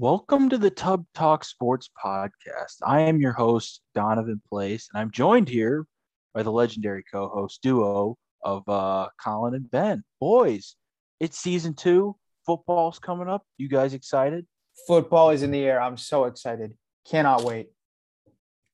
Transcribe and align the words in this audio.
Welcome 0.00 0.48
to 0.50 0.58
the 0.58 0.70
Tub 0.70 1.04
Talk 1.12 1.42
Sports 1.42 1.90
Podcast. 2.00 2.76
I 2.86 3.00
am 3.00 3.20
your 3.20 3.32
host, 3.32 3.80
Donovan 3.96 4.40
Place, 4.48 4.88
and 4.92 5.00
I'm 5.00 5.10
joined 5.10 5.48
here 5.48 5.88
by 6.32 6.44
the 6.44 6.52
legendary 6.52 7.02
co 7.12 7.28
host 7.28 7.62
duo 7.62 8.16
of 8.44 8.62
uh, 8.68 9.08
Colin 9.20 9.54
and 9.54 9.68
Ben. 9.68 10.04
Boys, 10.20 10.76
it's 11.18 11.36
season 11.36 11.74
two. 11.74 12.14
Football's 12.46 13.00
coming 13.00 13.28
up. 13.28 13.42
You 13.56 13.68
guys 13.68 13.92
excited? 13.92 14.46
Football 14.86 15.30
is 15.30 15.42
in 15.42 15.50
the 15.50 15.64
air. 15.64 15.82
I'm 15.82 15.96
so 15.96 16.26
excited. 16.26 16.74
Cannot 17.10 17.42
wait. 17.42 17.66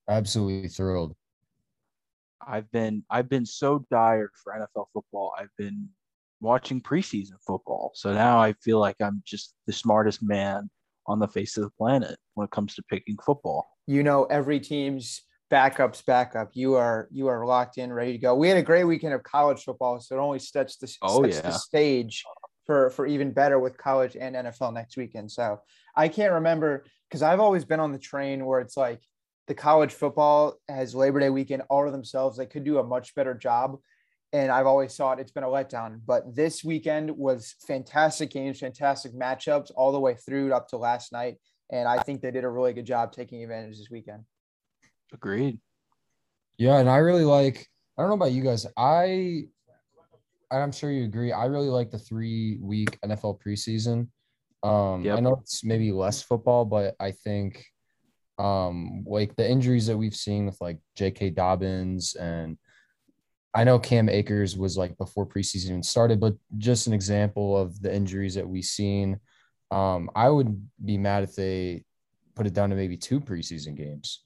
Absolutely 0.07 0.69
thrilled. 0.69 1.17
I've 2.47 2.71
been 2.71 3.03
I've 3.09 3.31
been 3.31 3.47
so 3.47 3.87
dire 3.91 4.31
for 4.43 4.53
NFL 4.53 4.89
football. 4.93 5.33
I've 5.39 5.57
been 5.57 5.89
watching 6.43 6.83
preseason 6.83 7.37
football. 7.47 7.93
So 7.95 8.13
now 8.13 8.43
I 8.43 8.53
feel 8.63 8.79
like 8.79 8.97
I'm 9.01 9.23
just 9.25 9.55
the 9.67 9.73
smartest 9.73 10.23
man 10.23 10.69
on 11.07 11.19
the 11.19 11.29
face 11.29 11.57
of 11.57 11.65
the 11.65 11.71
planet 11.71 12.17
when 12.35 12.45
it 12.45 12.51
comes 12.51 12.75
to 12.75 12.83
picking 12.85 13.17
football. 13.25 13.67
You 13.87 14.03
know 14.03 14.25
every 14.25 14.61
team's 14.61 15.23
backups 15.51 16.05
backup. 16.05 16.51
You 16.55 16.75
are 16.75 17.09
you 17.13 17.29
are 17.29 17.47
locked 17.47 17.79
in, 17.79 17.93
ready 17.93 18.13
to 18.13 18.19
go. 18.19 18.35
We 18.35 18.49
had 18.49 18.57
a 18.57 18.63
great 18.63 18.85
weekend 18.85 19.15
of 19.15 19.23
college 19.23 19.63
football, 19.63 20.01
so 20.01 20.17
it 20.17 20.21
only 20.21 20.39
sets 20.39 20.77
the, 20.77 20.93
Oh, 21.03 21.23
sets 21.23 21.37
yeah. 21.37 21.43
the 21.43 21.53
stage 21.53 22.25
for 22.67 22.91
for 22.91 23.07
even 23.07 23.33
better 23.33 23.59
with 23.59 23.77
college 23.77 24.17
and 24.19 24.35
NFL 24.35 24.73
next 24.73 24.97
weekend. 24.97 25.31
So 25.31 25.61
I 25.95 26.09
can't 26.09 26.33
remember 26.33 26.85
because 27.09 27.23
I've 27.23 27.41
always 27.41 27.65
been 27.65 27.81
on 27.81 27.93
the 27.93 27.99
train 27.99 28.45
where 28.47 28.61
it's 28.61 28.77
like 28.77 29.01
the 29.47 29.55
college 29.55 29.93
football 29.93 30.55
has 30.69 30.95
Labor 30.95 31.21
Day 31.21 31.29
weekend 31.31 31.63
all 31.69 31.85
to 31.85 31.91
themselves. 31.91 32.39
They 32.39 32.47
could 32.47 32.65
do 32.65 32.79
a 32.79 32.83
much 32.85 33.15
better 33.15 33.35
job. 33.35 33.79
And 34.35 34.51
I've 34.51 34.67
always 34.67 34.97
thought 34.97 35.21
it's 35.21 35.31
been 35.31 35.45
a 35.45 35.49
letdown. 35.49 36.01
But 36.05 36.35
this 36.35 36.65
weekend 36.65 37.09
was 37.13 37.55
fantastic 37.69 38.31
games, 38.31 38.59
fantastic 38.59 39.15
matchups 39.15 39.71
all 39.77 39.93
the 39.93 40.01
way 40.01 40.17
through 40.17 40.53
up 40.53 40.67
to 40.71 40.77
last 40.77 41.13
night. 41.13 41.37
And 41.71 41.87
I 41.87 42.03
think 42.03 42.21
they 42.21 42.33
did 42.33 42.43
a 42.43 42.49
really 42.49 42.73
good 42.73 42.85
job 42.85 43.13
taking 43.13 43.45
advantage 43.45 43.79
this 43.79 43.91
weekend. 43.91 44.25
Agreed. 45.13 45.61
Yeah, 46.59 46.79
and 46.79 46.91
I 46.91 46.97
really 46.97 47.25
like. 47.25 47.69
I 47.97 48.03
don't 48.03 48.09
know 48.09 48.17
about 48.17 48.33
you 48.33 48.43
guys. 48.43 48.67
I, 48.77 49.45
I'm 50.51 50.73
sure 50.73 50.91
you 50.91 51.05
agree. 51.05 51.31
I 51.31 51.45
really 51.45 51.69
like 51.69 51.93
the 51.93 51.99
three 51.99 52.59
week 52.61 52.99
NFL 53.03 53.39
preseason. 53.41 54.09
Um, 54.65 55.05
Yep. 55.05 55.17
I 55.17 55.21
know 55.21 55.39
it's 55.41 55.63
maybe 55.63 55.93
less 55.93 56.23
football, 56.23 56.65
but 56.65 56.97
I 56.99 57.13
think, 57.13 57.65
um, 58.39 59.05
like 59.07 59.37
the 59.37 59.49
injuries 59.49 59.87
that 59.87 59.97
we've 59.97 60.17
seen 60.17 60.47
with 60.47 60.61
like 60.61 60.79
J.K. 60.97 61.31
Dobbins 61.31 62.17
and 62.17 62.59
I 63.55 63.63
know 63.65 63.79
Cam 63.79 64.09
Akers 64.09 64.57
was 64.57 64.77
like 64.77 64.97
before 64.99 65.27
preseason 65.27 65.85
started, 65.85 66.19
but 66.19 66.35
just 66.59 66.87
an 66.89 66.93
example 66.93 67.57
of 67.57 67.81
the 67.81 67.95
injuries 67.95 68.35
that 68.35 68.49
we've 68.49 68.65
seen. 68.65 69.21
Um, 69.71 70.11
I 70.15 70.29
would 70.29 70.69
be 70.85 70.99
mad 70.99 71.23
if 71.23 71.37
they 71.37 71.85
put 72.35 72.47
it 72.47 72.53
down 72.53 72.71
to 72.71 72.77
maybe 72.77 72.97
two 72.97 73.21
preseason 73.21 73.77
games. 73.77 74.23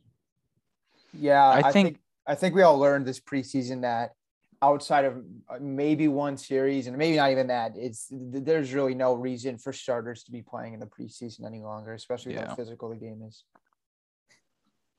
Yeah, 1.13 1.45
I 1.45 1.59
I, 1.59 1.73
think- 1.73 1.89
think, 1.89 1.99
I 2.27 2.35
think 2.35 2.55
we 2.55 2.63
all 2.63 2.79
learned 2.79 3.07
this 3.07 3.21
preseason 3.21 3.83
that 3.83 4.13
outside 4.61 5.05
of 5.05 5.19
uh, 5.49 5.59
maybe 5.61 6.09
one 6.09 6.37
series 6.37 6.87
and 6.87 6.97
maybe 6.97 7.17
not 7.17 7.31
even 7.31 7.47
that, 7.49 7.73
it's 7.77 8.09
there's 8.11 8.73
really 8.73 8.95
no 8.95 9.15
reason 9.15 9.59
for 9.59 9.73
starters 9.73 10.25
to 10.25 10.33
be 10.33 10.43
playing 10.43 10.73
in 10.75 10.81
the 10.81 10.87
preseason 10.87 11.47
any 11.47 11.61
longer, 11.61 11.93
especially 11.93 12.33
Yeah. 12.35 12.49
how 12.49 12.55
physical 12.55 12.89
the 12.89 12.97
game 12.97 13.23
is. 13.29 13.45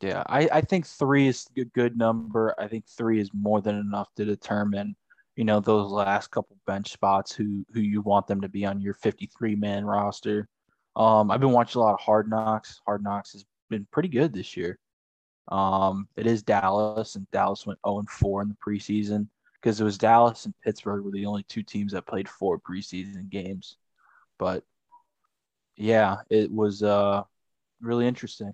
Yeah, 0.02 0.23
I, 0.28 0.47
I 0.52 0.61
think 0.61 0.86
three 0.86 1.28
is 1.28 1.47
a 1.58 1.66
good 1.66 1.97
number. 1.97 2.55
I 2.58 2.67
think 2.67 2.86
three 2.88 3.19
is 3.19 3.31
more 3.33 3.61
than 3.61 3.75
enough 3.78 4.08
to 4.16 4.23
determine, 4.25 4.95
you 5.36 5.44
know, 5.44 5.59
those 5.59 5.91
last 5.91 6.31
couple 6.31 6.58
bench 6.66 6.91
spots 6.91 7.33
who 7.33 7.66
who 7.73 7.81
you 7.81 8.02
want 8.02 8.28
them 8.28 8.41
to 8.41 8.50
be 8.50 8.66
on 8.66 8.80
your 8.81 8.94
53 8.94 9.56
man 9.56 9.86
roster. 9.86 10.47
Um, 10.95 11.31
I've 11.31 11.41
been 11.41 11.52
watching 11.52 11.81
a 11.81 11.83
lot 11.83 11.94
of 11.94 12.00
Hard 12.00 12.30
Knocks. 12.30 12.80
Hard 12.86 13.03
Knocks 13.03 13.33
has 13.33 13.45
been 13.69 13.86
pretty 13.91 14.09
good 14.09 14.33
this 14.33 14.56
year. 14.56 14.80
Um, 15.50 16.08
it 16.16 16.28
is 16.28 16.44
Dallas, 16.44 17.16
and 17.16 17.29
Dallas 17.31 17.66
went 17.66 17.79
0 17.85 18.00
and 18.00 18.09
4 18.09 18.41
in 18.44 18.50
the 18.50 18.56
preseason 18.66 19.28
because 19.62 19.81
it 19.81 19.84
was 19.84 19.97
Dallas 19.97 20.46
and 20.46 20.53
Pittsburgh 20.63 21.03
were 21.03 21.12
the 21.12 21.25
only 21.25 21.44
two 21.44 21.63
teams 21.63 21.91
that 21.91 22.07
played 22.07 22.29
four 22.29 22.59
preseason 22.59 23.29
games. 23.29 23.78
But 24.38 24.63
yeah, 25.75 26.18
it 26.29 26.52
was 26.52 26.84
uh 26.84 27.23
really 27.81 28.07
interesting. 28.07 28.53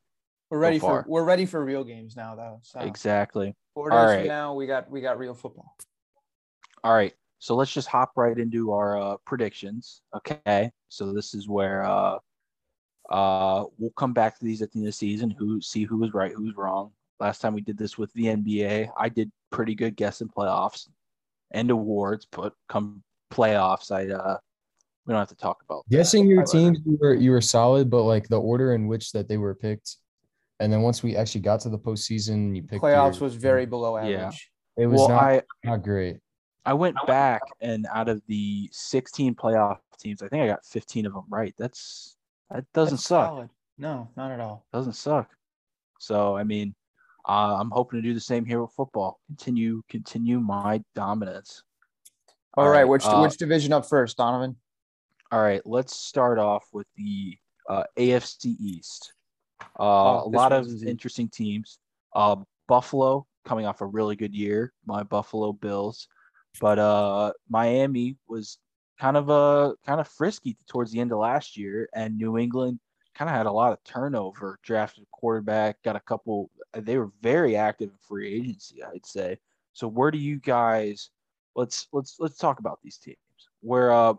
We're 0.56 0.62
ready 0.62 0.80
far. 0.80 1.04
for 1.04 1.10
we're 1.10 1.26
ready 1.26 1.46
for 1.46 1.66
real 1.66 1.84
games 1.84 2.16
now 2.16 2.34
though. 2.36 2.60
So 2.64 2.80
Exactly. 2.80 3.54
four 3.74 3.90
days 3.90 3.98
right. 3.98 4.20
from 4.20 4.28
now 4.30 4.54
we 4.54 4.66
got 4.66 4.90
we 4.90 5.02
got 5.02 5.20
real 5.20 5.34
football. 5.34 5.76
All 6.82 6.94
right. 6.94 7.14
So 7.40 7.56
let's 7.56 7.74
just 7.74 7.90
hop 7.90 8.14
right 8.16 8.38
into 8.38 8.72
our 8.72 8.98
uh, 8.98 9.18
predictions. 9.26 10.02
Okay. 10.16 10.72
So 10.88 11.12
this 11.12 11.34
is 11.34 11.50
where 11.50 11.84
uh, 11.84 12.20
uh, 13.10 13.66
we'll 13.78 13.92
come 13.98 14.14
back 14.14 14.40
to 14.40 14.46
these 14.46 14.62
at 14.62 14.72
the 14.72 14.80
end 14.80 14.88
of 14.88 14.94
the 14.94 14.98
season. 14.98 15.30
Who 15.30 15.60
see 15.60 15.84
who 15.84 15.98
was 15.98 16.14
right, 16.14 16.32
who's 16.32 16.56
wrong. 16.56 16.92
Last 17.20 17.42
time 17.42 17.54
we 17.54 17.60
did 17.60 17.78
this 17.78 17.98
with 17.98 18.14
the 18.14 18.28
NBA, 18.28 18.90
I 18.98 19.10
did 19.10 19.30
pretty 19.52 19.76
good 19.76 19.98
guessing 19.98 20.30
playoffs 20.30 20.88
and 21.52 21.70
awards, 21.70 22.28
but 22.32 22.54
come 22.70 23.04
playoffs, 23.30 23.92
I 23.92 24.10
uh, 24.10 24.38
we 25.06 25.12
don't 25.12 25.20
have 25.20 25.28
to 25.30 25.36
talk 25.36 25.62
about 25.68 25.84
that. 25.90 25.98
Guessing 25.98 26.28
your 26.28 26.44
But- 26.44 26.52
teams, 26.52 26.80
you 26.86 26.98
were 27.02 27.14
you 27.14 27.32
were 27.32 27.42
solid, 27.42 27.90
but 27.90 28.04
like 28.04 28.30
the 28.30 28.40
order 28.40 28.74
in 28.74 28.88
which 28.88 29.12
that 29.12 29.28
they 29.28 29.38
were 29.38 29.54
picked, 29.54 29.98
and 30.60 30.72
then 30.72 30.82
once 30.82 31.04
we 31.04 31.16
actually 31.16 31.42
got 31.42 31.60
to 31.62 31.70
the 31.70 31.78
postseason, 31.80 32.56
you 32.56 32.64
picked 32.64 32.84
Playoffs 32.84 33.16
your- 33.20 33.24
was 33.26 33.36
very 33.36 33.66
below 33.66 33.98
average. 33.98 34.12
Yeah. 34.12 34.32
It 34.84 34.88
was 34.88 35.00
Well, 35.00 35.10
not, 35.10 35.24
I 35.24 35.42
not 35.64 35.84
great. 35.84 36.18
I 36.66 36.74
went 36.74 36.96
back 37.06 37.42
and 37.62 37.86
out 37.94 38.10
of 38.10 38.22
the 38.28 38.68
16 38.72 39.36
playoff 39.36 39.78
teams, 40.00 40.22
I 40.22 40.28
think 40.28 40.44
I 40.44 40.48
got 40.48 40.66
15 40.66 41.06
of 41.06 41.14
them 41.14 41.26
right. 41.30 41.54
That's 41.58 42.18
that 42.52 42.66
doesn't 42.74 42.96
That's 42.96 43.04
suck. 43.06 43.28
solid. 43.28 43.50
No, 43.78 44.10
not 44.18 44.32
at 44.32 44.40
all. 44.40 44.66
doesn't 44.74 44.94
suck. 44.94 45.30
So 46.00 46.36
I 46.36 46.44
mean, 46.44 46.76
uh, 47.28 47.58
I'm 47.60 47.72
hoping 47.72 48.02
to 48.02 48.08
do 48.08 48.14
the 48.14 48.20
same 48.20 48.46
here 48.46 48.62
with 48.62 48.72
football. 48.72 49.20
Continue, 49.28 49.82
continue 49.90 50.40
my 50.40 50.84
dominance. 50.96 51.64
All 52.58 52.70
right, 52.70 52.86
which 52.86 53.06
uh, 53.06 53.20
which 53.20 53.38
division 53.38 53.74
up 53.74 53.86
first, 53.88 54.18
Donovan? 54.18 54.56
all 55.32 55.42
right. 55.42 55.62
Let's 55.66 55.96
start 55.96 56.38
off 56.40 56.66
with 56.72 56.88
the 56.96 57.38
uh, 57.70 57.84
AFC 57.98 58.56
East. 58.60 59.14
Uh, 59.62 60.24
Oh, 60.24 60.28
a 60.28 60.30
lot 60.30 60.52
of 60.52 60.66
one's 60.66 60.84
interesting 60.84 61.30
teams. 61.30 61.80
Uh, 62.14 62.38
Buffalo 62.68 63.26
coming 63.46 63.66
off 63.66 63.82
a 63.82 63.86
really 63.86 64.16
good 64.16 64.34
year. 64.34 64.74
My 64.86 65.04
Buffalo 65.04 65.54
Bills, 65.54 66.08
but 66.60 66.80
uh, 66.80 67.34
Miami 67.50 68.18
was 68.28 68.58
kind 69.00 69.18
of 69.18 69.30
uh 69.30 69.74
kind 69.86 70.00
of 70.00 70.08
frisky 70.08 70.56
towards 70.68 70.92
the 70.92 71.00
end 71.00 71.12
of 71.12 71.20
last 71.20 71.58
year, 71.58 71.90
and 71.94 72.18
New 72.18 72.38
England 72.38 72.80
kind 73.14 73.30
of 73.30 73.36
had 73.36 73.46
a 73.46 73.52
lot 73.52 73.72
of 73.74 73.84
turnover. 73.84 74.58
Drafted 74.64 75.04
a 75.04 75.08
quarterback, 75.12 75.82
got 75.84 75.96
a 75.96 76.02
couple. 76.02 76.50
They 76.74 76.98
were 76.98 77.12
very 77.22 77.56
active 77.56 77.90
in 77.90 77.96
free 78.08 78.34
agency, 78.34 78.84
I'd 78.84 79.06
say. 79.06 79.38
So 79.74 79.88
where 79.88 80.12
do 80.12 80.18
you 80.18 80.40
guys? 80.40 81.10
Let's 81.56 81.88
let's 81.94 82.16
let's 82.20 82.38
talk 82.38 82.60
about 82.60 82.80
these 82.84 82.98
teams. 82.98 83.18
Where 83.62 83.92
uh, 83.92 84.14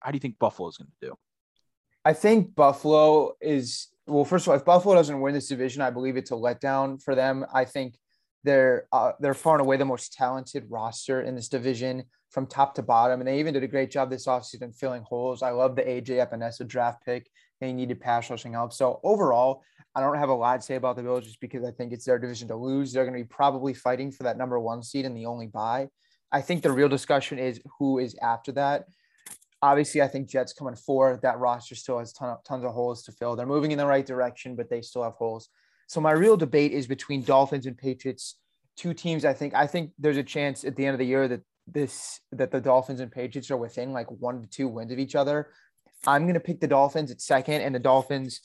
how 0.00 0.10
do 0.10 0.16
you 0.16 0.20
think 0.20 0.38
Buffalo's 0.38 0.76
going 0.76 0.90
to 1.00 1.08
do? 1.08 1.14
I 2.04 2.12
think 2.12 2.54
Buffalo 2.54 3.32
is 3.40 3.88
well. 4.08 4.24
First 4.24 4.46
of 4.46 4.50
all, 4.50 4.56
if 4.56 4.64
Buffalo 4.64 4.94
doesn't 4.94 5.20
win 5.20 5.34
this 5.34 5.48
division, 5.48 5.82
I 5.82 5.90
believe 5.90 6.16
it's 6.16 6.30
a 6.30 6.34
letdown 6.34 7.02
for 7.02 7.14
them. 7.14 7.44
I 7.52 7.64
think 7.64 7.96
they're 8.44 8.86
uh, 8.92 9.12
they're 9.20 9.34
far 9.34 9.54
and 9.54 9.62
away 9.62 9.76
the 9.76 9.84
most 9.84 10.12
talented 10.12 10.64
roster 10.68 11.22
in 11.22 11.34
this 11.34 11.48
division 11.48 12.04
from 12.30 12.46
top 12.46 12.74
to 12.74 12.82
bottom, 12.82 13.20
and 13.20 13.28
they 13.28 13.38
even 13.38 13.54
did 13.54 13.62
a 13.62 13.68
great 13.68 13.90
job 13.90 14.10
this 14.10 14.26
offseason 14.26 14.74
filling 14.76 15.02
holes. 15.02 15.42
I 15.42 15.50
love 15.50 15.76
the 15.76 15.82
AJ 15.82 16.26
Epenesa 16.26 16.66
draft 16.66 17.04
pick. 17.04 17.28
They 17.60 17.72
needed 17.72 18.00
pass 18.00 18.30
rushing 18.30 18.52
help. 18.52 18.72
So 18.72 19.00
overall, 19.02 19.62
I 19.94 20.00
don't 20.00 20.16
have 20.16 20.28
a 20.28 20.34
lot 20.34 20.60
to 20.60 20.62
say 20.66 20.76
about 20.76 20.96
the 20.96 21.02
Bills 21.02 21.24
just 21.24 21.40
because 21.40 21.64
I 21.64 21.70
think 21.70 21.92
it's 21.92 22.04
their 22.04 22.18
division 22.18 22.48
to 22.48 22.56
lose. 22.56 22.92
They're 22.92 23.04
going 23.04 23.18
to 23.18 23.24
be 23.24 23.28
probably 23.28 23.74
fighting 23.74 24.12
for 24.12 24.22
that 24.24 24.38
number 24.38 24.60
one 24.60 24.82
seed 24.82 25.04
and 25.04 25.16
the 25.16 25.26
only 25.26 25.48
bye. 25.48 25.88
I 26.30 26.40
think 26.40 26.62
the 26.62 26.70
real 26.70 26.88
discussion 26.88 27.38
is 27.38 27.60
who 27.78 27.98
is 27.98 28.14
after 28.22 28.52
that 28.52 28.84
obviously, 29.62 30.02
I 30.02 30.08
think 30.08 30.28
Jets 30.28 30.52
coming 30.52 30.76
four. 30.76 31.18
That 31.22 31.38
roster 31.38 31.74
still 31.74 31.98
has 31.98 32.12
ton 32.12 32.30
of, 32.30 32.44
tons 32.44 32.64
of 32.64 32.72
holes 32.72 33.02
to 33.04 33.12
fill. 33.12 33.36
They're 33.36 33.46
moving 33.46 33.72
in 33.72 33.78
the 33.78 33.86
right 33.86 34.06
direction, 34.06 34.56
but 34.56 34.70
they 34.70 34.82
still 34.82 35.02
have 35.02 35.14
holes. 35.14 35.48
So 35.86 36.00
my 36.00 36.12
real 36.12 36.36
debate 36.36 36.72
is 36.72 36.86
between 36.86 37.22
Dolphins 37.22 37.66
and 37.66 37.76
Patriots. 37.76 38.36
Two 38.76 38.94
teams. 38.94 39.24
I 39.24 39.32
think. 39.32 39.54
I 39.54 39.66
think 39.66 39.92
there's 39.98 40.16
a 40.16 40.22
chance 40.22 40.64
at 40.64 40.76
the 40.76 40.86
end 40.86 40.94
of 40.94 40.98
the 40.98 41.06
year 41.06 41.26
that 41.28 41.40
this 41.66 42.20
that 42.32 42.50
the 42.50 42.60
Dolphins 42.60 43.00
and 43.00 43.10
Patriots 43.10 43.50
are 43.50 43.56
within 43.56 43.92
like 43.92 44.10
one 44.10 44.42
to 44.42 44.48
two 44.48 44.68
wins 44.68 44.92
of 44.92 44.98
each 44.98 45.14
other. 45.14 45.48
I'm 46.06 46.26
gonna 46.26 46.40
pick 46.40 46.60
the 46.60 46.68
Dolphins 46.68 47.10
at 47.10 47.20
second, 47.20 47.62
and 47.62 47.74
the 47.74 47.80
Dolphins 47.80 48.40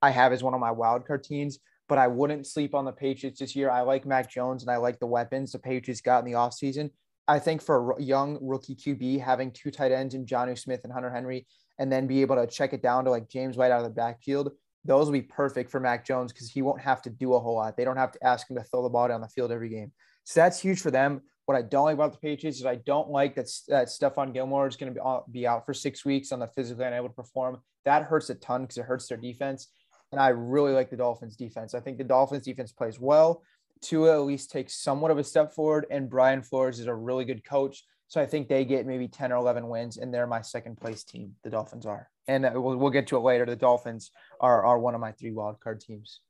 I 0.00 0.10
have 0.10 0.32
as 0.32 0.42
one 0.42 0.54
of 0.54 0.60
my 0.60 0.70
wild 0.70 1.06
card 1.06 1.24
teams. 1.24 1.58
But 1.86 1.98
I 1.98 2.06
wouldn't 2.06 2.46
sleep 2.46 2.74
on 2.74 2.86
the 2.86 2.92
Patriots 2.92 3.40
this 3.40 3.54
year. 3.54 3.70
I 3.70 3.82
like 3.82 4.06
Mac 4.06 4.30
Jones 4.30 4.62
and 4.62 4.70
I 4.70 4.78
like 4.78 4.98
the 4.98 5.06
weapons 5.06 5.52
the 5.52 5.58
Patriots 5.58 6.00
got 6.00 6.20
in 6.20 6.24
the 6.24 6.38
offseason. 6.38 6.90
I 7.26 7.38
think 7.38 7.62
for 7.62 7.92
a 7.92 8.02
young 8.02 8.38
rookie 8.40 8.74
QB, 8.74 9.20
having 9.20 9.50
two 9.50 9.70
tight 9.70 9.92
ends 9.92 10.14
in 10.14 10.26
Jonnu 10.26 10.58
Smith 10.58 10.80
and 10.84 10.92
Hunter 10.92 11.10
Henry, 11.10 11.46
and 11.78 11.90
then 11.90 12.06
be 12.06 12.20
able 12.20 12.36
to 12.36 12.46
check 12.46 12.72
it 12.72 12.82
down 12.82 13.04
to 13.04 13.10
like 13.10 13.28
James 13.28 13.56
White 13.56 13.70
out 13.70 13.80
of 13.80 13.84
the 13.84 13.90
backfield, 13.90 14.52
those 14.84 15.06
will 15.06 15.12
be 15.12 15.22
perfect 15.22 15.70
for 15.70 15.80
Mac 15.80 16.04
Jones 16.04 16.32
because 16.32 16.50
he 16.50 16.62
won't 16.62 16.80
have 16.80 17.00
to 17.02 17.10
do 17.10 17.34
a 17.34 17.40
whole 17.40 17.56
lot. 17.56 17.76
They 17.76 17.84
don't 17.84 17.96
have 17.96 18.12
to 18.12 18.24
ask 18.24 18.48
him 18.48 18.56
to 18.56 18.62
throw 18.62 18.82
the 18.82 18.90
ball 18.90 19.08
down 19.08 19.20
the 19.20 19.28
field 19.28 19.50
every 19.50 19.70
game. 19.70 19.92
So 20.24 20.40
that's 20.40 20.60
huge 20.60 20.80
for 20.80 20.90
them. 20.90 21.22
What 21.46 21.56
I 21.56 21.62
don't 21.62 21.84
like 21.84 21.94
about 21.94 22.12
the 22.12 22.18
Patriots 22.18 22.58
is 22.58 22.66
I 22.66 22.76
don't 22.76 23.10
like 23.10 23.34
that 23.34 23.48
that 23.68 23.88
Stephon 23.88 24.32
Gilmore 24.32 24.66
is 24.66 24.76
going 24.76 24.94
to 24.94 25.00
be 25.30 25.40
be 25.40 25.46
out 25.46 25.66
for 25.66 25.74
six 25.74 26.04
weeks 26.04 26.32
on 26.32 26.38
the 26.38 26.46
physically 26.48 26.86
unable 26.86 27.08
to 27.08 27.14
perform. 27.14 27.58
That 27.84 28.04
hurts 28.04 28.30
a 28.30 28.34
ton 28.34 28.62
because 28.62 28.78
it 28.78 28.84
hurts 28.84 29.08
their 29.08 29.18
defense. 29.18 29.68
And 30.12 30.20
I 30.20 30.28
really 30.28 30.72
like 30.72 30.90
the 30.90 30.96
Dolphins 30.96 31.36
defense. 31.36 31.74
I 31.74 31.80
think 31.80 31.98
the 31.98 32.04
Dolphins 32.04 32.44
defense 32.44 32.72
plays 32.72 33.00
well. 33.00 33.42
Tua 33.84 34.14
at 34.14 34.26
least 34.26 34.50
takes 34.50 34.82
somewhat 34.82 35.10
of 35.10 35.18
a 35.18 35.24
step 35.24 35.52
forward, 35.52 35.86
and 35.90 36.08
Brian 36.08 36.42
Flores 36.42 36.80
is 36.80 36.86
a 36.86 36.94
really 36.94 37.24
good 37.24 37.44
coach. 37.44 37.84
So 38.08 38.20
I 38.20 38.26
think 38.26 38.48
they 38.48 38.64
get 38.64 38.86
maybe 38.86 39.08
10 39.08 39.32
or 39.32 39.36
11 39.36 39.68
wins, 39.68 39.96
and 39.96 40.12
they're 40.12 40.26
my 40.26 40.40
second 40.40 40.76
place 40.76 41.04
team. 41.04 41.32
The 41.42 41.50
Dolphins 41.50 41.86
are. 41.86 42.08
And 42.28 42.46
uh, 42.46 42.52
we'll, 42.54 42.76
we'll 42.76 42.90
get 42.90 43.06
to 43.08 43.16
it 43.16 43.20
later. 43.20 43.44
The 43.46 43.56
Dolphins 43.56 44.10
are, 44.40 44.64
are 44.64 44.78
one 44.78 44.94
of 44.94 45.00
my 45.00 45.12
three 45.12 45.32
wildcard 45.32 45.80
teams. 45.80 46.20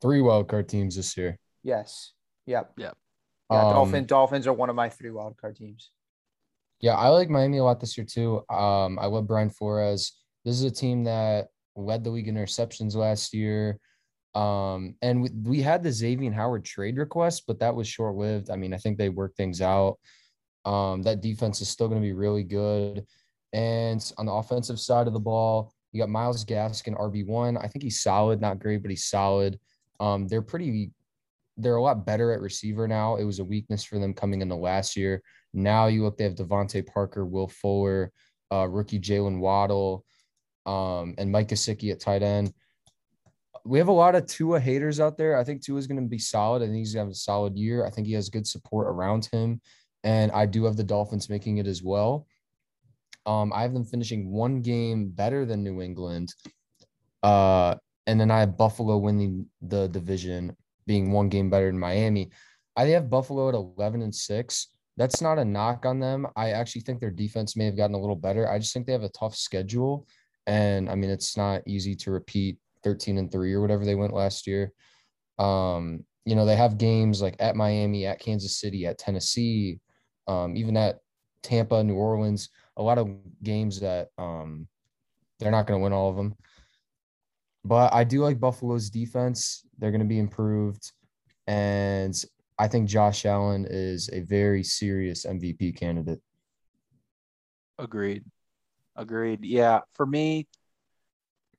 Three 0.00 0.20
wildcard 0.20 0.68
teams 0.68 0.96
this 0.96 1.16
year. 1.16 1.38
Yes. 1.62 2.12
Yep. 2.46 2.72
Yep. 2.76 2.96
Yeah. 3.50 3.62
Um, 3.62 3.72
Dolphin, 3.72 4.06
Dolphins 4.06 4.46
are 4.46 4.52
one 4.52 4.70
of 4.70 4.76
my 4.76 4.88
three 4.88 5.10
wildcard 5.10 5.56
teams. 5.56 5.90
Yeah, 6.80 6.94
I 6.94 7.08
like 7.08 7.30
Miami 7.30 7.58
a 7.58 7.64
lot 7.64 7.80
this 7.80 7.96
year 7.96 8.06
too. 8.06 8.42
Um, 8.50 8.98
I 8.98 9.06
love 9.06 9.26
Brian 9.26 9.50
Flores. 9.50 10.12
This 10.44 10.56
is 10.56 10.64
a 10.64 10.70
team 10.70 11.04
that 11.04 11.48
led 11.74 12.04
the 12.04 12.10
league 12.10 12.28
in 12.28 12.34
interceptions 12.34 12.94
last 12.94 13.32
year. 13.32 13.78
Um, 14.36 14.96
and 15.00 15.22
we, 15.22 15.30
we 15.44 15.62
had 15.62 15.82
the 15.82 15.90
Xavier 15.90 16.30
Howard 16.30 16.62
trade 16.62 16.98
request, 16.98 17.44
but 17.46 17.58
that 17.60 17.74
was 17.74 17.88
short 17.88 18.16
lived. 18.16 18.50
I 18.50 18.56
mean, 18.56 18.74
I 18.74 18.76
think 18.76 18.98
they 18.98 19.08
worked 19.08 19.38
things 19.38 19.62
out. 19.62 19.98
Um, 20.66 21.02
that 21.02 21.22
defense 21.22 21.62
is 21.62 21.70
still 21.70 21.88
going 21.88 22.02
to 22.02 22.06
be 22.06 22.12
really 22.12 22.44
good. 22.44 23.06
And 23.54 24.12
on 24.18 24.26
the 24.26 24.32
offensive 24.32 24.78
side 24.78 25.06
of 25.06 25.14
the 25.14 25.20
ball, 25.20 25.72
you 25.90 26.02
got 26.02 26.10
Myles 26.10 26.44
Gaskin, 26.44 26.98
RB1. 27.00 27.56
I 27.58 27.66
think 27.66 27.82
he's 27.82 28.02
solid, 28.02 28.42
not 28.42 28.58
great, 28.58 28.82
but 28.82 28.90
he's 28.90 29.06
solid. 29.06 29.58
Um, 30.00 30.28
they're 30.28 30.42
pretty, 30.42 30.90
they're 31.56 31.76
a 31.76 31.82
lot 31.82 32.04
better 32.04 32.32
at 32.32 32.42
receiver 32.42 32.86
now. 32.86 33.16
It 33.16 33.24
was 33.24 33.38
a 33.38 33.44
weakness 33.44 33.84
for 33.84 33.98
them 33.98 34.12
coming 34.12 34.42
into 34.42 34.54
last 34.54 34.98
year. 34.98 35.22
Now 35.54 35.86
you 35.86 36.02
look, 36.02 36.18
they 36.18 36.24
have 36.24 36.34
DeVante 36.34 36.86
Parker, 36.86 37.24
Will 37.24 37.48
Fuller, 37.48 38.12
uh, 38.52 38.68
rookie 38.68 39.00
Jaylen 39.00 39.38
Waddle, 39.38 40.04
um, 40.66 41.14
and 41.16 41.32
Mike 41.32 41.48
Gesicki 41.48 41.90
at 41.90 42.00
tight 42.00 42.22
end. 42.22 42.52
We 43.66 43.78
have 43.78 43.88
a 43.88 43.92
lot 43.92 44.14
of 44.14 44.26
Tua 44.26 44.60
haters 44.60 45.00
out 45.00 45.16
there. 45.16 45.36
I 45.36 45.44
think 45.44 45.62
Tua 45.62 45.78
is 45.78 45.86
going 45.86 46.00
to 46.00 46.08
be 46.08 46.18
solid. 46.18 46.62
I 46.62 46.66
think 46.66 46.78
he's 46.78 46.94
going 46.94 47.06
to 47.06 47.08
have 47.08 47.12
a 47.12 47.16
solid 47.16 47.56
year. 47.56 47.84
I 47.84 47.90
think 47.90 48.06
he 48.06 48.12
has 48.12 48.28
good 48.28 48.46
support 48.46 48.86
around 48.86 49.26
him. 49.26 49.60
And 50.04 50.30
I 50.32 50.46
do 50.46 50.64
have 50.64 50.76
the 50.76 50.84
Dolphins 50.84 51.28
making 51.28 51.58
it 51.58 51.66
as 51.66 51.82
well. 51.82 52.26
Um, 53.26 53.52
I 53.52 53.62
have 53.62 53.74
them 53.74 53.84
finishing 53.84 54.30
one 54.30 54.62
game 54.62 55.08
better 55.08 55.44
than 55.44 55.64
New 55.64 55.82
England. 55.82 56.32
Uh, 57.24 57.74
and 58.06 58.20
then 58.20 58.30
I 58.30 58.38
have 58.40 58.56
Buffalo 58.56 58.98
winning 58.98 59.46
the 59.62 59.88
division, 59.88 60.56
being 60.86 61.10
one 61.10 61.28
game 61.28 61.50
better 61.50 61.66
than 61.66 61.78
Miami. 61.78 62.30
I 62.76 62.84
have 62.86 63.10
Buffalo 63.10 63.48
at 63.48 63.54
11 63.54 64.00
and 64.02 64.14
6. 64.14 64.68
That's 64.96 65.20
not 65.20 65.38
a 65.38 65.44
knock 65.44 65.84
on 65.84 65.98
them. 65.98 66.26
I 66.36 66.50
actually 66.50 66.82
think 66.82 67.00
their 67.00 67.10
defense 67.10 67.56
may 67.56 67.64
have 67.64 67.76
gotten 67.76 67.96
a 67.96 68.00
little 68.00 68.16
better. 68.16 68.48
I 68.48 68.60
just 68.60 68.72
think 68.72 68.86
they 68.86 68.92
have 68.92 69.02
a 69.02 69.08
tough 69.08 69.34
schedule. 69.34 70.06
And 70.46 70.88
I 70.88 70.94
mean, 70.94 71.10
it's 71.10 71.36
not 71.36 71.62
easy 71.66 71.96
to 71.96 72.12
repeat 72.12 72.58
13 72.86 73.18
and 73.18 73.32
3 73.32 73.52
or 73.52 73.60
whatever 73.60 73.84
they 73.84 73.96
went 73.96 74.14
last 74.14 74.46
year. 74.46 74.72
Um, 75.40 76.04
you 76.24 76.36
know, 76.36 76.46
they 76.46 76.54
have 76.54 76.78
games 76.78 77.20
like 77.20 77.34
at 77.40 77.56
Miami, 77.56 78.06
at 78.06 78.20
Kansas 78.20 78.60
City, 78.60 78.86
at 78.86 78.96
Tennessee, 78.96 79.80
um, 80.28 80.56
even 80.56 80.76
at 80.76 81.00
Tampa, 81.42 81.82
New 81.82 81.96
Orleans, 81.96 82.50
a 82.76 82.82
lot 82.82 82.98
of 82.98 83.10
games 83.42 83.80
that 83.80 84.10
um, 84.18 84.68
they're 85.40 85.50
not 85.50 85.66
going 85.66 85.80
to 85.80 85.82
win 85.82 85.92
all 85.92 86.10
of 86.10 86.16
them. 86.16 86.36
But 87.64 87.92
I 87.92 88.04
do 88.04 88.22
like 88.22 88.38
Buffalo's 88.38 88.88
defense. 88.88 89.66
They're 89.78 89.90
going 89.90 90.00
to 90.00 90.06
be 90.06 90.20
improved. 90.20 90.92
And 91.48 92.14
I 92.56 92.68
think 92.68 92.88
Josh 92.88 93.26
Allen 93.26 93.66
is 93.68 94.08
a 94.12 94.20
very 94.20 94.62
serious 94.62 95.26
MVP 95.26 95.76
candidate. 95.76 96.20
Agreed. 97.80 98.24
Agreed. 98.94 99.44
Yeah, 99.44 99.80
for 99.94 100.06
me, 100.06 100.46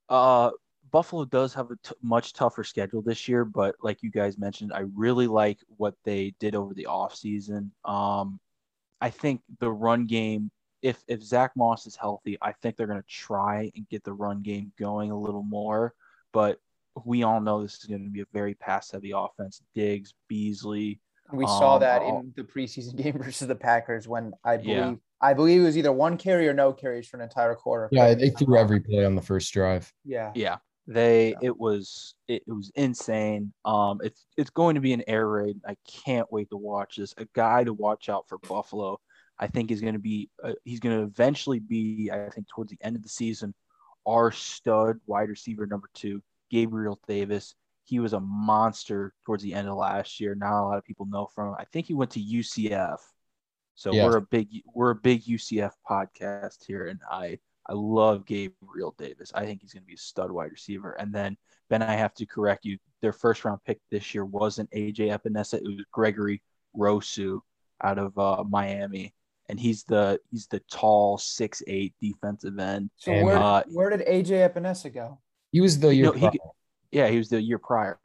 uh, 0.07 0.51
Buffalo 0.91 1.25
does 1.25 1.53
have 1.53 1.71
a 1.71 1.75
t- 1.83 1.95
much 2.01 2.33
tougher 2.33 2.63
schedule 2.63 3.01
this 3.01 3.27
year, 3.27 3.45
but 3.45 3.75
like 3.81 4.01
you 4.03 4.11
guys 4.11 4.37
mentioned, 4.37 4.71
I 4.73 4.83
really 4.95 5.27
like 5.27 5.59
what 5.77 5.95
they 6.03 6.33
did 6.39 6.55
over 6.55 6.73
the 6.73 6.87
offseason. 6.89 7.69
Um, 7.85 8.39
I 9.01 9.09
think 9.09 9.41
the 9.59 9.71
run 9.71 10.05
game, 10.05 10.49
if 10.81 11.03
if 11.07 11.21
Zack 11.23 11.51
Moss 11.55 11.87
is 11.87 11.95
healthy, 11.95 12.37
I 12.41 12.51
think 12.51 12.75
they're 12.77 12.87
going 12.87 13.01
to 13.01 13.07
try 13.07 13.71
and 13.75 13.87
get 13.89 14.03
the 14.03 14.13
run 14.13 14.41
game 14.41 14.71
going 14.79 15.11
a 15.11 15.19
little 15.19 15.43
more. 15.43 15.93
But 16.33 16.59
we 17.05 17.23
all 17.23 17.41
know 17.41 17.61
this 17.61 17.75
is 17.77 17.85
going 17.85 18.03
to 18.05 18.09
be 18.09 18.21
a 18.21 18.25
very 18.33 18.53
pass 18.55 18.91
heavy 18.91 19.11
offense. 19.15 19.61
Diggs, 19.75 20.13
Beasley. 20.27 20.99
We 21.33 21.45
saw 21.45 21.75
Um, 21.75 21.81
that 21.81 22.01
all- 22.01 22.19
in 22.21 22.33
the 22.35 22.43
preseason 22.43 22.95
game 23.03 23.17
versus 23.17 23.47
the 23.47 23.55
Packers 23.55 24.07
when 24.07 24.33
I 24.43 24.57
believe 24.57 24.77
Yeah. 24.77 24.95
I 25.19 25.33
believe 25.33 25.61
it 25.61 25.63
was 25.65 25.77
either 25.77 25.91
one 25.91 26.15
carry 26.17 26.47
or 26.47 26.53
no 26.53 26.71
carries 26.73 27.07
for 27.07 27.17
an 27.17 27.23
entire 27.23 27.55
quarter. 27.55 27.89
Yeah, 27.91 28.13
they 28.13 28.29
threw 28.29 28.55
every 28.55 28.79
play 28.79 29.03
on 29.03 29.15
the 29.15 29.21
first 29.21 29.51
drive. 29.51 29.91
Yeah. 30.05 30.31
Yeah, 30.35 30.57
they 30.87 31.31
Yeah. 31.31 31.37
it 31.43 31.57
was 31.59 32.15
it, 32.27 32.43
it 32.47 32.51
was 32.53 32.71
insane. 32.75 33.53
Um, 33.65 33.99
it's 34.03 34.25
it's 34.37 34.49
going 34.49 34.75
to 34.75 34.81
be 34.81 34.93
an 34.93 35.03
air 35.07 35.27
raid. 35.27 35.59
I 35.67 35.75
can't 35.87 36.31
wait 36.31 36.49
to 36.51 36.57
watch 36.57 36.95
this. 36.95 37.13
A 37.17 37.25
guy 37.33 37.63
to 37.65 37.73
watch 37.73 38.09
out 38.09 38.27
for 38.27 38.37
Buffalo. 38.39 38.99
I 39.39 39.47
think 39.47 39.69
is 39.69 39.81
going 39.81 39.93
to 39.93 39.99
be 39.99 40.29
uh, 40.43 40.53
he's 40.63 40.79
going 40.79 40.97
to 40.97 41.03
eventually 41.03 41.59
be. 41.59 42.09
I 42.11 42.29
think 42.29 42.47
towards 42.47 42.71
the 42.71 42.77
end 42.81 42.95
of 42.95 43.03
the 43.03 43.09
season, 43.09 43.53
our 44.07 44.31
stud 44.31 44.97
wide 45.05 45.29
receiver 45.29 45.67
number 45.67 45.89
two, 45.93 46.21
Gabriel 46.49 46.99
Davis. 47.07 47.53
He 47.83 47.99
was 47.99 48.11
a 48.13 48.19
monster 48.19 49.13
towards 49.25 49.43
the 49.43 49.53
end 49.53 49.69
of 49.69 49.75
last 49.77 50.19
year. 50.19 50.35
Not 50.35 50.61
a 50.61 50.65
lot 50.65 50.77
of 50.77 50.83
people 50.83 51.05
know 51.05 51.27
from 51.33 51.49
him. 51.49 51.55
I 51.57 51.63
think 51.71 51.85
he 51.85 51.93
went 51.93 52.11
to 52.11 52.19
UCF. 52.19 52.97
So 53.75 53.93
Yeah. 53.93 54.05
we're 54.05 54.17
a 54.17 54.21
big 54.21 54.47
we're 54.73 54.89
a 54.91 54.95
big 54.95 55.23
UCF 55.23 55.71
podcast 55.89 56.65
here, 56.65 56.87
and 56.87 56.99
I 57.09 57.39
I 57.69 57.73
love 57.73 58.25
Gabriel 58.25 58.95
Davis. 58.97 59.31
I 59.35 59.45
think 59.45 59.61
he's 59.61 59.73
going 59.73 59.83
to 59.83 59.87
be 59.87 59.95
a 59.95 59.97
stud 59.97 60.31
wide 60.31 60.51
receiver. 60.51 60.93
And 60.93 61.13
then 61.13 61.37
Ben, 61.69 61.81
I 61.81 61.95
have 61.95 62.13
to 62.15 62.25
correct 62.25 62.65
you. 62.65 62.77
Their 63.01 63.13
first 63.13 63.43
round 63.45 63.59
pick 63.65 63.79
this 63.91 64.13
year 64.13 64.25
wasn't 64.25 64.71
AJ 64.71 65.09
Epenesa. 65.09 65.55
It 65.55 65.63
was 65.63 65.85
Gregory 65.91 66.41
Rousseau 66.73 67.43
out 67.83 67.99
of 67.99 68.17
uh, 68.17 68.43
Miami, 68.49 69.13
and 69.49 69.59
he's 69.59 69.83
the 69.83 70.19
he's 70.31 70.47
the 70.47 70.61
tall 70.71 71.17
six 71.17 71.61
eight 71.67 71.93
defensive 72.01 72.57
end. 72.57 72.89
So 72.95 73.11
And, 73.11 73.25
where 73.25 73.37
uh, 73.37 73.63
where 73.67 73.89
did 73.89 74.07
AJ 74.07 74.51
Epenesa 74.51 74.93
go? 74.93 75.19
He 75.51 75.61
was 75.61 75.77
the 75.79 75.93
year. 75.93 76.05
No, 76.05 76.11
he- 76.13 76.19
prior. 76.21 76.33
Yeah, 76.91 77.09
he 77.09 77.17
was 77.17 77.29
the 77.29 77.41
year 77.41 77.59
prior. 77.59 77.99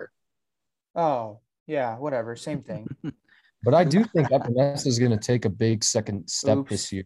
Oh, 0.94 1.38
yeah, 1.66 1.96
whatever, 1.96 2.36
same 2.36 2.60
thing. 2.60 2.88
but 3.62 3.74
I 3.74 3.84
do 3.84 4.04
think 4.04 4.28
Epenesa 4.28 4.86
is 4.86 4.98
going 4.98 5.12
to 5.12 5.16
take 5.16 5.44
a 5.44 5.48
big 5.48 5.84
second 5.84 6.28
step 6.28 6.58
Oops. 6.58 6.70
this 6.70 6.92
year. 6.92 7.04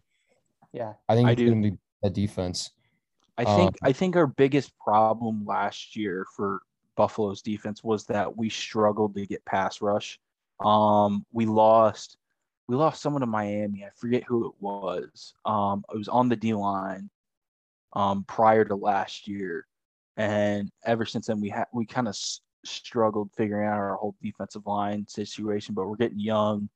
Yeah. 0.73 0.93
I 1.07 1.15
think 1.15 1.27
I 1.27 1.31
he's 1.31 1.37
do. 1.37 1.49
going 1.51 1.63
to 1.63 1.71
be 1.71 1.77
a 2.03 2.09
defense. 2.09 2.71
I 3.37 3.45
think 3.45 3.69
Um, 3.81 3.89
I 3.89 3.91
think 3.93 4.15
our 4.15 4.27
biggest 4.27 4.71
problem 4.79 5.45
last 5.45 5.95
year 5.95 6.25
for 6.35 6.61
Buffalo's 6.95 7.41
defense 7.41 7.83
was 7.83 8.05
that 8.05 8.35
we 8.35 8.49
struggled 8.49 9.15
to 9.15 9.25
get 9.27 9.45
pass 9.45 9.81
rush. 9.81 10.19
Um, 10.59 11.25
we 11.31 11.45
lost 11.45 12.17
we 12.67 12.75
lost 12.75 13.01
someone 13.01 13.21
to 13.21 13.27
Miami. 13.27 13.85
I 13.85 13.89
forget 13.95 14.23
who 14.23 14.47
it 14.47 14.53
was. 14.59 15.33
Um, 15.45 15.85
it 15.93 15.97
was 15.97 16.09
on 16.09 16.27
the 16.29 16.35
D 16.35 16.53
line 16.53 17.09
um, 17.93 18.23
prior 18.25 18.65
to 18.65 18.75
last 18.75 19.27
year, 19.27 19.67
and 20.17 20.69
ever 20.85 21.05
since 21.05 21.27
then 21.27 21.39
we 21.39 21.49
had 21.49 21.65
we 21.71 21.85
kind 21.85 22.07
of 22.07 22.11
s- 22.13 22.41
struggled 22.65 23.31
figuring 23.37 23.67
out 23.67 23.77
our 23.77 23.95
whole 23.95 24.15
defensive 24.21 24.65
line 24.65 25.07
situation. 25.07 25.75
But 25.75 25.87
we're 25.87 25.95
getting 25.95 26.19
young. 26.19 26.69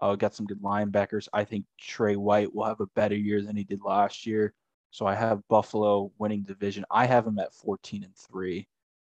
Uh, 0.00 0.14
got 0.16 0.34
some 0.34 0.46
good 0.46 0.60
linebackers. 0.62 1.28
I 1.32 1.44
think 1.44 1.66
Trey 1.80 2.16
White 2.16 2.52
will 2.54 2.64
have 2.64 2.80
a 2.80 2.86
better 2.94 3.14
year 3.16 3.42
than 3.42 3.56
he 3.56 3.64
did 3.64 3.80
last 3.84 4.26
year. 4.26 4.54
So 4.94 5.08
I 5.08 5.16
have 5.16 5.42
Buffalo 5.48 6.12
winning 6.18 6.44
division. 6.44 6.84
I 6.88 7.06
have 7.06 7.24
them 7.24 7.40
at 7.40 7.52
14 7.52 8.04
and 8.04 8.14
3. 8.14 8.64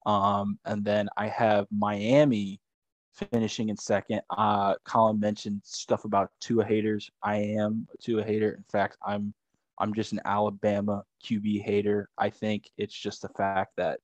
Um, 0.06 0.58
and 0.64 0.84
then 0.84 1.08
I 1.16 1.28
have 1.28 1.68
Miami 1.70 2.60
finishing 3.14 3.68
in 3.68 3.76
second. 3.76 4.22
Uh, 4.28 4.74
Colin 4.84 5.20
mentioned 5.20 5.60
stuff 5.62 6.04
about 6.04 6.32
Tua 6.40 6.64
haters. 6.64 7.08
I 7.22 7.36
am 7.36 7.86
a 7.94 7.96
Tua 8.02 8.24
hater. 8.24 8.54
In 8.54 8.64
fact, 8.64 8.96
I'm 9.06 9.32
I'm 9.78 9.94
just 9.94 10.10
an 10.10 10.20
Alabama 10.24 11.04
QB 11.24 11.62
hater. 11.62 12.08
I 12.18 12.30
think 12.30 12.68
it's 12.76 12.98
just 12.98 13.22
the 13.22 13.28
fact 13.28 13.74
that, 13.76 14.00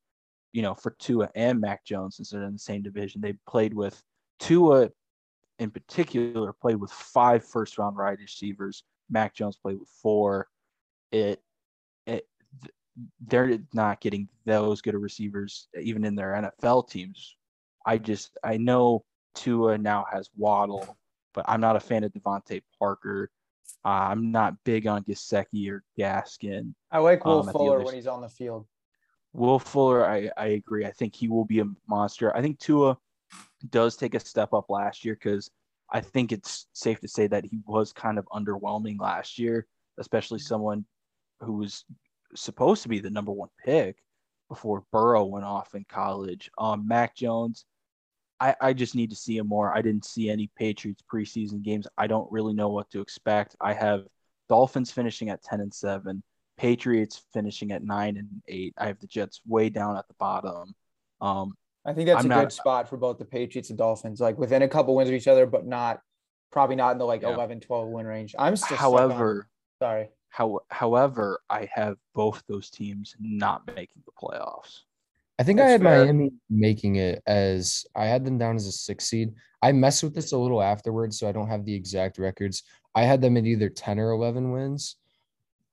you 0.52 0.62
know, 0.62 0.76
for 0.76 0.94
Tua 1.00 1.28
and 1.34 1.60
Mac 1.60 1.84
Jones, 1.84 2.18
since 2.18 2.30
they're 2.30 2.44
in 2.44 2.52
the 2.52 2.58
same 2.60 2.82
division, 2.82 3.20
they 3.20 3.34
played 3.48 3.74
with 3.74 4.00
Tua 4.38 4.90
in 5.58 5.72
particular 5.72 6.52
played 6.52 6.76
with 6.76 6.92
five 6.92 7.44
first 7.44 7.78
round 7.78 7.96
wide 7.96 8.20
receivers. 8.20 8.84
Mac 9.10 9.34
Jones 9.34 9.56
played 9.56 9.80
with 9.80 9.88
four. 9.88 10.46
It 11.10 11.40
they're 13.26 13.58
not 13.72 14.00
getting 14.00 14.28
those 14.44 14.80
good 14.80 14.94
of 14.94 15.02
receivers 15.02 15.68
even 15.80 16.04
in 16.04 16.14
their 16.14 16.52
NFL 16.62 16.88
teams. 16.88 17.36
I 17.86 17.98
just 17.98 18.36
I 18.42 18.56
know 18.56 19.04
Tua 19.34 19.78
now 19.78 20.06
has 20.10 20.30
Waddle, 20.36 20.96
but 21.32 21.44
I'm 21.48 21.60
not 21.60 21.76
a 21.76 21.80
fan 21.80 22.04
of 22.04 22.12
DeVante 22.12 22.62
Parker. 22.78 23.30
Uh, 23.84 23.88
I'm 23.88 24.30
not 24.30 24.54
big 24.64 24.86
on 24.86 25.04
Gesicki 25.04 25.70
or 25.70 25.82
Gaskin. 25.98 26.74
I 26.90 26.98
like 26.98 27.24
Will 27.24 27.40
Um, 27.40 27.48
Fuller 27.48 27.82
when 27.82 27.94
he's 27.94 28.06
on 28.06 28.20
the 28.20 28.28
field. 28.28 28.66
Will 29.32 29.58
Fuller, 29.58 30.06
I, 30.06 30.30
I 30.36 30.46
agree. 30.48 30.86
I 30.86 30.92
think 30.92 31.14
he 31.14 31.28
will 31.28 31.44
be 31.44 31.60
a 31.60 31.66
monster. 31.88 32.34
I 32.36 32.40
think 32.40 32.58
Tua 32.60 32.96
does 33.70 33.96
take 33.96 34.14
a 34.14 34.20
step 34.20 34.52
up 34.54 34.70
last 34.70 35.04
year 35.04 35.14
because 35.14 35.50
I 35.92 36.00
think 36.00 36.32
it's 36.32 36.66
safe 36.72 37.00
to 37.00 37.08
say 37.08 37.26
that 37.26 37.44
he 37.44 37.60
was 37.66 37.92
kind 37.92 38.18
of 38.18 38.26
underwhelming 38.32 38.98
last 38.98 39.38
year, 39.38 39.66
especially 39.98 40.38
someone 40.38 40.84
who 41.40 41.54
was 41.54 41.84
supposed 42.36 42.82
to 42.82 42.88
be 42.88 42.98
the 42.98 43.10
number 43.10 43.32
one 43.32 43.48
pick 43.64 43.96
before 44.48 44.84
Burrow 44.92 45.24
went 45.24 45.44
off 45.44 45.74
in 45.74 45.84
college. 45.88 46.50
Um, 46.58 46.86
Mac 46.86 47.14
Jones, 47.16 47.64
I, 48.40 48.54
I 48.60 48.72
just 48.72 48.94
need 48.94 49.10
to 49.10 49.16
see 49.16 49.36
him 49.36 49.48
more. 49.48 49.74
I 49.76 49.80
didn't 49.82 50.04
see 50.04 50.28
any 50.28 50.50
Patriots 50.56 51.02
preseason 51.12 51.62
games. 51.62 51.86
I 51.96 52.06
don't 52.06 52.30
really 52.30 52.52
know 52.54 52.68
what 52.68 52.90
to 52.90 53.00
expect. 53.00 53.56
I 53.60 53.72
have 53.72 54.04
Dolphins 54.48 54.90
finishing 54.90 55.30
at 55.30 55.42
10 55.42 55.60
and 55.60 55.72
7, 55.72 56.22
Patriots 56.58 57.22
finishing 57.32 57.72
at 57.72 57.82
9 57.82 58.16
and 58.16 58.28
8. 58.48 58.74
I 58.76 58.86
have 58.86 58.98
the 59.00 59.06
Jets 59.06 59.40
way 59.46 59.70
down 59.70 59.96
at 59.96 60.06
the 60.08 60.14
bottom. 60.18 60.74
Um, 61.20 61.54
I 61.86 61.92
think 61.92 62.06
that's 62.06 62.20
I'm 62.24 62.30
a 62.30 62.34
not- 62.34 62.40
good 62.44 62.52
spot 62.52 62.88
for 62.88 62.96
both 62.96 63.18
the 63.18 63.24
Patriots 63.24 63.70
and 63.70 63.78
Dolphins, 63.78 64.20
like 64.20 64.38
within 64.38 64.62
a 64.62 64.68
couple 64.68 64.94
wins 64.94 65.08
of 65.08 65.14
each 65.14 65.28
other, 65.28 65.46
but 65.46 65.66
not 65.66 66.00
probably 66.50 66.76
not 66.76 66.92
in 66.92 66.98
the 66.98 67.04
like 67.04 67.22
Yeah. 67.22 67.34
11, 67.34 67.60
12 67.60 67.88
win 67.88 68.06
range. 68.06 68.34
I'm 68.38 68.56
still 68.56 68.76
however, 68.76 69.48
sorry. 69.80 70.08
How, 70.34 70.58
however, 70.70 71.40
I 71.48 71.68
have 71.72 71.96
both 72.12 72.42
those 72.48 72.68
teams 72.68 73.14
not 73.20 73.64
making 73.68 74.02
the 74.04 74.10
playoffs. 74.20 74.80
I 75.38 75.44
think 75.44 75.60
I 75.60 75.68
had 75.68 75.80
fair. 75.80 76.04
Miami 76.04 76.32
making 76.50 76.96
it 76.96 77.22
as 77.28 77.84
I 77.94 78.06
had 78.06 78.24
them 78.24 78.36
down 78.36 78.56
as 78.56 78.66
a 78.66 78.72
six 78.72 79.04
seed. 79.06 79.32
I 79.62 79.70
messed 79.70 80.02
with 80.02 80.12
this 80.12 80.32
a 80.32 80.38
little 80.38 80.60
afterwards, 80.60 81.20
so 81.20 81.28
I 81.28 81.32
don't 81.32 81.46
have 81.48 81.64
the 81.64 81.74
exact 81.74 82.18
records. 82.18 82.64
I 82.96 83.02
had 83.02 83.20
them 83.20 83.36
at 83.36 83.46
either 83.46 83.68
10 83.68 84.00
or 84.00 84.10
11 84.10 84.50
wins. 84.50 84.96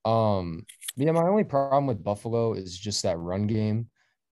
Um, 0.04 0.64
yeah, 0.94 1.10
my 1.10 1.26
only 1.26 1.44
problem 1.44 1.88
with 1.88 2.04
Buffalo 2.04 2.52
is 2.52 2.78
just 2.78 3.02
that 3.02 3.18
run 3.18 3.48
game. 3.48 3.88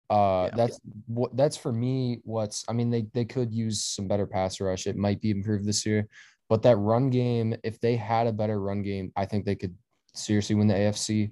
Uh, 0.10 0.48
Yeah. 0.52 0.56
that's 0.56 0.80
what 1.08 1.36
that's 1.36 1.58
for 1.58 1.74
me. 1.74 2.22
What's 2.24 2.64
I 2.70 2.74
mean, 2.74 2.90
they 2.90 3.08
they 3.14 3.26
could 3.26 3.54
use 3.54 3.84
some 3.84 4.08
better 4.08 4.26
pass 4.26 4.62
rush. 4.62 4.88
It 4.88 4.96
might 4.96 5.20
be 5.20 5.32
improved 5.32 5.66
this 5.66 5.86
year, 5.86 6.08
but 6.48 6.62
that 6.62 6.78
run 6.78 7.10
game, 7.10 7.56
if 7.64 7.82
they 7.82 7.98
had 7.98 8.28
a 8.28 8.34
better 8.34 8.62
run 8.62 8.84
game, 8.84 9.12
I 9.18 9.26
think 9.26 9.44
they 9.44 9.56
could 9.56 9.76
seriously 10.14 10.56
win 10.56 10.68
the 10.68 10.74
AFC. 10.74 11.32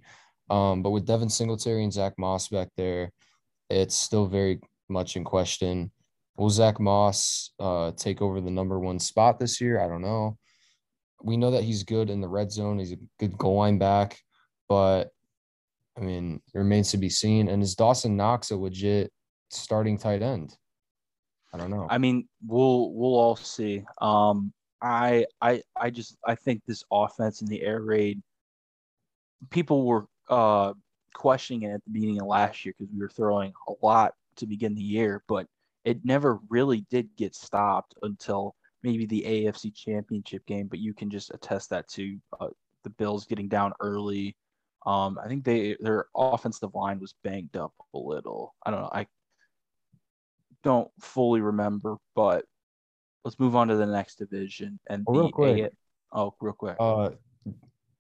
Um, 0.50 0.84
but 0.84 0.92
with 0.92 1.06
Devin 1.06 1.30
Singletary 1.30 1.84
and 1.84 1.94
Zack 1.94 2.14
Moss 2.18 2.50
back 2.50 2.70
there, 2.76 3.12
it's 3.70 3.96
still 3.96 4.28
very 4.28 4.60
much 4.90 5.16
in 5.16 5.24
question. 5.24 5.92
Will 6.38 6.50
Zack 6.50 6.80
Moss 6.80 7.52
uh, 7.60 7.92
take 7.96 8.22
over 8.22 8.42
the 8.42 8.52
number 8.52 8.80
one 8.80 9.00
spot 9.00 9.40
this 9.40 9.62
year? 9.62 9.80
I 9.80 9.88
don't 9.88 10.02
know. 10.02 10.38
We 11.24 11.38
know 11.38 11.52
that 11.52 11.64
he's 11.64 11.84
good 11.84 12.10
in 12.10 12.20
the 12.20 12.28
red 12.28 12.52
zone. 12.52 12.80
He's 12.80 12.94
a 12.94 12.98
good 13.20 13.38
goal 13.38 13.58
line 13.58 13.78
back, 13.78 14.20
but 14.68 15.10
I 15.98 16.02
mean, 16.02 16.42
it 16.54 16.58
remains 16.58 16.92
to 16.92 16.98
be 16.98 17.10
seen. 17.10 17.48
And 17.48 17.62
is 17.62 17.76
Dawson 17.76 18.18
Knox 18.18 18.52
a 18.52 18.58
legit 18.58 19.12
starting 19.50 19.98
tight 19.98 20.22
end? 20.22 20.56
I 21.54 21.58
don't 21.58 21.70
know. 21.70 21.88
I 21.90 21.98
mean, 21.98 22.28
we'll 22.46 22.94
we'll 22.94 23.16
all 23.16 23.36
see. 23.36 23.84
Um, 24.02 24.54
I 24.82 25.26
I 25.42 25.62
I 25.76 25.90
just 25.90 26.18
I 26.26 26.36
think 26.36 26.62
this 26.66 26.84
offense 26.92 27.42
in 27.42 27.48
the 27.48 27.62
air 27.62 27.82
raid, 27.82 28.22
people 29.50 29.86
were 29.86 30.06
uh 30.30 30.74
questioning 31.14 31.64
it 31.64 31.74
at 31.74 31.84
the 31.86 31.92
beginning 31.92 32.22
of 32.22 32.28
last 32.28 32.66
year 32.66 32.74
because 32.78 32.94
we 32.94 33.00
were 33.00 33.10
throwing 33.10 33.54
a 33.68 33.74
lot 33.82 34.14
to 34.38 34.48
begin 34.48 34.74
the 34.76 34.82
year, 34.82 35.24
but 35.28 35.46
it 35.84 36.06
never 36.06 36.40
really 36.50 36.86
did 36.90 37.10
get 37.18 37.36
stopped 37.36 37.96
until 38.02 38.56
maybe 38.84 39.06
the 39.06 39.24
AFC 39.24 39.74
Championship 39.76 40.46
game. 40.46 40.68
But 40.68 40.80
you 40.80 40.94
can 40.94 41.10
just 41.10 41.34
attest 41.34 41.70
that 41.72 41.88
to 41.90 42.18
uh, 42.40 42.48
the 42.84 42.90
Bills 42.92 43.26
getting 43.26 43.48
down 43.48 43.74
early. 43.80 44.36
Um, 44.86 45.20
I 45.24 45.28
think 45.28 45.44
they 45.44 45.76
their 45.80 46.06
offensive 46.16 46.74
line 46.74 47.00
was 47.00 47.14
banged 47.24 47.56
up 47.56 47.74
a 47.94 47.98
little. 47.98 48.56
I 48.66 48.72
don't 48.72 48.82
know. 48.82 48.90
I 48.92 49.08
don't 50.64 50.90
fully 51.00 51.42
remember, 51.42 51.98
but 52.16 52.46
let's 53.24 53.40
move 53.40 53.56
on 53.56 53.68
to 53.68 53.76
the 53.76 53.86
next 53.86 54.16
division 54.18 54.80
and 54.90 55.04
Oh, 55.08 55.14
real 55.14 55.32
quick. 55.32 55.60
A- 55.60 56.18
oh, 56.18 56.34
real 56.40 56.54
quick. 56.54 56.78
Uh, 56.80 57.12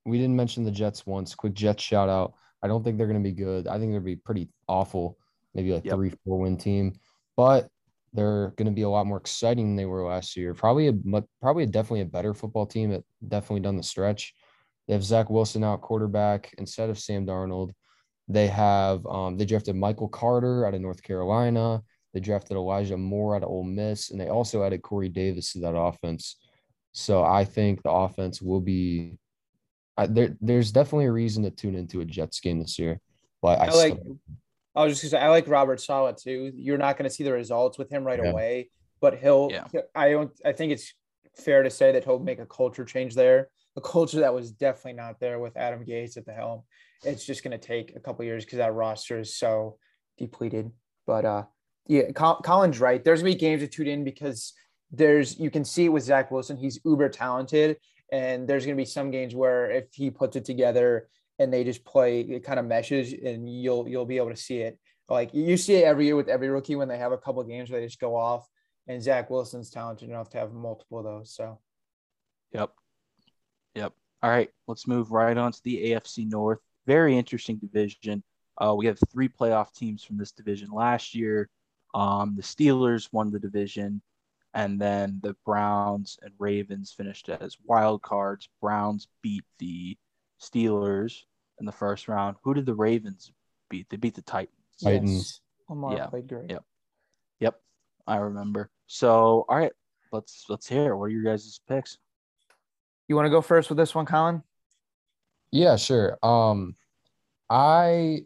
we 0.05 0.17
didn't 0.17 0.35
mention 0.35 0.63
the 0.63 0.71
Jets 0.71 1.05
once. 1.05 1.35
Quick 1.35 1.53
Jets 1.53 1.83
shout 1.83 2.09
out. 2.09 2.33
I 2.63 2.67
don't 2.67 2.83
think 2.83 2.97
they're 2.97 3.07
going 3.07 3.21
to 3.21 3.29
be 3.29 3.35
good. 3.35 3.67
I 3.67 3.77
think 3.79 3.91
they'll 3.91 4.01
be 4.01 4.15
pretty 4.15 4.49
awful, 4.67 5.17
maybe 5.53 5.73
like 5.73 5.85
Yep. 5.85 5.95
three, 5.95 6.13
four 6.25 6.39
win 6.39 6.57
team, 6.57 6.93
but 7.35 7.67
they're 8.13 8.49
going 8.57 8.65
to 8.67 8.71
be 8.71 8.81
a 8.81 8.89
lot 8.89 9.07
more 9.07 9.17
exciting 9.17 9.67
than 9.67 9.75
they 9.77 9.85
were 9.85 10.05
last 10.05 10.35
year. 10.35 10.53
Probably 10.53 10.87
a 10.87 10.93
probably 11.41 11.65
definitely 11.65 12.01
a 12.01 12.05
better 12.05 12.33
football 12.33 12.65
team. 12.65 12.91
That 12.91 13.03
definitely 13.27 13.61
done 13.61 13.77
the 13.77 13.83
stretch. 13.83 14.33
They 14.87 14.93
have 14.93 15.03
Zach 15.03 15.29
Wilson 15.29 15.63
out 15.63 15.81
quarterback 15.81 16.53
instead 16.57 16.89
of 16.89 16.99
Sam 16.99 17.25
Darnold. 17.25 17.71
They 18.27 18.47
have 18.47 19.05
um, 19.05 19.37
they 19.37 19.45
drafted 19.45 19.75
Michael 19.75 20.09
Carter 20.09 20.65
out 20.65 20.73
of 20.73 20.81
North 20.81 21.01
Carolina. 21.01 21.81
They 22.13 22.19
drafted 22.19 22.57
Elijah 22.57 22.97
Moore 22.97 23.35
out 23.35 23.43
of 23.43 23.49
Ole 23.49 23.63
Miss, 23.63 24.11
and 24.11 24.19
they 24.19 24.27
also 24.27 24.63
added 24.63 24.81
Corey 24.81 25.07
Davis 25.09 25.53
to 25.53 25.59
that 25.59 25.75
offense. 25.77 26.35
So 26.91 27.23
I 27.23 27.45
think 27.45 27.81
the 27.81 27.91
offense 27.91 28.41
will 28.41 28.61
be. 28.61 29.17
I, 29.97 30.07
there, 30.07 30.37
there's 30.41 30.71
definitely 30.71 31.05
a 31.05 31.11
reason 31.11 31.43
to 31.43 31.51
tune 31.51 31.75
into 31.75 32.01
a 32.01 32.05
Jets 32.05 32.39
game 32.39 32.59
this 32.59 32.79
year, 32.79 32.99
but 33.41 33.59
I, 33.59 33.65
I 33.65 33.71
like. 33.73 33.93
still, 33.99 34.17
I 34.75 34.83
was 34.85 34.93
just 34.99 35.03
gonna 35.11 35.21
say 35.21 35.25
I 35.25 35.29
like 35.29 35.47
Robert 35.47 35.81
Saleh 35.81 36.15
too. 36.17 36.51
You're 36.55 36.77
not 36.77 36.97
gonna 36.97 37.09
see 37.09 37.23
the 37.23 37.33
results 37.33 37.77
with 37.77 37.89
him 37.91 38.03
right 38.03 38.19
Yeah. 38.23 38.29
away, 38.31 38.69
but 39.01 39.19
he'll. 39.19 39.49
Yeah. 39.51 39.65
I 39.93 40.11
don't. 40.11 40.31
I 40.45 40.53
think 40.53 40.71
it's 40.71 40.93
fair 41.37 41.63
to 41.63 41.69
say 41.69 41.91
that 41.91 42.03
he'll 42.05 42.19
make 42.19 42.39
a 42.39 42.45
culture 42.45 42.85
change 42.85 43.15
there. 43.15 43.49
A 43.75 43.81
culture 43.81 44.19
that 44.21 44.33
was 44.33 44.51
definitely 44.51 44.93
not 44.93 45.19
there 45.19 45.39
with 45.39 45.55
Adam 45.57 45.85
Gase 45.85 46.17
at 46.17 46.25
the 46.25 46.33
helm. 46.33 46.63
It's 47.03 47.25
just 47.25 47.43
gonna 47.43 47.57
take 47.57 47.95
a 47.95 47.99
couple 47.99 48.23
years 48.25 48.45
because 48.45 48.57
that 48.57 48.73
roster 48.73 49.19
is 49.19 49.35
so 49.35 49.77
depleted. 50.17 50.71
But 51.05 51.25
uh, 51.25 51.43
yeah, 51.87 52.11
Col- 52.11 52.41
Colin's 52.41 52.79
right. 52.79 53.03
There's 53.03 53.21
gonna 53.21 53.33
be 53.33 53.39
games 53.39 53.61
to 53.61 53.67
tune 53.67 53.87
in 53.87 54.03
because 54.05 54.53
there's 54.91 55.37
you 55.39 55.49
can 55.49 55.65
see 55.65 55.85
it 55.85 55.89
with 55.89 56.03
Zach 56.03 56.31
Wilson. 56.31 56.57
He's 56.57 56.79
uber 56.85 57.09
talented, 57.09 57.77
and 58.11 58.47
there's 58.47 58.65
gonna 58.65 58.75
be 58.75 58.85
some 58.85 59.11
games 59.11 59.35
where 59.35 59.69
if 59.71 59.93
he 59.93 60.09
puts 60.09 60.35
it 60.35 60.45
together 60.45 61.07
and 61.39 61.51
they 61.51 61.63
just 61.63 61.85
play 61.85 62.21
it 62.21 62.43
kind 62.43 62.59
of 62.59 62.65
meshes 62.65 63.13
and 63.13 63.49
you'll 63.49 63.87
you'll 63.87 64.05
be 64.05 64.17
able 64.17 64.29
to 64.29 64.35
see 64.35 64.59
it 64.59 64.77
like 65.09 65.33
you 65.33 65.57
see 65.57 65.75
it 65.75 65.85
every 65.85 66.05
year 66.05 66.15
with 66.15 66.29
every 66.29 66.49
rookie 66.49 66.75
when 66.75 66.87
they 66.87 66.97
have 66.97 67.11
a 67.11 67.17
couple 67.17 67.43
games 67.43 67.69
where 67.69 67.79
they 67.79 67.87
just 67.87 67.99
go 67.99 68.15
off 68.15 68.47
and 68.87 69.01
Zach 69.01 69.29
Wilson's 69.29 69.69
talented 69.69 70.09
enough 70.09 70.29
to 70.29 70.37
have 70.37 70.53
multiple 70.53 70.99
of 70.99 71.05
those 71.05 71.33
so 71.33 71.59
Yep. 72.53 72.71
Yep. 73.75 73.93
All 74.23 74.29
right, 74.29 74.49
let's 74.67 74.87
move 74.87 75.11
right 75.11 75.37
on 75.37 75.51
to 75.51 75.61
the 75.63 75.91
AFC 75.91 76.29
North. 76.29 76.59
Very 76.85 77.17
interesting 77.17 77.57
division. 77.57 78.23
Uh, 78.57 78.75
we 78.75 78.85
have 78.85 78.99
three 79.11 79.29
playoff 79.29 79.73
teams 79.73 80.03
from 80.03 80.17
this 80.17 80.31
division 80.31 80.69
last 80.71 81.15
year. 81.15 81.49
Um, 81.93 82.35
the 82.35 82.43
Steelers 82.43 83.09
won 83.11 83.31
the 83.31 83.39
division, 83.39 84.01
and 84.53 84.79
then 84.81 85.19
the 85.23 85.35
Browns 85.45 86.17
and 86.21 86.33
Ravens 86.39 86.91
finished 86.91 87.29
as 87.29 87.57
wild 87.65 88.01
cards. 88.01 88.49
Browns 88.61 89.07
beat 89.21 89.43
the 89.59 89.97
Steelers 90.41 91.23
in 91.59 91.65
the 91.65 91.71
first 91.71 92.07
round. 92.07 92.37
Who 92.43 92.53
did 92.53 92.65
the 92.65 92.75
Ravens 92.75 93.31
beat? 93.69 93.89
They 93.89 93.97
beat 93.97 94.15
the 94.15 94.21
Titans. 94.21 94.55
Titans. 94.83 95.11
Yes. 95.11 95.41
Lamar 95.69 95.95
Yeah. 95.95 96.07
played 96.07 96.27
great 96.27 96.49
Yep. 96.49 96.63
Yep, 97.39 97.61
I 98.07 98.17
remember. 98.17 98.69
So, 98.87 99.45
all 99.47 99.57
right, 99.57 99.71
let's 100.11 100.45
let's 100.49 100.67
hear. 100.67 100.91
it. 100.93 100.97
What 100.97 101.05
are 101.05 101.09
your 101.09 101.23
guys' 101.23 101.59
picks? 101.67 101.97
you 103.07 103.15
want 103.15 103.25
to 103.25 103.29
go 103.29 103.41
first 103.41 103.67
with 103.69 103.77
this 103.77 103.93
one 103.93 104.05
Colin 104.05 104.41
yeah, 105.53 105.75
sure. 105.75 106.17
Um, 106.23 106.75
I 107.49 108.21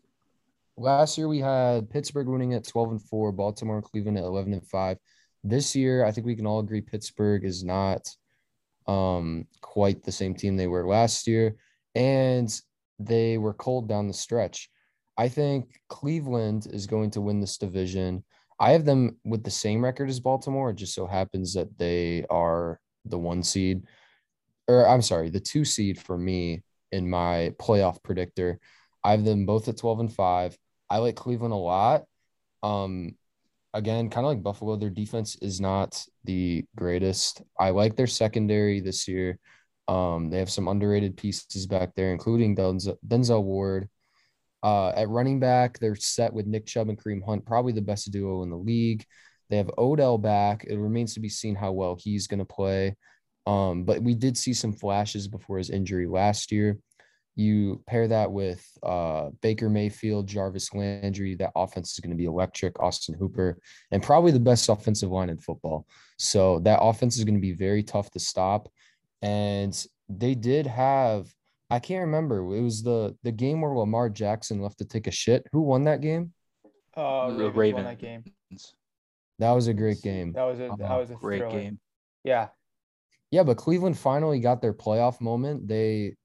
last 0.78 1.18
year 1.18 1.28
we 1.28 1.40
had 1.40 1.90
Pittsburgh 1.90 2.28
winning 2.28 2.54
at 2.54 2.68
12 2.68 2.92
and 2.92 3.02
4, 3.02 3.32
Baltimore 3.32 3.78
and 3.78 3.84
Cleveland 3.84 4.20
at 4.20 4.24
11 4.26 4.54
and 4.54 4.64
5. 4.68 4.98
This 5.48 5.76
year, 5.76 6.04
I 6.04 6.12
think 6.12 6.26
we 6.26 6.36
can 6.36 6.48
all 6.48 6.60
agree 6.60 6.82
Pittsburgh 6.82 7.46
is 7.46 7.64
not 7.64 8.10
um 8.88 9.48
quite 9.62 10.04
the 10.04 10.12
same 10.12 10.34
team 10.34 10.58
they 10.58 10.68
were 10.68 10.88
last 10.88 11.28
year, 11.28 11.56
and 11.94 12.50
they 12.98 13.38
were 13.38 13.54
cold 13.54 13.88
down 13.88 14.08
the 14.08 14.14
stretch. 14.14 14.70
I 15.18 15.30
think 15.30 15.80
Cleveland 15.88 16.68
is 16.72 16.88
going 16.88 17.12
to 17.12 17.22
win 17.22 17.40
this 17.40 17.58
division. 17.60 18.24
I 18.60 18.72
have 18.72 18.86
them 18.86 19.18
with 19.24 19.44
the 19.44 19.52
same 19.52 19.84
record 19.84 20.10
as 20.10 20.20
Baltimore. 20.20 20.72
It 20.72 20.78
just 20.78 20.96
so 20.96 21.06
happens 21.06 21.54
that 21.54 21.78
they 21.78 22.26
are 22.32 22.80
the 23.06 23.20
one 23.20 23.44
seed, 23.44 23.84
or 24.68 24.88
I'm 24.88 25.04
sorry, 25.04 25.30
the 25.30 25.40
two 25.40 25.64
seed 25.64 26.00
for 26.00 26.18
me 26.18 26.64
in 26.92 27.08
my 27.08 27.54
playoff 27.60 28.02
predictor. 28.02 28.60
I 29.04 29.12
have 29.12 29.26
them 29.26 29.46
both 29.46 29.68
at 29.68 29.78
12 29.78 30.00
and 30.00 30.14
5. 30.14 30.58
I 30.90 30.98
like 30.98 31.16
Cleveland 31.16 31.54
a 31.54 31.58
lot. 31.58 32.06
Um, 32.64 33.16
again, 33.76 34.10
kind 34.10 34.26
of 34.26 34.32
like 34.32 34.42
Buffalo, 34.42 34.78
their 34.78 34.90
defense 34.90 35.36
is 35.42 35.60
not 35.62 36.04
the 36.24 36.66
greatest. 36.76 37.42
I 37.60 37.70
like 37.72 37.96
their 37.96 38.08
secondary 38.08 38.80
this 38.80 39.08
year. 39.08 39.38
Um, 39.88 40.30
they 40.30 40.40
have 40.40 40.50
some 40.50 40.68
underrated 40.68 41.18
pieces 41.18 41.68
back 41.68 41.94
there, 41.94 42.12
including 42.12 42.56
Denzel, 42.56 42.98
Denzel 43.06 43.44
Ward. 43.44 43.90
Uh, 44.64 44.90
at 44.96 45.10
running 45.10 45.40
back, 45.40 45.78
they're 45.78 45.96
set 45.96 46.34
with 46.34 46.48
Nick 46.48 46.66
Chubb 46.66 46.90
and 46.90 46.98
Kareem 46.98 47.24
Hunt, 47.24 47.46
probably 47.46 47.74
the 47.74 47.82
best 47.82 48.12
duo 48.12 48.42
in 48.42 48.50
the 48.50 48.58
league. 48.58 49.06
They 49.50 49.58
have 49.58 49.70
Odell 49.78 50.18
back. 50.18 50.64
It 50.64 50.78
remains 50.78 51.14
to 51.14 51.20
be 51.20 51.30
seen 51.30 51.54
how 51.54 51.74
well 51.74 51.98
he's 52.00 52.26
going 52.28 52.40
to 52.40 52.46
play. 52.46 52.96
Um, 53.46 53.84
but 53.84 54.02
we 54.02 54.16
did 54.16 54.38
see 54.38 54.54
some 54.54 54.74
flashes 54.74 55.28
before 55.28 55.60
his 55.60 55.70
injury 55.70 56.08
last 56.08 56.52
year. 56.52 56.80
You 57.36 57.84
pair 57.86 58.08
that 58.08 58.32
with 58.32 58.66
uh, 58.82 59.30
Baker 59.42 59.70
Mayfield, 59.70 60.28
Jarvis 60.28 60.74
Landry. 60.74 61.36
That 61.36 61.52
offense 61.56 61.92
is 61.94 62.00
going 62.00 62.12
to 62.12 62.18
be 62.18 62.26
electric. 62.26 62.80
Austin 62.80 63.16
Hooper, 63.16 63.60
and 63.92 64.02
probably 64.02 64.32
the 64.32 64.40
best 64.40 64.70
offensive 64.70 65.10
line 65.12 65.30
in 65.30 65.38
football. 65.38 65.86
So 66.18 66.60
that 66.60 66.80
offense 66.82 67.18
is 67.18 67.24
going 67.26 67.36
to 67.36 67.42
be 67.42 67.52
very 67.52 67.84
tough 67.84 68.10
to 68.12 68.20
stop. 68.20 68.70
And 69.22 69.76
they 70.08 70.36
did 70.36 70.66
have, 70.68 71.28
I 71.70 71.80
can't 71.80 72.02
remember. 72.06 72.38
It 72.56 72.62
was 72.62 72.84
the 72.84 73.18
the 73.24 73.32
game 73.32 73.60
where 73.62 73.72
Lamar 73.76 74.10
Jackson 74.10 74.62
left 74.62 74.78
to 74.78 74.86
take 74.86 75.08
a 75.08 75.12
shit. 75.12 75.46
Who 75.52 75.62
won 75.62 75.84
that 75.86 76.00
game? 76.02 76.32
Uh, 76.96 77.32
The 77.34 77.52
Ravens 77.52 77.84
won 77.84 77.96
that 77.96 78.00
game. 78.00 78.24
That 79.40 79.52
was 79.52 79.68
a 79.68 79.74
great 79.74 80.02
game. 80.02 80.32
That 80.32 80.44
was 80.44 80.60
a 80.60 80.70
that 80.78 80.92
Uh, 80.92 80.98
was 81.00 81.10
a 81.12 81.16
Great 81.16 81.40
thriller. 81.40 81.60
game. 81.60 81.80
Yeah, 82.24 82.48
Yeah, 83.32 83.44
but 83.44 83.58
Cleveland 83.58 83.98
finally 83.98 84.40
got 84.40 84.62
their 84.62 84.74
playoff 84.74 85.20
moment. 85.20 85.68
They 85.68 86.16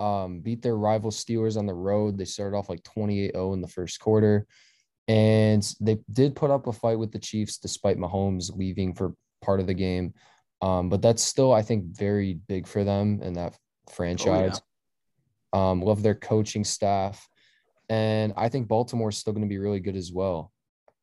um, 0.00 0.40
beat 0.40 0.62
their 0.62 0.76
rival 0.76 1.10
Steelers 1.10 1.56
on 1.56 1.66
the 1.66 1.74
road. 1.74 2.16
They 2.16 2.24
started 2.24 2.56
off 2.56 2.68
like 2.68 2.82
28-0 2.82 3.54
in 3.54 3.60
the 3.60 3.68
first 3.68 4.00
quarter. 4.00 4.46
And 5.06 5.62
they 5.80 5.98
did 6.12 6.36
put 6.36 6.50
up 6.50 6.66
a 6.66 6.72
fight 6.72 6.98
with 6.98 7.12
the 7.12 7.18
Chiefs 7.18 7.58
despite 7.58 7.98
Mahomes 7.98 8.56
leaving 8.56 8.94
for 8.94 9.14
part 9.42 9.60
of 9.60 9.66
the 9.66 9.74
game. 9.74 10.14
Um, 10.62 10.88
but 10.88 11.02
that's 11.02 11.22
still, 11.22 11.52
I 11.52 11.62
think, 11.62 11.84
very 11.84 12.34
big 12.48 12.66
for 12.66 12.84
them 12.84 13.20
and 13.22 13.36
that 13.36 13.56
franchise. 13.90 14.60
Um, 15.52 15.82
love 15.82 16.02
their 16.02 16.14
coaching 16.14 16.64
staff. 16.64 17.28
And 17.88 18.32
I 18.36 18.48
think 18.48 18.68
Baltimore's 18.68 19.18
still 19.18 19.32
going 19.32 19.44
to 19.44 19.48
be 19.48 19.58
really 19.58 19.80
good 19.80 19.96
as 19.96 20.12
well. 20.12 20.52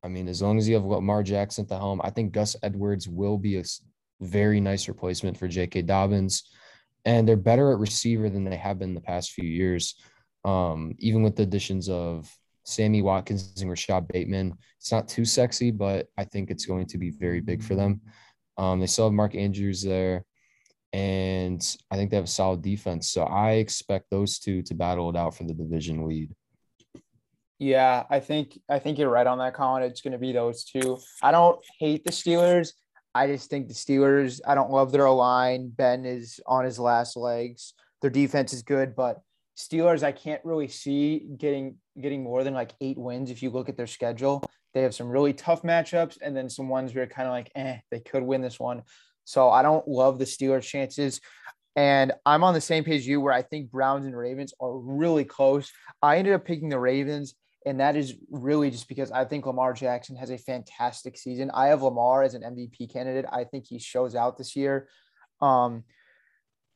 I 0.03 0.07
mean, 0.07 0.29
as 0.29 0.41
long 0.41 0.57
as 0.57 0.69
you 0.69 0.75
have 0.75 0.85
Lamar 0.85 1.21
Jackson 1.21 1.65
at 1.65 1.69
the 1.69 1.77
helm, 1.77 1.99
I 2.03 2.11
think 2.11 2.31
Gus 2.31 2.55
Edwards 2.63 3.09
will 3.09 3.37
be 3.37 3.57
a 3.57 3.63
very 4.21 4.61
nice 4.61 4.87
replacement 4.87 5.37
for 5.37 5.47
J.K. 5.47 5.81
Dobbins. 5.81 6.43
And 7.07 7.27
they're 7.27 7.37
better 7.37 7.71
at 7.71 7.79
receiver 7.79 8.29
than 8.29 8.43
they 8.43 8.57
have 8.57 8.77
been 8.77 8.93
the 8.93 9.01
past 9.01 9.31
few 9.31 9.47
years. 9.47 9.95
Um, 10.43 10.93
even 10.99 11.23
with 11.23 11.37
the 11.37 11.43
additions 11.43 11.87
of 11.89 12.29
Sammy 12.65 13.01
Watkins 13.01 13.61
and 13.61 13.69
Rashod 13.69 14.09
Bateman, 14.09 14.53
it's 14.77 14.91
not 14.91 15.07
too 15.07 15.23
sexy, 15.23 15.71
but 15.71 16.07
I 16.17 16.25
think 16.25 16.51
it's 16.51 16.65
going 16.65 16.85
to 16.87 16.97
be 16.97 17.11
very 17.11 17.39
big 17.39 17.63
for 17.63 17.75
them. 17.75 18.01
Um, 18.57 18.81
they 18.81 18.87
still 18.87 19.05
have 19.05 19.13
Mark 19.13 19.35
Andrews 19.35 19.81
there, 19.81 20.25
and 20.91 21.61
I 21.89 21.95
think 21.95 22.11
they 22.11 22.17
have 22.17 22.25
a 22.25 22.27
solid 22.27 22.61
defense. 22.61 23.09
So 23.09 23.23
I 23.23 23.51
expect 23.53 24.09
those 24.11 24.37
two 24.37 24.61
to 24.63 24.73
battle 24.75 25.09
it 25.09 25.15
out 25.15 25.33
for 25.33 25.45
the 25.45 25.53
division 25.53 26.05
lead. 26.07 26.35
yeah. 27.59 28.03
I 28.09 28.19
think 28.19 28.59
I 28.69 28.79
think 28.79 28.97
you're 28.97 29.09
right 29.09 29.27
on 29.27 29.37
that, 29.37 29.53
Colin. 29.53 29.83
It's 29.83 30.01
going 30.01 30.11
to 30.13 30.17
be 30.17 30.33
those 30.33 30.65
two. 30.65 30.97
I 31.23 31.31
don't 31.31 31.59
hate 31.79 32.03
the 32.03 32.11
Steelers. 32.11 32.73
I 33.17 33.25
just 33.25 33.49
think 33.49 33.67
the 33.67 33.73
Steelers. 33.73 34.41
I 34.45 34.53
don't 34.53 34.69
love 34.69 34.91
their 34.91 35.09
line. 35.09 35.69
Ben 35.69 36.05
is 36.05 36.39
on 36.45 36.65
his 36.65 36.77
last 36.77 37.17
legs. 37.17 37.73
Their 38.01 38.11
defense 38.11 38.53
is 38.53 38.61
good, 38.61 38.95
but 38.95 39.21
Steelers, 39.57 40.03
I 40.03 40.11
can't 40.11 40.45
really 40.45 40.67
see 40.67 41.25
getting 41.35 41.77
getting 41.99 42.23
more 42.23 42.43
than 42.43 42.53
like 42.53 42.73
eight 42.79 42.97
wins 42.97 43.31
if 43.31 43.41
you 43.41 43.49
look 43.49 43.69
at 43.69 43.75
their 43.75 43.87
schedule. 43.87 44.43
They 44.75 44.83
have 44.83 44.93
some 44.93 45.07
really 45.07 45.33
tough 45.33 45.63
matchups, 45.63 46.19
and 46.21 46.37
then 46.37 46.47
some 46.47 46.69
ones 46.69 46.93
where 46.93 47.07
kind 47.07 47.27
of 47.27 47.31
like, 47.31 47.51
eh, 47.55 47.77
they 47.89 48.01
could 48.01 48.21
win 48.21 48.41
this 48.41 48.59
one. 48.59 48.83
So 49.25 49.49
I 49.49 49.63
don't 49.63 49.87
love 49.87 50.19
the 50.19 50.25
Steelers' 50.25 50.61
chances. 50.61 51.19
And 51.75 52.13
I'm 52.23 52.43
on 52.43 52.53
the 52.53 52.61
same 52.61 52.83
page 52.83 53.07
you 53.07 53.19
where 53.19 53.33
I 53.33 53.41
think 53.41 53.71
Browns 53.71 54.05
and 54.05 54.15
Ravens 54.15 54.53
are 54.59 54.77
really 54.77 55.25
close. 55.25 55.71
I 56.03 56.17
ended 56.17 56.33
up 56.33 56.45
picking 56.45 56.69
the 56.69 56.79
Ravens, 56.79 57.33
and 57.65 57.79
that 57.79 57.95
is 57.95 58.15
really 58.29 58.71
just 58.71 58.87
because 58.87 59.11
I 59.11 59.25
think 59.25 59.45
Lamar 59.45 59.73
Jackson 59.73 60.15
has 60.15 60.29
a 60.29 60.37
fantastic 60.37 61.17
season. 61.17 61.51
I 61.53 61.67
have 61.67 61.81
Lamar 61.81 62.23
as 62.23 62.33
an 62.33 62.43
MVP 62.43 62.91
candidate. 62.91 63.25
I 63.31 63.43
think 63.43 63.65
he 63.67 63.79
shows 63.79 64.15
out 64.15 64.37
this 64.37 64.55
year. 64.55 64.87
Um, 65.41 65.83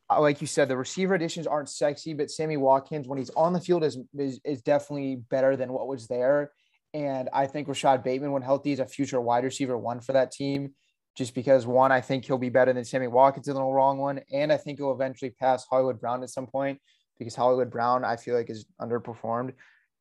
like 0.09 0.41
you 0.41 0.47
said, 0.47 0.67
the 0.67 0.75
receiver 0.75 1.15
additions 1.15 1.47
aren't 1.47 1.69
sexy, 1.69 2.13
but 2.13 2.29
Sammy 2.29 2.57
Watkins, 2.57 3.07
when 3.07 3.17
he's 3.17 3.29
on 3.31 3.53
the 3.53 3.61
field, 3.61 3.83
is, 3.83 3.97
is 4.17 4.41
is 4.43 4.61
definitely 4.61 5.15
better 5.29 5.55
than 5.55 5.71
what 5.71 5.87
was 5.87 6.07
there. 6.07 6.51
And 6.93 7.29
I 7.31 7.47
think 7.47 7.69
Rashod 7.69 8.03
Bateman, 8.03 8.33
when 8.33 8.41
healthy, 8.41 8.73
is 8.73 8.79
a 8.79 8.85
future 8.85 9.21
wide 9.21 9.45
receiver 9.45 9.77
one 9.77 10.01
for 10.01 10.13
that 10.13 10.31
team. 10.31 10.73
Just 11.15 11.35
because 11.35 11.65
one, 11.67 11.91
I 11.91 12.01
think 12.01 12.25
he'll 12.25 12.37
be 12.37 12.49
better 12.49 12.71
than 12.71 12.85
Sammy 12.85 13.07
Watkins 13.07 13.49
in 13.49 13.53
the 13.53 13.61
wrong 13.61 13.97
one, 13.97 14.21
and 14.31 14.51
I 14.51 14.57
think 14.57 14.79
he'll 14.79 14.93
eventually 14.93 15.31
pass 15.31 15.65
Hollywood 15.69 15.99
Brown 15.99 16.23
at 16.23 16.29
some 16.29 16.47
point 16.47 16.79
because 17.19 17.35
Hollywood 17.35 17.69
Brown, 17.69 18.05
I 18.05 18.15
feel 18.15 18.35
like, 18.35 18.49
is 18.49 18.65
underperformed. 18.81 19.53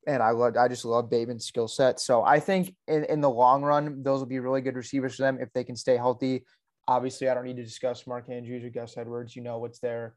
And 0.07 0.23
I 0.23 0.31
love, 0.31 0.57
I 0.57 0.69
just 0.69 0.85
love 0.85 1.11
Bateman's 1.11 1.45
skill 1.47 1.69
set. 1.69 2.01
So 2.01 2.23
I 2.23 2.41
think 2.41 2.75
in, 2.89 3.05
in 3.05 3.21
the 3.21 3.31
long 3.31 3.63
run, 3.63 4.03
those 4.03 4.21
will 4.21 4.27
be 4.27 4.39
really 4.39 4.61
good 4.63 4.77
receivers 4.77 5.17
for 5.17 5.23
them 5.23 5.39
if 5.41 5.53
they 5.53 5.65
can 5.65 5.77
stay 5.77 5.97
healthy. 5.97 6.45
Obviously, 6.89 7.29
I 7.29 7.35
don't 7.35 7.45
need 7.45 7.57
to 7.57 7.65
discuss 7.65 8.07
Mark 8.07 8.31
Andrews 8.31 8.65
or 8.65 8.71
Gus 8.71 8.97
Edwards. 8.97 9.37
You 9.37 9.43
know 9.43 9.59
what's 9.59 9.79
there. 9.79 10.15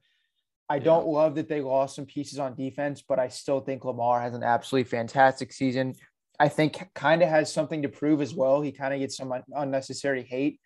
I 0.70 0.78
Yeah. 0.78 0.84
don't 0.84 1.08
love 1.08 1.36
that 1.36 1.50
they 1.50 1.62
lost 1.62 1.96
some 1.96 2.06
pieces 2.06 2.40
on 2.40 2.56
defense, 2.56 3.04
but 3.08 3.20
I 3.20 3.28
still 3.28 3.60
think 3.60 3.84
Lamar 3.84 4.22
has 4.22 4.34
an 4.34 4.44
absolutely 4.44 4.90
fantastic 4.90 5.52
season. 5.52 5.96
I 6.40 6.48
think 6.48 6.90
kind 6.96 7.22
of 7.22 7.30
has 7.30 7.52
something 7.52 7.82
to 7.84 7.90
prove 7.90 8.22
as 8.22 8.34
well. 8.34 8.62
He 8.62 8.72
kind 8.72 8.94
of 8.94 9.00
gets 9.02 9.18
some 9.18 9.32
un- 9.32 9.44
unnecessary 9.54 10.24
hate, 10.24 10.60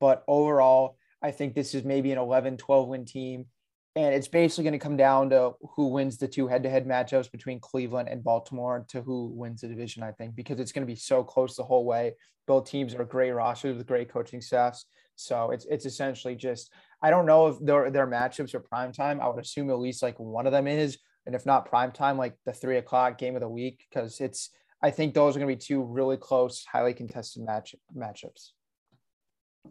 but 0.00 0.24
overall, 0.26 0.96
I 1.22 1.30
think 1.30 1.54
this 1.54 1.74
is 1.74 1.84
maybe 1.84 2.10
an 2.10 2.18
11, 2.18 2.56
12 2.56 2.88
win 2.88 3.04
team. 3.04 3.46
And 3.94 4.14
it's 4.14 4.28
basically 4.28 4.64
going 4.64 4.72
to 4.72 4.78
come 4.78 4.96
down 4.96 5.30
to 5.30 5.52
who 5.76 5.88
wins 5.88 6.16
the 6.16 6.26
two 6.26 6.48
head 6.48 6.62
to 6.62 6.70
head 6.70 6.86
matchups 6.86 7.30
between 7.30 7.60
Cleveland 7.60 8.08
and 8.08 8.24
Baltimore 8.24 8.86
to 8.88 9.02
who 9.02 9.28
wins 9.34 9.60
the 9.60 9.68
division, 9.68 10.02
I 10.02 10.12
think, 10.12 10.34
because 10.34 10.58
it's 10.60 10.72
going 10.72 10.86
to 10.86 10.90
be 10.90 10.96
so 10.96 11.22
close 11.22 11.56
the 11.56 11.62
whole 11.62 11.84
way. 11.84 12.14
Both 12.46 12.70
teams 12.70 12.94
are 12.94 13.04
great 13.04 13.32
rosters 13.32 13.76
with 13.76 13.86
great 13.86 14.10
coaching 14.10 14.40
staffs. 14.40 14.86
So 15.14 15.50
it's 15.50 15.66
it's 15.66 15.84
essentially 15.84 16.34
just 16.34 16.72
I 17.02 17.10
don't 17.10 17.26
know 17.26 17.48
if 17.48 17.56
their 17.60 17.90
their 17.90 18.06
matchups 18.06 18.54
are 18.54 18.60
prime 18.60 18.92
time. 18.92 19.20
I 19.20 19.28
would 19.28 19.42
assume 19.42 19.70
at 19.70 19.78
least 19.78 20.02
like 20.02 20.18
one 20.18 20.46
of 20.46 20.52
them 20.52 20.66
is, 20.66 20.98
and 21.26 21.34
if 21.34 21.44
not 21.44 21.66
prime 21.66 21.92
time, 21.92 22.16
like 22.16 22.34
the 22.46 22.52
three 22.52 22.78
o'clock 22.78 23.18
game 23.18 23.34
of 23.34 23.42
the 23.42 23.48
week, 23.48 23.84
because 23.88 24.20
it's 24.20 24.50
I 24.82 24.90
think 24.90 25.14
those 25.14 25.36
are 25.36 25.38
going 25.38 25.50
to 25.50 25.56
be 25.56 25.64
two 25.64 25.82
really 25.82 26.16
close, 26.16 26.64
highly 26.64 26.94
contested 26.94 27.44
match 27.44 27.74
matchups. 27.96 28.50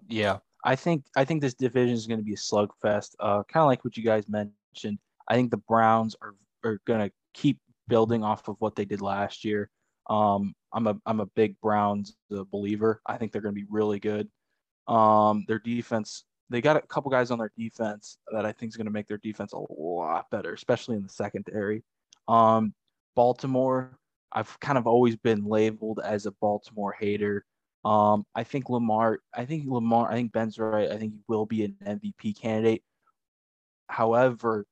Yeah, 0.07 0.37
I 0.63 0.75
think 0.75 1.05
I 1.15 1.25
think 1.25 1.41
this 1.41 1.53
division 1.53 1.95
is 1.95 2.07
going 2.07 2.19
to 2.19 2.25
be 2.25 2.33
a 2.33 2.37
slugfest. 2.37 3.15
Uh, 3.19 3.43
kind 3.43 3.63
of 3.63 3.67
like 3.67 3.83
what 3.83 3.97
you 3.97 4.03
guys 4.03 4.25
mentioned. 4.27 4.99
I 5.27 5.35
think 5.35 5.51
the 5.51 5.57
Browns 5.57 6.15
are 6.21 6.35
are 6.63 6.79
going 6.85 7.07
to 7.07 7.11
keep 7.33 7.59
building 7.87 8.23
off 8.23 8.47
of 8.47 8.55
what 8.59 8.75
they 8.75 8.85
did 8.85 9.01
last 9.01 9.43
year. 9.43 9.69
Um, 10.09 10.53
I'm 10.73 10.87
a 10.87 10.95
I'm 11.05 11.19
a 11.19 11.25
big 11.25 11.59
Browns 11.61 12.15
uh, 12.35 12.43
believer. 12.51 13.01
I 13.05 13.17
think 13.17 13.31
they're 13.31 13.41
going 13.41 13.55
to 13.55 13.61
be 13.61 13.67
really 13.69 13.99
good. 13.99 14.29
Um, 14.87 15.45
their 15.47 15.59
defense, 15.59 16.25
they 16.49 16.61
got 16.61 16.77
a 16.77 16.81
couple 16.81 17.11
guys 17.11 17.31
on 17.31 17.39
their 17.39 17.51
defense 17.57 18.17
that 18.33 18.45
I 18.45 18.51
think 18.51 18.71
is 18.71 18.77
going 18.77 18.85
to 18.85 18.91
make 18.91 19.07
their 19.07 19.19
defense 19.19 19.53
a 19.53 19.59
lot 19.69 20.29
better, 20.31 20.53
especially 20.53 20.95
in 20.95 21.03
the 21.03 21.09
secondary. 21.09 21.83
Um, 22.27 22.73
Baltimore, 23.15 23.97
I've 24.31 24.59
kind 24.59 24.77
of 24.77 24.87
always 24.87 25.15
been 25.15 25.45
labeled 25.45 25.99
as 26.03 26.25
a 26.25 26.31
Baltimore 26.31 26.95
hater. 26.99 27.45
Um, 27.83 28.25
I 28.35 28.43
think 28.43 28.69
Lamar, 28.69 29.19
I 29.33 29.45
think 29.45 29.65
Lamar, 29.67 30.11
I 30.11 30.15
think 30.15 30.31
Ben's 30.31 30.59
right. 30.59 30.91
I 30.91 30.97
think 30.97 31.13
he 31.13 31.19
will 31.27 31.45
be 31.45 31.63
an 31.63 31.75
MVP 31.83 32.39
candidate. 32.39 32.83
However, 33.87 34.65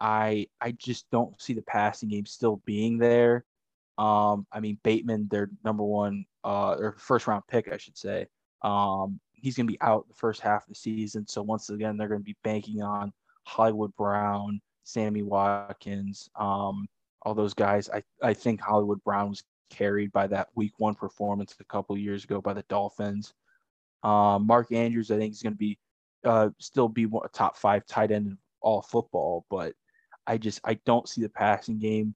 I 0.00 0.46
I 0.60 0.72
just 0.72 1.06
don't 1.10 1.40
see 1.40 1.54
the 1.54 1.62
passing 1.62 2.10
game 2.10 2.26
still 2.26 2.60
being 2.66 2.98
there. 2.98 3.44
Um, 3.98 4.46
I 4.52 4.60
mean 4.60 4.78
Bateman, 4.84 5.28
their 5.30 5.50
number 5.64 5.82
one 5.82 6.26
uh 6.44 6.76
or 6.78 6.96
first 6.98 7.26
round 7.26 7.44
pick, 7.48 7.72
I 7.72 7.78
should 7.78 7.96
say. 7.96 8.26
Um, 8.62 9.20
he's 9.32 9.56
gonna 9.56 9.66
be 9.66 9.80
out 9.80 10.06
the 10.08 10.14
first 10.14 10.40
half 10.42 10.64
of 10.64 10.68
the 10.68 10.74
season. 10.74 11.26
So 11.26 11.42
once 11.42 11.70
again, 11.70 11.96
they're 11.96 12.08
gonna 12.08 12.20
be 12.20 12.36
banking 12.44 12.82
on 12.82 13.12
Hollywood 13.44 13.94
Brown, 13.96 14.60
Sammy 14.84 15.22
Watkins, 15.22 16.28
um, 16.38 16.86
all 17.22 17.34
those 17.34 17.54
guys. 17.54 17.88
I, 17.90 18.02
I 18.22 18.34
think 18.34 18.60
Hollywood 18.60 19.02
Brown 19.04 19.30
was 19.30 19.42
carried 19.70 20.12
by 20.12 20.26
that 20.26 20.48
week 20.54 20.72
one 20.78 20.94
performance 20.94 21.54
a 21.60 21.64
couple 21.64 21.96
years 21.96 22.24
ago 22.24 22.40
by 22.40 22.52
the 22.52 22.64
Dolphins. 22.68 23.34
Um, 24.02 24.46
Mark 24.46 24.72
Andrews, 24.72 25.10
I 25.10 25.18
think, 25.18 25.32
is 25.32 25.42
going 25.42 25.54
to 25.54 25.58
be 25.58 25.78
uh, 26.24 26.50
still 26.58 26.88
be 26.88 27.04
a 27.04 27.28
top 27.28 27.56
five 27.56 27.86
tight 27.86 28.10
end 28.10 28.26
in 28.26 28.38
all 28.60 28.82
football, 28.82 29.46
but 29.48 29.74
I 30.26 30.38
just 30.38 30.60
I 30.64 30.74
don't 30.84 31.08
see 31.08 31.22
the 31.22 31.28
passing 31.28 31.78
game 31.78 32.14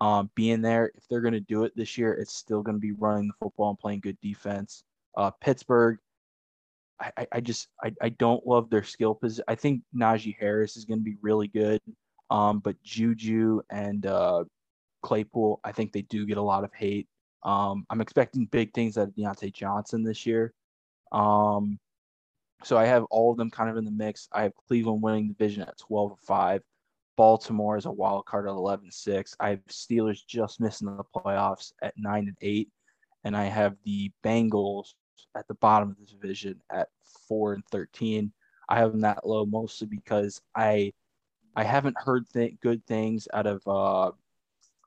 um, 0.00 0.30
being 0.34 0.62
there. 0.62 0.92
If 0.96 1.04
they're 1.08 1.20
going 1.20 1.32
to 1.34 1.40
do 1.40 1.64
it 1.64 1.72
this 1.76 1.96
year, 1.96 2.12
it's 2.12 2.34
still 2.34 2.62
going 2.62 2.76
to 2.76 2.80
be 2.80 2.92
running 2.92 3.28
the 3.28 3.34
football 3.40 3.70
and 3.70 3.78
playing 3.78 4.00
good 4.00 4.18
defense. 4.20 4.84
Uh, 5.16 5.30
Pittsburgh, 5.30 5.98
I, 7.00 7.12
I, 7.16 7.26
I 7.32 7.40
just 7.40 7.68
I, 7.82 7.92
I 8.02 8.08
don't 8.08 8.46
love 8.46 8.68
their 8.68 8.82
skill 8.82 9.14
position. 9.14 9.44
I 9.46 9.54
think 9.54 9.82
Najee 9.94 10.36
Harris 10.38 10.76
is 10.76 10.84
going 10.84 11.00
to 11.00 11.04
be 11.04 11.16
really 11.22 11.48
good, 11.48 11.80
um, 12.30 12.58
but 12.58 12.82
Juju 12.82 13.62
and 13.70 14.06
uh, 14.06 14.44
Claypool, 15.02 15.60
I 15.64 15.72
think 15.72 15.92
they 15.92 16.02
do 16.02 16.26
get 16.26 16.38
a 16.38 16.42
lot 16.42 16.64
of 16.64 16.72
hate. 16.74 17.08
Um, 17.42 17.84
I'm 17.90 18.00
expecting 18.00 18.46
big 18.46 18.72
things 18.72 18.96
out 18.96 19.08
of 19.08 19.14
Diontae 19.14 19.52
Johnson 19.52 20.02
this 20.02 20.26
year. 20.26 20.54
Um, 21.10 21.78
so 22.64 22.78
I 22.78 22.84
have 22.86 23.04
all 23.10 23.32
of 23.32 23.36
them 23.36 23.50
kind 23.50 23.68
of 23.68 23.76
in 23.76 23.84
the 23.84 23.90
mix. 23.90 24.28
I 24.32 24.42
have 24.44 24.52
Cleveland 24.68 25.02
winning 25.02 25.28
the 25.28 25.34
division 25.34 25.62
at 25.62 25.78
12 25.78 26.18
5. 26.20 26.62
Baltimore 27.16 27.76
is 27.76 27.86
a 27.86 27.90
wild 27.90 28.24
card 28.24 28.46
at 28.46 28.52
11 28.52 28.90
6. 28.90 29.36
I 29.40 29.50
have 29.50 29.64
Steelers 29.66 30.24
just 30.26 30.60
missing 30.60 30.96
the 30.96 31.04
playoffs 31.14 31.72
at 31.82 31.94
9 31.96 32.28
and 32.28 32.36
8. 32.40 32.68
And 33.24 33.36
I 33.36 33.44
have 33.44 33.76
the 33.84 34.10
Bengals 34.24 34.94
at 35.36 35.46
the 35.48 35.54
bottom 35.54 35.90
of 35.90 35.98
the 35.98 36.06
division 36.06 36.60
at 36.70 36.88
4 37.28 37.54
and 37.54 37.64
13. 37.70 38.32
I 38.68 38.78
have 38.78 38.92
them 38.92 39.00
that 39.02 39.26
low 39.26 39.44
mostly 39.44 39.88
because 39.88 40.40
I 40.54 40.92
I 41.54 41.64
haven't 41.64 41.98
heard 41.98 42.24
th- 42.32 42.58
good 42.62 42.86
things 42.86 43.28
out 43.34 43.46
of 43.46 43.62
uh, 43.66 44.12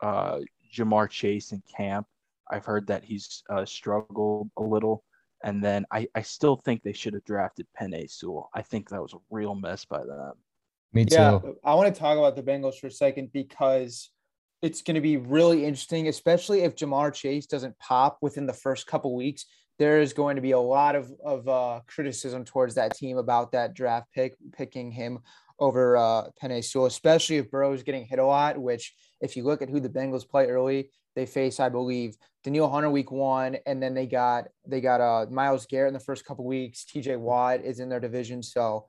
uh, 0.01 0.39
Ja'Marr 0.73 1.10
Chase 1.10 1.51
in 1.51 1.62
camp. 1.75 2.08
I've 2.49 2.65
heard 2.65 2.88
that 2.88 3.03
he's 3.03 3.43
uh, 3.49 3.65
struggled 3.65 4.49
a 4.58 4.63
little. 4.63 5.03
And 5.43 5.63
then 5.63 5.86
I, 5.91 6.08
I 6.15 6.21
still 6.21 6.55
think 6.55 6.81
they 6.81 6.93
should 6.93 7.13
have 7.13 7.23
drafted 7.23 7.67
Penei 7.79 8.10
Sewell. 8.10 8.49
I 8.53 8.62
think 8.62 8.89
that 8.89 9.01
was 9.01 9.13
a 9.13 9.17
real 9.29 9.55
mess 9.55 9.86
by 9.86 9.99
them. 9.99 10.34
Me 10.93 11.05
too. 11.05 11.15
Yeah, 11.15 11.39
I 11.63 11.75
want 11.75 11.93
to 11.93 11.99
talk 11.99 12.17
about 12.17 12.36
the 12.36 12.43
Bengals 12.43 12.79
for 12.79 12.88
a 12.88 12.91
second 12.91 13.31
because 13.34 14.10
it's 14.62 14.81
going 14.81 14.95
to 14.95 15.01
be 15.01 15.17
really 15.17 15.65
interesting, 15.65 16.08
especially 16.08 16.62
if 16.62 16.75
Ja'Marr 16.75 17.13
Chase 17.13 17.45
doesn't 17.45 17.77
pop 17.79 18.17
within 18.21 18.45
the 18.45 18.53
first 18.53 18.88
couple 18.88 19.13
weeks. 19.15 19.45
There 19.77 19.99
is 19.99 20.13
going 20.13 20.38
to 20.38 20.41
be 20.41 20.51
a 20.51 20.60
lot 20.60 20.95
of 20.95 21.12
of 21.23 21.47
uh, 21.47 21.81
criticism 21.86 22.45
towards 22.45 22.75
that 22.75 22.95
team 22.95 23.17
about 23.17 23.51
that 23.51 23.73
draft 23.73 24.08
pick, 24.13 24.36
picking 24.53 24.89
him 24.89 25.19
over 25.59 25.97
uh, 25.97 26.29
Penei 26.41 26.63
Sewell, 26.63 26.85
especially 26.85 27.37
if 27.37 27.49
Burrow 27.49 27.73
is 27.73 27.83
getting 27.83 28.05
hit 28.05 28.19
a 28.19 28.25
lot. 28.25 28.57
Which, 28.57 28.93
if 29.21 29.35
you 29.35 29.43
look 29.43 29.61
at 29.61 29.69
who 29.69 29.79
the 29.79 29.89
Bengals 29.89 30.27
play 30.27 30.47
early, 30.47 30.89
they 31.15 31.25
face, 31.25 31.59
I 31.59 31.69
believe, 31.69 32.15
Danielle 32.43 32.69
Hunter 32.69 32.89
week 32.89 33.11
one, 33.11 33.57
and 33.65 33.81
then 33.81 33.93
they 33.93 34.05
got 34.05 34.45
they 34.67 34.81
got 34.81 35.01
uh, 35.01 35.25
Myles 35.29 35.65
Garrett 35.65 35.89
in 35.89 35.93
the 35.93 35.99
first 35.99 36.25
couple 36.25 36.45
weeks. 36.45 36.85
T.J. 36.85 37.15
Watt 37.15 37.61
is 37.63 37.79
in 37.79 37.89
their 37.89 37.99
division, 37.99 38.43
so 38.43 38.85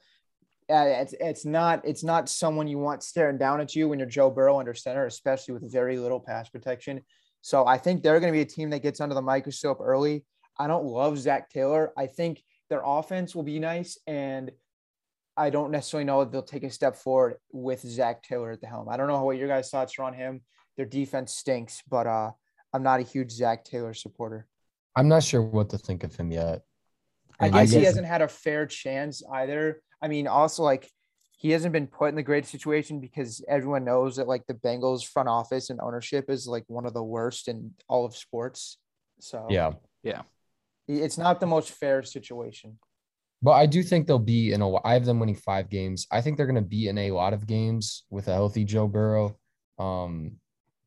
uh, 0.69 0.85
it's 0.87 1.15
it's 1.21 1.45
not 1.45 1.81
it's 1.85 2.03
not 2.03 2.29
someone 2.29 2.67
you 2.67 2.79
want 2.79 3.03
staring 3.03 3.39
down 3.39 3.61
at 3.61 3.75
you 3.75 3.89
when 3.89 3.99
you're 3.99 4.09
Joe 4.09 4.31
Burrow 4.31 4.59
under 4.59 4.75
center, 4.75 5.07
especially 5.07 5.55
with 5.55 5.73
very 5.73 5.99
little 5.99 6.21
pass 6.21 6.49
protection. 6.49 7.01
So 7.41 7.67
I 7.67 7.79
think 7.79 8.03
they're 8.03 8.19
going 8.19 8.33
to 8.33 8.37
be 8.37 8.43
a 8.43 8.45
team 8.45 8.71
that 8.71 8.83
gets 8.83 9.01
under 9.01 9.15
the 9.15 9.23
microscope 9.23 9.79
early. 9.81 10.25
I 10.59 10.67
don't 10.67 10.85
love 10.85 11.19
Zac 11.19 11.49
Taylor. 11.51 11.93
I 11.97 12.09
think 12.09 12.43
their 12.69 12.83
offense 12.85 13.35
will 13.35 13.45
be 13.45 13.61
nice, 13.61 13.99
and 14.09 14.51
I 15.37 15.51
don't 15.51 15.71
necessarily 15.71 16.05
know 16.05 16.23
if 16.23 16.31
they'll 16.31 16.43
take 16.43 16.65
a 16.65 16.71
step 16.71 16.97
forward 16.97 17.37
with 17.53 17.81
Zac 17.81 18.23
Taylor 18.23 18.53
at 18.53 18.61
the 18.61 18.67
helm. 18.67 18.89
I 18.89 18.97
don't 18.97 19.09
know 19.09 19.23
what 19.25 19.37
your 19.37 19.49
guys' 19.49 19.71
thoughts 19.71 19.99
are 19.99 20.05
on 20.05 20.15
him. 20.15 20.41
Their 20.77 20.87
defense 20.87 21.35
stinks, 21.35 21.83
but 21.89 22.07
uh, 22.07 22.31
I'm 22.73 22.83
not 22.83 23.01
a 23.01 23.03
huge 23.03 23.31
Zac 23.33 23.65
Taylor 23.65 23.95
supporter. 23.95 24.47
I'm 24.95 25.09
not 25.09 25.23
sure 25.23 25.43
what 25.43 25.71
to 25.71 25.79
think 25.79 26.05
of 26.05 26.17
him 26.17 26.31
yet. 26.31 26.63
I 27.39 27.51
guess 27.51 27.71
he 27.71 27.85
hasn't 27.85 28.07
had 28.07 28.23
a 28.23 28.29
fair 28.29 28.67
chance 28.67 29.23
either. 29.31 29.83
I 30.01 30.09
mean, 30.09 30.27
also 30.27 30.63
like 30.63 30.91
he 31.37 31.51
hasn't 31.51 31.75
been 31.75 31.87
put 31.87 32.09
in 32.09 32.15
the 32.15 32.23
great 32.23 32.47
situation 32.47 32.99
because 32.99 33.45
everyone 33.47 33.85
knows 33.85 34.17
that 34.17 34.27
like 34.27 34.47
the 34.47 34.55
Bengals 34.55 35.07
front 35.07 35.29
office 35.29 35.69
and 35.69 35.81
ownership 35.81 36.31
is 36.31 36.47
like 36.47 36.65
one 36.67 36.87
of 36.87 36.95
the 36.95 37.03
worst 37.03 37.49
in 37.49 37.73
all 37.89 38.07
of 38.07 38.17
sports. 38.17 38.79
So 39.21 39.47
yeah, 39.51 39.73
yeah, 40.03 40.23
it's 40.89 41.19
not 41.19 41.41
the 41.41 41.47
most 41.47 41.71
fair 41.73 42.03
situation. 42.03 42.79
But 43.43 43.53
I 43.53 43.67
do 43.67 43.83
think 43.83 44.07
they'll 44.07 44.19
be 44.19 44.53
in 44.53 44.63
a. 44.63 44.87
I 44.87 44.95
have 44.95 45.05
them 45.05 45.21
winning 45.21 45.37
five 45.37 45.69
games. 45.69 46.07
I 46.11 46.21
think 46.21 46.37
they're 46.37 46.47
going 46.47 46.57
to 46.57 46.63
be 46.63 46.89
in 46.89 46.99
a 46.99 47.11
lot 47.11 47.33
of 47.33 47.47
games 47.47 48.05
with 48.11 48.29
a 48.29 48.33
healthy 48.33 48.65
Joe 48.65 48.89
Burrow. 48.89 49.39
Um, 49.79 50.33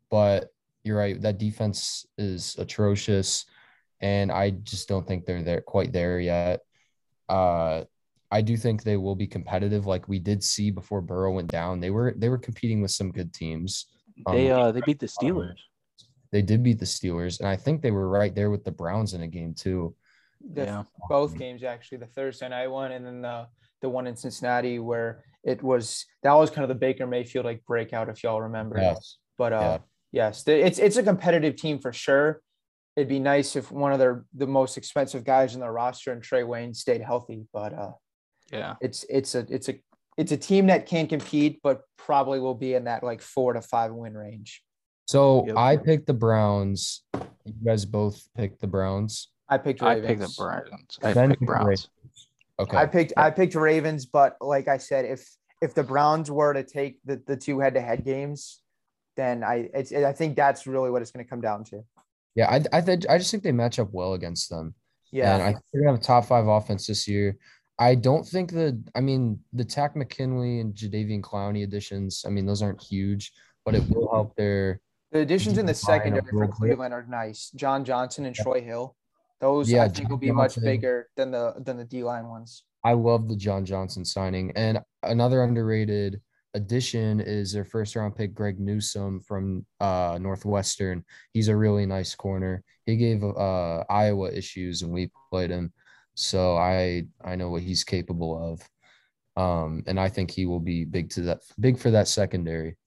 but 0.10 0.50
you're 0.84 0.98
right. 0.98 1.22
That 1.22 1.38
defense 1.38 2.06
is 2.18 2.56
atrocious, 2.58 3.46
and 4.02 4.32
I 4.32 4.50
just 4.50 4.90
don't 4.90 5.08
think 5.08 5.26
they're 5.26 5.44
there 5.44 5.62
quite 5.62 5.94
there 5.94 6.20
yet. 6.20 6.62
Uh, 7.28 7.84
I 8.32 8.42
do 8.42 8.58
think 8.58 8.84
they 8.84 8.98
will 8.98 9.16
be 9.16 9.28
competitive, 9.28 9.86
like 9.86 10.08
we 10.08 10.20
did 10.20 10.44
see 10.44 10.72
before 10.72 11.02
Burrow 11.02 11.34
went 11.34 11.50
down. 11.50 11.80
They 11.80 11.90
were 11.90 12.14
they 12.18 12.30
were 12.30 12.38
competing 12.38 12.82
with 12.82 12.92
some 12.92 13.12
good 13.12 13.34
teams. 13.34 13.88
They 14.32 14.52
um, 14.52 14.62
uh 14.62 14.72
they 14.72 14.82
beat 14.82 15.00
the 15.00 15.08
Steelers. 15.08 15.58
They 16.32 16.42
did 16.44 16.62
beat 16.62 16.80
the 16.80 16.86
Steelers, 16.86 17.40
and 17.40 17.48
I 17.48 17.56
think 17.56 17.82
they 17.82 17.92
were 17.92 18.08
right 18.08 18.34
there 18.36 18.52
with 18.52 18.64
the 18.64 18.72
Browns 18.72 19.14
in 19.14 19.22
a 19.22 19.28
game 19.28 19.54
too. 19.54 19.96
The, 20.54 20.64
yeah. 20.64 20.84
both 21.10 21.38
games 21.38 21.64
actually, 21.64 22.00
the 22.00 22.08
Thursday 22.08 22.50
night 22.50 22.68
one 22.68 22.92
and 22.92 23.06
then 23.06 23.22
the 23.22 23.48
the 23.82 23.90
one 23.90 24.08
in 24.08 24.16
Cincinnati 24.16 24.80
where 24.80 25.24
it 25.44 25.64
was 25.64 26.06
that 26.24 26.34
was 26.34 26.50
kind 26.50 26.64
of 26.64 26.70
the 26.70 26.76
Baker 26.76 27.08
Mayfield 27.08 27.46
like 27.46 27.64
breakout 27.66 28.10
if 28.10 28.24
y'all 28.24 28.42
remember. 28.42 28.78
Yes. 28.78 29.18
But 29.38 29.54
uh 29.54 29.80
yeah. 30.12 30.28
yes, 30.28 30.44
it's 30.48 30.80
it's 30.80 30.98
a 30.98 31.04
competitive 31.04 31.56
team 31.56 31.80
for 31.80 31.94
sure. 31.94 32.42
It'd 32.96 33.08
be 33.08 33.20
nice 33.20 33.56
if 33.56 33.72
one 33.72 33.94
of 33.94 34.00
their 34.00 34.26
the 34.34 34.48
most 34.48 34.78
expensive 34.78 35.24
guys 35.24 35.56
in 35.56 35.62
their 35.62 35.72
roster 35.72 36.12
and 36.12 36.22
Trae 36.22 36.46
Waynes 36.46 36.78
stayed 36.78 37.02
healthy, 37.02 37.46
but 37.54 37.74
uh 37.74 37.92
yeah. 38.52 38.76
It's 38.82 39.06
it's 39.10 39.36
a 39.36 39.46
it's 39.50 39.70
a 39.70 39.76
it's 40.18 40.32
a 40.32 40.38
team 40.38 40.68
that 40.68 40.86
can 40.86 41.08
compete, 41.08 41.62
but 41.64 41.82
probably 41.98 42.40
will 42.40 42.56
be 42.56 42.74
in 42.74 42.86
that 42.86 43.04
like 43.04 43.22
four 43.22 43.54
to 43.54 43.62
five 43.62 43.94
win 43.94 44.16
range. 44.16 44.62
So 45.08 45.46
yep. 45.48 45.58
I 45.58 45.78
picked 45.78 46.08
the 46.08 46.14
Browns. 46.14 47.04
You 47.14 47.54
guys 47.66 47.86
both 47.86 48.28
picked 48.36 48.60
the 48.60 48.68
Browns. 48.68 49.30
I 49.50 49.58
picked 49.58 49.82
Ravens. 49.82 50.06
I 50.06 50.08
picked 50.08 50.22
the 50.22 50.36
Browns. 50.38 51.00
I 51.04 51.28
picked 51.28 51.42
Browns. 51.42 51.68
Ravens. 51.68 51.90
Okay. 52.60 52.78
I 52.78 52.86
picked 52.86 53.14
I 53.18 53.32
picked 53.32 53.56
Ravens, 53.56 54.06
but 54.06 54.38
like 54.42 54.68
I 54.68 54.78
said, 54.78 55.06
if 55.06 55.28
if 55.62 55.74
the 55.74 55.84
Browns 55.84 56.30
were 56.30 56.54
to 56.54 56.64
take 56.64 57.00
the, 57.06 57.22
the 57.26 57.36
two 57.36 57.60
head 57.60 57.74
to 57.76 57.82
head 57.82 58.06
games, 58.06 58.62
then 59.16 59.44
I 59.44 59.70
it's 59.74 59.92
I 59.94 60.14
think 60.14 60.36
that's 60.36 60.68
really 60.68 60.92
what 60.92 61.02
it's 61.02 61.12
going 61.12 61.26
to 61.26 61.30
come 61.30 61.42
down 61.42 61.64
to. 61.66 61.84
Yeah, 62.36 62.50
I 62.50 62.78
I, 62.78 62.82
th- 62.82 63.06
I 63.10 63.18
just 63.18 63.32
think 63.32 63.44
they 63.44 63.52
match 63.52 63.80
up 63.80 63.90
well 63.92 64.14
against 64.14 64.50
them. 64.50 64.76
Yeah, 65.12 65.34
and 65.36 65.44
I 65.44 65.52
think 65.54 65.64
they 65.74 65.86
have 65.86 65.96
a 65.96 66.02
top 66.02 66.26
five 66.26 66.48
offense 66.48 66.88
this 66.88 67.08
year. 67.08 67.38
I 67.80 67.96
don't 67.96 68.28
think 68.28 68.52
the 68.52 68.82
I 68.94 69.02
mean 69.02 69.40
the 69.54 69.66
Takk 69.66 69.96
McKinley 69.96 70.60
and 70.60 70.76
Jadeveon 70.76 71.22
Clowney 71.22 71.64
additions. 71.64 72.24
I 72.28 72.30
mean 72.30 72.46
those 72.46 72.62
aren't 72.62 72.82
huge, 72.84 73.32
but 73.66 73.74
it 73.74 73.90
will 73.90 74.10
help 74.12 74.36
their. 74.36 74.82
The 75.12 75.20
additions 75.20 75.58
in 75.58 75.66
the 75.66 75.74
secondary 75.74 76.22
for 76.30 76.48
Cleveland 76.50 76.94
are 76.94 77.06
nice. 77.10 77.50
John 77.56 77.84
Johnson 77.84 78.26
and 78.26 78.36
Troy 78.36 78.62
Hill. 78.62 78.96
Those 79.42 79.72
yeah, 79.72 79.84
I 79.84 79.86
think 79.86 79.98
John 79.98 80.10
will 80.10 80.18
be 80.18 80.28
Johnson. 80.28 80.64
much 80.64 80.66
bigger 80.66 81.10
than 81.16 81.32
the 81.32 81.54
than 81.64 81.78
the 81.78 81.86
D 81.86 82.04
line 82.04 82.28
ones. 82.28 82.64
I 82.84 82.94
love 82.94 83.28
the 83.28 83.36
John 83.36 83.66
Johnson 83.66 84.06
signing, 84.06 84.52
and 84.56 84.80
another 85.04 85.44
underrated 85.44 86.22
addition 86.54 87.20
is 87.20 87.54
their 87.54 87.66
first 87.66 87.96
round 87.96 88.16
pick 88.16 88.34
Greg 88.34 88.60
Newsome 88.60 89.20
from 89.20 89.66
uh, 89.80 90.18
Northwestern. 90.20 91.04
He's 91.32 91.48
a 91.48 91.56
really 91.56 91.86
nice 91.86 92.16
corner. 92.16 92.64
He 92.86 92.98
gave 92.98 93.24
uh, 93.24 93.84
Iowa 93.90 94.32
issues 94.32 94.82
and 94.82 94.92
we 94.92 95.12
played 95.30 95.52
him. 95.52 95.72
So 96.16 96.58
I 96.58 97.06
I 97.24 97.36
know 97.36 97.50
what 97.50 97.62
he's 97.62 97.84
capable 97.84 98.54
of. 98.54 98.62
Um, 99.42 99.84
and 99.88 100.00
I 100.00 100.10
think 100.10 100.32
he 100.32 100.46
will 100.46 100.60
be 100.60 100.86
big 100.86 101.10
to 101.12 101.22
that 101.22 101.40
big 101.60 101.78
for 101.78 101.92
that 101.92 102.08
secondary. 102.08 102.78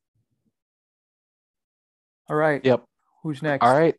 All 2.29 2.37
right. 2.37 2.65
Yep. 2.65 2.85
Who's 3.23 3.43
next? 3.43 3.65
All 3.65 3.73
right. 3.73 3.95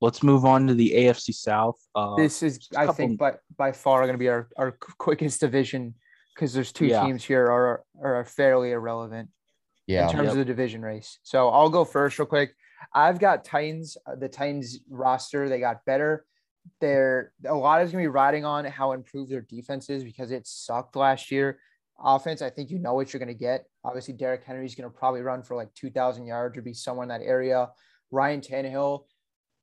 Let's 0.00 0.22
move 0.22 0.44
on 0.44 0.66
to 0.66 0.74
the 0.74 0.92
AFC 0.92 1.34
South. 1.34 1.78
Uh, 1.94 2.16
this 2.16 2.42
is, 2.42 2.68
I 2.74 2.86
couple... 2.86 2.94
think, 2.94 3.18
by 3.18 3.34
by 3.56 3.72
far 3.72 4.00
going 4.00 4.12
to 4.12 4.18
be 4.18 4.28
our, 4.28 4.48
our 4.56 4.72
quickest 4.72 5.40
division 5.40 5.94
because 6.34 6.54
there's 6.54 6.72
two 6.72 6.86
yeah. 6.86 7.04
teams 7.04 7.22
here 7.22 7.44
are 7.44 7.84
are 8.02 8.24
fairly 8.24 8.72
irrelevant. 8.72 9.28
Yeah. 9.86 10.06
In 10.06 10.12
terms 10.12 10.24
yep. 10.24 10.32
of 10.32 10.38
the 10.38 10.44
division 10.44 10.82
race. 10.82 11.18
So 11.22 11.48
I'll 11.48 11.68
go 11.68 11.84
first 11.84 12.18
real 12.18 12.26
quick. 12.26 12.54
I've 12.94 13.18
got 13.18 13.44
Titans. 13.44 13.96
Uh, 14.06 14.14
the 14.14 14.28
Titans 14.28 14.78
roster 14.88 15.48
they 15.48 15.58
got 15.58 15.84
better 15.84 16.24
they're 16.80 17.32
a 17.46 17.54
lot 17.54 17.82
is 17.82 17.92
going 17.92 18.02
to 18.04 18.08
be 18.08 18.12
riding 18.12 18.44
on 18.44 18.64
how 18.64 18.92
improved 18.92 19.30
their 19.30 19.40
defense 19.42 19.90
is 19.90 20.04
because 20.04 20.30
it 20.30 20.46
sucked 20.46 20.96
last 20.96 21.30
year. 21.30 21.58
Offense, 22.02 22.40
I 22.40 22.50
think 22.50 22.70
you 22.70 22.78
know 22.78 22.94
what 22.94 23.12
you're 23.12 23.18
going 23.18 23.28
to 23.28 23.34
get. 23.34 23.66
Obviously, 23.84 24.14
Derrick 24.14 24.44
Henry 24.44 24.64
is 24.64 24.74
going 24.74 24.90
to 24.90 24.96
probably 24.96 25.20
run 25.20 25.42
for 25.42 25.54
like 25.54 25.72
2,000 25.74 26.26
yards 26.26 26.56
or 26.56 26.62
be 26.62 26.72
somewhere 26.72 27.02
in 27.02 27.08
that 27.10 27.20
area. 27.22 27.68
Ryan 28.10 28.40
Tannehill 28.40 29.04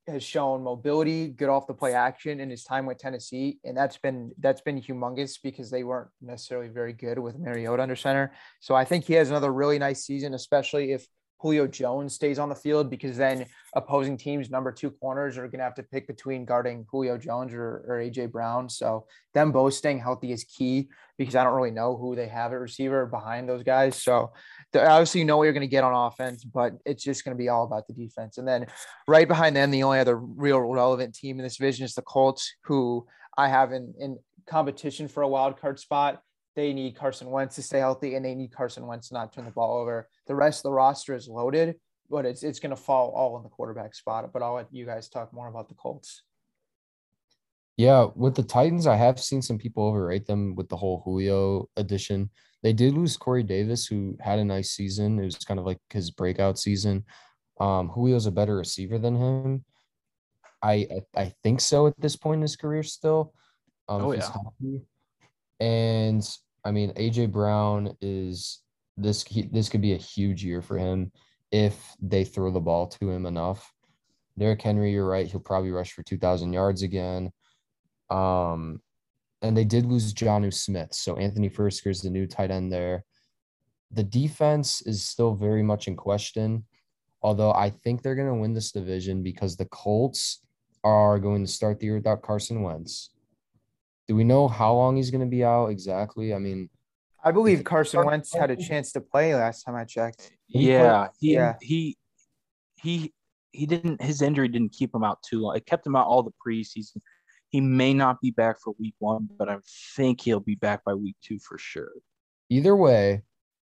has 0.08 0.24
shown 0.24 0.63
mobility, 0.63 1.28
good 1.28 1.50
off 1.50 1.67
the 1.67 1.74
play 1.74 1.93
action 1.93 2.39
in 2.39 2.50
his 2.50 2.63
time 2.63 2.86
with 2.86 2.98
Tennessee, 2.98 3.60
and 3.63 3.76
that's 3.76 3.98
been 3.98 4.32
that's 4.39 4.62
been 4.62 4.82
humongous 4.82 5.38
because 5.41 5.70
they 5.70 5.84
weren't 5.84 6.10
necessarily 6.22 6.70
very 6.70 6.93
good 6.93 7.20
with 7.20 7.38
Mariota 7.38 7.84
under 7.84 7.96
center. 7.96 8.32
So 8.60 8.76
I 8.76 8.86
think 8.86 9.06
he 9.06 9.13
has 9.13 9.30
another 9.30 9.52
really 9.52 9.80
nice 9.80 10.06
season, 10.06 10.34
especially 10.34 10.91
if 10.91 11.08
Julio 11.39 11.67
Jones 11.67 12.13
stays 12.13 12.39
on 12.39 12.50
the 12.50 12.56
field 12.56 12.89
because 12.89 13.17
then 13.17 13.45
opposing 13.76 14.17
teams' 14.17 14.50
number 14.50 14.71
two 14.71 14.91
corners 14.91 15.38
are 15.38 15.47
going 15.47 15.60
to 15.60 15.63
have 15.63 15.76
to 15.76 15.84
pick 15.84 16.08
between 16.08 16.45
guarding 16.45 16.86
Julio 16.89 17.17
Jones 17.17 17.54
or, 17.54 17.86
or 17.88 18.02
AJ 18.02 18.32
Brown. 18.32 18.69
So 18.69 19.06
them 19.34 19.52
both 19.52 19.76
staying 19.76 20.00
healthy 20.00 20.32
is 20.32 20.43
key 20.43 20.89
because 21.17 21.36
I 21.36 21.43
don't 21.43 21.54
really 21.54 21.71
know 21.71 21.95
who 21.95 22.15
they 22.15 22.28
have 22.28 22.54
at 22.54 22.60
receiver 22.60 23.06
behind 23.06 23.47
those 23.47 23.63
guys. 23.63 24.02
So 24.02 24.32
obviously 24.76 25.21
you 25.21 25.26
know 25.26 25.38
what 25.38 25.43
you're 25.43 25.54
going 25.54 25.62
to 25.62 25.67
get 25.67 25.84
on 25.84 26.08
offense, 26.08 26.43
but 26.43 26.73
it's 26.86 27.04
just 27.04 27.23
going 27.23 27.36
to 27.36 27.41
be 27.41 27.50
all 27.50 27.63
about 27.63 27.88
the 27.88 27.93
defense. 27.93 28.38
And 28.38 28.47
then 28.47 28.65
right 29.08 29.28
behind 29.28 29.56
them, 29.56 29.71
the 29.71 29.84
only 29.84 30.00
other 30.00 30.17
real 30.17 30.60
relevant 30.60 31.13
team 31.13 31.39
in 31.39 31.43
this 31.43 31.58
division 31.58 31.86
is 31.86 31.93
the 31.93 32.02
Colts, 32.02 32.56
who 32.63 33.06
I 33.38 33.47
have 33.47 33.71
in, 33.71 33.93
in 34.00 34.17
competition 34.47 35.08
for 35.08 35.21
a 35.21 35.28
wild 35.28 35.60
card 35.60 35.80
spot. 35.80 36.21
They 36.58 36.74
need 36.74 36.96
Carson 36.96 37.30
Wentz 37.30 37.54
to 37.58 37.62
stay 37.62 37.78
healthy, 37.78 38.15
and 38.15 38.26
they 38.26 38.34
need 38.34 38.52
Carson 38.52 38.88
Wentz 38.88 39.10
to 39.10 39.13
not 39.13 39.32
turn 39.32 39.46
the 39.46 39.52
ball 39.52 39.78
over. 39.78 40.10
The 40.26 40.34
rest 40.34 40.60
of 40.60 40.63
the 40.63 40.72
roster 40.72 41.13
is 41.13 41.28
loaded, 41.28 41.76
but 42.10 42.26
it's 42.26 42.41
it's 42.41 42.60
going 42.60 42.72
to 42.72 42.76
fall 42.76 43.12
all 43.12 43.38
in 43.38 43.43
the 43.43 43.50
quarterback 43.50 43.93
spot. 43.93 44.34
But 44.34 44.41
I'll 44.41 44.56
let 44.56 44.74
you 44.74 44.84
guys 44.84 45.08
talk 45.08 45.32
more 45.32 45.50
about 45.50 45.70
the 45.70 45.76
Colts. 45.76 46.24
Yeah, 47.78 48.08
with 48.15 48.34
the 48.34 48.41
Titans, 48.41 48.88
I 48.88 48.96
have 48.96 49.20
seen 49.20 49.43
some 49.43 49.60
people 49.60 49.86
overrate 49.86 50.26
them 50.26 50.56
with 50.56 50.67
the 50.67 50.78
whole 50.78 51.04
Julio 51.06 51.70
addition. 51.78 52.32
They 52.63 52.74
did 52.74 52.96
lose 52.96 53.17
Corey 53.17 53.43
Davis, 53.43 53.86
who 53.86 54.17
had 54.20 54.39
a 54.39 54.43
nice 54.43 54.72
season. 54.72 55.20
It 55.20 55.26
was 55.26 55.36
kind 55.36 55.60
of 55.60 55.65
like 55.67 55.78
his 55.91 56.10
breakout 56.10 56.58
season. 56.58 57.06
Um, 57.60 57.91
Julio's 57.93 58.26
a 58.26 58.32
better 58.32 58.58
receiver 58.58 58.98
than 58.98 59.15
him. 59.15 59.63
I 60.63 60.88
I 61.15 61.34
think 61.43 61.62
so 61.62 61.86
at 61.86 61.93
this 62.00 62.15
point 62.15 62.39
in 62.39 62.41
his 62.41 62.56
career 62.56 62.82
still. 62.82 63.36
Um, 63.88 64.02
oh 64.02 64.12
yeah. 64.13 64.28
And 65.60 66.28
I 66.67 66.71
mean, 66.71 66.91
AJ 66.95 67.32
Brown 67.32 67.95
is 68.01 68.62
this 68.97 69.23
this 69.53 69.69
could 69.69 69.82
be 69.82 69.93
a 69.93 69.97
huge 69.97 70.43
year 70.43 70.62
for 70.62 70.77
him 70.77 71.13
if 71.49 71.95
they 72.01 72.25
throw 72.25 72.51
the 72.51 72.60
ball 72.60 72.88
to 72.88 73.10
him 73.10 73.25
enough. 73.25 73.71
Derrick 74.38 74.62
Henry, 74.62 74.91
you're 74.91 75.08
right. 75.08 75.25
He'll 75.25 75.39
probably 75.39 75.71
rush 75.71 75.93
for 75.93 76.03
2,000 76.03 76.51
yards 76.51 76.82
again. 76.82 77.32
Um, 78.10 78.82
and 79.41 79.56
they 79.56 79.63
did 79.63 79.86
lose 79.86 80.13
Jonnu 80.13 80.53
Smith. 80.53 80.93
So 80.93 81.15
Anthony 81.15 81.49
Firkser 81.49 81.88
is 81.88 82.01
the 82.01 82.10
new 82.10 82.27
tight 82.27 82.51
end 82.51 82.69
there. 82.69 83.06
The 83.91 84.03
defense 84.03 84.82
is 84.82 85.06
still 85.06 85.36
very 85.36 85.63
much 85.63 85.88
in 85.88 85.95
question, 85.95 86.65
although 87.21 87.53
I 87.53 87.69
think 87.69 88.01
they're 88.01 88.13
going 88.13 88.27
to 88.27 88.41
win 88.41 88.53
this 88.53 88.73
division 88.73 89.23
because 89.23 89.56
the 89.56 89.65
Colts 89.65 90.41
are 90.84 91.17
going 91.17 91.45
to 91.45 91.51
start 91.51 91.80
the 91.80 91.86
year 91.86 91.95
without 91.95 92.23
Carson 92.23 92.62
Wentz. 92.62 93.12
Do 94.08 94.15
we 94.15 94.24
know 94.24 94.48
how 94.48 94.74
long 94.74 94.96
he's 94.96 95.12
going 95.12 95.22
to 95.22 95.30
be 95.30 95.43
out 95.43 95.67
exactly? 95.67 96.34
I 96.34 96.39
mean, 96.39 96.70
I 97.24 97.32
believe 97.32 97.63
Carson 97.63 98.06
Wentz 98.06 98.34
had 98.34 98.52
a 98.52 98.56
chance 98.56 98.91
to 98.93 99.02
play 99.02 99.36
last 99.36 99.63
time 99.63 99.76
I 99.76 99.84
checked. 99.84 100.32
Yeah, 100.48 101.10
he 101.20 101.34
Yeah. 101.34 101.56
he 101.62 101.98
he 102.82 103.13
he 103.52 103.65
didn't 103.65 104.02
his 104.02 104.22
injury 104.22 104.48
didn't 104.48 104.72
keep 104.72 104.93
him 104.93 105.04
out 105.04 105.20
too 105.24 105.41
long. 105.41 105.58
It 105.58 105.65
kept 105.65 105.86
him 105.86 105.96
out 105.96 106.08
all 106.08 106.24
the 106.24 106.32
preseason. 106.46 107.02
He 107.50 107.60
may 107.60 107.93
not 107.93 108.22
be 108.22 108.32
back 108.32 108.58
for 108.62 108.74
week 108.80 108.96
one, 109.00 109.28
but 109.38 109.50
I 109.50 109.58
think 109.96 110.22
he'll 110.22 110.39
be 110.39 110.56
back 110.56 110.84
by 110.86 110.93
week 110.93 111.15
two 111.22 111.39
for 111.39 111.58
sure. 111.58 111.91
either 112.50 112.76
way, 112.76 113.24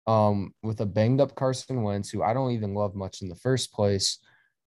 um, 0.07 0.53
with 0.63 0.79
a 0.79 0.85
banged 0.85 1.19
up 1.19 1.35
Carson 1.35 1.83
Wentz, 1.83 2.09
who 2.09 2.23
I 2.23 2.33
don't 2.33 2.51
even 2.51 2.73
love 2.73 2.95
much 2.95 3.21
in 3.21 3.29
the 3.29 3.35
first 3.35 3.73
place, 3.73 4.19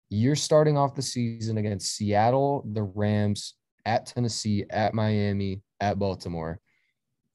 you're 0.09 0.35
starting 0.35 0.77
off 0.77 0.95
the 0.95 1.01
season 1.01 1.57
against 1.59 1.95
Seattle, 1.95 2.63
the 2.73 2.81
Rams, 2.83 3.53
at 3.89 4.05
Tennessee, 4.05 4.65
at 4.69 4.93
Miami, 4.93 5.63
at 5.79 5.97
Baltimore. 5.97 6.59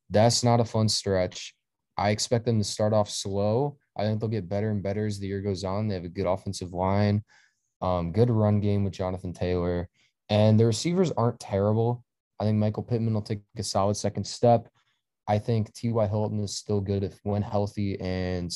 That's 0.08 0.44
not 0.44 0.60
a 0.60 0.64
fun 0.64 0.88
stretch. 0.88 1.52
I 1.98 2.10
expect 2.10 2.44
them 2.44 2.58
to 2.58 2.64
start 2.64 2.92
off 2.92 3.10
slow. 3.10 3.76
I 3.96 4.04
think 4.04 4.20
they'll 4.20 4.28
get 4.28 4.48
better 4.48 4.70
and 4.70 4.82
better 4.82 5.04
as 5.04 5.18
the 5.18 5.26
year 5.26 5.40
goes 5.40 5.64
on. 5.64 5.88
They 5.88 5.96
have 5.96 6.04
a 6.04 6.08
good 6.08 6.26
offensive 6.26 6.72
line, 6.72 7.24
um, 7.82 8.12
good 8.12 8.30
run 8.30 8.60
game 8.60 8.84
with 8.84 8.92
Jonathan 8.92 9.32
Taylor, 9.32 9.88
and 10.28 10.58
the 10.58 10.66
receivers 10.66 11.10
aren't 11.12 11.40
terrible. 11.40 12.04
I 12.38 12.44
think 12.44 12.58
Michael 12.58 12.84
Pittman 12.84 13.14
will 13.14 13.22
take 13.22 13.40
a 13.56 13.62
solid 13.64 13.96
second 13.96 14.24
step. 14.24 14.68
I 15.26 15.38
think 15.38 15.72
T.Y. 15.74 16.06
Hilton 16.06 16.40
is 16.40 16.56
still 16.56 16.80
good 16.80 17.02
if 17.02 17.18
when 17.24 17.42
healthy, 17.42 17.98
and 18.00 18.54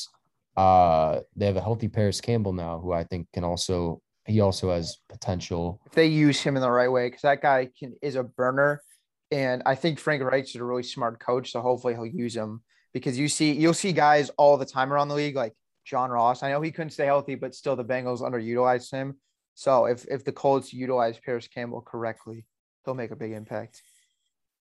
uh, 0.57 1.21
they 1.35 1.47
have 1.47 1.57
a 1.57 1.61
healthy 1.61 1.89
Parris 1.89 2.21
Campbell 2.21 2.53
now, 2.53 2.79
who 2.79 2.93
I 2.93 3.03
think 3.03 3.27
can 3.33 3.43
also 3.43 4.03
he 4.29 4.41
also 4.41 4.71
has 4.71 4.99
potential. 5.09 5.81
If 5.87 5.93
they 5.93 6.07
use 6.07 6.41
him 6.41 6.57
in 6.57 6.63
the 6.63 6.71
right 6.71 6.91
way, 6.91 7.09
because 7.09 7.23
that 7.23 7.43
guy 7.43 7.71
can 7.79 7.97
is 8.03 8.15
a 8.15 8.23
burner, 8.23 8.83
and 9.31 9.63
I 9.67 9.75
think 9.75 9.99
Frank 9.99 10.23
Reich's 10.23 10.57
a 10.57 10.65
really 10.65 10.83
smart 10.83 11.19
coach, 11.19 11.53
so 11.53 11.61
hopefully 11.61 11.95
he'll 11.95 12.07
use 12.07 12.37
him 12.37 12.63
because 12.93 13.19
you 13.19 13.29
see 13.29 13.53
you'll 13.53 13.75
see 13.75 13.93
guys 13.93 14.31
all 14.37 14.57
the 14.57 14.67
time 14.67 14.93
around 14.93 15.09
the 15.09 15.15
league 15.15 15.37
like 15.37 15.55
John 15.85 16.11
Ross. 16.11 16.43
I 16.43 16.51
know 16.51 16.61
he 16.61 16.71
couldn't 16.71 16.91
stay 16.91 17.07
healthy, 17.07 17.35
but 17.35 17.55
still 17.55 17.77
the 17.77 17.85
Bengals 17.85 18.21
underutilized 18.21 18.91
him. 18.91 19.17
So 19.55 19.87
if 19.87 20.05
if 20.09 20.25
the 20.25 20.33
Colts 20.33 20.73
utilize 20.73 21.19
Parris 21.19 21.49
Campbell 21.49 21.81
correctly, 21.81 22.45
he'll 22.85 22.95
make 22.95 23.11
a 23.11 23.17
big 23.17 23.33
impact. 23.33 23.83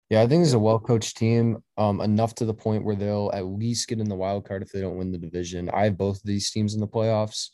Yeah, 0.10 0.21
I 0.21 0.28
think 0.28 0.41
this 0.41 0.49
is 0.49 0.54
a 0.54 0.60
well 0.60 0.80
coached 0.80 1.17
team, 1.17 1.63
um, 1.78 1.99
enough 2.01 2.36
to 2.36 2.45
the 2.45 2.54
point 2.54 2.86
where 2.86 2.95
they'll 2.95 3.32
at 3.34 3.45
least 3.45 3.88
get 3.88 3.99
in 3.99 4.08
the 4.08 4.15
wild 4.15 4.47
card 4.47 4.62
if 4.62 4.71
they 4.71 4.82
don't 4.82 4.97
win 4.97 5.12
the 5.12 5.17
division. 5.17 5.69
I 5.71 5.86
have 5.86 5.97
both 5.97 6.17
of 6.17 6.23
these 6.23 6.51
teams 6.51 6.75
in 6.75 6.80
the 6.80 6.88
playoffs. 6.88 7.49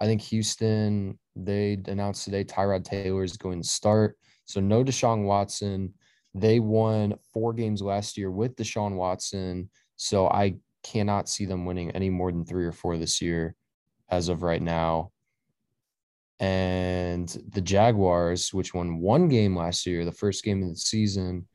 I 0.00 0.06
think 0.06 0.22
Houston, 0.22 1.18
they 1.36 1.78
announced 1.86 2.24
today 2.24 2.44
Tyrod 2.44 2.84
Taylor 2.84 3.24
is 3.24 3.36
going 3.36 3.62
to 3.62 3.68
start. 3.68 4.16
So 4.44 4.60
no 4.60 4.82
Deshaun 4.84 5.24
Watson. 5.24 5.94
They 6.34 6.60
won 6.60 7.14
four 7.32 7.52
games 7.52 7.82
last 7.82 8.16
year 8.16 8.30
with 8.30 8.56
Deshaun 8.56 8.94
Watson. 8.94 9.70
So 9.96 10.28
I 10.28 10.56
cannot 10.82 11.28
see 11.28 11.44
them 11.44 11.64
winning 11.64 11.90
any 11.92 12.10
more 12.10 12.32
than 12.32 12.44
three 12.44 12.66
or 12.66 12.72
four 12.72 12.96
this 12.96 13.20
year 13.20 13.54
as 14.08 14.28
of 14.28 14.42
right 14.42 14.62
now. 14.62 15.12
And 16.38 17.28
the 17.50 17.60
Jaguars, 17.60 18.52
which 18.52 18.72
won 18.72 18.98
one 18.98 19.28
game 19.28 19.54
last 19.56 19.86
year, 19.86 20.04
the 20.04 20.12
first 20.12 20.42
game 20.42 20.62
of 20.62 20.70
the 20.70 20.76
season, 20.76 21.46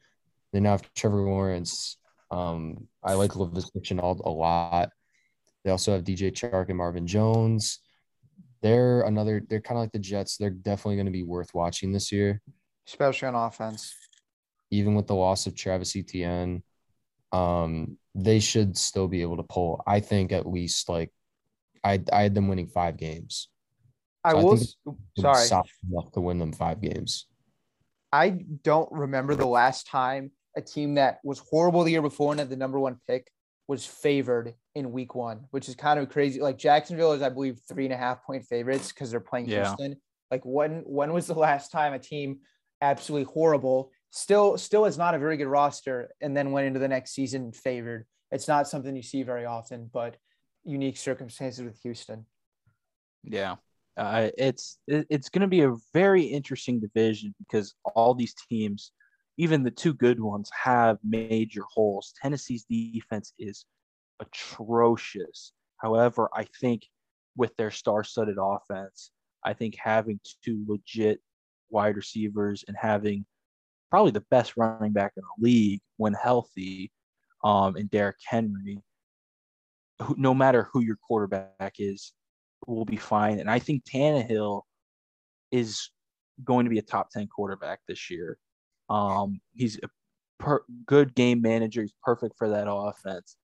they 0.54 0.60
now 0.60 0.72
have 0.72 0.94
Trevor 0.94 1.22
Lawrence. 1.22 1.98
Um, 2.30 2.88
I 3.04 3.14
like 3.14 3.32
Laviska 3.32 3.82
Shenault 3.82 4.24
a 4.24 4.30
lot. 4.30 4.90
They 5.64 5.72
also 5.72 5.94
have 5.94 6.04
DJ 6.04 6.32
Chark 6.32 6.70
and 6.70 6.78
Marvin 6.78 7.08
Jones. 7.08 7.80
They're 8.62 9.02
another. 9.02 9.41
They're 9.48 9.62
kind 9.62 9.78
of 9.78 9.84
like 9.84 9.91
the 9.91 10.00
Jets. 10.00 10.38
They're 10.38 10.50
definitely 10.50 10.96
going 10.96 11.06
to 11.08 11.12
be 11.12 11.24
worth 11.24 11.54
watching 11.54 11.91
this 11.91 12.12
year, 12.12 12.41
especially 12.88 13.28
on 13.28 13.36
offense. 13.36 13.94
even 14.72 14.96
with 14.96 15.08
the 15.08 15.15
loss 15.15 15.46
of 15.48 15.56
Travis 15.56 15.96
Etienne. 15.96 16.63
Um, 17.32 17.98
they 18.13 18.39
should 18.39 18.78
still 18.78 19.08
be 19.08 19.22
able 19.22 19.38
to 19.38 19.44
pull. 19.44 19.84
I 19.86 20.00
think 20.00 20.32
at 20.32 20.48
least 20.48 20.88
like, 20.89 21.12
I 21.84 22.02
I 22.12 22.24
had 22.24 22.34
them 22.34 22.48
winning 22.48 22.68
five 22.68 22.98
games. 22.98 23.50
I 24.24 24.32
So 24.32 24.38
I 24.39 24.44
will. 24.44 24.58
think 24.58 24.70
Sorry, 25.20 25.46
solid 25.46 25.68
enough 25.91 26.12
to 26.13 26.22
win 26.22 26.39
them 26.39 26.54
five 26.54 26.82
games. 26.82 27.28
I 28.12 28.30
don't 28.63 28.89
remember 28.91 29.36
the 29.36 29.46
last 29.48 29.88
time 29.88 30.32
a 30.56 30.62
team 30.62 30.96
that 30.96 31.20
was 31.24 31.39
horrible 31.39 31.84
the 31.84 31.91
year 31.91 32.02
before 32.02 32.32
and 32.32 32.39
had 32.39 32.50
the 32.50 32.56
number 32.56 32.80
one 32.80 32.98
pick 33.08 33.30
was 33.68 33.86
favored 33.86 34.54
in 34.76 34.92
week 34.92 35.16
one, 35.16 35.46
which 35.52 35.70
is 35.70 35.76
kind 35.76 36.00
of 36.00 36.10
crazy. 36.10 36.42
Like 36.42 36.58
Jacksonville 36.58 37.14
is, 37.14 37.22
I 37.22 37.30
believe, 37.30 37.60
three 37.68 37.86
and 37.86 37.94
a 37.94 37.98
half 37.98 38.24
point 38.26 38.44
favorites 38.46 38.92
because 38.92 39.10
they're 39.10 39.20
playing 39.20 39.48
Yeah. 39.48 39.66
Houston. 39.66 39.96
Like 40.30 40.46
when 40.46 40.84
when 40.86 41.14
was 41.14 41.28
the 41.28 41.34
last 41.34 41.72
time 41.72 41.94
a 41.94 42.00
team 42.00 42.40
absolutely 42.82 43.32
horrible, 43.32 43.92
still 44.12 44.58
still 44.58 44.86
is 44.86 44.98
not 44.98 45.16
a 45.16 45.20
very 45.20 45.38
good 45.38 45.48
roster, 45.48 46.12
and 46.22 46.36
then 46.36 46.52
went 46.52 46.68
into 46.68 46.80
the 46.80 46.88
next 46.88 47.14
season 47.14 47.54
favored? 47.54 48.06
It's 48.32 48.48
not 48.48 48.68
something 48.68 48.96
you 48.96 49.02
see 49.02 49.24
very 49.24 49.46
often, 49.46 49.90
but 49.92 50.18
unique 50.66 50.98
circumstances 50.98 51.64
with 51.64 51.80
Houston. 51.84 52.26
Yeah. 53.24 53.56
Uh, 53.98 54.30
it's 54.38 54.78
it's 54.88 55.30
going 55.30 55.42
to 55.42 55.48
be 55.48 55.62
a 55.62 55.76
very 55.94 56.24
interesting 56.24 56.82
division 56.82 57.34
because 57.40 57.76
all 57.96 58.14
these 58.14 58.36
teams, 58.50 58.92
even 59.38 59.64
the 59.64 59.72
two 59.72 59.94
good 59.94 60.20
ones, 60.20 60.50
have 60.52 60.98
major 61.02 61.62
holes. 61.74 62.14
Tennessee's 62.22 62.66
defense 62.70 63.32
is 63.40 63.66
atrocious. 64.19 65.54
However, 65.78 66.30
I 66.34 66.45
think 66.60 66.84
with 67.36 67.56
their 67.58 67.71
star-studded 67.71 68.38
offense, 68.39 69.12
I 69.43 69.54
think 69.54 69.75
having 69.78 70.19
two 70.43 70.63
legit 70.67 71.19
wide 71.69 71.95
receivers 71.95 72.63
and 72.67 72.75
having 72.80 73.25
probably 73.91 74.12
the 74.12 74.25
best 74.32 74.58
running 74.58 74.93
back 74.93 75.13
in 75.17 75.23
the 75.23 75.45
league 75.45 75.82
when 75.97 76.13
healthy, 76.13 76.91
um, 77.43 77.75
and 77.75 77.89
Derrick 77.89 78.17
Henry, 78.25 78.80
who, 80.01 80.15
no 80.17 80.34
matter 80.34 80.67
who 80.71 80.82
your 80.82 80.97
quarterback 81.08 81.75
is, 81.78 82.13
will 82.67 82.86
be 82.86 82.97
fine. 82.97 83.39
And 83.39 83.49
I 83.49 83.60
think 83.60 83.84
Tannehill 83.84 84.63
is 85.51 85.89
going 86.43 86.65
to 86.65 86.69
be 86.69 86.80
a 86.80 86.84
top 86.84 87.10
10 87.12 87.28
quarterback 87.28 87.80
this 87.88 88.10
year. 88.10 88.38
Um, 88.89 89.39
he's 89.54 89.78
a 89.84 89.89
per- 90.39 90.65
good 90.86 91.15
game 91.15 91.41
manager. 91.41 91.82
He's 91.82 91.93
perfect 92.04 92.36
for 92.38 92.49
that 92.49 92.67
offense. 92.69 93.38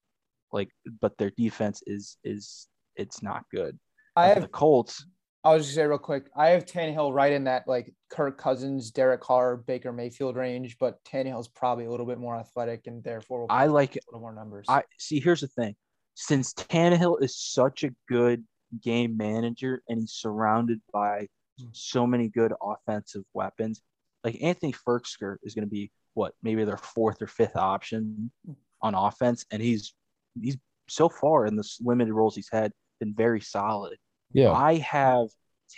Like, 0.51 0.69
but 0.99 1.17
their 1.17 1.31
defense 1.31 1.81
is 1.85 2.17
is 2.23 2.67
it's 2.95 3.23
not 3.23 3.45
good. 3.53 3.77
I 4.15 4.27
have 4.27 4.41
the 4.41 4.47
Colts. 4.47 5.05
I 5.43 5.55
was 5.55 5.65
just 5.65 5.75
say 5.75 5.85
real 5.85 5.97
quick. 5.97 6.25
I 6.35 6.49
have 6.49 6.65
Tannehill 6.65 7.13
right 7.13 7.31
in 7.31 7.45
that 7.45 7.67
like 7.67 7.93
Kirk 8.09 8.37
Cousins, 8.37 8.91
Derek 8.91 9.21
Carr, 9.21 9.57
Baker 9.57 9.91
Mayfield 9.91 10.35
range, 10.35 10.77
but 10.79 11.03
Tannehill's 11.03 11.47
probably 11.47 11.85
a 11.85 11.89
little 11.89 12.05
bit 12.05 12.19
more 12.19 12.35
athletic 12.35 12.85
and 12.85 13.03
therefore 13.03 13.47
I 13.49 13.65
like 13.67 13.95
a 13.95 13.99
little 14.07 14.21
more 14.21 14.33
numbers. 14.33 14.67
I 14.69 14.83
see. 14.99 15.19
Here's 15.19 15.41
the 15.41 15.47
thing: 15.47 15.75
since 16.13 16.53
Tannehill 16.53 17.23
is 17.23 17.35
such 17.35 17.83
a 17.83 17.91
good 18.07 18.43
game 18.81 19.17
manager 19.17 19.81
and 19.89 19.99
he's 19.99 20.13
surrounded 20.13 20.79
by 20.93 21.27
hmm. 21.59 21.67
so 21.71 22.05
many 22.05 22.27
good 22.27 22.53
offensive 22.61 23.23
weapons, 23.33 23.81
like 24.23 24.37
Anthony 24.41 24.73
Firkser 24.73 25.37
is 25.43 25.55
going 25.55 25.65
to 25.65 25.71
be 25.71 25.91
what 26.13 26.33
maybe 26.43 26.63
their 26.65 26.77
fourth 26.77 27.21
or 27.21 27.27
fifth 27.27 27.55
option 27.55 28.31
hmm. 28.45 28.53
on 28.83 28.93
offense, 28.93 29.43
and 29.51 29.61
he's 29.61 29.95
he's 30.39 30.57
so 30.87 31.09
far 31.09 31.45
in 31.45 31.55
the 31.55 31.67
limited 31.81 32.13
roles 32.13 32.35
he's 32.35 32.49
had 32.51 32.71
been 32.99 33.13
very 33.15 33.41
solid. 33.41 33.97
Yeah. 34.33 34.51
I 34.51 34.75
have 34.77 35.27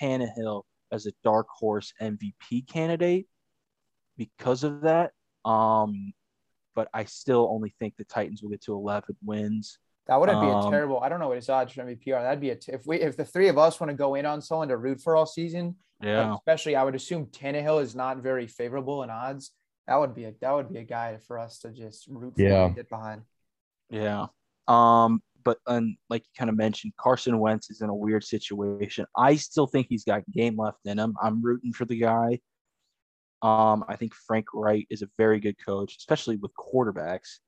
Tannehill 0.01 0.63
as 0.91 1.05
a 1.05 1.11
dark 1.23 1.47
horse 1.49 1.93
MVP 2.01 2.67
candidate 2.67 3.27
because 4.17 4.63
of 4.63 4.81
that. 4.81 5.11
Um, 5.45 6.13
but 6.75 6.87
I 6.93 7.05
still 7.05 7.47
only 7.51 7.73
think 7.79 7.95
the 7.97 8.03
Titans 8.05 8.41
will 8.41 8.49
get 8.49 8.61
to 8.63 8.73
11 8.73 9.15
wins. 9.23 9.77
that 10.07 10.19
wouldn't 10.19 10.41
be 10.41 10.47
a 10.47 10.51
um, 10.55 10.71
terrible. 10.71 10.99
I 10.99 11.09
don't 11.09 11.19
know 11.19 11.27
what 11.27 11.35
his 11.37 11.49
odds 11.49 11.73
for 11.73 11.83
MVP 11.83 12.07
are. 12.15 12.21
That'd 12.23 12.39
be 12.41 12.49
a 12.49 12.55
t- 12.55 12.71
if 12.71 12.85
we 12.85 12.99
if 12.99 13.15
the 13.15 13.25
three 13.25 13.47
of 13.49 13.57
us 13.57 13.79
want 13.79 13.89
to 13.91 13.95
go 13.95 14.15
in 14.15 14.25
on 14.25 14.41
someone 14.41 14.67
to 14.69 14.77
root 14.77 14.99
for 15.01 15.15
all 15.15 15.25
season. 15.25 15.75
like, 16.01 16.07
Yeah. 16.09 16.33
especially 16.35 16.75
I 16.75 16.83
would 16.83 16.95
assume 16.95 17.27
Tannehill 17.27 17.81
is 17.81 17.95
not 17.95 18.17
very 18.17 18.47
favorable 18.47 19.03
in 19.03 19.09
odds. 19.09 19.51
That 19.87 19.97
would 19.99 20.15
be 20.15 20.25
a 20.25 20.33
that 20.41 20.51
would 20.51 20.71
be 20.73 20.79
a 20.79 20.83
guy 20.83 21.17
for 21.27 21.37
us 21.37 21.59
to 21.59 21.69
just 21.71 22.07
root 22.07 22.35
for 22.35 22.41
Yeah. 22.41 22.65
and 22.65 22.75
get 22.75 22.89
behind. 22.89 23.21
Yeah. 23.89 24.27
Um, 24.67 25.21
but 25.43 25.57
um, 25.67 25.97
like 26.09 26.21
you 26.21 26.31
kind 26.37 26.49
of 26.49 26.57
mentioned, 26.57 26.93
Carson 26.99 27.39
Wentz 27.39 27.69
is 27.69 27.81
in 27.81 27.89
a 27.89 27.95
weird 27.95 28.23
situation. 28.23 29.05
I 29.17 29.35
still 29.35 29.67
think 29.67 29.87
he's 29.89 30.05
got 30.05 30.23
game 30.31 30.57
left 30.57 30.79
in 30.85 30.97
him. 30.97 31.15
I'm 31.21 31.41
rooting 31.41 31.73
for 31.73 31.85
the 31.85 31.97
guy. 31.97 32.39
Um, 33.41 33.83
I 33.89 33.97
think 33.97 34.13
Frank 34.13 34.45
Reich 34.53 34.87
is 34.89 35.01
a 35.01 35.09
very 35.17 35.39
good 35.39 35.57
coach, 35.63 35.97
especially 35.97 36.37
with 36.37 36.51
quarterbacks. 36.55 37.39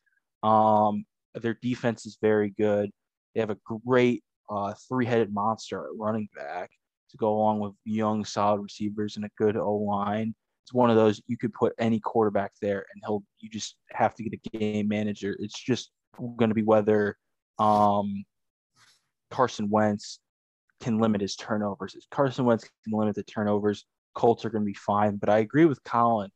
Um, 0.44 1.06
their 1.34 1.58
defense 1.62 2.06
is 2.06 2.18
very 2.22 2.54
good. 2.58 2.92
They 3.34 3.40
have 3.40 3.50
a 3.50 3.58
great 3.86 4.24
uh, 4.50 4.74
three-headed 4.90 5.34
monster 5.34 5.80
at 5.80 5.98
running 5.98 6.28
back 6.36 6.70
to 7.12 7.18
go 7.18 7.34
along 7.34 7.60
with 7.60 7.74
young, 7.86 8.26
solid 8.26 8.62
receivers 8.62 9.16
and 9.16 9.26
a 9.26 9.30
good 9.38 9.56
O 9.56 9.76
line. 9.76 10.36
It's 10.66 10.74
one 10.74 10.90
of 10.90 10.96
those 10.96 11.22
you 11.28 11.38
could 11.38 11.54
put 11.54 11.74
any 11.80 12.00
quarterback 12.00 12.52
there, 12.62 12.86
and 12.94 13.02
he'll. 13.06 13.24
You 13.40 13.50
just 13.50 13.78
have 13.92 14.16
to 14.16 14.24
get 14.24 14.34
a 14.34 14.58
game 14.58 14.88
manager. 14.88 15.38
It's 15.40 15.60
just 15.60 15.92
going 16.18 16.50
to 16.50 16.56
be 16.56 16.64
whether 16.64 17.18
um, 17.60 18.26
Carson 19.32 19.70
Wentz 19.70 20.20
can 20.82 21.00
limit 21.00 21.22
his 21.22 21.36
turnovers. 21.36 21.96
If 21.96 22.10
Carson 22.10 22.46
Wentz 22.46 22.64
can 22.84 22.98
limit 22.98 23.16
the 23.16 23.24
turnovers, 23.24 23.86
Colts 24.14 24.46
are 24.46 24.50
going 24.50 24.64
to 24.64 24.66
be 24.66 24.74
fine. 24.74 25.18
But 25.18 25.30
I 25.30 25.40
agree 25.40 25.66
with 25.66 25.84
Colin. 25.84 26.32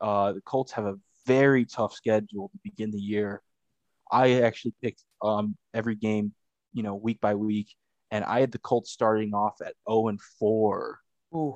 Uh, 0.00 0.32
the 0.32 0.40
Colts 0.42 0.72
have 0.72 0.84
a 0.84 0.96
very 1.26 1.64
tough 1.64 1.94
schedule 1.94 2.48
to 2.48 2.58
begin 2.62 2.90
the 2.90 3.00
year. 3.00 3.42
I 4.10 4.42
actually 4.42 4.74
picked 4.82 5.02
um, 5.22 5.56
every 5.72 5.96
game, 5.96 6.32
you 6.72 6.82
know, 6.82 6.94
week 6.94 7.20
by 7.20 7.34
week, 7.34 7.74
and 8.10 8.24
I 8.24 8.40
had 8.40 8.52
the 8.52 8.58
Colts 8.58 8.90
starting 8.90 9.34
off 9.34 9.56
at 9.60 9.74
0 9.88 10.08
and 10.08 10.20
4. 10.38 10.98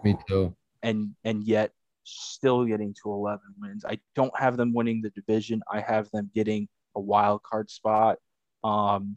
Me 0.04 0.16
too. 0.26 0.56
And 0.82 1.14
and 1.24 1.44
yet 1.44 1.72
still 2.04 2.64
getting 2.64 2.94
to 3.02 3.12
11 3.12 3.40
wins. 3.60 3.84
I 3.84 3.98
don't 4.16 4.36
have 4.38 4.56
them 4.56 4.72
winning 4.72 5.02
the 5.02 5.10
division. 5.10 5.62
I 5.70 5.80
have 5.80 6.10
them 6.10 6.30
getting 6.34 6.68
a 6.98 7.00
wild 7.00 7.42
card 7.42 7.70
spot. 7.70 8.18
Um, 8.64 9.16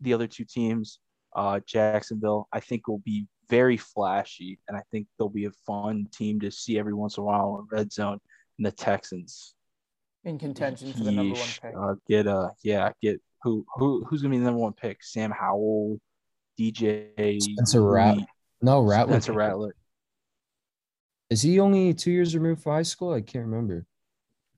the 0.00 0.14
other 0.14 0.26
two 0.26 0.44
teams, 0.44 0.98
uh, 1.36 1.60
Jacksonville, 1.66 2.48
I 2.52 2.60
think 2.60 2.88
will 2.88 2.98
be 3.04 3.26
very 3.48 3.76
flashy, 3.76 4.58
and 4.66 4.76
I 4.76 4.82
think 4.90 5.06
they'll 5.18 5.28
be 5.28 5.44
a 5.44 5.52
fun 5.66 6.06
team 6.10 6.40
to 6.40 6.50
see 6.50 6.78
every 6.78 6.94
once 6.94 7.18
in 7.18 7.22
a 7.22 7.26
while 7.26 7.58
in 7.60 7.76
red 7.76 7.92
zone. 7.92 8.18
And 8.58 8.66
the 8.66 8.72
Texans 8.72 9.54
in 10.24 10.38
contention 10.38 10.92
for 10.92 11.04
the 11.04 11.12
number 11.12 11.34
one 11.34 11.48
pick. 11.60 11.74
Uh, 11.76 11.94
get 12.08 12.26
uh 12.26 12.50
yeah, 12.62 12.90
get 13.02 13.20
who 13.42 13.64
who 13.76 14.04
who's 14.04 14.22
gonna 14.22 14.32
be 14.32 14.38
the 14.38 14.44
number 14.44 14.60
one 14.60 14.72
pick? 14.72 15.02
Sam 15.02 15.30
Howell, 15.30 16.00
DJ 16.58 17.42
Spencer 17.42 17.82
Rat- 17.82 18.18
No, 18.60 18.80
Rattler. 18.80 19.12
Spencer 19.14 19.32
Rattler. 19.32 19.74
Is 21.30 21.42
he 21.42 21.60
only 21.60 21.94
two 21.94 22.10
years 22.10 22.34
removed 22.34 22.62
from 22.62 22.72
high 22.72 22.82
school? 22.82 23.12
I 23.12 23.20
can't 23.20 23.46
remember. 23.46 23.86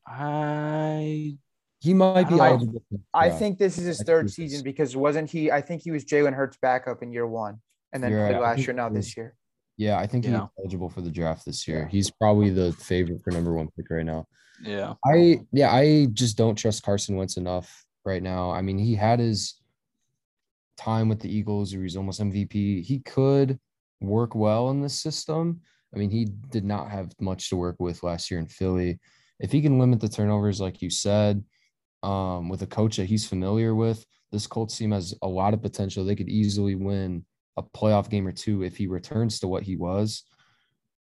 I 0.06 1.36
He 1.84 1.92
might 1.92 2.28
be 2.30 2.40
I- 2.40 2.48
eligible. 2.50 2.82
for 2.90 2.98
I 3.12 3.28
think 3.28 3.58
this 3.58 3.76
is 3.76 3.84
his 3.84 4.02
third 4.02 4.30
season 4.30 4.60
it's- 4.60 4.62
because 4.62 4.96
wasn't 4.96 5.30
he? 5.30 5.50
I 5.52 5.60
think 5.60 5.82
he 5.82 5.90
was 5.90 6.04
Jalen 6.04 6.32
Hurts 6.32 6.56
backup 6.60 7.02
in 7.02 7.12
year 7.12 7.26
one, 7.26 7.60
and 7.92 8.02
then 8.02 8.10
You're 8.10 8.22
right. 8.24 8.40
Last 8.40 8.66
year. 8.66 8.72
Now 8.72 8.88
this 8.88 9.16
year. 9.16 9.34
Yeah, 9.76 9.98
I 9.98 10.06
think 10.06 10.24
Yeah. 10.24 10.30
he's 10.30 10.48
eligible 10.60 10.88
for 10.88 11.02
the 11.02 11.10
draft 11.10 11.44
this 11.44 11.68
year. 11.68 11.80
Yeah. 11.80 11.88
He's 11.88 12.10
probably 12.10 12.48
the 12.50 12.72
favorite 12.72 13.22
for 13.22 13.32
number 13.32 13.52
one 13.52 13.68
pick 13.76 13.90
right 13.90 14.06
now. 14.06 14.26
yeah. 14.62 14.94
I 15.04 15.40
yeah, 15.52 15.70
I 15.74 16.06
just 16.06 16.38
don't 16.38 16.54
trust 16.56 16.82
Carson 16.84 17.16
Wentz 17.16 17.36
enough 17.36 17.84
right 18.04 18.22
now. 18.22 18.50
I 18.50 18.62
mean, 18.62 18.78
he 18.78 18.94
had 18.94 19.18
his 19.18 19.60
time 20.76 21.08
with 21.08 21.20
the 21.20 21.28
Eagles 21.34 21.74
where 21.74 21.82
he's 21.82 21.96
almost 21.96 22.20
MVP. 22.20 22.82
He 22.82 23.00
could 23.00 23.58
work 24.00 24.34
well 24.34 24.70
in 24.70 24.80
this 24.80 24.98
system. 24.98 25.60
I 25.94 25.98
mean, 25.98 26.10
he 26.10 26.24
did 26.50 26.64
not 26.64 26.90
have 26.90 27.12
much 27.20 27.48
to 27.50 27.56
work 27.56 27.76
with 27.78 28.02
last 28.02 28.30
year 28.30 28.40
in 28.40 28.46
Philly. 28.46 28.98
If 29.40 29.52
he 29.52 29.60
can 29.62 29.78
limit 29.78 30.00
the 30.00 30.08
turnovers, 30.08 30.60
like 30.60 30.82
you 30.82 30.90
said, 30.90 31.44
um, 32.04 32.48
with 32.48 32.62
a 32.62 32.66
coach 32.66 32.98
that 32.98 33.06
he's 33.06 33.26
familiar 33.26 33.74
with, 33.74 34.04
this 34.30 34.46
Colts 34.46 34.76
team 34.76 34.92
has 34.92 35.14
a 35.22 35.28
lot 35.28 35.54
of 35.54 35.62
potential. 35.62 36.04
They 36.04 36.14
could 36.14 36.28
easily 36.28 36.74
win 36.74 37.24
a 37.56 37.62
playoff 37.62 38.10
game 38.10 38.26
or 38.26 38.32
two 38.32 38.62
if 38.62 38.76
he 38.76 38.86
returns 38.86 39.40
to 39.40 39.48
what 39.48 39.62
he 39.62 39.76
was. 39.76 40.24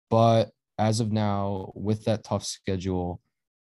But 0.10 0.49
as 0.78 0.99
of 0.99 1.12
now, 1.12 1.71
with 1.75 2.06
that 2.06 2.23
tough 2.23 2.43
schedule, 2.43 3.21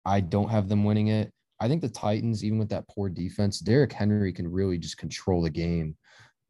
I 0.04 0.20
don't 0.20 0.50
have 0.50 0.68
them 0.68 0.84
winning 0.84 1.08
it. 1.08 1.32
I 1.60 1.70
think 1.70 1.82
the 1.82 1.90
Titans, 1.90 2.44
even 2.44 2.60
with 2.60 2.70
that 2.70 2.88
poor 2.90 3.08
defense, 3.08 3.60
Derrick 3.60 3.94
Henry 3.94 4.34
can 4.34 4.52
really 4.52 4.78
just 4.78 4.98
control 4.98 5.42
the 5.42 5.50
game. 5.50 5.96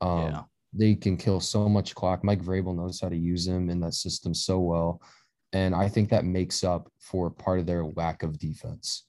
Um, 0.01 0.19
Yeah. 0.19 0.41
They 0.77 0.95
can 0.95 1.15
kill 1.15 1.39
so 1.39 1.69
much 1.69 1.95
clock. 1.95 2.21
Mike 2.23 2.41
Vrabel 2.41 2.75
knows 2.75 2.99
how 2.99 3.07
to 3.07 3.15
use 3.15 3.47
him 3.47 3.69
in 3.69 3.79
that 3.79 3.93
system 3.93 4.33
so 4.33 4.59
well. 4.59 5.01
And 5.53 5.73
I 5.73 5.87
think 5.87 6.09
that 6.09 6.25
makes 6.25 6.65
up 6.65 6.91
for 6.99 7.29
part 7.29 7.59
of 7.59 7.65
their 7.65 7.85
lack 7.85 8.23
of 8.23 8.37
defense. 8.37 9.05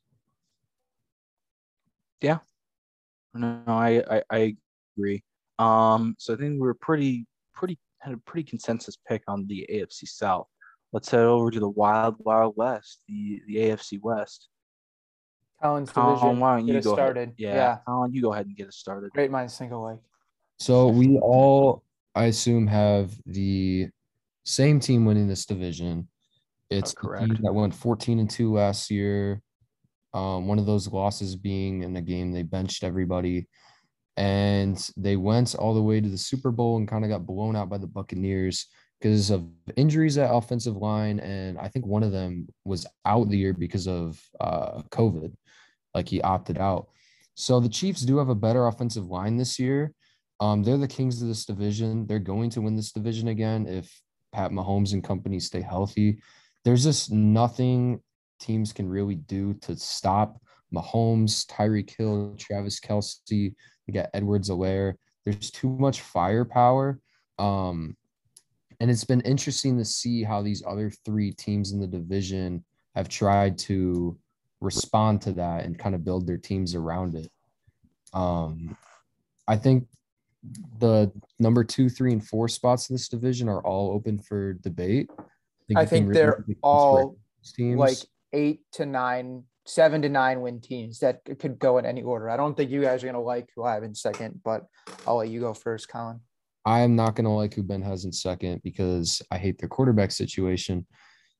No, 3.34 3.62
I, 3.66 4.02
I 4.10 4.22
I 4.30 4.56
agree. 4.96 5.22
Um, 5.58 6.14
so 6.18 6.34
I 6.34 6.36
think 6.36 6.60
we're 6.60 6.74
pretty 6.74 7.26
pretty 7.54 7.78
had 8.00 8.14
a 8.14 8.18
pretty 8.18 8.48
consensus 8.48 8.96
pick 9.08 9.22
on 9.28 9.46
the 9.46 9.66
AFC 9.70 10.06
South. 10.06 10.46
Let's 10.92 11.10
head 11.10 11.20
over 11.20 11.50
to 11.50 11.60
the 11.60 11.68
Wild 11.68 12.16
Wild 12.18 12.54
West, 12.56 13.00
the 13.08 13.42
the 13.46 13.56
AFC 13.56 14.00
West. 14.00 14.48
Colin's 15.62 15.90
Colin, 15.90 16.14
division. 16.14 16.40
why 16.40 16.56
don't 16.58 16.68
you 16.68 16.78
us 16.78 16.84
go 16.84 16.94
started. 16.94 17.16
ahead? 17.16 17.34
Yeah, 17.38 17.54
yeah. 17.54 17.78
Colin, 17.86 18.12
you 18.12 18.22
go 18.22 18.32
ahead 18.32 18.46
and 18.46 18.56
get 18.56 18.68
us 18.68 18.76
started. 18.76 19.10
Great 19.12 19.30
minds 19.30 19.56
think 19.56 19.72
alike. 19.72 19.98
So 20.58 20.88
we 20.88 21.18
all, 21.18 21.82
I 22.14 22.26
assume, 22.26 22.66
have 22.66 23.12
the 23.26 23.88
same 24.44 24.80
team 24.80 25.04
winning 25.04 25.28
this 25.28 25.46
division. 25.46 26.08
It's 26.70 26.92
the 26.92 27.00
correct. 27.00 27.24
team 27.24 27.38
that 27.42 27.52
went 27.52 27.74
14 27.74 28.18
and 28.18 28.28
2 28.30 28.52
last 28.52 28.90
year. 28.90 29.42
Um, 30.16 30.46
one 30.46 30.58
of 30.58 30.64
those 30.64 30.88
losses 30.88 31.36
being 31.36 31.82
in 31.82 31.94
a 31.94 32.00
game 32.00 32.32
they 32.32 32.42
benched 32.42 32.82
everybody. 32.82 33.46
And 34.16 34.90
they 34.96 35.16
went 35.16 35.54
all 35.54 35.74
the 35.74 35.82
way 35.82 36.00
to 36.00 36.08
the 36.08 36.16
Super 36.16 36.50
Bowl 36.50 36.78
and 36.78 36.88
kind 36.88 37.04
of 37.04 37.10
got 37.10 37.26
blown 37.26 37.54
out 37.54 37.68
by 37.68 37.76
the 37.76 37.86
Buccaneers 37.86 38.66
because 38.98 39.28
of 39.28 39.46
injuries 39.76 40.16
at 40.16 40.32
offensive 40.32 40.76
line. 40.76 41.20
And 41.20 41.58
I 41.58 41.68
think 41.68 41.84
one 41.84 42.02
of 42.02 42.12
them 42.12 42.48
was 42.64 42.86
out 43.04 43.28
the 43.28 43.36
year 43.36 43.52
because 43.52 43.86
of 43.86 44.18
uh, 44.40 44.80
COVID, 44.90 45.34
like 45.94 46.08
he 46.08 46.22
opted 46.22 46.56
out. 46.56 46.88
So 47.34 47.60
the 47.60 47.68
Chiefs 47.68 48.00
do 48.00 48.16
have 48.16 48.30
a 48.30 48.34
better 48.34 48.68
offensive 48.68 49.08
line 49.08 49.36
this 49.36 49.58
year. 49.58 49.92
Um, 50.40 50.62
they're 50.62 50.78
the 50.78 50.88
kings 50.88 51.20
of 51.20 51.28
this 51.28 51.44
division. 51.44 52.06
They're 52.06 52.18
going 52.20 52.48
to 52.50 52.62
win 52.62 52.74
this 52.74 52.92
division 52.92 53.28
again 53.28 53.66
if 53.66 54.00
Pat 54.32 54.50
Mahomes 54.50 54.94
and 54.94 55.04
company 55.04 55.40
stay 55.40 55.60
healthy. 55.60 56.20
There's 56.64 56.84
just 56.84 57.12
nothing 57.12 58.00
teams 58.38 58.72
can 58.72 58.88
really 58.88 59.16
do 59.16 59.54
to 59.62 59.76
stop 59.76 60.40
Mahomes, 60.74 61.46
Tyreek 61.46 61.96
Hill, 61.96 62.36
Travis 62.38 62.80
Kelce. 62.80 63.54
You 63.86 63.94
got 63.94 64.10
Edwards-Helaire. 64.14 64.94
There's 65.24 65.50
too 65.50 65.70
much 65.70 66.00
firepower. 66.00 67.00
Um, 67.38 67.96
and 68.80 68.90
it's 68.90 69.04
been 69.04 69.22
interesting 69.22 69.78
to 69.78 69.84
see 69.84 70.22
how 70.22 70.42
these 70.42 70.62
other 70.66 70.90
three 71.04 71.32
teams 71.32 71.72
in 71.72 71.80
the 71.80 71.86
division 71.86 72.64
have 72.94 73.08
tried 73.08 73.58
to 73.58 74.18
respond 74.60 75.20
to 75.22 75.32
that 75.32 75.64
and 75.64 75.78
kind 75.78 75.94
of 75.94 76.04
build 76.04 76.26
their 76.26 76.38
teams 76.38 76.74
around 76.74 77.14
it. 77.14 77.30
Um, 78.12 78.76
I 79.48 79.56
think 79.56 79.86
the 80.78 81.12
number 81.38 81.64
two, 81.64 81.88
three, 81.88 82.12
and 82.12 82.26
four 82.26 82.48
spots 82.48 82.88
in 82.88 82.94
this 82.94 83.08
division 83.08 83.48
are 83.48 83.60
all 83.62 83.92
open 83.92 84.18
for 84.18 84.54
debate. 84.54 85.10
I 85.18 85.24
you 85.68 85.76
can 85.76 85.86
think 85.86 86.12
they're 86.12 86.38
make 86.38 86.38
a 86.38 86.42
case 86.48 86.56
for 86.60 86.68
all 86.68 87.16
teams. 87.54 87.78
Like 87.78 87.98
eight 88.32 88.60
to 88.72 88.86
nine, 88.86 89.44
seven 89.64 90.02
to 90.02 90.08
nine 90.08 90.40
win 90.40 90.60
teams 90.60 91.00
that 91.00 91.20
could 91.38 91.58
go 91.58 91.78
in 91.78 91.86
any 91.86 92.02
order. 92.02 92.30
I 92.30 92.36
don't 92.36 92.56
think 92.56 92.70
you 92.70 92.82
guys 92.82 93.02
are 93.02 93.06
gonna 93.06 93.20
like 93.20 93.48
who 93.54 93.64
I 93.64 93.74
have 93.74 93.82
in 93.82 93.94
second, 93.94 94.40
but 94.44 94.66
I'll 95.06 95.16
let 95.16 95.28
you 95.28 95.40
go 95.40 95.54
first, 95.54 95.88
Colin. 95.88 96.20
I'm 96.64 96.96
not 96.96 97.14
gonna 97.14 97.34
like 97.34 97.54
who 97.54 97.62
Ben 97.62 97.82
has 97.82 98.04
in 98.04 98.12
second 98.12 98.62
because 98.62 99.22
I 99.30 99.38
hate 99.38 99.58
their 99.58 99.68
quarterback 99.68 100.10
situation. 100.10 100.86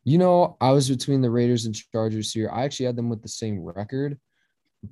You 0.05 0.19
know, 0.19 0.57
I 0.61 0.71
was 0.71 0.89
between 0.89 1.21
the 1.21 1.31
Raiders 1.31 1.67
and 1.67 1.75
Chargers 1.75 2.33
here. 2.33 2.49
I 2.53 2.65
actually 2.65 2.87
had 2.87 2.97
them 2.97 3.09
with 3.09 3.23
the 3.23 3.29
same 3.29 3.61
record, 3.61 4.19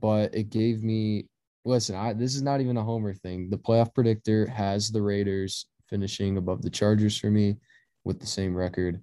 but 0.00 0.34
it 0.34 0.50
gave 0.50 0.82
me 0.82 1.28
listen, 1.64 1.94
I 1.96 2.12
this 2.12 2.34
is 2.34 2.42
not 2.42 2.60
even 2.60 2.76
a 2.76 2.82
homer 2.82 3.14
thing. 3.14 3.50
The 3.50 3.58
playoff 3.58 3.94
predictor 3.94 4.46
has 4.46 4.90
the 4.90 5.02
Raiders 5.02 5.66
finishing 5.88 6.36
above 6.36 6.62
the 6.62 6.70
Chargers 6.70 7.18
for 7.18 7.30
me 7.30 7.56
with 8.04 8.20
the 8.20 8.26
same 8.26 8.54
record. 8.54 9.02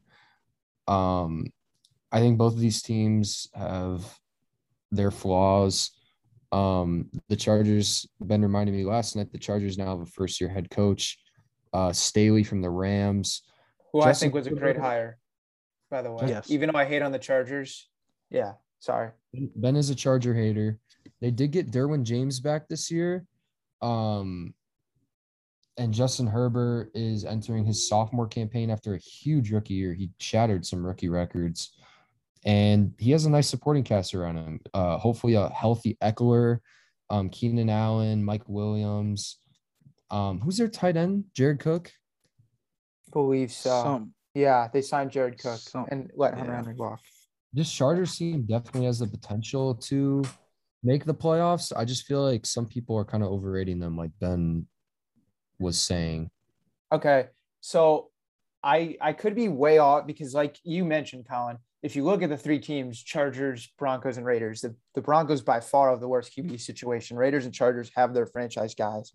Um, 0.88 1.45
I 2.12 2.19
think 2.19 2.38
both 2.38 2.54
of 2.54 2.60
these 2.60 2.82
teams 2.82 3.47
have 3.54 4.06
their 4.91 5.12
flaws. 5.12 5.91
Um, 6.52 7.10
the 7.30 7.36
Chargers, 7.36 8.08
Ben 8.19 8.41
reminded 8.41 8.76
me 8.76 8.84
last 8.84 9.15
night, 9.15 9.32
the 9.32 9.38
Chargers 9.38 9.78
now 9.78 9.97
have 9.97 10.02
a 10.02 10.06
first 10.06 10.41
year 10.41 10.50
head 10.50 10.69
coach, 10.69 11.17
uh, 11.74 11.93
Staley 11.93 12.43
from 12.43 12.62
the 12.62 12.69
Rams. 12.69 13.43
Who 13.93 14.02
I 14.02 14.13
think 14.13 14.34
was 14.34 14.47
a 14.47 14.52
great 14.52 14.78
hire, 14.78 15.17
by 15.89 16.02
the 16.02 16.12
way. 16.12 16.28
Yes. 16.28 16.50
Even 16.52 16.71
though 16.71 16.80
I 16.80 16.86
hate 16.86 17.02
on 17.02 17.12
the 17.12 17.19
Chargers. 17.19 17.88
Yeah, 18.30 18.54
sorry. 18.80 19.12
Ben 19.56 19.76
is 19.76 19.89
a 19.89 19.95
Charger 19.95 20.34
hater. 20.34 20.80
They 21.21 21.32
did 21.32 21.52
get 21.52 21.71
Derwin 21.71 22.04
James 22.04 22.39
back 22.39 22.68
this 22.68 22.91
year. 22.91 23.26
Um, 23.82 24.53
and 25.78 25.93
Justin 25.93 26.28
Herbert 26.28 26.91
is 26.93 27.26
entering 27.26 27.66
his 27.66 27.88
sophomore 27.88 28.28
campaign 28.28 28.70
after 28.70 28.93
a 28.93 28.99
huge 28.99 29.51
rookie 29.51 29.74
year. 29.74 29.93
He 29.93 30.12
shattered 30.20 30.66
some 30.66 30.86
rookie 30.86 31.09
records. 31.09 31.72
And 32.46 32.94
he 32.98 33.12
has 33.12 33.26
a 33.26 33.30
nice 33.30 33.48
supporting 33.48 33.84
cast 33.84 34.16
around 34.16 34.38
him. 34.38 34.60
Uh, 34.74 34.98
hopefully, 34.98 35.36
a 35.36 35.50
healthy 35.50 35.98
Ekeler, 36.02 36.60
um, 37.10 37.30
Keenan 37.30 37.70
Allen, 37.70 38.24
Mike 38.24 38.48
Williams. 38.48 39.38
Um, 40.10 40.42
who's 40.42 40.58
their 40.58 40.68
tight 40.68 40.98
end? 40.98 41.26
Jared 41.34 41.60
Cook. 41.60 41.92
Believe 43.12 43.52
so. 43.52 43.84
Some 43.84 44.14
yeah, 44.34 44.70
they 44.72 44.82
signed 44.82 45.12
Jared 45.12 45.38
Cook 45.38 45.60
Some- 45.60 45.88
and 45.89 46.10
let 46.16 46.36
Hunter 46.36 46.52
yeah. 46.52 46.58
Henry 46.58 46.76
walk. 46.76 47.02
This 47.54 47.72
Chargers 47.72 48.16
team 48.16 48.46
definitely 48.48 48.86
has 48.86 49.00
the 49.00 49.08
potential 49.08 49.76
to 49.76 50.24
make 50.84 51.04
the 51.04 51.14
playoffs. 51.14 51.74
I 51.76 51.84
just 51.84 52.06
feel 52.06 52.24
like 52.24 52.46
some 52.46 52.66
people 52.66 52.98
are 52.98 53.04
kind 53.04 53.24
of 53.24 53.30
overrating 53.30 53.80
them, 53.80 53.98
like 53.98 54.12
Ben 54.20 54.68
was 55.60 55.78
saying. 55.78 56.32
Okay, 56.94 57.28
so 57.60 58.10
I 58.64 58.98
I 59.02 59.12
could 59.14 59.36
be 59.36 59.50
way 59.50 59.80
off 59.80 60.08
because, 60.08 60.34
like 60.34 60.58
you 60.64 60.86
mentioned, 60.86 61.28
Colin, 61.30 61.58
if 61.84 61.95
you 61.95 62.03
look 62.03 62.21
at 62.21 62.29
the 62.29 62.38
three 62.38 62.59
teams, 62.59 63.01
Chargers, 63.01 63.71
Broncos, 63.79 64.17
and 64.17 64.25
Raiders, 64.25 64.61
the, 64.61 64.75
the 64.93 65.01
Broncos 65.01 65.41
by 65.41 65.59
far 65.59 65.89
have 65.89 65.99
the 65.99 66.07
worst 66.07 66.36
QB 66.38 66.59
situation. 66.61 67.17
Raiders 67.17 67.45
and 67.45 67.53
Chargers 67.53 67.91
have 67.95 68.13
their 68.13 68.27
franchise 68.27 68.75
guys. 68.75 69.11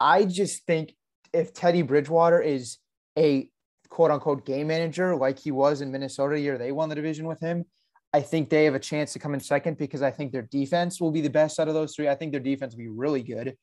I 0.00 0.24
just 0.24 0.64
think 0.64 0.94
if 1.32 1.52
Teddy 1.52 1.82
Bridgewater 1.82 2.40
is 2.40 2.78
a 3.18 3.50
quote 3.90 4.10
unquote 4.10 4.46
game 4.46 4.68
manager 4.68 5.16
like 5.16 5.38
he 5.38 5.50
was 5.50 5.80
in 5.80 5.90
Minnesota 5.90 6.38
year 6.38 6.58
they 6.58 6.72
won 6.72 6.88
the 6.88 6.94
division 6.94 7.26
with 7.26 7.40
him, 7.40 7.64
I 8.12 8.22
think 8.22 8.48
they 8.48 8.64
have 8.64 8.74
a 8.74 8.80
chance 8.80 9.12
to 9.12 9.18
come 9.18 9.34
in 9.34 9.40
second 9.40 9.76
because 9.76 10.02
I 10.02 10.10
think 10.10 10.32
their 10.32 10.42
defense 10.42 11.00
will 11.00 11.10
be 11.10 11.20
the 11.20 11.30
best 11.30 11.60
out 11.60 11.68
of 11.68 11.74
those 11.74 11.94
three. 11.94 12.08
I 12.08 12.14
think 12.14 12.32
their 12.32 12.40
defense 12.40 12.74
will 12.74 12.78
be 12.78 12.88
really 12.88 13.22
good. 13.22 13.56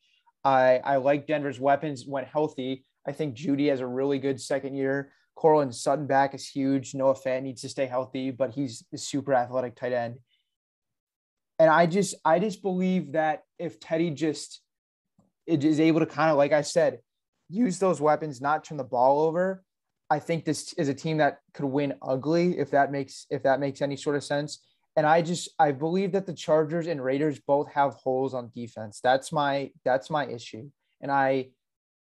I, 0.43 0.79
I 0.83 0.97
like 0.97 1.25
Denver's 1.25 1.59
weapons 1.59 2.05
when 2.05 2.25
healthy. 2.25 2.85
I 3.07 3.11
think 3.11 3.35
Jeudy 3.35 3.69
has 3.69 3.79
a 3.79 3.87
really 3.87 4.19
good 4.19 4.39
second 4.39 4.75
year. 4.75 5.11
Courtland 5.35 5.75
Sutton 5.75 6.07
back 6.07 6.33
is 6.33 6.47
huge. 6.47 6.95
Noah 6.95 7.13
Fant 7.13 7.43
needs 7.43 7.61
to 7.61 7.69
stay 7.69 7.85
healthy, 7.85 8.31
but 8.31 8.51
he's 8.51 8.83
a 8.93 8.97
super 8.97 9.33
athletic 9.33 9.75
tight 9.75 9.93
end. 9.93 10.17
And 11.59 11.69
I 11.69 11.85
just 11.85 12.15
I 12.25 12.39
just 12.39 12.61
believe 12.61 13.13
that 13.13 13.43
if 13.59 13.79
Teddy 13.79 14.11
just 14.11 14.61
is 15.47 15.79
able 15.79 15.99
to 15.99 16.05
kind 16.05 16.31
of 16.31 16.37
like 16.37 16.51
I 16.51 16.61
said, 16.61 16.99
use 17.49 17.79
those 17.79 18.01
weapons, 18.01 18.41
not 18.41 18.63
turn 18.63 18.77
the 18.77 18.83
ball 18.83 19.21
over, 19.21 19.63
I 20.09 20.19
think 20.19 20.45
this 20.45 20.73
is 20.73 20.89
a 20.89 20.93
team 20.93 21.17
that 21.17 21.39
could 21.53 21.65
win 21.65 21.93
ugly 22.01 22.57
if 22.57 22.71
that 22.71 22.91
makes 22.91 23.25
if 23.29 23.43
that 23.43 23.59
makes 23.59 23.81
any 23.81 23.97
sort 23.97 24.15
of 24.15 24.23
sense. 24.23 24.59
And 24.95 25.05
I 25.05 25.21
just 25.21 25.49
I 25.59 25.71
believe 25.71 26.13
that 26.13 26.25
the 26.25 26.33
Chargers 26.33 26.87
and 26.87 27.03
Raiders 27.03 27.39
both 27.39 27.71
have 27.73 27.95
holes 27.95 28.33
on 28.33 28.51
defense. 28.55 28.99
That's 29.01 29.31
my 29.31 29.71
that's 29.83 30.09
my 30.09 30.25
issue. 30.27 30.69
And 31.01 31.11
I 31.11 31.49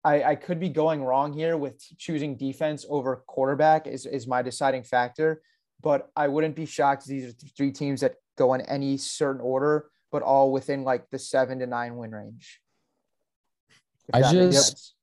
I, 0.04 0.22
I 0.22 0.34
could 0.36 0.60
be 0.60 0.68
going 0.68 1.02
wrong 1.02 1.32
here 1.32 1.56
with 1.56 1.82
choosing 1.98 2.36
defense 2.36 2.86
over 2.88 3.24
quarterback 3.26 3.86
is, 3.86 4.06
is 4.06 4.26
my 4.26 4.42
deciding 4.42 4.84
factor. 4.84 5.42
But 5.80 6.10
I 6.16 6.28
wouldn't 6.28 6.56
be 6.56 6.66
shocked. 6.66 7.06
These 7.06 7.28
are 7.28 7.48
three 7.56 7.72
teams 7.72 8.00
that 8.00 8.14
go 8.36 8.54
in 8.54 8.62
any 8.62 8.96
certain 8.96 9.40
order, 9.40 9.90
but 10.10 10.22
all 10.22 10.50
within 10.50 10.82
like 10.82 11.08
the 11.10 11.18
seven 11.18 11.58
to 11.60 11.66
nine 11.66 11.96
win 11.96 12.12
range. 12.12 12.60
I 14.12 14.22
just 14.22 14.94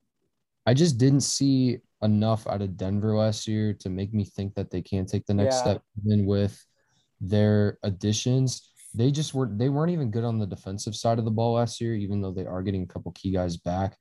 I 0.66 0.74
just 0.74 0.98
didn't 0.98 1.22
see 1.22 1.78
enough 2.02 2.48
out 2.48 2.62
of 2.62 2.76
Denver 2.76 3.16
last 3.16 3.48
year 3.48 3.74
to 3.74 3.90
make 3.90 4.14
me 4.14 4.26
think 4.26 4.56
that 4.56 4.72
they 4.72 4.82
can 4.82 5.06
take 5.06 5.26
the 5.26 5.34
next 5.34 5.56
yeah. 5.58 5.62
step 5.62 5.82
in 6.08 6.26
with 6.26 6.66
their 7.22 7.78
additions. 7.84 8.72
They 8.94 9.12
just 9.12 9.34
were 9.34 9.50
they 9.52 9.70
weren't 9.70 9.92
even 9.92 10.12
good 10.12 10.24
on 10.24 10.40
the 10.40 10.48
defensive 10.48 10.96
side 10.96 11.20
of 11.20 11.26
the 11.26 11.32
ball 11.32 11.54
last 11.54 11.80
year, 11.80 11.96
even 11.96 12.22
though 12.22 12.32
they 12.32 12.46
are 12.46 12.64
getting 12.64 12.84
a 12.84 12.88
couple 12.88 13.12
key 13.12 13.32
guys 13.32 13.58
back. 13.58 13.98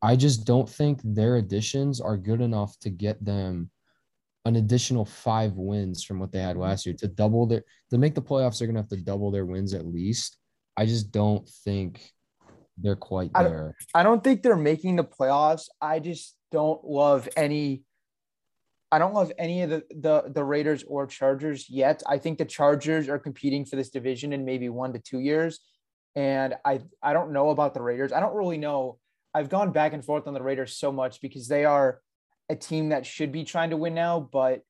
I 0.00 0.16
just 0.16 0.44
don't 0.44 0.68
think 0.68 1.00
their 1.02 1.36
additions 1.36 2.00
are 2.00 2.16
good 2.16 2.40
enough 2.40 2.78
to 2.80 2.90
get 2.90 3.24
them 3.24 3.70
an 4.44 4.56
additional 4.56 5.04
five 5.04 5.52
wins 5.54 6.04
from 6.04 6.18
what 6.18 6.32
they 6.32 6.38
had 6.38 6.56
last 6.56 6.86
year 6.86 6.94
to 6.98 7.08
double 7.08 7.46
their 7.46 7.64
to 7.90 7.98
make 7.98 8.14
the 8.14 8.22
playoffs. 8.22 8.58
They're 8.58 8.68
gonna 8.68 8.80
have 8.80 8.88
to 8.88 8.96
double 8.96 9.30
their 9.30 9.44
wins 9.44 9.74
at 9.74 9.86
least. 9.86 10.38
I 10.76 10.86
just 10.86 11.10
don't 11.10 11.48
think 11.64 12.12
they're 12.78 12.96
quite 12.96 13.32
there. 13.34 13.44
I 13.44 13.50
don't, 13.50 13.74
I 13.94 14.02
don't 14.04 14.24
think 14.24 14.42
they're 14.42 14.56
making 14.56 14.96
the 14.96 15.04
playoffs. 15.04 15.68
I 15.80 15.98
just 15.98 16.36
don't 16.52 16.82
love 16.84 17.28
any. 17.36 17.82
I 18.90 18.98
don't 18.98 19.12
love 19.12 19.32
any 19.38 19.62
of 19.62 19.70
the, 19.70 19.82
the 19.90 20.30
the 20.32 20.44
Raiders 20.44 20.84
or 20.84 21.06
Chargers 21.06 21.68
yet. 21.68 22.02
I 22.06 22.18
think 22.18 22.38
the 22.38 22.44
Chargers 22.44 23.08
are 23.08 23.18
competing 23.18 23.66
for 23.66 23.76
this 23.76 23.90
division 23.90 24.32
in 24.32 24.44
maybe 24.44 24.68
one 24.68 24.92
to 24.92 24.98
two 24.98 25.18
years, 25.18 25.60
and 26.14 26.54
I 26.64 26.80
I 27.02 27.12
don't 27.12 27.32
know 27.32 27.50
about 27.50 27.74
the 27.74 27.82
Raiders. 27.82 28.12
I 28.12 28.20
don't 28.20 28.34
really 28.34 28.58
know. 28.58 28.98
I've 29.34 29.48
gone 29.48 29.72
back 29.72 29.92
and 29.92 30.04
forth 30.04 30.26
on 30.26 30.34
the 30.34 30.42
Raiders 30.42 30.76
so 30.76 30.90
much 30.90 31.20
because 31.20 31.48
they 31.48 31.64
are 31.64 32.00
a 32.48 32.56
team 32.56 32.90
that 32.90 33.06
should 33.06 33.30
be 33.30 33.44
trying 33.44 33.70
to 33.70 33.76
win 33.76 33.94
now, 33.94 34.20
but 34.20 34.62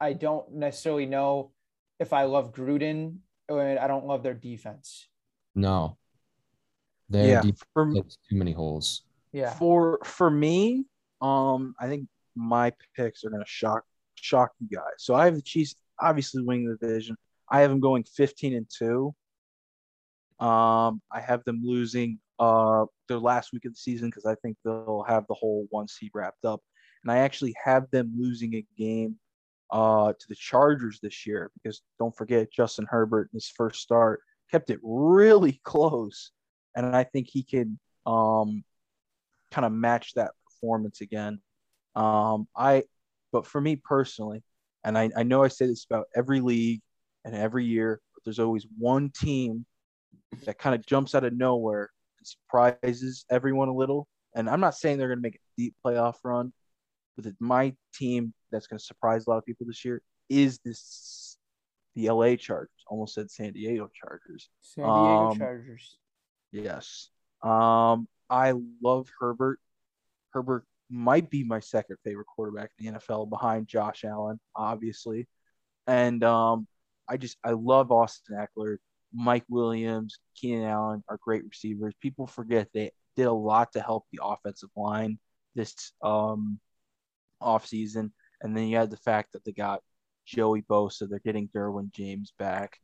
I 0.00 0.14
don't 0.14 0.52
necessarily 0.54 1.06
know 1.06 1.52
if 1.98 2.12
I 2.12 2.24
love 2.24 2.52
Gruden 2.52 3.18
and 3.48 3.78
I 3.78 3.86
don't 3.86 4.06
love 4.06 4.22
their 4.22 4.34
defense. 4.34 5.06
No, 5.54 5.96
their 7.08 7.28
yeah, 7.28 7.40
defense 7.40 7.64
for, 7.74 7.86
too 7.92 8.36
many 8.36 8.52
holes. 8.52 9.02
Yeah. 9.32 9.50
For 9.54 10.00
for 10.04 10.30
me, 10.30 10.86
um, 11.20 11.74
I 11.78 11.88
think 11.88 12.08
my 12.34 12.72
picks 12.96 13.24
are 13.24 13.30
gonna 13.30 13.44
shock 13.46 13.84
shock 14.14 14.52
you 14.60 14.68
guys. 14.76 14.98
So 14.98 15.14
I 15.14 15.24
have 15.24 15.34
the 15.34 15.42
Chiefs 15.42 15.76
obviously 16.00 16.42
winning 16.42 16.68
the 16.68 16.76
division. 16.76 17.16
I 17.48 17.60
have 17.60 17.70
them 17.70 17.80
going 17.80 18.04
15 18.04 18.54
and 18.54 18.66
2. 18.78 19.14
Um, 20.38 21.02
I 21.10 21.20
have 21.20 21.44
them 21.44 21.60
losing 21.62 22.18
uh 22.40 22.86
their 23.08 23.18
last 23.18 23.52
week 23.52 23.64
of 23.66 23.72
the 23.72 23.78
season 23.78 24.08
because 24.08 24.26
I 24.26 24.34
think 24.36 24.56
they'll 24.64 25.04
have 25.06 25.26
the 25.28 25.34
whole 25.34 25.66
one 25.70 25.86
seed 25.86 26.10
wrapped 26.14 26.44
up. 26.44 26.60
And 27.04 27.12
I 27.12 27.18
actually 27.18 27.54
have 27.62 27.84
them 27.92 28.12
losing 28.18 28.54
a 28.54 28.66
game 28.76 29.16
uh 29.70 30.12
to 30.12 30.26
the 30.28 30.34
Chargers 30.34 30.98
this 31.00 31.26
year 31.26 31.52
because 31.54 31.82
don't 31.98 32.16
forget 32.16 32.52
Justin 32.52 32.86
Herbert 32.90 33.30
in 33.32 33.36
his 33.36 33.52
first 33.56 33.80
start 33.80 34.20
kept 34.50 34.70
it 34.70 34.80
really 34.82 35.60
close. 35.64 36.32
And 36.74 36.96
I 36.96 37.04
think 37.04 37.28
he 37.30 37.42
can 37.42 37.78
um 38.06 38.64
kind 39.50 39.64
of 39.64 39.72
match 39.72 40.14
that 40.14 40.32
performance 40.46 41.00
again. 41.00 41.40
Um, 41.96 42.46
I, 42.56 42.84
but 43.32 43.46
for 43.46 43.60
me 43.60 43.76
personally, 43.76 44.42
and 44.84 44.96
I, 44.96 45.10
I 45.16 45.22
know 45.24 45.42
I 45.42 45.48
say 45.48 45.66
this 45.66 45.84
about 45.84 46.06
every 46.14 46.40
league 46.40 46.80
and 47.24 47.34
every 47.34 47.64
year, 47.64 48.00
but 48.14 48.24
there's 48.24 48.38
always 48.38 48.66
one 48.78 49.10
team 49.10 49.66
that 50.44 50.58
kind 50.58 50.74
of 50.74 50.86
jumps 50.86 51.14
out 51.14 51.24
of 51.24 51.32
nowhere 51.32 51.90
and 52.20 52.26
surprises 52.26 53.24
everyone 53.30 53.68
a 53.68 53.74
little. 53.74 54.06
And 54.34 54.48
I'm 54.48 54.60
not 54.60 54.76
saying 54.76 54.98
they're 54.98 55.08
going 55.08 55.18
to 55.18 55.22
make 55.22 55.36
a 55.36 55.60
deep 55.60 55.74
playoff 55.84 56.16
run, 56.24 56.52
but 57.16 57.26
my 57.40 57.74
team 57.94 58.32
that's 58.52 58.66
going 58.66 58.78
to 58.78 58.84
surprise 58.84 59.26
a 59.26 59.30
lot 59.30 59.38
of 59.38 59.44
people 59.44 59.66
this 59.66 59.84
year 59.84 60.02
is 60.28 60.60
this 60.64 61.36
the 61.94 62.08
LA 62.08 62.36
Chargers. 62.36 62.70
Almost 62.86 63.14
said 63.14 63.30
San 63.30 63.52
Diego 63.52 63.90
Chargers. 63.94 64.48
San 64.60 64.84
Diego 64.84 65.30
um, 65.30 65.38
Chargers. 65.38 65.98
Yes. 66.52 67.10
Um, 67.42 68.08
I 68.28 68.54
love 68.82 69.10
Herbert. 69.18 69.58
Herbert 70.32 70.64
might 70.88 71.30
be 71.30 71.44
my 71.44 71.60
second 71.60 71.96
favorite 72.04 72.26
quarterback 72.26 72.70
in 72.78 72.86
the 72.86 72.98
NFL 72.98 73.30
behind 73.30 73.68
Josh 73.68 74.04
Allen, 74.04 74.40
obviously. 74.54 75.28
And 75.86 76.22
um, 76.24 76.66
I 77.08 77.16
just 77.16 77.36
I 77.44 77.52
love 77.52 77.90
Austin 77.90 78.36
Ekeler, 78.36 78.76
Mike 79.12 79.44
Williams, 79.48 80.18
Keenan 80.36 80.64
Allen 80.64 81.02
are 81.08 81.18
great 81.22 81.44
receivers. 81.44 81.94
People 82.00 82.26
forget 82.26 82.68
they 82.72 82.90
did 83.16 83.26
a 83.26 83.32
lot 83.32 83.72
to 83.72 83.80
help 83.80 84.04
the 84.12 84.20
offensive 84.22 84.70
line 84.76 85.18
this 85.54 85.92
um 86.02 86.58
offseason. 87.42 88.10
And 88.42 88.56
then 88.56 88.68
you 88.68 88.76
had 88.76 88.90
the 88.90 88.96
fact 88.96 89.32
that 89.32 89.44
they 89.44 89.52
got 89.52 89.82
Joey 90.26 90.62
Bosa, 90.62 91.08
they're 91.08 91.18
getting 91.20 91.48
Derwin 91.48 91.92
James 91.92 92.32
back, 92.38 92.78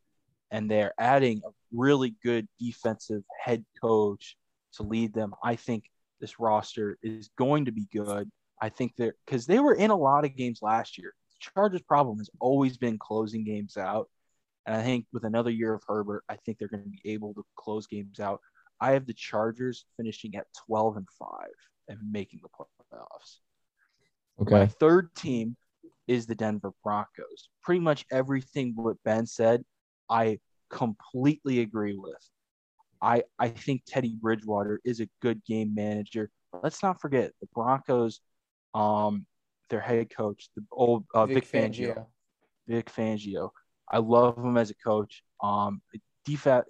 and 0.50 0.70
they're 0.70 0.94
adding 0.98 1.42
a 1.44 1.50
really 1.72 2.14
good 2.22 2.46
defensive 2.58 3.22
head 3.40 3.64
coach 3.80 4.36
to 4.74 4.82
lead 4.82 5.14
them. 5.14 5.34
I 5.42 5.56
think 5.56 5.84
this 6.20 6.40
roster 6.40 6.98
is 7.02 7.30
going 7.38 7.66
to 7.66 7.72
be 7.72 7.86
good. 7.92 8.28
I 8.60 8.68
think 8.68 8.92
they're 8.96 9.14
because 9.26 9.46
they 9.46 9.58
were 9.58 9.74
in 9.74 9.90
a 9.90 9.96
lot 9.96 10.24
of 10.24 10.36
games 10.36 10.60
last 10.62 10.98
year. 10.98 11.12
The 11.30 11.50
Chargers' 11.54 11.82
problem 11.82 12.18
has 12.18 12.30
always 12.40 12.78
been 12.78 12.98
closing 12.98 13.44
games 13.44 13.76
out. 13.76 14.08
And 14.66 14.74
I 14.74 14.82
think 14.82 15.06
with 15.12 15.24
another 15.24 15.50
year 15.50 15.74
of 15.74 15.82
Herbert, 15.86 16.24
I 16.28 16.36
think 16.36 16.58
they're 16.58 16.68
going 16.68 16.82
to 16.82 16.90
be 16.90 17.12
able 17.12 17.34
to 17.34 17.44
close 17.56 17.86
games 17.86 18.18
out. 18.18 18.40
I 18.80 18.92
have 18.92 19.06
the 19.06 19.14
Chargers 19.14 19.86
finishing 19.96 20.34
at 20.34 20.46
12 20.66 20.96
and 20.96 21.06
5 21.18 21.28
and 21.88 21.98
making 22.10 22.40
the 22.42 22.48
playoffs. 22.48 23.38
Okay. 24.40 24.54
My 24.54 24.66
third 24.66 25.14
team 25.14 25.56
is 26.08 26.26
the 26.26 26.34
Denver 26.34 26.72
Broncos. 26.82 27.48
Pretty 27.62 27.80
much 27.80 28.04
everything 28.10 28.72
what 28.76 28.96
Ben 29.04 29.26
said, 29.26 29.64
I 30.10 30.38
completely 30.70 31.60
agree 31.60 31.96
with. 31.96 32.30
I 33.00 33.22
I 33.38 33.48
think 33.48 33.82
Teddy 33.86 34.16
Bridgewater 34.20 34.80
is 34.84 35.00
a 35.00 35.08
good 35.20 35.42
game 35.44 35.74
manager. 35.74 36.30
Let's 36.62 36.82
not 36.82 37.00
forget 37.00 37.32
the 37.40 37.48
Broncos, 37.54 38.20
um, 38.74 39.26
their 39.68 39.80
head 39.80 40.10
coach, 40.10 40.48
the 40.56 40.64
old 40.72 41.04
uh, 41.14 41.26
Vic, 41.26 41.44
Vic 41.44 41.52
Fangio. 41.52 41.94
Fangio. 41.94 42.06
Vic 42.68 42.92
Fangio. 42.92 43.50
I 43.90 43.98
love 43.98 44.36
him 44.36 44.56
as 44.56 44.70
a 44.70 44.74
coach. 44.74 45.22
Um, 45.42 45.80
def- 46.24 46.46
a 46.46 46.64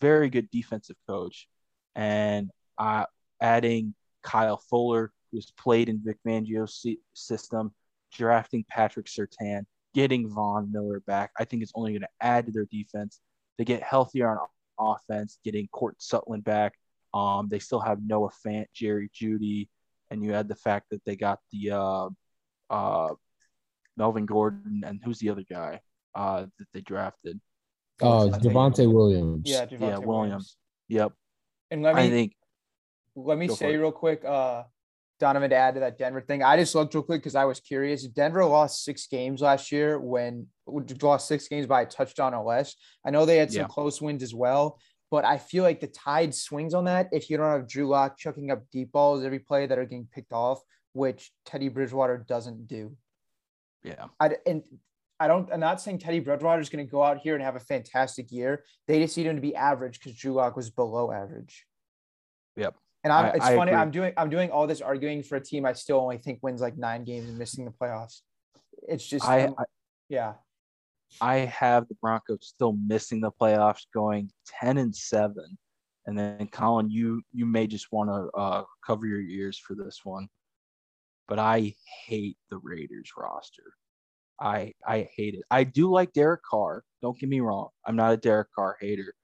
very 0.00 0.30
good 0.30 0.50
defensive 0.50 0.96
coach, 1.08 1.48
and 1.94 2.50
uh, 2.78 3.04
adding 3.40 3.94
Kyle 4.22 4.58
Fuller, 4.70 5.12
who's 5.32 5.50
played 5.52 5.88
in 5.88 6.00
Vic 6.04 6.18
Fangio's 6.26 6.86
system, 7.14 7.72
drafting 8.12 8.64
Patrick 8.68 9.06
Surtain, 9.06 9.64
getting 9.94 10.28
Von 10.28 10.70
Miller 10.70 11.00
back. 11.06 11.32
I 11.38 11.44
think 11.44 11.62
it's 11.62 11.72
only 11.74 11.92
going 11.92 12.02
to 12.02 12.08
add 12.20 12.46
to 12.46 12.52
their 12.52 12.66
defense. 12.70 13.20
They 13.56 13.64
get 13.64 13.82
healthier 13.82 14.28
on 14.30 14.38
offense, 14.78 15.38
getting 15.44 15.66
Court 15.68 15.96
Sutton 15.98 16.40
back. 16.40 16.74
Um, 17.14 17.48
they 17.50 17.58
still 17.58 17.80
have 17.80 17.98
Noah 18.06 18.30
Fant, 18.46 18.66
Jerry 18.72 19.10
Jeudy, 19.12 19.68
and 20.10 20.22
you 20.22 20.32
had 20.32 20.46
the 20.46 20.54
fact 20.54 20.90
that 20.90 21.04
they 21.04 21.16
got 21.16 21.40
the 21.50 21.70
uh, 21.72 22.08
uh, 22.70 23.14
Melvin 23.96 24.26
Gordon 24.26 24.82
and 24.86 25.00
who's 25.02 25.18
the 25.18 25.30
other 25.30 25.44
guy 25.48 25.80
uh, 26.18 26.46
that 26.58 26.66
they 26.74 26.80
drafted? 26.80 27.40
Oh, 28.02 28.24
Unfortunately. 28.26 28.50
Javonte 28.86 28.92
Williams. 28.92 29.42
Yeah, 29.44 29.64
Javonte 29.66 29.80
Yeah, 29.80 29.98
Williams. 29.98 30.06
Williams. 30.06 30.56
Yep. 30.88 31.12
And 31.70 31.82
let 31.82 31.94
me 31.96 32.02
I 32.02 32.10
think 32.10 32.34
let 33.14 33.38
me 33.38 33.48
say 33.48 33.76
real 33.76 33.92
quick, 33.92 34.24
uh, 34.24 34.62
Donovan, 35.20 35.50
to 35.50 35.56
add 35.56 35.74
to 35.74 35.80
that 35.80 35.98
Denver 35.98 36.20
thing, 36.20 36.42
I 36.42 36.56
just 36.56 36.74
looked 36.74 36.94
real 36.94 37.02
quick 37.02 37.20
because 37.20 37.34
I 37.34 37.44
was 37.44 37.58
curious. 37.60 38.06
Denver 38.06 38.44
lost 38.44 38.84
six 38.84 39.06
games 39.08 39.40
last 39.42 39.72
year 39.72 39.98
when 39.98 40.46
lost 41.02 41.26
six 41.26 41.48
games 41.48 41.66
by 41.66 41.82
a 41.82 41.86
touchdown 41.86 42.34
or 42.34 42.44
less. 42.44 42.74
I 43.04 43.10
know 43.10 43.26
they 43.26 43.38
had 43.38 43.52
some 43.52 43.62
Yeah. 43.62 43.66
close 43.68 44.00
wins 44.00 44.22
as 44.22 44.32
well, 44.34 44.78
but 45.10 45.24
I 45.24 45.36
feel 45.38 45.64
like 45.64 45.80
the 45.80 45.88
tide 45.88 46.34
swings 46.34 46.74
on 46.74 46.84
that 46.84 47.08
if 47.12 47.28
you 47.28 47.36
don't 47.36 47.50
have 47.50 47.66
Drew 47.68 47.88
Lock 47.88 48.16
chucking 48.16 48.50
up 48.52 48.62
deep 48.70 48.92
balls 48.92 49.24
every 49.24 49.40
play 49.40 49.66
that 49.66 49.78
are 49.78 49.84
getting 49.84 50.08
picked 50.12 50.32
off, 50.32 50.60
which 50.92 51.32
Teddy 51.44 51.68
Bridgewater 51.68 52.18
doesn't 52.18 52.68
do. 52.68 52.96
yeah. 53.82 54.06
I 54.20 54.36
and 54.46 54.62
I 55.20 55.26
don't. 55.26 55.52
I'm 55.52 55.60
not 55.60 55.80
saying 55.80 55.98
Teddy 55.98 56.20
Bridgewater 56.20 56.60
is 56.60 56.68
going 56.68 56.84
to 56.84 56.90
go 56.90 57.02
out 57.02 57.18
here 57.18 57.34
and 57.34 57.42
have 57.42 57.56
a 57.56 57.60
fantastic 57.60 58.30
year. 58.30 58.64
They 58.86 59.00
just 59.02 59.16
need 59.16 59.26
him 59.26 59.36
to 59.36 59.42
be 59.42 59.54
average 59.54 59.98
because 59.98 60.16
Drew 60.16 60.32
Lock 60.32 60.56
was 60.56 60.70
below 60.70 61.10
average. 61.10 61.66
Yep. 62.56 62.76
And 63.04 63.12
I'm, 63.12 63.26
I- 63.26 63.30
it's 63.30 63.44
I 63.44 63.56
funny. 63.56 63.70
agree. 63.72 63.80
I'm 63.80 63.90
doing. 63.90 64.12
I'm 64.16 64.30
doing 64.30 64.50
all 64.50 64.66
this 64.66 64.80
arguing 64.80 65.22
for 65.22 65.36
a 65.36 65.40
team 65.40 65.64
I 65.66 65.72
still 65.72 65.98
only 65.98 66.18
think 66.18 66.38
wins 66.42 66.60
like 66.60 66.76
nine 66.76 67.04
games 67.04 67.28
and 67.28 67.38
missing 67.38 67.64
the 67.64 67.72
playoffs. 67.72 68.20
It's 68.88 69.06
just. 69.06 69.26
I, 69.26 69.46
um, 69.46 69.54
I 69.58 69.64
yeah. 70.08 70.34
I 71.20 71.36
have 71.38 71.88
the 71.88 71.96
Broncos 72.00 72.38
still 72.42 72.76
missing 72.86 73.20
the 73.20 73.32
playoffs, 73.32 73.86
going 73.94 74.30
ten 74.46 74.78
and 74.78 74.94
seven, 74.94 75.58
and 76.06 76.18
then 76.18 76.46
Colin, 76.48 76.90
you 76.90 77.22
you 77.32 77.46
may 77.46 77.66
just 77.66 77.90
want 77.90 78.10
to 78.10 78.38
uh, 78.38 78.64
cover 78.86 79.06
your 79.06 79.22
ears 79.22 79.58
for 79.58 79.74
this 79.74 80.00
one, 80.04 80.28
but 81.26 81.38
I 81.38 81.74
hate 82.06 82.36
the 82.50 82.58
Raiders 82.58 83.10
roster. 83.16 83.64
I 84.40 84.72
I 84.86 85.08
hate 85.16 85.34
it. 85.34 85.42
I 85.50 85.64
do 85.64 85.90
like 85.90 86.12
Derek 86.12 86.42
Carr. 86.42 86.84
Don't 87.02 87.18
get 87.18 87.28
me 87.28 87.40
wrong. 87.40 87.68
I'm 87.84 87.96
not 87.96 88.12
a 88.12 88.16
Derek 88.16 88.48
Carr 88.54 88.76
hater. 88.80 89.14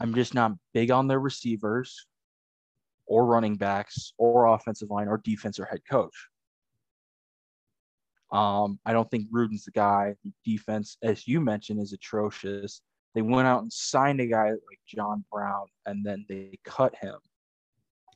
I'm 0.00 0.14
just 0.14 0.34
not 0.34 0.52
big 0.74 0.90
on 0.90 1.08
their 1.08 1.20
receivers, 1.20 2.06
or 3.06 3.26
running 3.26 3.56
backs, 3.56 4.12
or 4.18 4.46
offensive 4.46 4.90
line, 4.90 5.08
or 5.08 5.18
defense, 5.18 5.58
or 5.58 5.64
head 5.64 5.80
coach. 5.90 6.14
Um, 8.30 8.78
I 8.84 8.92
don't 8.92 9.10
think 9.10 9.30
Gruden's 9.32 9.64
the 9.64 9.70
guy. 9.70 10.14
Defense, 10.44 10.98
as 11.02 11.26
you 11.26 11.40
mentioned, 11.40 11.80
is 11.80 11.92
atrocious. 11.92 12.82
They 13.14 13.22
went 13.22 13.48
out 13.48 13.62
and 13.62 13.72
signed 13.72 14.20
a 14.20 14.26
guy 14.26 14.50
like 14.50 14.80
John 14.86 15.24
Brown, 15.32 15.66
and 15.86 16.04
then 16.04 16.26
they 16.28 16.58
cut 16.64 16.94
him. 16.96 17.16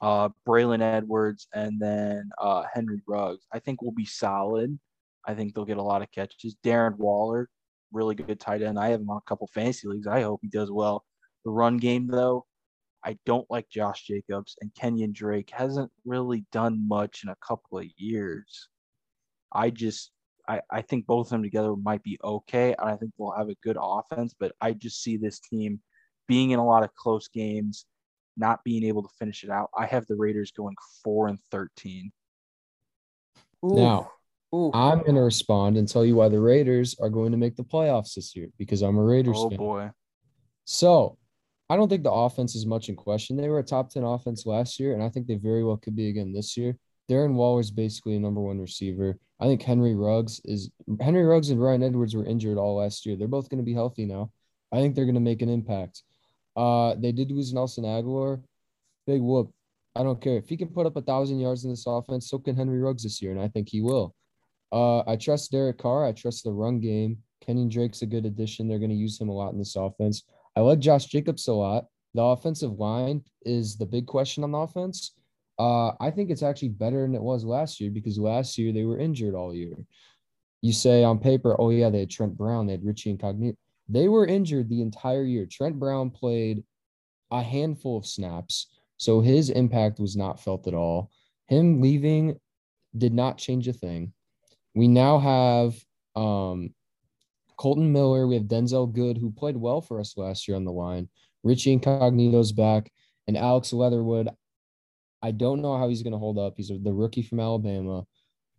Uh, 0.00 0.28
Braylon 0.46 0.82
Edwards, 0.82 1.48
and 1.54 1.80
then 1.80 2.30
uh, 2.38 2.64
Henry 2.72 3.00
Ruggs. 3.08 3.46
I 3.52 3.58
think 3.58 3.82
will 3.82 3.92
be 3.92 4.04
solid. 4.04 4.78
I 5.26 5.34
think 5.34 5.54
they'll 5.54 5.64
get 5.64 5.76
a 5.76 5.82
lot 5.82 6.02
of 6.02 6.10
catches. 6.10 6.56
Darren 6.64 6.96
Waller, 6.96 7.48
really 7.92 8.14
good 8.14 8.40
tight 8.40 8.62
end. 8.62 8.78
I 8.78 8.88
have 8.88 9.00
him 9.00 9.10
on 9.10 9.18
a 9.18 9.28
couple 9.28 9.46
fantasy 9.48 9.88
leagues. 9.88 10.06
I 10.06 10.22
hope 10.22 10.40
he 10.42 10.48
does 10.48 10.70
well. 10.70 11.04
The 11.44 11.50
run 11.50 11.76
game, 11.76 12.06
though, 12.06 12.46
I 13.04 13.18
don't 13.26 13.50
like 13.50 13.68
Josh 13.68 14.04
Jacobs, 14.04 14.56
and 14.60 14.74
Kenyon 14.74 15.12
Drake 15.12 15.50
hasn't 15.50 15.90
really 16.04 16.44
done 16.52 16.86
much 16.86 17.22
in 17.24 17.30
a 17.30 17.36
couple 17.46 17.78
of 17.78 17.86
years. 17.96 18.68
I 19.52 19.70
just 19.70 20.12
I, 20.48 20.60
I 20.70 20.82
think 20.82 21.06
both 21.06 21.26
of 21.26 21.30
them 21.30 21.42
together 21.42 21.74
might 21.76 22.02
be 22.02 22.18
okay. 22.22 22.74
And 22.78 22.88
I 22.88 22.96
think 22.96 23.12
they'll 23.16 23.32
have 23.36 23.48
a 23.48 23.56
good 23.62 23.76
offense, 23.80 24.34
but 24.38 24.52
I 24.60 24.72
just 24.72 25.02
see 25.02 25.16
this 25.16 25.40
team 25.40 25.80
being 26.26 26.50
in 26.50 26.58
a 26.58 26.66
lot 26.66 26.82
of 26.82 26.94
close 26.94 27.28
games, 27.28 27.86
not 28.36 28.64
being 28.64 28.84
able 28.84 29.02
to 29.02 29.14
finish 29.18 29.44
it 29.44 29.50
out. 29.50 29.70
I 29.76 29.86
have 29.86 30.06
the 30.06 30.16
Raiders 30.16 30.50
going 30.52 30.76
four 31.04 31.28
and 31.28 31.38
thirteen. 31.50 32.12
Ooh, 33.64 33.76
Now, 33.76 34.12
ooh. 34.54 34.70
I'm 34.74 35.00
going 35.00 35.14
to 35.14 35.22
respond 35.22 35.76
and 35.76 35.88
tell 35.88 36.04
you 36.04 36.16
why 36.16 36.28
the 36.28 36.40
Raiders 36.40 36.96
are 37.00 37.08
going 37.10 37.32
to 37.32 37.38
make 37.38 37.56
the 37.56 37.64
playoffs 37.64 38.14
this 38.14 38.34
year 38.36 38.48
because 38.58 38.82
I'm 38.82 38.98
a 38.98 39.02
Raiders 39.02 39.36
Oh 39.38 39.48
fan. 39.50 39.58
boy. 39.58 39.90
So 40.64 41.18
I 41.68 41.76
don't 41.76 41.88
think 41.88 42.02
the 42.02 42.12
offense 42.12 42.54
is 42.54 42.66
much 42.66 42.88
in 42.88 42.96
question. 42.96 43.36
They 43.36 43.48
were 43.48 43.58
a 43.58 43.62
top 43.64 43.90
10 43.90 44.02
offense 44.04 44.44
last 44.46 44.78
year, 44.78 44.92
and 44.94 45.02
I 45.02 45.08
think 45.08 45.26
they 45.26 45.36
very 45.36 45.64
well 45.64 45.76
could 45.76 45.96
be 45.96 46.08
again 46.08 46.32
this 46.32 46.56
year. 46.56 46.76
Darren 47.10 47.34
Waller 47.34 47.60
is 47.60 47.70
basically 47.70 48.14
a 48.16 48.20
number 48.20 48.40
one 48.40 48.60
receiver. 48.60 49.18
I 49.40 49.46
think 49.46 49.62
Henry 49.62 49.94
Ruggs 49.94 50.40
is 50.44 50.70
Henry 51.00 51.24
Ruggs 51.24 51.50
and 51.50 51.58
Bryan 51.58 51.82
Edwards 51.82 52.14
were 52.14 52.24
injured 52.24 52.58
all 52.58 52.76
last 52.76 53.04
year. 53.06 53.16
They're 53.16 53.26
both 53.26 53.48
going 53.48 53.58
to 53.58 53.64
be 53.64 53.74
healthy 53.74 54.04
now. 54.06 54.30
I 54.70 54.76
think 54.76 54.94
they're 54.94 55.04
going 55.04 55.14
to 55.16 55.20
make 55.20 55.42
an 55.42 55.48
impact. 55.48 56.02
Uh, 56.56 56.94
they 56.96 57.10
did 57.10 57.30
lose 57.32 57.52
Nelson 57.52 57.84
Agholor. 57.84 58.42
Big 59.06 59.20
whoop. 59.20 59.50
I 59.96 60.02
don't 60.04 60.20
care 60.20 60.36
if 60.36 60.48
he 60.48 60.56
can 60.56 60.68
put 60.68 60.86
up 60.86 60.96
a 60.96 61.02
thousand 61.02 61.40
yards 61.40 61.64
in 61.64 61.70
this 61.70 61.84
offense. 61.86 62.30
So 62.30 62.38
can 62.38 62.56
Henry 62.56 62.78
Ruggs 62.78 63.02
this 63.02 63.20
year, 63.20 63.32
and 63.32 63.40
I 63.40 63.48
think 63.48 63.68
he 63.68 63.80
will. 63.80 64.14
Uh, 64.72 65.00
I 65.00 65.16
trust 65.16 65.52
Derek 65.52 65.78
Carr. 65.78 66.06
I 66.06 66.12
trust 66.12 66.44
the 66.44 66.52
run 66.52 66.80
game. 66.80 67.18
Kenyon 67.44 67.68
Drake's 67.68 68.02
a 68.02 68.06
good 68.06 68.24
addition. 68.24 68.66
They're 68.66 68.78
going 68.78 68.90
to 68.90 68.96
use 68.96 69.20
him 69.20 69.28
a 69.28 69.32
lot 69.32 69.52
in 69.52 69.58
this 69.58 69.76
offense. 69.76 70.22
I 70.56 70.60
like 70.60 70.78
Josh 70.78 71.06
Jacobs 71.06 71.48
a 71.48 71.52
lot. 71.52 71.86
The 72.14 72.22
offensive 72.22 72.78
line 72.78 73.22
is 73.44 73.76
the 73.76 73.86
big 73.86 74.06
question 74.06 74.44
on 74.44 74.52
the 74.52 74.58
offense. 74.58 75.14
Uh, 75.58 75.92
I 76.00 76.10
think 76.10 76.30
it's 76.30 76.42
actually 76.42 76.70
better 76.70 77.02
than 77.02 77.14
it 77.14 77.22
was 77.22 77.44
last 77.44 77.80
year 77.80 77.90
because 77.90 78.18
last 78.18 78.58
year 78.58 78.72
they 78.72 78.84
were 78.84 78.98
injured 78.98 79.34
all 79.34 79.54
year. 79.54 79.76
You 80.60 80.72
say 80.72 81.04
on 81.04 81.18
paper, 81.18 81.56
oh 81.58 81.70
yeah, 81.70 81.90
they 81.90 82.00
had 82.00 82.10
Trent 82.10 82.36
Brown, 82.36 82.66
they 82.66 82.72
had 82.72 82.84
Richie 82.84 83.10
Incognito. 83.10 83.56
They 83.88 84.08
were 84.08 84.26
injured 84.26 84.68
the 84.68 84.80
entire 84.80 85.24
year. 85.24 85.46
Trent 85.46 85.78
Brown 85.78 86.10
played 86.10 86.62
a 87.30 87.42
handful 87.42 87.98
of 87.98 88.06
snaps, 88.06 88.68
so 88.96 89.20
his 89.20 89.50
impact 89.50 89.98
was 89.98 90.16
not 90.16 90.40
felt 90.40 90.66
at 90.66 90.74
all. 90.74 91.10
Him 91.48 91.80
leaving 91.80 92.38
did 92.96 93.12
not 93.12 93.38
change 93.38 93.68
a 93.68 93.72
thing. 93.72 94.12
We 94.74 94.88
now 94.88 95.18
have 95.18 95.74
um, 96.16 96.74
Colton 97.56 97.92
Miller. 97.92 98.26
We 98.26 98.34
have 98.34 98.44
Denzelle 98.44 98.92
Good, 98.92 99.18
who 99.18 99.30
played 99.30 99.56
well 99.56 99.80
for 99.80 100.00
us 100.00 100.16
last 100.16 100.48
year 100.48 100.56
on 100.56 100.64
the 100.64 100.72
line. 100.72 101.08
Richie 101.42 101.72
Incognito's 101.72 102.52
back, 102.52 102.90
and 103.26 103.36
Alex 103.36 103.72
Leatherwood. 103.72 104.28
I 105.22 105.30
don't 105.30 105.62
know 105.62 105.76
how 105.78 105.88
he's 105.88 106.02
going 106.02 106.12
to 106.12 106.18
hold 106.18 106.38
up. 106.38 106.54
He's 106.56 106.68
the 106.68 106.92
rookie 106.92 107.22
from 107.22 107.40
Alabama, 107.40 108.04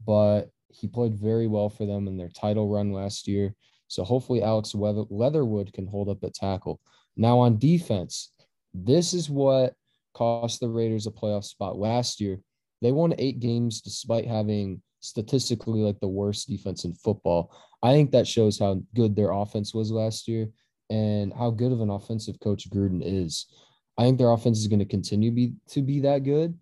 but 0.06 0.50
he 0.70 0.88
played 0.88 1.16
very 1.16 1.48
well 1.48 1.70
for 1.70 1.86
them 1.86 2.08
in 2.08 2.18
their 2.18 2.30
title 2.30 2.70
run 2.70 2.94
last 2.94 3.28
year. 3.28 3.54
So 3.88 4.04
hopefully 4.04 4.42
Alex 4.42 4.74
Leatherwood 4.74 5.74
can 5.74 5.88
hold 5.88 6.10
up 6.10 6.24
at 6.24 6.34
tackle. 6.34 6.80
Now 7.16 7.40
on 7.40 7.60
defense, 7.60 8.32
this 8.74 9.14
is 9.14 9.30
what 9.30 9.74
cost 10.14 10.60
the 10.60 10.70
Raiders 10.70 11.06
a 11.06 11.12
playoff 11.12 11.44
spot 11.44 11.78
last 11.78 12.22
year. 12.22 12.40
They 12.82 12.92
won 12.92 13.14
eight 13.18 13.40
games 13.40 13.82
despite 13.82 14.26
having 14.26 14.82
statistically 15.04 15.82
like 15.82 16.00
the 16.00 16.08
worst 16.08 16.48
defense 16.48 16.86
in 16.86 16.94
football. 16.94 17.54
I 17.84 17.92
think 17.92 18.12
that 18.12 18.28
shows 18.28 18.58
how 18.58 18.82
good 18.96 19.16
their 19.16 19.32
offense 19.32 19.74
was 19.74 19.92
last 19.92 20.28
year 20.28 20.50
and 20.90 21.34
how 21.34 21.50
good 21.52 21.74
of 21.74 21.82
an 21.82 21.90
offensive 21.90 22.40
coach 22.40 22.70
Gruden 22.70 23.02
is. 23.04 23.48
I 23.98 24.04
think 24.04 24.18
their 24.18 24.32
offense 24.32 24.60
is 24.60 24.68
going 24.68 24.80
to 24.80 24.86
continue 24.86 25.32
be, 25.32 25.54
to 25.70 25.82
be 25.82 26.00
that 26.02 26.24
good. 26.24 26.58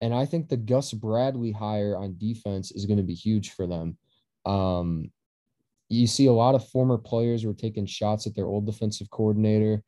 And 0.00 0.14
I 0.14 0.26
think 0.26 0.48
the 0.48 0.56
Gus 0.56 0.92
Bradley 0.92 1.50
hire 1.50 1.96
on 1.96 2.16
defense 2.18 2.70
is 2.70 2.86
going 2.86 2.98
to 2.98 3.02
be 3.02 3.14
huge 3.14 3.50
for 3.50 3.66
them. 3.66 3.98
Um, 4.46 5.10
you 5.88 6.06
see 6.06 6.26
a 6.26 6.32
lot 6.32 6.54
of 6.54 6.68
former 6.68 6.98
players 6.98 7.44
were 7.44 7.52
taking 7.52 7.86
shots 7.86 8.26
at 8.26 8.34
their 8.34 8.46
old 8.46 8.64
defensive 8.64 9.10
coordinator. 9.10 9.82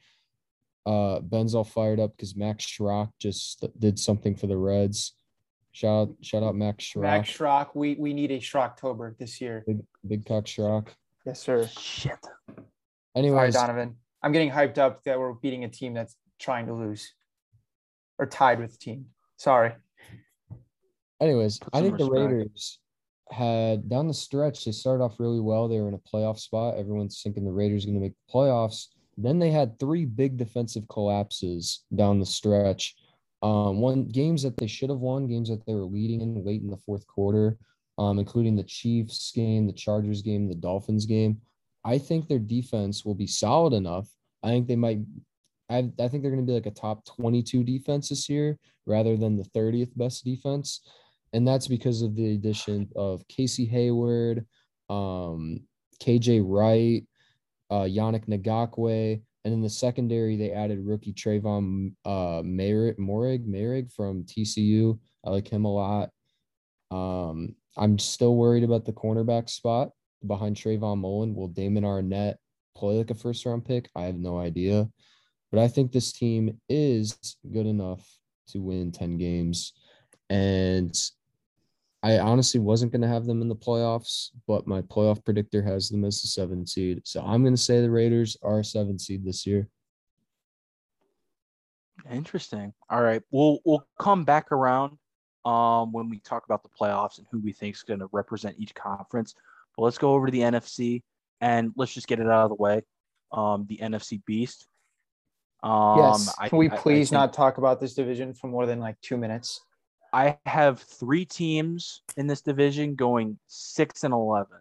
Uh, 0.84 1.20
Ben's 1.20 1.54
all 1.54 1.64
fired 1.64 2.00
up 2.00 2.10
because 2.16 2.36
Max 2.36 2.64
Schrock 2.66 3.10
just 3.20 3.64
did 3.78 3.98
something 3.98 4.34
for 4.34 4.46
the 4.48 4.56
Reds. 4.56 5.14
Shout 5.74 6.08
out, 6.08 6.14
shout 6.20 6.44
out 6.44 6.54
Max 6.54 6.84
Schrock, 6.84 7.02
Max 7.02 7.30
Schrock. 7.30 7.70
We 7.74 7.96
we 7.96 8.14
need 8.14 8.30
a 8.30 8.38
Schrocktober 8.38 9.18
this 9.18 9.40
year. 9.40 9.64
big, 9.66 9.80
big 10.06 10.24
cock 10.24 10.44
Schrock. 10.44 10.86
Yes, 11.26 11.40
sir. 11.40 11.66
Shit. 11.66 12.16
Sorry, 12.22 12.66
Anyways, 13.16 13.54
Donovan. 13.54 13.96
I'm 14.22 14.30
getting 14.30 14.52
hyped 14.52 14.78
up 14.78 15.02
that 15.02 15.18
we're 15.18 15.32
beating 15.32 15.64
a 15.64 15.68
team 15.68 15.92
that's 15.92 16.14
trying 16.38 16.66
to 16.66 16.74
lose 16.74 17.12
or 18.20 18.26
tied 18.26 18.60
with 18.60 18.70
the 18.70 18.78
team. 18.78 19.06
Sorry. 19.36 19.72
Anyways, 21.20 21.58
I 21.72 21.78
some 21.78 21.86
think 21.86 21.98
the. 21.98 22.08
Raiders 22.08 22.78
had 23.32 23.88
down 23.88 24.06
the 24.06 24.14
stretch, 24.14 24.64
they 24.64 24.70
started 24.70 25.02
off 25.02 25.18
really 25.18 25.40
well. 25.40 25.66
They 25.66 25.80
were 25.80 25.88
in 25.88 25.94
a 25.94 25.98
playoff 25.98 26.38
spot. 26.38 26.76
Everyone's 26.76 27.20
thinking 27.20 27.44
the 27.44 27.50
Raiders 27.50 27.82
are 27.82 27.88
going 27.88 27.98
to 27.98 28.00
make 28.00 28.14
the 28.28 28.32
playoffs. 28.32 28.86
Then 29.16 29.40
they 29.40 29.50
had 29.50 29.80
three 29.80 30.04
big 30.04 30.36
defensive 30.36 30.86
collapses 30.86 31.82
down 31.96 32.20
the 32.20 32.26
stretch. 32.26 32.94
Um, 33.44 33.80
one 33.80 34.06
games 34.06 34.42
that 34.42 34.56
they 34.56 34.66
should 34.66 34.90
have 34.90 34.98
won, 34.98 35.28
games 35.28 35.48
that 35.50 35.64
they 35.66 35.74
were 35.74 35.84
leading 35.84 36.20
in 36.20 36.44
late 36.44 36.62
in 36.62 36.70
the 36.70 36.78
fourth 36.78 37.06
quarter, 37.06 37.58
um, 37.98 38.18
including 38.18 38.56
the 38.56 38.64
Chiefs 38.64 39.30
game, 39.32 39.66
the 39.66 39.72
Chargers 39.72 40.22
game, 40.22 40.48
the 40.48 40.54
Dolphins 40.54 41.06
game. 41.06 41.40
I 41.84 41.98
think 41.98 42.26
their 42.26 42.38
defense 42.38 43.04
will 43.04 43.14
be 43.14 43.26
solid 43.26 43.74
enough. 43.74 44.08
I 44.42 44.48
think 44.48 44.66
they 44.66 44.76
might. 44.76 45.00
I, 45.70 45.90
I 45.98 46.08
think 46.08 46.22
they're 46.22 46.32
going 46.32 46.44
to 46.44 46.50
be 46.50 46.52
like 46.52 46.66
a 46.66 46.70
top 46.70 47.04
22 47.06 47.64
defense 47.64 48.08
this 48.08 48.28
year 48.28 48.58
rather 48.86 49.16
than 49.16 49.36
the 49.36 49.48
30th 49.54 49.96
best 49.96 50.24
defense 50.24 50.80
and 51.34 51.46
that's 51.46 51.66
because 51.66 52.00
of 52.00 52.14
the 52.14 52.34
addition 52.34 52.88
of 52.94 53.26
Casey 53.26 53.66
Hayward, 53.66 54.46
um, 54.88 55.60
KJ 56.00 56.42
Wright, 56.46 57.04
uh, 57.70 57.82
Yannick 57.82 58.26
Ngakoue, 58.28 59.20
and 59.44 59.52
in 59.52 59.60
the 59.60 59.70
secondary 59.70 60.36
they 60.36 60.52
added 60.52 60.84
rookie 60.84 61.12
Trayvon 61.12 61.92
uh, 62.04 62.42
Moehrig, 62.42 62.98
Moehrig 62.98 63.92
from 63.92 64.24
TCU. 64.24 64.98
I 65.24 65.30
like 65.30 65.48
him 65.48 65.64
a 65.64 65.72
lot. 65.72 66.10
Um, 66.90 67.54
I'm 67.76 67.98
still 67.98 68.36
worried 68.36 68.64
about 68.64 68.84
the 68.84 68.92
cornerback 68.92 69.50
spot 69.50 69.90
behind 70.26 70.56
Trayvon 70.56 70.98
Mullen. 70.98 71.34
Will 71.34 71.48
Damon 71.48 71.84
Arnette 71.84 72.36
play 72.76 72.98
like 72.98 73.10
a 73.10 73.14
first 73.14 73.44
round 73.46 73.64
pick. 73.64 73.88
I 73.94 74.02
have 74.02 74.16
no 74.16 74.38
idea. 74.38 74.88
But 75.50 75.60
I 75.60 75.68
think 75.68 75.92
this 75.92 76.12
team 76.12 76.58
is 76.68 77.36
good 77.52 77.66
enough 77.66 78.04
to 78.48 78.58
win 78.58 78.92
10 78.92 79.18
games. 79.18 79.72
And 80.30 80.94
I 82.04 82.18
honestly 82.18 82.60
wasn't 82.60 82.92
going 82.92 83.00
to 83.00 83.08
have 83.08 83.24
them 83.24 83.40
in 83.40 83.48
the 83.48 83.56
playoffs, 83.56 84.28
but 84.46 84.66
my 84.66 84.82
playoff 84.82 85.24
predictor 85.24 85.62
has 85.62 85.88
them 85.88 86.04
as 86.04 86.20
the 86.20 86.28
seven 86.28 86.66
seed. 86.66 87.00
So 87.04 87.22
I'm 87.24 87.42
going 87.42 87.54
to 87.54 87.60
say 87.60 87.80
the 87.80 87.90
Raiders 87.90 88.36
are 88.42 88.58
a 88.58 88.64
seven 88.64 88.98
seed 88.98 89.24
this 89.24 89.46
year. 89.46 89.66
Interesting. 92.10 92.74
All 92.90 93.00
right. 93.00 93.22
We'll 93.30 93.60
we'll 93.64 93.86
come 93.98 94.24
back 94.24 94.52
around 94.52 94.98
um 95.46 95.92
when 95.92 96.10
we 96.10 96.18
talk 96.20 96.44
about 96.44 96.62
the 96.62 96.68
playoffs 96.78 97.16
and 97.18 97.26
who 97.30 97.40
we 97.40 97.52
think 97.52 97.74
is 97.76 97.82
going 97.82 98.00
to 98.00 98.08
represent 98.12 98.56
each 98.58 98.74
conference. 98.74 99.34
But 99.76 99.84
let's 99.84 99.96
go 99.98 100.12
over 100.12 100.26
to 100.26 100.32
the 100.32 100.40
NFC 100.40 101.02
and 101.40 101.72
let's 101.76 101.94
just 101.94 102.06
get 102.06 102.20
it 102.20 102.26
out 102.26 102.44
of 102.44 102.48
the 102.50 102.56
way. 102.62 102.82
Um 103.32 103.64
the 103.68 103.78
NFC 103.78 104.22
Beast. 104.26 104.66
Um 105.62 105.98
yes. 105.98 106.34
I- 106.38 106.50
Can 106.50 106.58
we 106.58 106.68
I- 106.68 106.74
I 106.74 106.76
please 106.76 107.08
think- 107.08 107.18
not 107.18 107.32
talk 107.32 107.56
about 107.56 107.80
this 107.80 107.94
division 107.94 108.34
for 108.34 108.48
more 108.48 108.66
than 108.66 108.80
like 108.80 109.00
two 109.00 109.16
minutes? 109.16 109.60
I 110.14 110.38
have 110.46 110.78
three 110.78 111.24
teams 111.24 112.02
in 112.16 112.28
this 112.28 112.40
division 112.40 112.94
going 112.94 113.36
six 113.48 114.04
and 114.04 114.14
eleven 114.14 114.58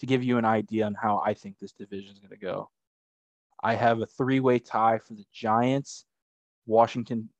to 0.00 0.04
give 0.04 0.22
you 0.22 0.36
an 0.36 0.44
idea 0.44 0.84
on 0.84 0.92
how 0.92 1.22
I 1.24 1.32
think 1.32 1.56
this 1.58 1.72
division 1.72 2.12
is 2.12 2.18
going 2.18 2.28
to 2.28 2.36
go. 2.36 2.68
I 3.62 3.74
have 3.74 4.02
a 4.02 4.06
three-way 4.06 4.58
tie 4.58 4.98
for 4.98 5.14
the 5.14 5.24
Giants, 5.32 6.04
Washington 6.66 7.30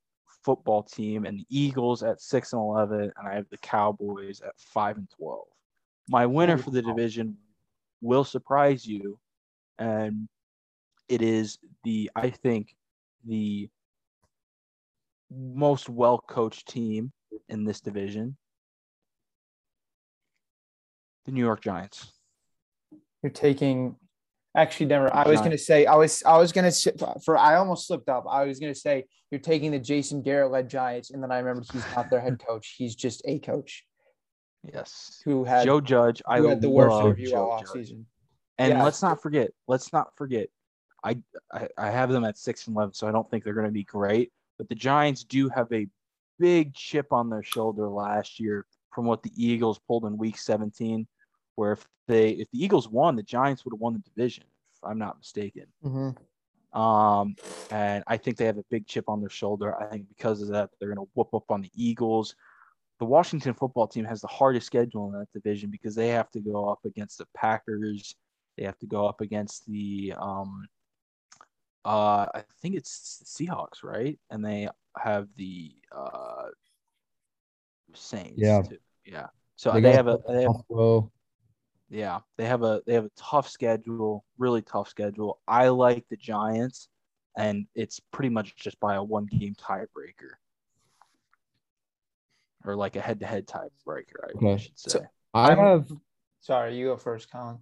football 0.42 0.82
team, 0.82 1.26
and 1.26 1.40
the 1.40 1.46
Eagles 1.50 2.02
at 2.02 2.22
six 2.22 2.54
and 2.54 2.60
eleven, 2.60 3.12
and 3.18 3.28
I 3.28 3.34
have 3.34 3.50
the 3.50 3.58
Cowboys 3.58 4.40
at 4.40 4.58
five 4.58 4.96
and 4.96 5.08
twelve. 5.14 5.46
My 6.08 6.24
winner 6.24 6.56
for 6.56 6.70
the 6.70 6.80
division 6.80 7.36
will 8.00 8.24
surprise 8.24 8.86
you, 8.86 9.18
and 9.78 10.26
it 11.06 11.20
is 11.20 11.58
the 11.84 12.10
I 12.16 12.30
think 12.30 12.74
the 13.26 13.68
most 15.30 15.90
well 15.90 16.16
coached 16.16 16.66
team 16.66 17.12
in 17.48 17.64
this 17.64 17.80
division. 17.80 18.36
The 21.26 21.32
New 21.32 21.44
York 21.44 21.60
Giants. 21.62 22.12
You're 23.22 23.30
taking 23.30 23.96
actually 24.56 24.86
never 24.86 25.14
I 25.14 25.26
was 25.28 25.40
gonna 25.40 25.56
say 25.56 25.86
I 25.86 25.94
was 25.94 26.22
I 26.24 26.36
was 26.36 26.52
gonna 26.52 26.72
say 26.72 26.92
for 27.24 27.38
I 27.38 27.54
almost 27.56 27.86
slipped 27.86 28.08
up. 28.08 28.24
I 28.28 28.44
was 28.44 28.58
gonna 28.58 28.74
say 28.74 29.04
you're 29.30 29.40
taking 29.40 29.70
the 29.70 29.78
Jason 29.78 30.22
Garrett 30.22 30.50
led 30.50 30.68
Giants, 30.68 31.10
and 31.10 31.22
then 31.22 31.30
I 31.30 31.38
remembered 31.38 31.64
he's 31.70 31.86
not 31.94 32.10
their 32.10 32.20
head 32.20 32.38
coach. 32.44 32.74
He's 32.76 32.94
just 32.94 33.22
a 33.24 33.38
coach 33.38 33.84
Yes. 34.64 35.22
who 35.24 35.44
had 35.44 35.64
Joe 35.64 35.80
Judge. 35.80 36.22
I 36.26 36.40
had 36.40 36.60
the 36.60 36.68
worst 36.68 37.00
interview 37.00 37.30
Joe 37.30 37.50
all 37.50 37.62
offseason. 37.62 38.04
And 38.58 38.74
Yeah. 38.74 38.84
let's 38.84 39.00
not 39.02 39.22
forget, 39.22 39.50
let's 39.66 39.92
not 39.92 40.14
forget. 40.16 40.48
I, 41.04 41.18
I 41.52 41.68
I 41.78 41.90
have 41.90 42.10
them 42.10 42.24
at 42.24 42.36
six 42.36 42.66
and 42.66 42.76
eleven, 42.76 42.92
so 42.94 43.08
I 43.08 43.12
don't 43.12 43.28
think 43.30 43.42
they're 43.44 43.54
going 43.54 43.66
to 43.66 43.72
be 43.72 43.84
great. 43.84 44.32
But 44.58 44.68
the 44.68 44.74
Giants 44.74 45.24
do 45.24 45.48
have 45.48 45.72
a 45.72 45.88
big 46.38 46.74
chip 46.74 47.12
on 47.12 47.30
their 47.30 47.42
shoulder 47.42 47.88
last 47.88 48.40
year 48.40 48.66
from 48.92 49.06
what 49.06 49.22
the 49.22 49.32
Eagles 49.36 49.78
pulled 49.78 50.04
in 50.04 50.16
Week 50.16 50.38
17, 50.38 51.06
where 51.56 51.72
if 51.72 51.86
they 52.08 52.30
if 52.30 52.50
the 52.50 52.62
Eagles 52.62 52.88
won, 52.88 53.16
the 53.16 53.22
Giants 53.22 53.64
would 53.64 53.72
have 53.72 53.80
won 53.80 53.94
the 53.94 54.00
division. 54.00 54.44
If 54.74 54.84
I'm 54.84 54.98
not 54.98 55.18
mistaken. 55.18 55.66
Mm-hmm. 55.84 56.10
Um, 56.72 57.36
and 57.70 58.02
I 58.06 58.16
think 58.16 58.36
they 58.36 58.46
have 58.46 58.58
a 58.58 58.64
big 58.70 58.86
chip 58.86 59.08
on 59.08 59.20
their 59.20 59.30
shoulder. 59.30 59.80
I 59.80 59.86
think 59.86 60.08
because 60.08 60.40
of 60.40 60.48
that, 60.48 60.70
they're 60.78 60.94
going 60.94 61.06
to 61.06 61.10
whoop 61.14 61.34
up 61.34 61.50
on 61.50 61.60
the 61.60 61.70
Eagles. 61.74 62.34
The 62.98 63.04
Washington 63.04 63.52
football 63.54 63.86
team 63.86 64.04
has 64.04 64.20
the 64.20 64.28
hardest 64.28 64.66
schedule 64.66 65.08
in 65.08 65.18
that 65.18 65.32
division 65.34 65.70
because 65.70 65.94
they 65.94 66.08
have 66.08 66.30
to 66.30 66.40
go 66.40 66.68
up 66.68 66.78
against 66.84 67.18
the 67.18 67.26
Packers. 67.36 68.14
They 68.56 68.64
have 68.64 68.78
to 68.78 68.86
go 68.86 69.06
up 69.06 69.20
against 69.20 69.66
the, 69.66 70.14
um, 70.18 70.66
uh, 71.84 72.26
I 72.34 72.44
think 72.60 72.76
it's 72.76 73.22
Seahawks, 73.26 73.82
right? 73.82 74.18
And 74.30 74.44
they 74.44 74.68
have 74.98 75.28
the 75.36 75.72
uh, 75.90 76.46
Saints. 77.94 78.34
Yeah. 78.36 78.62
Too. 78.62 78.78
Yeah. 79.04 79.26
So 79.56 79.72
They 79.72 79.80
they, 79.80 79.92
have 79.92 80.06
a 80.08 80.18
they 80.26 80.42
have 80.42 80.52
Buffalo. 80.52 81.10
yeah, 81.88 82.20
they 82.38 82.46
have 82.46 82.62
a 82.62 82.82
they 82.86 82.94
have 82.94 83.04
a 83.04 83.10
tough 83.16 83.48
schedule, 83.48 84.24
really 84.38 84.62
tough 84.62 84.88
schedule. 84.88 85.40
I 85.46 85.68
like 85.68 86.04
the 86.08 86.16
Giants, 86.16 86.88
and 87.36 87.66
it's 87.74 88.00
pretty 88.12 88.30
much 88.30 88.56
just 88.56 88.80
by 88.80 88.94
a 88.96 89.02
one 89.02 89.26
game 89.26 89.54
tiebreaker, 89.54 90.32
or 92.64 92.74
like 92.76 92.96
a 92.96 93.00
head 93.00 93.20
to 93.20 93.26
head 93.26 93.46
tiebreaker, 93.46 94.24
I 94.24 94.30
Okay. 94.36 94.58
should 94.62 94.78
say. 94.78 95.00
I 95.34 95.48
I'm- 95.50 95.58
have 95.58 95.92
Sorry, 96.40 96.76
you 96.76 96.86
go 96.86 96.96
first, 96.96 97.30
Colin. 97.30 97.58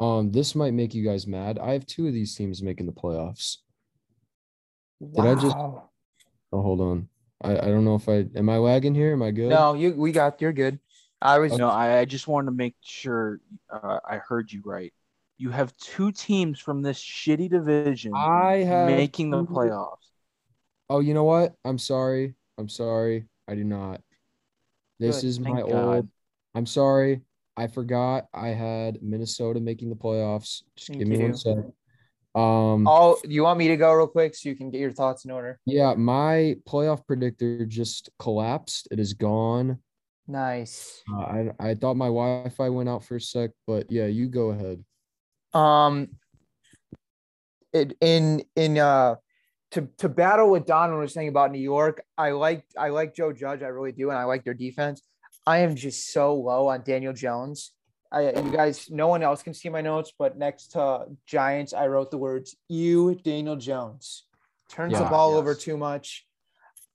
um 0.00 0.30
this 0.32 0.54
might 0.54 0.72
make 0.74 0.94
you 0.94 1.04
guys 1.04 1.26
mad. 1.26 1.58
I 1.58 1.72
have 1.72 1.84
two 1.86 2.06
of 2.06 2.14
these 2.14 2.34
teams 2.34 2.62
making 2.62 2.86
the 2.86 2.92
playoffs. 2.92 3.58
Did 5.00 5.18
I 5.26 5.34
just- 5.34 5.56
Oh, 6.52 6.62
hold 6.62 6.80
on. 6.80 7.08
I, 7.42 7.52
I 7.52 7.66
don't 7.66 7.84
know 7.84 7.94
if 7.94 8.08
I 8.08 8.26
am 8.36 8.48
I 8.48 8.58
lagging 8.58 8.94
here? 8.94 9.12
Am 9.12 9.22
I 9.22 9.30
good? 9.30 9.50
No, 9.50 9.74
you 9.74 9.94
we 9.94 10.12
got 10.12 10.40
you're 10.40 10.52
good. 10.52 10.78
I 11.20 11.38
was 11.38 11.56
no, 11.58 11.68
I, 11.68 12.00
I 12.00 12.04
just 12.04 12.28
wanted 12.28 12.46
to 12.46 12.52
make 12.52 12.74
sure 12.82 13.40
uh, 13.72 13.98
I 14.08 14.16
heard 14.16 14.52
you 14.52 14.62
right. 14.64 14.92
You 15.38 15.50
have 15.50 15.76
two 15.78 16.12
teams 16.12 16.60
from 16.60 16.82
this 16.82 17.02
shitty 17.02 17.50
division 17.50 18.12
I 18.14 18.58
have 18.58 18.88
making 18.88 19.30
the 19.30 19.44
playoffs. 19.44 19.96
Oh, 20.90 21.00
you 21.00 21.14
know 21.14 21.24
what? 21.24 21.54
I'm 21.64 21.78
sorry. 21.78 22.34
I'm 22.58 22.68
sorry. 22.68 23.26
I 23.48 23.54
do 23.54 23.64
not. 23.64 24.02
This 25.00 25.16
Good, 25.16 25.28
is 25.28 25.36
thank 25.38 25.56
my 25.56 25.62
God. 25.62 25.94
old. 25.96 26.08
I'm 26.54 26.66
sorry. 26.66 27.22
I 27.56 27.66
forgot 27.66 28.28
I 28.32 28.48
had 28.48 29.02
Minnesota 29.02 29.60
making 29.60 29.90
the 29.90 29.96
playoffs. 29.96 30.62
Just 30.76 30.88
Thank 30.88 31.00
give 31.00 31.08
me 31.08 31.16
you. 31.16 31.22
one 31.22 31.36
sec. 31.36 31.56
Um 32.34 32.86
all 32.86 33.18
you 33.24 33.42
want 33.42 33.58
me 33.58 33.68
to 33.68 33.76
go 33.76 33.92
real 33.92 34.06
quick 34.06 34.34
so 34.34 34.48
you 34.48 34.56
can 34.56 34.70
get 34.70 34.80
your 34.80 34.92
thoughts 34.92 35.24
in 35.24 35.30
order. 35.30 35.58
yeah, 35.66 35.94
my 35.94 36.56
playoff 36.66 37.06
predictor 37.06 37.66
just 37.66 38.08
collapsed. 38.18 38.88
It 38.90 38.98
is 38.98 39.12
gone. 39.12 39.78
Nice. 40.26 41.02
Uh, 41.12 41.20
I 41.20 41.50
I 41.58 41.74
thought 41.74 41.96
my 41.96 42.06
Wi-Fi 42.06 42.68
went 42.70 42.88
out 42.88 43.04
for 43.04 43.16
a 43.16 43.20
sec, 43.20 43.50
but 43.66 43.90
yeah, 43.90 44.06
you 44.06 44.28
go 44.28 44.50
ahead. 44.50 44.84
Um 45.52 46.08
it 47.72 47.96
in 48.00 48.44
in 48.56 48.78
uh 48.78 49.16
to 49.72 49.88
to 49.98 50.08
battle 50.08 50.50
what 50.50 50.66
Donovan 50.66 51.00
was 51.00 51.12
saying 51.12 51.28
about 51.28 51.50
New 51.50 51.58
York, 51.58 52.02
I 52.16 52.30
like 52.30 52.64
I 52.78 52.90
like 52.90 53.14
Joe 53.14 53.32
Judge, 53.32 53.62
I 53.62 53.68
really 53.68 53.92
do, 53.92 54.10
and 54.10 54.18
I 54.18 54.24
like 54.24 54.44
their 54.44 54.54
defense. 54.54 55.02
I 55.46 55.58
am 55.58 55.74
just 55.76 56.12
so 56.12 56.34
low 56.34 56.68
on 56.68 56.82
Daniel 56.82 57.12
Jones. 57.12 57.72
I 58.12 58.30
you 58.30 58.52
guys, 58.52 58.90
no 58.90 59.08
one 59.08 59.22
else 59.22 59.42
can 59.42 59.54
see 59.54 59.70
my 59.70 59.80
notes, 59.80 60.12
but 60.18 60.36
next 60.36 60.72
to 60.72 61.06
Giants, 61.26 61.72
I 61.72 61.86
wrote 61.86 62.10
the 62.10 62.18
words 62.18 62.54
"you 62.68 63.14
Daniel 63.14 63.56
Jones." 63.56 64.26
Turns 64.70 64.92
the 64.92 65.04
Yeah, 65.04 65.10
ball 65.10 65.36
over 65.36 65.54
too 65.54 65.76
much. 65.76 66.26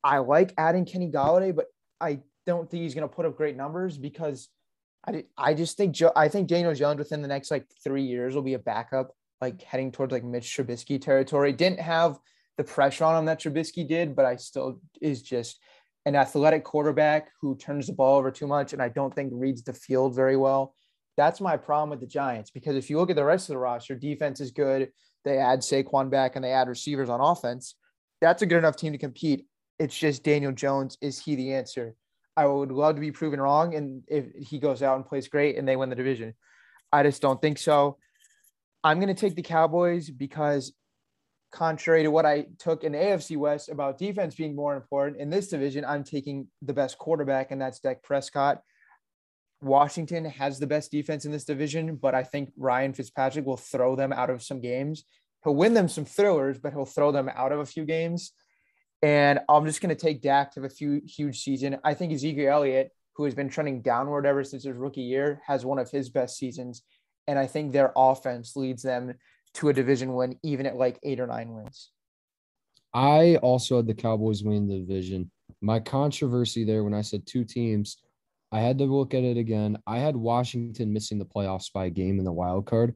I 0.03 0.19
like 0.19 0.53
adding 0.57 0.85
Kenny 0.85 1.11
Golladay, 1.11 1.55
but 1.55 1.65
I 1.99 2.21
don't 2.45 2.69
think 2.69 2.83
he's 2.83 2.93
going 2.93 3.07
to 3.07 3.13
put 3.13 3.25
up 3.25 3.35
great 3.35 3.57
numbers 3.57 3.97
because 3.97 4.49
I 5.07 5.25
I 5.37 5.53
just 5.53 5.75
think 5.75 5.95
Joe, 5.95 6.11
I 6.15 6.27
think 6.27 6.47
Daniel 6.47 6.73
Jones 6.73 6.99
within 6.99 7.21
the 7.21 7.27
next 7.27 7.49
like 7.49 7.65
three 7.83 8.03
years 8.03 8.35
will 8.35 8.43
be 8.43 8.53
a 8.53 8.59
backup, 8.59 9.11
like 9.41 9.61
heading 9.63 9.91
towards 9.91 10.11
like 10.11 10.23
Mitch 10.23 10.55
Trubisky 10.55 11.01
territory. 11.01 11.51
Didn't 11.51 11.79
have 11.79 12.19
the 12.57 12.63
pressure 12.63 13.05
on 13.05 13.17
him 13.17 13.25
that 13.25 13.41
Trubisky 13.41 13.87
did, 13.87 14.15
but 14.15 14.25
I 14.25 14.35
still 14.35 14.79
is 15.01 15.21
just 15.21 15.59
an 16.05 16.15
athletic 16.15 16.63
quarterback 16.63 17.29
who 17.41 17.55
turns 17.55 17.87
the 17.87 17.93
ball 17.93 18.17
over 18.17 18.31
too 18.31 18.47
much, 18.47 18.73
and 18.73 18.81
I 18.81 18.89
don't 18.89 19.13
think 19.13 19.31
reads 19.33 19.63
the 19.63 19.73
field 19.73 20.15
very 20.15 20.37
well. 20.37 20.73
That's 21.17 21.41
my 21.41 21.57
problem 21.57 21.89
with 21.89 21.99
the 21.99 22.07
Giants 22.07 22.51
because 22.51 22.75
if 22.75 22.89
you 22.89 22.97
look 22.97 23.09
at 23.09 23.15
the 23.15 23.25
rest 23.25 23.49
of 23.49 23.53
the 23.53 23.59
roster, 23.59 23.95
defense 23.95 24.39
is 24.39 24.51
good. 24.51 24.91
They 25.25 25.39
add 25.39 25.59
Saquon 25.59 26.11
back 26.11 26.35
and 26.35 26.45
they 26.45 26.51
add 26.51 26.69
receivers 26.69 27.09
on 27.09 27.19
offense. 27.19 27.75
That's 28.21 28.43
a 28.43 28.45
good 28.45 28.59
enough 28.59 28.77
team 28.77 28.93
to 28.93 28.99
compete. 28.99 29.45
It's 29.79 29.97
just 29.97 30.23
Daniel 30.23 30.51
Jones. 30.51 30.97
Is 31.01 31.19
he 31.19 31.35
the 31.35 31.53
answer? 31.53 31.95
I 32.35 32.45
would 32.45 32.71
love 32.71 32.95
to 32.95 33.01
be 33.01 33.11
proven 33.11 33.41
wrong. 33.41 33.73
And 33.73 34.03
if 34.07 34.25
he 34.47 34.59
goes 34.59 34.83
out 34.83 34.95
and 34.95 35.05
plays 35.05 35.27
great 35.27 35.57
and 35.57 35.67
they 35.67 35.75
win 35.75 35.89
the 35.89 35.95
division, 35.95 36.35
I 36.93 37.01
just 37.01 37.21
don't 37.21 37.41
think 37.41 37.57
so. 37.57 37.97
I'm 38.83 38.99
going 38.99 39.13
to 39.13 39.19
take 39.19 39.35
the 39.35 39.41
Cowboys 39.41 40.09
because, 40.09 40.71
contrary 41.51 42.03
to 42.03 42.11
what 42.11 42.27
I 42.27 42.45
took 42.59 42.83
in 42.83 42.93
AFC 42.93 43.37
West 43.37 43.69
about 43.69 43.97
defense 43.97 44.35
being 44.35 44.55
more 44.55 44.75
important 44.75 45.19
in 45.19 45.31
this 45.31 45.47
division, 45.47 45.83
I'm 45.83 46.03
taking 46.03 46.47
the 46.61 46.73
best 46.73 46.99
quarterback, 46.99 47.49
and 47.51 47.59
that's 47.59 47.79
Dak 47.79 48.03
Prescott. 48.03 48.61
Washington 49.61 50.25
has 50.25 50.59
the 50.59 50.67
best 50.67 50.91
defense 50.91 51.25
in 51.25 51.31
this 51.31 51.45
division, 51.45 51.95
but 51.95 52.13
I 52.13 52.23
think 52.23 52.51
Ryan 52.57 52.93
Fitzpatrick 52.93 53.45
will 53.45 53.57
throw 53.57 53.95
them 53.95 54.13
out 54.13 54.29
of 54.29 54.43
some 54.43 54.61
games. 54.61 55.03
He'll 55.43 55.55
win 55.55 55.73
them 55.73 55.87
some 55.87 56.05
thrillers, 56.05 56.59
but 56.59 56.73
he'll 56.73 56.85
throw 56.85 57.11
them 57.11 57.29
out 57.33 57.51
of 57.51 57.59
a 57.59 57.65
few 57.65 57.85
games. 57.85 58.33
And 59.01 59.39
I'm 59.49 59.65
just 59.65 59.81
going 59.81 59.95
to 59.95 60.01
take 60.01 60.21
Dak 60.21 60.51
to 60.51 60.61
have 60.61 60.71
a 60.71 60.73
few 60.73 61.01
huge 61.05 61.41
season. 61.41 61.77
I 61.83 61.93
think 61.93 62.11
Ezekiel 62.13 62.51
Elliott, 62.51 62.91
who 63.15 63.25
has 63.25 63.35
been 63.35 63.49
trending 63.49 63.81
downward 63.81 64.25
ever 64.25 64.43
since 64.43 64.63
his 64.63 64.75
rookie 64.75 65.01
year, 65.01 65.41
has 65.45 65.65
one 65.65 65.79
of 65.79 65.89
his 65.89 66.09
best 66.09 66.37
seasons. 66.37 66.83
And 67.27 67.37
I 67.37 67.47
think 67.47 67.71
their 67.71 67.91
offense 67.95 68.55
leads 68.55 68.83
them 68.83 69.15
to 69.55 69.69
a 69.69 69.73
division 69.73 70.13
win, 70.13 70.37
even 70.43 70.65
at 70.65 70.75
like 70.75 70.99
eight 71.03 71.19
or 71.19 71.27
nine 71.27 71.53
wins. 71.53 71.91
I 72.93 73.35
also 73.37 73.77
had 73.77 73.87
the 73.87 73.93
Cowboys 73.93 74.43
win 74.43 74.67
the 74.67 74.79
division. 74.79 75.31
My 75.61 75.79
controversy 75.79 76.63
there 76.63 76.83
when 76.83 76.93
I 76.93 77.01
said 77.01 77.25
two 77.25 77.43
teams, 77.43 77.97
I 78.51 78.59
had 78.59 78.77
to 78.77 78.85
look 78.85 79.13
at 79.13 79.23
it 79.23 79.37
again. 79.37 79.77
I 79.85 79.99
had 79.99 80.15
Washington 80.15 80.93
missing 80.93 81.19
the 81.19 81.25
playoffs 81.25 81.71
by 81.71 81.85
a 81.85 81.89
game 81.89 82.19
in 82.19 82.25
the 82.25 82.31
wild 82.31 82.65
card. 82.65 82.95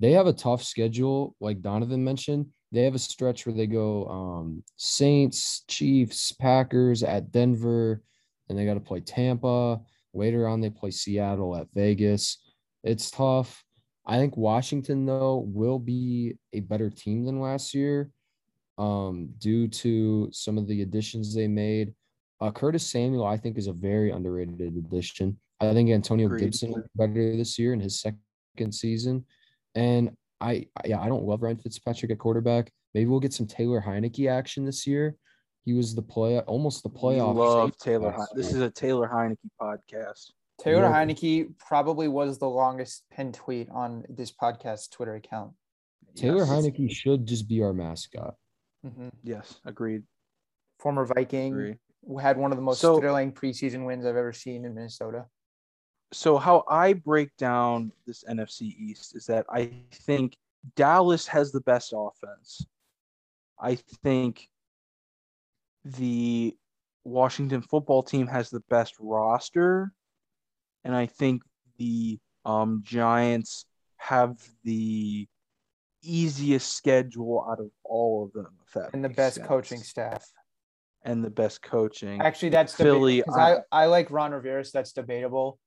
they 0.00 0.12
have 0.12 0.26
a 0.26 0.32
tough 0.32 0.62
schedule, 0.64 1.36
like 1.40 1.62
Donovan 1.62 2.02
mentioned. 2.02 2.46
They 2.72 2.82
have 2.82 2.94
a 2.94 2.98
stretch 2.98 3.46
where 3.46 3.54
they 3.54 3.66
go 3.66 4.06
um, 4.06 4.64
Saints, 4.76 5.64
Chiefs, 5.68 6.32
Packers 6.32 7.02
at 7.02 7.30
Denver, 7.30 8.02
and 8.48 8.58
they 8.58 8.64
got 8.64 8.74
to 8.74 8.80
play 8.80 9.00
Tampa. 9.00 9.80
Later 10.14 10.48
on, 10.48 10.60
they 10.60 10.70
play 10.70 10.90
Seattle 10.90 11.56
at 11.56 11.68
Vegas. 11.74 12.38
It's 12.82 13.10
tough. 13.10 13.62
I 14.06 14.18
think 14.18 14.36
Washington, 14.36 15.06
though, 15.06 15.44
will 15.46 15.78
be 15.78 16.34
a 16.52 16.60
better 16.60 16.90
team 16.90 17.24
than 17.24 17.40
last 17.40 17.72
year 17.72 18.10
um, 18.78 19.28
due 19.38 19.68
to 19.68 20.28
some 20.32 20.58
of 20.58 20.66
the 20.66 20.82
additions 20.82 21.34
they 21.34 21.48
made. 21.48 21.94
Uh, 22.42 22.50
Curtis 22.50 22.84
Samuel, 22.90 23.24
I 23.24 23.36
think, 23.36 23.56
is 23.56 23.68
a 23.68 23.72
very 23.72 24.10
underrated 24.10 24.60
addition. 24.60 25.38
I 25.60 25.72
think 25.72 25.90
Antonio 25.90 26.26
Agreed. 26.26 26.40
Gibson 26.40 26.82
better 26.96 27.36
this 27.36 27.56
year 27.56 27.72
in 27.72 27.78
his 27.78 28.00
second 28.00 28.72
season. 28.72 29.24
And 29.76 30.16
I, 30.40 30.66
yeah, 30.84 31.00
I 31.00 31.06
don't 31.08 31.22
love 31.24 31.40
Ryan 31.42 31.58
Fitzpatrick 31.58 32.10
at 32.10 32.18
quarterback. 32.18 32.72
Maybe 32.94 33.06
we'll 33.06 33.20
get 33.20 33.32
some 33.32 33.46
Taylor 33.46 33.80
Heinicke 33.80 34.28
action 34.28 34.64
this 34.64 34.88
year. 34.88 35.14
He 35.64 35.72
was 35.72 35.94
the 35.94 36.02
play, 36.02 36.40
almost 36.40 36.82
the 36.82 36.88
We 36.88 36.98
playoff. 36.98 37.34
love 37.36 37.68
safety 37.70 37.78
Taylor. 37.90 38.08
last 38.08 38.18
Hein- 38.18 38.26
This 38.34 38.52
is 38.52 38.60
a 38.60 38.70
Taylor 38.70 39.08
Heinicke 39.08 39.38
podcast. 39.60 40.32
Taylor 40.60 40.82
Yeah. 40.82 40.92
Heinicke 40.92 41.56
probably 41.58 42.08
was 42.08 42.38
the 42.38 42.48
longest 42.50 43.04
pinned 43.12 43.34
tweet 43.34 43.68
on 43.70 44.04
this 44.08 44.32
podcast 44.32 44.90
Twitter 44.90 45.14
account. 45.14 45.52
Taylor 46.16 46.38
Yes. 46.38 46.48
Heinicke 46.50 46.90
should 46.90 47.24
just 47.24 47.46
be 47.48 47.62
our 47.62 47.72
mascot. 47.72 48.34
Mhm. 48.84 49.12
Yes, 49.22 49.60
agreed. 49.64 50.02
Former 50.80 51.06
Viking 51.06 51.52
Agree. 51.52 51.76
Had 52.20 52.36
one 52.36 52.52
of 52.52 52.56
the 52.56 52.62
most 52.62 52.80
So- 52.80 52.98
thrilling 52.98 53.32
preseason 53.32 53.86
wins 53.86 54.04
I've 54.04 54.16
ever 54.16 54.32
seen 54.32 54.64
in 54.64 54.74
Minnesota. 54.74 55.26
so 56.12 56.36
how 56.36 56.62
I 56.68 56.92
break 56.92 57.34
down 57.38 57.90
this 58.06 58.22
NFC 58.24 58.62
East 58.78 59.16
is 59.16 59.24
that 59.26 59.46
I 59.48 59.72
think 59.92 60.36
Dallas 60.76 61.26
has 61.28 61.52
the 61.52 61.60
best 61.62 61.94
offense. 61.96 62.66
I 63.58 63.76
think 64.04 64.50
the 65.84 66.56
Washington 67.04 67.62
football 67.62 68.02
team 68.02 68.26
has 68.26 68.50
the 68.50 68.60
best 68.68 68.94
roster, 69.00 69.92
and 70.84 70.94
I 70.94 71.06
think 71.06 71.42
the 71.78 72.18
um, 72.44 72.82
Giants 72.84 73.64
have 73.96 74.36
the 74.64 75.26
easiest 76.02 76.72
schedule 76.74 77.46
out 77.48 77.60
of 77.60 77.70
all 77.84 78.24
of 78.24 78.32
them. 78.32 78.58
And 78.92 79.04
the 79.04 79.08
best 79.08 79.36
sense. 79.36 79.46
coaching 79.46 79.78
staff. 79.78 80.30
And 81.04 81.24
the 81.24 81.30
best 81.30 81.62
coaching. 81.62 82.20
Actually, 82.20 82.50
that's 82.50 82.74
Philly, 82.74 83.22
Philly. 83.22 83.40
I, 83.40 83.56
I 83.70 83.86
like 83.86 84.10
Ron 84.10 84.32
Rivera, 84.32 84.64
so 84.64 84.70
that's 84.74 84.92
debatable. 84.92 85.58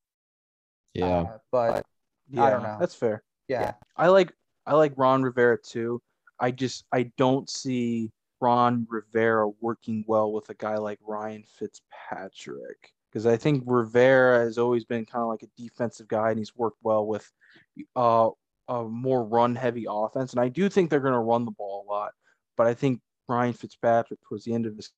Yeah. 0.94 1.20
Uh, 1.20 1.38
but 1.52 1.86
yeah, 2.30 2.44
I 2.44 2.50
don't 2.50 2.64
know. 2.64 2.78
That's 2.80 2.96
fair. 2.96 3.24
yeah, 3.48 3.74
I 3.98 4.08
like 4.08 4.32
I 4.66 4.76
like 4.76 4.94
Ron 4.96 5.24
Rivera 5.24 5.58
too. 5.62 6.02
I 6.40 6.52
just 6.52 6.86
I 6.92 7.12
don't 7.18 7.50
see 7.50 8.12
Ron 8.42 8.88
Rivera 8.90 9.50
working 9.62 10.04
well 10.08 10.32
with 10.32 10.50
a 10.50 10.54
guy 10.54 10.78
like 10.78 11.00
Ryan 11.06 11.44
Fitzpatrick 11.58 12.92
because 13.12 13.26
I 13.26 13.38
think 13.38 13.64
Rivera 13.66 14.40
has 14.40 14.58
always 14.58 14.84
been 14.84 15.06
kind 15.06 15.22
of 15.22 15.30
like 15.30 15.44
a 15.44 15.62
defensive 15.62 16.08
guy 16.08 16.32
and 16.32 16.40
he's 16.40 16.56
worked 16.56 16.80
well 16.84 17.06
with 17.06 17.30
uh, 17.96 18.30
a 18.68 18.84
more 18.84 19.24
run 19.24 19.56
heavy 19.56 19.86
offense 19.90 20.34
and 20.34 20.42
I 20.42 20.50
do 20.50 20.68
think 20.68 20.90
they're 20.90 21.00
going 21.00 21.14
to 21.14 21.20
run 21.20 21.46
the 21.46 21.52
ball 21.52 21.86
a 21.88 21.92
lot, 21.92 22.12
but 22.58 22.68
I 22.68 22.74
think 22.74 23.00
Ryan 23.28 23.54
Fitzpatrick 23.54 24.20
towards 24.28 24.44
the 24.44 24.54
end 24.54 24.66
of 24.66 24.76
his 24.76 24.92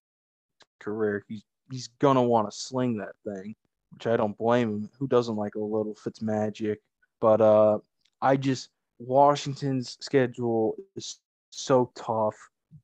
career 0.80 1.24
he's 1.28 1.44
he's 1.72 1.88
gonna 2.00 2.24
want 2.24 2.50
to 2.50 2.56
sling 2.58 2.98
that 2.98 3.16
thing, 3.26 3.56
which 3.92 4.08
I 4.08 4.18
don't 4.18 4.38
blame 4.38 4.70
him. 4.70 4.90
Who 5.00 5.08
doesn't 5.08 5.36
like 5.36 5.56
a 5.56 5.60
little 5.60 5.96
Fitz 5.96 6.22
magic? 6.22 6.80
But 7.20 7.42
uh, 7.42 7.80
I 8.22 8.38
just 8.38 8.70
Washington's 9.00 9.98
schedule 10.02 10.76
is 10.96 11.20
so 11.50 11.92
tough. 11.96 12.36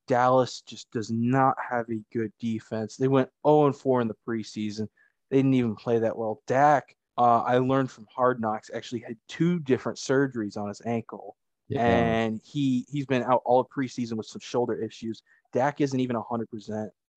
Dallas 0.08 0.62
just 0.62 0.89
does 0.91 1.12
not 1.12 1.56
have 1.70 1.89
a 1.89 2.02
good 2.12 2.32
defense. 2.39 2.98
They 2.98 3.08
went 3.08 3.30
0 3.46 3.68
and 3.68 3.76
4 3.76 4.02
in 4.02 4.08
the 4.08 4.16
preseason. 4.28 4.88
They 5.30 5.38
didn't 5.38 5.54
even 5.54 5.76
play 5.76 6.00
that 6.00 6.18
well. 6.18 6.41
Dak, 6.48 6.96
uh, 7.18 7.41
I 7.41 7.58
learned 7.58 7.91
from 7.91 8.08
Hard 8.14 8.39
Knocks, 8.41 8.70
actually 8.74 9.02
had 9.02 9.18
two 9.28 9.60
different 9.60 9.98
surgeries 9.98 10.58
on 10.58 10.68
his 10.68 10.82
ankle, 10.86 11.36
Yeah. 11.68 11.86
and 11.86 12.41
he 12.44 12.86
he's 12.89 13.06
been 13.06 13.24
out 13.24 13.41
all 13.46 13.66
preseason 13.66 14.14
with 14.14 14.28
some 14.28 14.41
shoulder 14.41 14.76
issues. 14.76 15.22
Dak 15.52 15.82
isn't 15.82 16.00
even 16.00 16.16
100. 16.16 16.48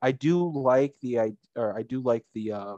I 0.03 0.13
do 0.13 0.51
like 0.53 0.95
the 1.01 1.21
I 1.21 1.33
or 1.57 1.77
I 1.77 1.83
do 1.83 2.01
like 2.01 2.25
the 2.35 2.53
uh, 2.53 2.77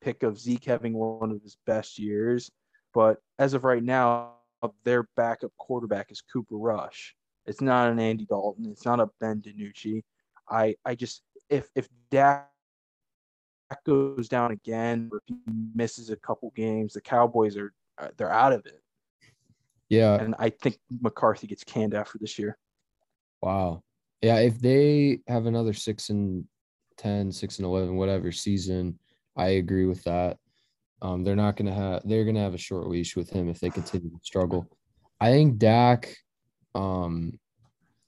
pick 0.00 0.22
of 0.22 0.38
Zeke 0.38 0.64
having 0.64 0.94
one 0.94 1.30
of 1.30 1.42
his 1.42 1.56
best 1.66 1.98
years, 1.98 2.50
but 2.92 3.18
as 3.38 3.54
of 3.54 3.64
right 3.64 3.82
now, 3.82 4.34
their 4.84 5.08
backup 5.16 5.52
quarterback 5.58 6.10
is 6.10 6.20
Cooper 6.20 6.56
Rush. 6.56 7.14
It's 7.46 7.60
not 7.60 7.90
an 7.90 7.98
Andy 7.98 8.26
Dalton. 8.26 8.66
It's 8.70 8.84
not 8.84 9.00
a 9.00 9.08
Ben 9.20 9.40
DiNucci. 9.40 10.02
I 10.48 10.76
I 10.84 10.94
just 10.94 11.22
if 11.48 11.68
if 11.74 11.88
Dak 12.10 12.48
goes 13.86 14.28
down 14.28 14.52
again, 14.52 15.08
or 15.12 15.18
if 15.18 15.24
he 15.26 15.36
misses 15.74 16.10
a 16.10 16.16
couple 16.16 16.52
games, 16.54 16.92
the 16.92 17.00
Cowboys 17.00 17.56
are 17.56 17.72
uh, 17.98 18.08
they're 18.16 18.30
out 18.30 18.52
of 18.52 18.66
it. 18.66 18.82
yeah. 19.88 20.14
And 20.16 20.34
I 20.38 20.50
think 20.50 20.78
McCarthy 21.00 21.46
gets 21.46 21.64
canned 21.64 21.94
after 21.94 22.18
this 22.18 22.38
year. 22.38 22.58
Wow. 23.42 23.82
Yeah, 24.22 24.38
if 24.38 24.60
they 24.60 25.18
have 25.26 25.46
another 25.46 25.72
six 25.72 26.08
and 26.10 26.44
10, 26.98 27.32
six 27.32 27.58
and 27.58 27.66
11, 27.66 27.96
whatever 27.96 28.30
season, 28.30 28.98
I 29.36 29.48
agree 29.48 29.86
with 29.86 30.04
that. 30.04 30.38
Um, 31.00 31.24
they're 31.24 31.34
not 31.34 31.56
going 31.56 31.66
to 31.66 31.74
have, 31.74 32.02
they're 32.04 32.22
going 32.24 32.36
to 32.36 32.40
have 32.42 32.54
a 32.54 32.58
short 32.58 32.86
leash 32.86 33.16
with 33.16 33.28
him 33.30 33.48
if 33.48 33.58
they 33.58 33.70
continue 33.70 34.10
to 34.10 34.20
struggle. 34.22 34.68
I 35.20 35.30
think 35.30 35.58
Dak, 35.58 36.16
um, 36.76 37.38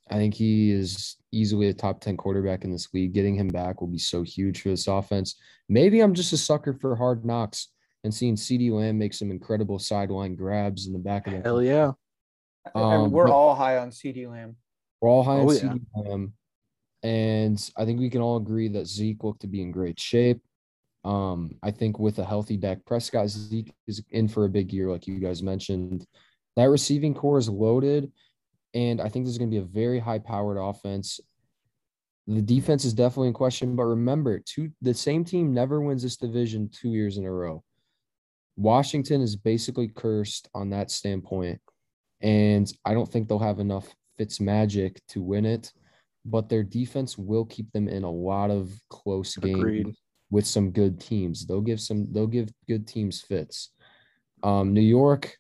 I 0.08 0.14
think 0.14 0.34
he 0.34 0.70
is 0.70 1.16
easily 1.32 1.68
a 1.68 1.74
top 1.74 2.00
10 2.00 2.16
quarterback 2.16 2.62
in 2.62 2.70
this 2.70 2.92
league. 2.94 3.12
Getting 3.12 3.34
him 3.34 3.48
back 3.48 3.80
will 3.80 3.88
be 3.88 3.98
so 3.98 4.22
huge 4.22 4.60
for 4.62 4.68
this 4.68 4.86
offense. 4.86 5.34
Maybe 5.68 6.00
I'm 6.00 6.14
just 6.14 6.32
a 6.32 6.36
sucker 6.36 6.72
for 6.74 6.94
hard 6.94 7.24
knocks 7.24 7.68
and 8.04 8.14
seeing 8.14 8.36
CeeDee 8.36 8.70
Lamb 8.70 8.98
make 8.98 9.14
some 9.14 9.32
incredible 9.32 9.80
sideline 9.80 10.36
grabs 10.36 10.86
in 10.86 10.92
the 10.92 10.98
back 11.00 11.26
of 11.26 11.32
the 11.32 11.40
Hell 11.40 11.62
yeah. 11.62 11.92
I 12.74 12.78
mean, 12.78 12.92
Um, 12.92 13.10
we're 13.10 13.26
but- 13.26 13.32
all 13.32 13.56
high 13.56 13.78
on 13.78 13.90
CeeDee 13.90 14.30
Lamb. 14.30 14.56
We're 15.04 15.10
all 15.10 15.22
high 15.22 15.40
on 15.40 15.46
Oh, 15.46 15.52
yeah. 15.52 15.60
CeeDee 15.60 15.84
Lamb, 15.94 16.32
and 17.02 17.70
I 17.76 17.84
think 17.84 18.00
we 18.00 18.08
can 18.08 18.22
all 18.22 18.38
agree 18.38 18.68
that 18.68 18.86
Zeke 18.86 19.22
looked 19.22 19.42
to 19.42 19.46
be 19.46 19.60
in 19.60 19.70
great 19.70 20.00
shape. 20.00 20.40
Um, 21.04 21.50
I 21.62 21.72
think 21.72 21.98
with 21.98 22.18
a 22.20 22.24
healthy 22.24 22.56
Dak 22.56 22.82
Prescott, 22.86 23.28
Zeke 23.28 23.74
is 23.86 24.02
in 24.12 24.28
for 24.28 24.46
a 24.46 24.48
big 24.48 24.72
year, 24.72 24.90
like 24.90 25.06
you 25.06 25.18
guys 25.18 25.42
mentioned. 25.42 26.06
That 26.56 26.70
receiving 26.70 27.12
core 27.12 27.36
is 27.36 27.50
loaded, 27.50 28.12
and 28.72 28.98
I 28.98 29.10
think 29.10 29.26
there's 29.26 29.36
going 29.36 29.50
to 29.50 29.54
be 29.54 29.62
a 29.62 29.66
very 29.66 29.98
high-powered 29.98 30.56
offense. 30.56 31.20
The 32.26 32.40
defense 32.40 32.86
is 32.86 32.94
definitely 32.94 33.28
in 33.28 33.34
question, 33.34 33.76
but 33.76 33.84
remember, 33.84 34.38
two 34.38 34.70
the 34.80 34.94
same 34.94 35.22
team 35.22 35.52
never 35.52 35.82
wins 35.82 36.02
this 36.02 36.16
division 36.16 36.70
two 36.72 36.88
years 36.88 37.18
in 37.18 37.26
a 37.26 37.30
row. 37.30 37.62
Washington 38.56 39.20
is 39.20 39.36
basically 39.36 39.88
cursed 39.88 40.48
on 40.54 40.70
that 40.70 40.90
standpoint, 40.90 41.60
and 42.22 42.72
I 42.86 42.94
don't 42.94 43.12
think 43.12 43.28
they'll 43.28 43.38
have 43.38 43.58
enough 43.58 43.94
Fitz 44.16 44.40
magic 44.40 45.00
to 45.08 45.22
win 45.22 45.44
it. 45.44 45.72
But 46.24 46.48
their 46.48 46.62
defense 46.62 47.18
will 47.18 47.44
keep 47.44 47.70
them 47.72 47.88
in 47.88 48.02
a 48.02 48.10
lot 48.10 48.50
of 48.50 48.72
close 48.88 49.36
Agreed. 49.36 49.84
games 49.84 49.98
with 50.30 50.46
some 50.46 50.70
good 50.70 51.00
teams. 51.00 51.46
They'll 51.46 51.60
give 51.60 51.80
some. 51.80 52.10
They'll 52.12 52.26
give 52.26 52.50
good 52.66 52.86
teams 52.86 53.20
fits. 53.20 53.70
Um, 54.42 54.72
New 54.72 54.80
York, 54.80 55.36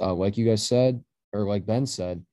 uh, 0.00 0.14
like 0.14 0.36
you 0.36 0.46
guys 0.46 0.66
said, 0.66 1.02
or 1.32 1.44
like 1.44 1.66
Ben 1.66 1.86
said, 1.86 2.24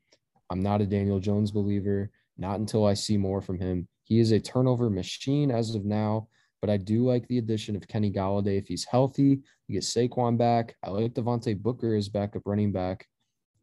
I'm 0.50 0.62
not 0.62 0.82
a 0.82 0.86
Daniel 0.86 1.20
Jones 1.20 1.52
believer. 1.52 2.12
Not 2.38 2.60
until 2.60 2.86
I 2.86 2.94
see 2.94 3.18
more 3.18 3.42
from 3.42 3.60
him. 3.60 3.88
He 4.04 4.20
is 4.20 4.32
a 4.32 4.40
turnover 4.40 4.90
machine 4.90 5.52
as 5.52 5.76
of 5.76 5.86
now, 5.86 6.28
but 6.62 6.70
I 6.70 6.78
do 6.78 7.06
like 7.06 7.28
the 7.28 7.40
addition 7.40 7.76
of 7.76 7.88
Kenny 7.88 8.12
Golladay 8.12 8.58
if 8.58 8.68
he's 8.68 8.86
healthy. 8.86 9.42
You 9.68 9.74
get 9.74 9.84
Saquon 9.84 10.38
back. 10.38 10.76
I 10.84 10.92
like 10.92 11.14
Devontae 11.14 11.62
Booker 11.62 11.96
as 11.96 12.08
backup 12.08 12.44
running 12.46 12.72
back, 12.72 13.08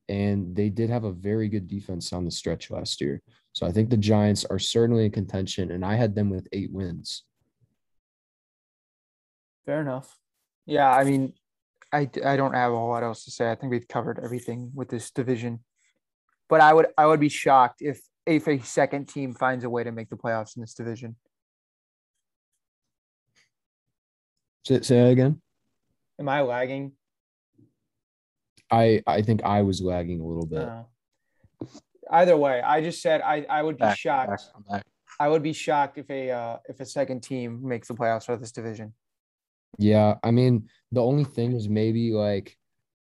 and 0.09 0.55
they 0.55 0.69
did 0.69 0.91
have 0.91 1.05
a 1.05 1.13
very 1.13 1.49
good 1.49 1.67
defense 1.67 2.13
on 2.13 2.25
the 2.25 2.31
stretch 2.31 2.71
last 2.71 3.01
year. 3.01 3.23
So 3.53 3.67
I 3.67 3.73
think 3.73 3.91
the 3.91 3.97
Giants 3.97 4.45
are 4.45 4.59
certainly 4.59 5.07
in 5.07 5.13
contention, 5.13 5.71
and 5.71 5.85
I 5.85 5.95
had 5.95 6.15
them 6.15 6.31
with 6.31 6.49
eight 6.53 6.73
wins. 6.73 7.23
Fair 9.65 9.81
enough. 9.81 10.17
Yeah, 10.67 10.91
I 10.91 11.05
mean, 11.05 11.33
I, 11.93 12.11
I 12.25 12.37
don't 12.37 12.55
have 12.55 12.73
a 12.73 12.77
whole 12.77 12.91
lot 12.91 13.03
else 13.03 13.25
to 13.25 13.31
say. 13.31 13.51
I 13.51 13.55
think 13.55 13.71
we've 13.71 13.89
covered 13.89 14.19
everything 14.23 14.73
with 14.75 14.89
this 14.89 15.11
division. 15.11 15.61
But 16.49 16.61
I 16.61 16.75
would 16.75 16.87
I 16.99 17.07
would 17.07 17.21
be 17.21 17.29
shocked 17.29 17.81
if 17.81 18.01
if 18.27 18.49
a 18.49 18.59
second 18.61 19.09
team 19.09 19.35
finds 19.35 19.65
a 19.65 19.71
way 19.71 19.85
to 19.85 19.93
make 19.93 20.11
the 20.11 20.17
playoffs 20.17 20.57
in 20.57 20.61
this 20.61 20.75
division. 20.75 21.17
Say, 24.67 24.81
say 24.81 24.97
that 25.01 25.11
again. 25.11 25.41
Am 26.19 26.29
I 26.29 26.43
lagging? 26.43 26.93
I 28.71 29.03
I 29.07 29.23
think 29.23 29.43
I 29.45 29.62
was 29.62 29.81
lagging 29.81 30.21
a 30.21 30.25
little 30.25 30.47
bit. 30.47 30.67
No. 30.67 30.87
Either 32.11 32.37
way, 32.37 32.61
I 32.61 32.83
just 32.83 33.01
said 33.01 33.23
I, 33.23 33.47
I 33.49 33.62
would 33.62 33.77
be 33.77 33.81
Back, 33.85 33.99
shocked. 33.99 34.31
back, 34.31 34.41
I'm 34.55 34.62
back. 34.62 34.85
I 35.19 35.29
would 35.29 35.43
be 35.43 35.53
shocked 35.53 35.99
if 35.99 36.11
a 36.11 36.31
uh, 36.31 36.59
if 36.69 36.81
a 36.81 36.87
second 36.87 37.23
team 37.23 37.61
makes 37.62 37.89
the 37.89 37.95
playoffs 37.95 38.27
for 38.27 38.37
this 38.37 38.53
division. 38.53 38.93
Yeah, 39.79 40.15
I 40.23 40.31
mean, 40.31 40.69
the 40.93 41.03
only 41.03 41.25
thing 41.25 41.53
is 41.53 41.69
maybe 41.69 42.12
like 42.12 42.57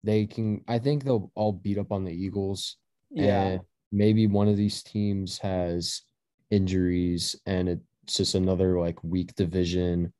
they 0.04 0.26
can. 0.26 0.62
I 0.66 0.78
think 0.78 1.04
they'll 1.04 1.30
all 1.34 1.52
beat 1.52 1.78
up 1.78 1.92
on 1.92 2.04
the 2.04 2.12
Eagles. 2.12 2.76
Yeah. 3.10 3.42
And 3.42 3.60
maybe 3.92 4.26
one 4.26 4.48
of 4.48 4.56
these 4.56 4.82
teams 4.82 5.38
has 5.38 6.02
injuries, 6.50 7.36
and 7.46 7.68
it's 7.68 8.16
just 8.16 8.34
another 8.34 8.78
like 8.78 9.02
weak 9.04 9.34
division 9.34 10.12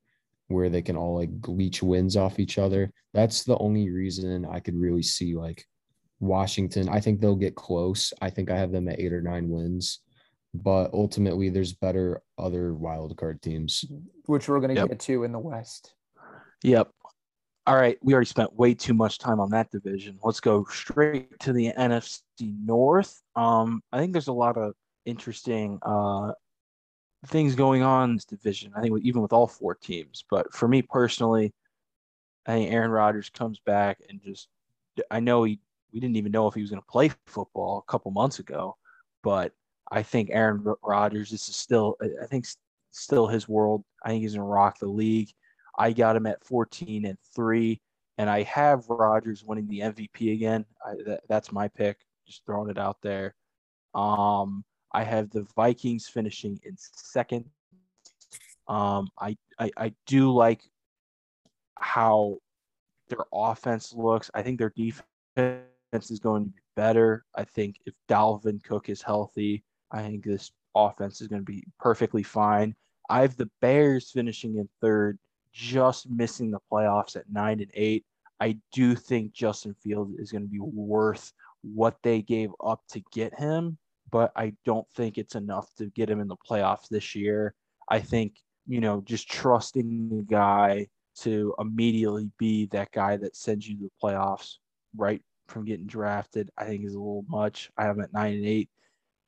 where 0.48 0.68
they 0.68 0.82
can 0.82 0.96
all 0.96 1.16
like 1.16 1.30
leech 1.48 1.82
wins 1.82 2.16
off 2.16 2.38
each 2.38 2.58
other. 2.58 2.92
That's 3.14 3.44
the 3.44 3.58
only 3.58 3.90
reason 3.90 4.44
I 4.46 4.60
could 4.60 4.76
really 4.76 5.02
see 5.02 5.34
like 5.34 5.64
Washington. 6.20 6.88
I 6.88 7.00
think 7.00 7.20
they'll 7.20 7.34
get 7.36 7.54
close. 7.56 8.12
I 8.20 8.30
think 8.30 8.50
I 8.50 8.56
have 8.56 8.72
them 8.72 8.88
at 8.88 9.00
eight 9.00 9.12
or 9.12 9.22
nine 9.22 9.48
wins, 9.48 10.00
but 10.54 10.92
ultimately 10.94 11.48
there's 11.50 11.72
better 11.72 12.22
other 12.38 12.74
wild 12.74 13.16
card 13.16 13.42
teams. 13.42 13.84
which 14.26 14.48
we're 14.48 14.60
going 14.60 14.74
to 14.74 14.80
Yep. 14.80 14.88
get 14.88 15.00
to 15.00 15.24
in 15.24 15.32
the 15.32 15.38
West. 15.38 15.94
Yep. 16.62 16.90
All 17.68 17.74
right, 17.74 17.98
we 18.00 18.14
already 18.14 18.26
spent 18.28 18.54
way 18.54 18.74
too 18.74 18.94
much 18.94 19.18
time 19.18 19.40
on 19.40 19.50
that 19.50 19.70
division. 19.72 20.18
Let's 20.22 20.38
go 20.40 20.64
straight 20.70 21.38
to 21.40 21.52
the 21.52 21.72
NFC 21.76 22.20
North. 22.64 23.20
Um, 23.34 23.82
I 23.92 23.98
think 23.98 24.12
there's 24.12 24.28
a 24.28 24.32
lot 24.32 24.56
of 24.56 24.74
interesting 25.04 25.80
uh, 25.82 26.32
things 27.28 27.54
going 27.54 27.82
on 27.82 28.10
in 28.10 28.16
this 28.16 28.24
division. 28.24 28.72
I 28.76 28.80
think 28.80 28.98
even 29.02 29.22
with 29.22 29.32
all 29.32 29.46
four 29.46 29.74
teams. 29.74 30.24
But 30.30 30.52
for 30.52 30.68
me 30.68 30.82
personally, 30.82 31.52
I 32.46 32.52
think 32.52 32.72
Aaron 32.72 32.90
Rodgers 32.90 33.30
comes 33.30 33.60
back 33.60 33.98
and 34.08 34.20
just 34.22 34.48
I 35.10 35.20
know 35.20 35.44
he 35.44 35.60
we 35.92 36.00
didn't 36.00 36.16
even 36.16 36.32
know 36.32 36.46
if 36.46 36.54
he 36.54 36.60
was 36.60 36.70
going 36.70 36.82
to 36.82 36.86
play 36.86 37.10
football 37.26 37.84
a 37.86 37.90
couple 37.90 38.10
months 38.10 38.38
ago, 38.38 38.76
but 39.22 39.52
I 39.90 40.02
think 40.02 40.30
Aaron 40.32 40.64
Rodgers 40.82 41.30
this 41.30 41.48
is 41.48 41.56
still 41.56 41.96
I 42.02 42.24
I 42.24 42.26
think 42.26 42.46
still 42.90 43.26
his 43.26 43.48
world. 43.48 43.84
I 44.04 44.10
think 44.10 44.22
he's 44.22 44.34
going 44.34 44.46
to 44.46 44.52
rock 44.52 44.78
the 44.78 44.86
league. 44.86 45.30
I 45.78 45.92
got 45.92 46.16
him 46.16 46.26
at 46.26 46.44
14 46.44 47.04
and 47.06 47.18
3 47.34 47.80
and 48.18 48.30
I 48.30 48.42
have 48.44 48.88
Rodgers 48.88 49.44
winning 49.44 49.68
the 49.68 49.80
MVP 49.80 50.32
again. 50.32 50.64
I, 50.84 50.94
that, 51.04 51.20
that's 51.28 51.52
my 51.52 51.68
pick. 51.68 51.98
Just 52.26 52.46
throwing 52.46 52.70
it 52.70 52.78
out 52.78 52.98
there. 53.02 53.34
Um 53.94 54.64
I 54.96 55.04
have 55.04 55.28
the 55.28 55.46
Vikings 55.54 56.08
finishing 56.08 56.58
in 56.64 56.74
second. 56.78 57.44
Um, 58.66 59.10
I, 59.20 59.36
I 59.58 59.70
I 59.76 59.92
do 60.06 60.32
like 60.32 60.62
how 61.78 62.38
their 63.10 63.26
offense 63.30 63.92
looks. 63.92 64.30
I 64.32 64.40
think 64.40 64.58
their 64.58 64.72
defense 64.74 66.10
is 66.10 66.18
going 66.18 66.46
to 66.46 66.50
be 66.50 66.62
better. 66.76 67.26
I 67.34 67.44
think 67.44 67.76
if 67.84 67.92
Dalvin 68.08 68.64
Cook 68.64 68.88
is 68.88 69.02
healthy, 69.02 69.62
I 69.92 70.00
think 70.00 70.24
this 70.24 70.50
offense 70.74 71.20
is 71.20 71.28
going 71.28 71.42
to 71.42 71.52
be 71.52 71.62
perfectly 71.78 72.22
fine. 72.22 72.74
I 73.10 73.20
have 73.20 73.36
the 73.36 73.50
Bears 73.60 74.10
finishing 74.10 74.56
in 74.56 74.66
third, 74.80 75.18
just 75.52 76.08
missing 76.08 76.50
the 76.50 76.60
playoffs 76.72 77.16
at 77.16 77.30
nine 77.30 77.60
and 77.60 77.70
eight. 77.74 78.06
I 78.40 78.56
do 78.72 78.94
think 78.94 79.34
Justin 79.34 79.74
Field 79.74 80.14
is 80.18 80.32
going 80.32 80.44
to 80.44 80.48
be 80.48 80.58
worth 80.58 81.34
what 81.60 81.98
they 82.02 82.22
gave 82.22 82.50
up 82.64 82.80
to 82.92 83.02
get 83.12 83.38
him, 83.38 83.76
but 84.16 84.32
I 84.34 84.54
don't 84.64 84.88
think 84.94 85.18
it's 85.18 85.34
enough 85.34 85.68
to 85.74 85.90
get 85.90 86.08
him 86.08 86.20
in 86.20 86.28
the 86.28 86.36
playoffs 86.36 86.88
this 86.88 87.14
year. 87.14 87.52
I 87.90 88.00
think, 88.00 88.38
you 88.66 88.80
know, 88.80 89.02
just 89.02 89.30
trusting 89.30 90.08
the 90.08 90.22
guy 90.22 90.86
to 91.16 91.54
immediately 91.58 92.30
be 92.38 92.64
that 92.68 92.90
guy 92.92 93.18
that 93.18 93.36
sends 93.36 93.68
you 93.68 93.76
to 93.76 93.82
the 93.82 93.90
playoffs 94.02 94.54
right 94.96 95.22
from 95.48 95.66
getting 95.66 95.86
drafted, 95.86 96.50
I 96.56 96.64
think 96.64 96.86
is 96.86 96.94
a 96.94 96.98
little 96.98 97.26
much. 97.28 97.70
I 97.76 97.84
have 97.84 97.98
him 97.98 98.04
at 98.04 98.14
nine 98.14 98.32
and 98.36 98.46
eight. 98.46 98.70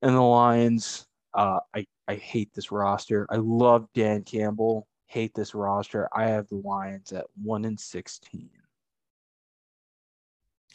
And 0.01 0.15
the 0.15 0.23
Lions, 0.23 1.07
uh, 1.35 1.59
I, 1.77 1.85
I 2.07 2.15
hate 2.15 2.55
this 2.55 2.73
roster. 2.73 3.27
I 3.29 3.37
love 3.37 3.89
Dan 3.93 4.23
Campbell. 4.23 4.87
Hate 5.05 5.35
this 5.35 5.55
roster. 5.55 6.09
I 6.15 6.29
have 6.29 6.49
the 6.49 6.63
Lions 6.65 7.13
at 7.13 7.27
one 7.43 7.67
and 7.67 7.79
sixteen. 7.79 8.49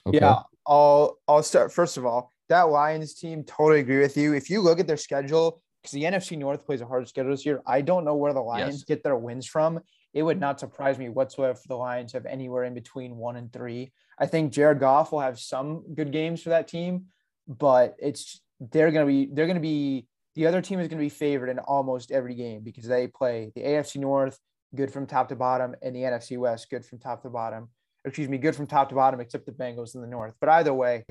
Okay. 0.06 0.20
Yeah, 0.20 0.44
I'll 0.68 1.18
I'll 1.28 1.42
start 1.42 1.74
first 1.74 1.98
of 1.98 2.06
all. 2.06 2.33
That 2.50 2.64
Lions 2.64 3.14
team, 3.14 3.44
totally 3.44 3.80
agree 3.80 4.00
with 4.00 4.18
you. 4.18 4.34
If 4.34 4.50
you 4.50 4.62
look 4.62 4.80
at 4.80 4.88
their 4.88 4.98
schedule, 4.98 5.62
because 5.82 5.94
the 5.94 6.04
NFC 6.04 6.38
North 6.38 6.66
plays 6.66 6.82
a 6.82 6.86
hard 6.86 7.08
schedule 7.08 7.32
this 7.32 7.46
year, 7.46 7.62
I 7.66 7.82
don't 7.82 8.06
know 8.06 8.16
where 8.16 8.34
the 8.34 8.42
Lions 8.42 8.76
Yes. 8.80 8.84
get 8.84 9.04
their 9.04 9.18
wins 9.18 9.46
from. 9.46 9.80
It 10.14 10.24
would 10.24 10.40
not 10.40 10.60
surprise 10.60 10.98
me 10.98 11.10
whatsoever 11.10 11.52
if 11.58 11.64
the 11.64 11.76
Lions 11.76 12.14
have 12.14 12.26
anywhere 12.26 12.64
in 12.64 12.74
between 12.74 13.18
one 13.18 13.36
and 13.36 13.52
three. 13.52 13.92
I 14.20 14.28
think 14.28 14.54
Jared 14.54 14.80
Goff 14.80 15.12
will 15.12 15.20
have 15.22 15.40
some 15.40 15.84
good 15.94 16.12
games 16.12 16.42
for 16.42 16.50
that 16.50 16.68
team, 16.68 17.06
but 17.48 17.96
it's 18.00 18.40
they're 18.72 18.92
gonna 18.92 19.08
be 19.08 19.30
they're 19.32 19.48
gonna 19.48 19.60
be 19.60 20.08
the 20.36 20.46
other 20.48 20.62
team 20.62 20.80
is 20.80 20.88
gonna 20.88 21.02
be 21.02 21.10
favored 21.10 21.50
in 21.50 21.60
almost 21.60 22.12
every 22.12 22.36
game 22.36 22.62
because 22.64 22.86
they 22.86 23.08
play 23.08 23.52
the 23.56 23.62
AFC 23.62 23.98
North 23.98 24.40
good 24.76 24.92
from 24.92 25.06
top 25.06 25.30
to 25.30 25.36
bottom 25.36 25.76
and 25.82 25.96
the 25.96 26.02
NFC 26.02 26.38
West 26.38 26.70
good 26.70 26.86
from 26.86 27.00
top 27.00 27.24
to 27.24 27.30
bottom 27.30 27.70
excuse 28.06 28.28
me, 28.28 28.38
good 28.38 28.56
from 28.56 28.68
top 28.68 28.90
to 28.90 28.96
bottom, 28.96 29.20
except 29.20 29.46
the 29.46 29.52
Bengals 29.52 29.96
in 29.96 30.02
the 30.02 30.08
North. 30.08 30.34
But 30.40 30.50
either 30.50 30.74
way, 30.74 31.06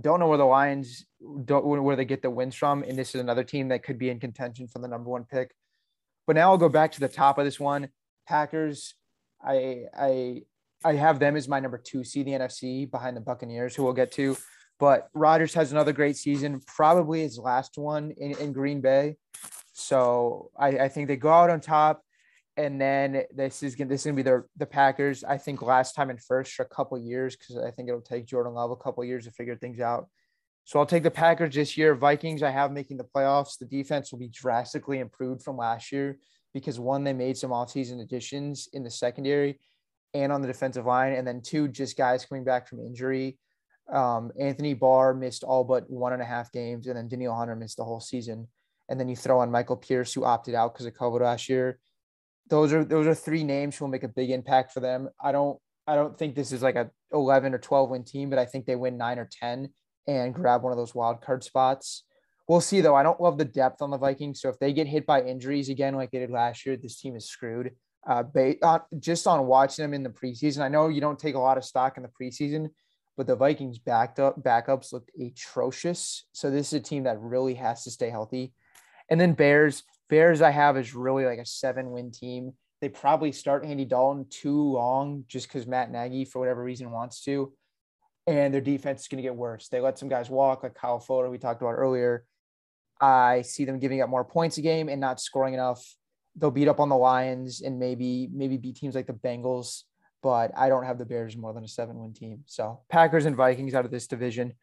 don't 0.00 0.20
know 0.20 0.26
where 0.26 0.38
the 0.38 0.44
Lions 0.44 1.06
don't 1.44 1.64
where 1.64 1.96
they 1.96 2.04
get 2.04 2.22
the 2.22 2.30
wins 2.30 2.54
from, 2.54 2.82
and 2.82 2.98
this 2.98 3.14
is 3.14 3.20
another 3.20 3.44
team 3.44 3.68
that 3.68 3.82
could 3.82 3.98
be 3.98 4.10
in 4.10 4.18
contention 4.18 4.66
for 4.66 4.78
the 4.80 4.88
number 4.88 5.10
one 5.10 5.24
pick. 5.24 5.54
But 6.26 6.36
now 6.36 6.50
I'll 6.50 6.58
go 6.58 6.68
back 6.68 6.92
to 6.92 7.00
the 7.00 7.08
top 7.08 7.38
of 7.38 7.44
this 7.44 7.60
one. 7.60 7.88
Packers, 8.26 8.94
I 9.42 9.84
I 9.96 10.42
I 10.84 10.94
have 10.94 11.18
them 11.18 11.36
as 11.36 11.48
my 11.48 11.60
number 11.60 11.78
two 11.78 12.04
seed 12.04 12.26
the 12.26 12.32
NFC 12.32 12.90
behind 12.90 13.16
the 13.16 13.20
Buccaneers, 13.20 13.74
who 13.74 13.84
we'll 13.84 13.92
get 13.92 14.12
to. 14.12 14.36
But 14.80 15.08
Rodgers 15.14 15.54
has 15.54 15.70
another 15.70 15.92
great 15.92 16.16
season, 16.16 16.60
probably 16.66 17.20
his 17.20 17.38
last 17.38 17.78
one 17.78 18.12
in, 18.16 18.32
in 18.38 18.52
Green 18.52 18.80
Bay. 18.80 19.16
So 19.72 20.50
I, 20.58 20.68
I 20.68 20.88
think 20.88 21.08
they 21.08 21.16
go 21.16 21.30
out 21.30 21.50
on 21.50 21.60
top 21.60 22.02
and 22.56 22.80
then 22.80 23.24
this 23.34 23.62
is 23.62 23.74
gonna 23.74 23.90
this 23.90 24.02
is 24.02 24.06
gonna 24.06 24.16
be 24.16 24.22
the 24.22 24.44
the 24.56 24.66
Packers. 24.66 25.24
I 25.24 25.38
think 25.38 25.62
last 25.62 25.94
time 25.94 26.10
and 26.10 26.22
first 26.22 26.54
for 26.54 26.62
a 26.62 26.68
couple 26.68 26.96
years 26.98 27.36
because 27.36 27.56
I 27.56 27.70
think 27.70 27.88
it'll 27.88 28.00
take 28.00 28.26
Jordan 28.26 28.54
Love 28.54 28.70
a 28.70 28.76
couple 28.76 29.04
years 29.04 29.24
to 29.24 29.32
figure 29.32 29.56
things 29.56 29.80
out. 29.80 30.08
So 30.64 30.78
I'll 30.78 30.86
take 30.86 31.02
the 31.02 31.10
Packers 31.10 31.54
this 31.54 31.76
year. 31.76 31.94
Vikings, 31.94 32.42
I 32.42 32.50
have 32.50 32.72
making 32.72 32.96
the 32.96 33.04
playoffs. 33.04 33.58
The 33.58 33.66
defense 33.66 34.12
will 34.12 34.20
be 34.20 34.28
drastically 34.28 34.98
improved 35.00 35.42
from 35.42 35.56
last 35.56 35.92
year 35.92 36.18
because 36.54 36.78
one, 36.78 37.04
they 37.04 37.12
made 37.12 37.36
some 37.36 37.50
offseason 37.50 38.00
additions 38.00 38.68
in 38.72 38.84
the 38.84 38.90
secondary 38.90 39.58
and 40.14 40.32
on 40.32 40.40
the 40.40 40.46
defensive 40.46 40.86
line, 40.86 41.12
and 41.14 41.26
then 41.26 41.42
two, 41.42 41.66
just 41.66 41.96
guys 41.96 42.24
coming 42.24 42.44
back 42.44 42.68
from 42.68 42.78
injury. 42.78 43.36
Um, 43.92 44.30
Anthony 44.38 44.72
Barr 44.72 45.12
missed 45.12 45.42
all 45.42 45.64
but 45.64 45.90
one 45.90 46.12
and 46.12 46.22
a 46.22 46.24
half 46.24 46.52
games, 46.52 46.86
and 46.86 46.96
then 46.96 47.08
Danielle 47.08 47.34
Hunter 47.34 47.56
missed 47.56 47.76
the 47.76 47.84
whole 47.84 48.00
season. 48.00 48.46
And 48.88 49.00
then 49.00 49.08
you 49.08 49.16
throw 49.16 49.40
on 49.40 49.50
Michael 49.50 49.76
Pierce, 49.76 50.14
who 50.14 50.24
opted 50.24 50.54
out 50.54 50.72
because 50.72 50.86
of 50.86 50.94
COVID 50.94 51.20
last 51.22 51.48
year 51.48 51.80
those 52.48 52.72
are 52.72 52.84
those 52.84 53.06
are 53.06 53.14
three 53.14 53.44
names 53.44 53.76
who 53.76 53.84
will 53.84 53.90
make 53.90 54.04
a 54.04 54.08
big 54.08 54.30
impact 54.30 54.72
for 54.72 54.80
them. 54.80 55.08
I 55.22 55.32
don't 55.32 55.58
I 55.86 55.94
don't 55.94 56.18
think 56.18 56.34
this 56.34 56.52
is 56.52 56.62
like 56.62 56.76
a 56.76 56.90
11 57.12 57.54
or 57.54 57.58
12 57.58 57.90
win 57.90 58.04
team, 58.04 58.30
but 58.30 58.38
I 58.38 58.46
think 58.46 58.66
they 58.66 58.76
win 58.76 58.96
9 58.96 59.18
or 59.18 59.28
10 59.30 59.68
and 60.06 60.34
grab 60.34 60.62
one 60.62 60.72
of 60.72 60.78
those 60.78 60.94
wild 60.94 61.20
card 61.22 61.44
spots. 61.44 62.04
We'll 62.48 62.60
see 62.60 62.80
though. 62.80 62.94
I 62.94 63.02
don't 63.02 63.20
love 63.20 63.38
the 63.38 63.44
depth 63.44 63.80
on 63.80 63.90
the 63.90 63.98
Vikings, 63.98 64.40
so 64.40 64.48
if 64.48 64.58
they 64.58 64.72
get 64.72 64.86
hit 64.86 65.06
by 65.06 65.22
injuries 65.22 65.68
again 65.68 65.94
like 65.94 66.10
they 66.10 66.18
did 66.18 66.30
last 66.30 66.66
year, 66.66 66.76
this 66.76 67.00
team 67.00 67.16
is 67.16 67.28
screwed. 67.28 67.72
Uh, 68.06 68.22
ba- 68.22 68.62
uh, 68.62 68.80
just 68.98 69.26
on 69.26 69.46
watching 69.46 69.82
them 69.82 69.94
in 69.94 70.02
the 70.02 70.10
preseason, 70.10 70.60
I 70.60 70.68
know 70.68 70.88
you 70.88 71.00
don't 71.00 71.18
take 71.18 71.36
a 71.36 71.38
lot 71.38 71.56
of 71.56 71.64
stock 71.64 71.96
in 71.96 72.02
the 72.02 72.10
preseason, 72.10 72.68
but 73.16 73.26
the 73.26 73.36
Vikings 73.36 73.78
backed 73.78 74.20
up 74.20 74.42
backups 74.42 74.92
looked 74.92 75.10
atrocious. 75.18 76.26
So 76.32 76.50
this 76.50 76.68
is 76.68 76.74
a 76.74 76.80
team 76.80 77.04
that 77.04 77.20
really 77.20 77.54
has 77.54 77.84
to 77.84 77.90
stay 77.90 78.10
healthy. 78.10 78.52
And 79.08 79.18
then 79.18 79.32
Bears, 79.32 79.84
Bears 80.08 80.42
I 80.42 80.50
have 80.50 80.76
is 80.76 80.94
really 80.94 81.24
like 81.24 81.38
a 81.38 81.46
seven 81.46 81.90
win 81.90 82.10
team. 82.10 82.52
They 82.80 82.88
probably 82.88 83.32
start 83.32 83.64
Andy 83.64 83.84
Dalton 83.84 84.26
too 84.28 84.72
long 84.72 85.24
just 85.26 85.48
because 85.48 85.66
Matt 85.66 85.90
Nagy, 85.90 86.24
for 86.24 86.38
whatever 86.38 86.62
reason, 86.62 86.90
wants 86.90 87.22
to. 87.22 87.52
And 88.26 88.52
their 88.52 88.60
defense 88.60 89.02
is 89.02 89.08
going 89.08 89.18
to 89.18 89.22
get 89.22 89.36
worse. 89.36 89.68
They 89.68 89.80
let 89.80 89.98
some 89.98 90.08
guys 90.08 90.30
walk, 90.30 90.62
like 90.62 90.74
Kyle 90.74 90.98
Fuller, 90.98 91.30
we 91.30 91.38
talked 91.38 91.62
about 91.62 91.72
earlier. 91.72 92.24
I 93.00 93.42
see 93.42 93.64
them 93.64 93.78
giving 93.78 94.00
up 94.00 94.08
more 94.08 94.24
points 94.24 94.58
a 94.58 94.62
game 94.62 94.88
and 94.88 95.00
not 95.00 95.20
scoring 95.20 95.54
enough. 95.54 95.84
They'll 96.36 96.50
beat 96.50 96.68
up 96.68 96.80
on 96.80 96.88
the 96.88 96.96
Lions 96.96 97.60
and 97.60 97.78
maybe 97.78 98.28
maybe 98.32 98.56
beat 98.56 98.76
teams 98.76 98.94
like 98.94 99.06
the 99.06 99.12
Bengals, 99.12 99.82
but 100.22 100.52
I 100.56 100.68
don't 100.68 100.84
have 100.84 100.98
the 100.98 101.04
Bears 101.04 101.36
more 101.36 101.52
than 101.52 101.64
a 101.64 101.68
seven 101.68 101.98
win 101.98 102.12
team. 102.12 102.44
So 102.46 102.80
Packers 102.88 103.26
and 103.26 103.36
Vikings 103.36 103.74
out 103.74 103.84
of 103.84 103.90
this 103.90 104.06
division. 104.06 104.54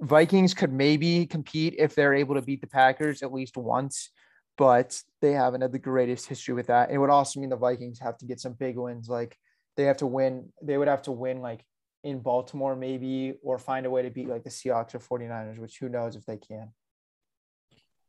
Vikings 0.00 0.54
could 0.54 0.72
maybe 0.72 1.26
compete 1.26 1.76
if 1.78 1.94
they're 1.94 2.14
able 2.14 2.34
to 2.34 2.42
beat 2.42 2.60
the 2.60 2.66
Packers 2.66 3.22
at 3.22 3.32
least 3.32 3.56
once, 3.56 4.10
but 4.56 5.00
they 5.20 5.32
haven't 5.32 5.62
had 5.62 5.72
the 5.72 5.78
greatest 5.78 6.26
history 6.26 6.54
with 6.54 6.68
that. 6.68 6.90
It 6.90 6.98
would 6.98 7.10
also 7.10 7.40
mean 7.40 7.50
the 7.50 7.56
Vikings 7.56 8.00
have 8.00 8.18
to 8.18 8.26
get 8.26 8.40
some 8.40 8.52
big 8.52 8.76
wins. 8.76 9.08
Like 9.08 9.36
they 9.76 9.84
have 9.84 9.98
to 9.98 10.06
win, 10.06 10.52
they 10.62 10.78
would 10.78 10.88
have 10.88 11.02
to 11.02 11.12
win 11.12 11.40
like 11.40 11.64
in 12.04 12.20
Baltimore, 12.20 12.76
maybe, 12.76 13.34
or 13.42 13.58
find 13.58 13.86
a 13.86 13.90
way 13.90 14.02
to 14.02 14.10
beat 14.10 14.28
like 14.28 14.44
the 14.44 14.50
Seahawks 14.50 14.94
or 14.94 15.18
49ers, 15.18 15.58
which 15.58 15.78
who 15.78 15.88
knows 15.88 16.16
if 16.16 16.24
they 16.26 16.36
can. 16.36 16.70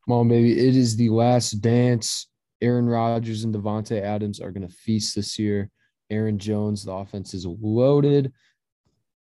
On, 0.07 0.27
baby. 0.27 0.51
It 0.51 0.75
is 0.75 0.95
the 0.95 1.09
last 1.09 1.51
dance. 1.61 2.27
Aaron 2.61 2.85
Rodgers 2.85 3.43
and 3.43 3.53
Davante 3.53 3.99
Adams 4.01 4.39
are 4.39 4.51
going 4.51 4.67
to 4.67 4.73
feast 4.73 5.15
this 5.15 5.39
year. 5.39 5.69
Aaron 6.09 6.37
Jones, 6.37 6.85
the 6.85 6.91
offense 6.91 7.33
is 7.33 7.45
loaded. 7.45 8.31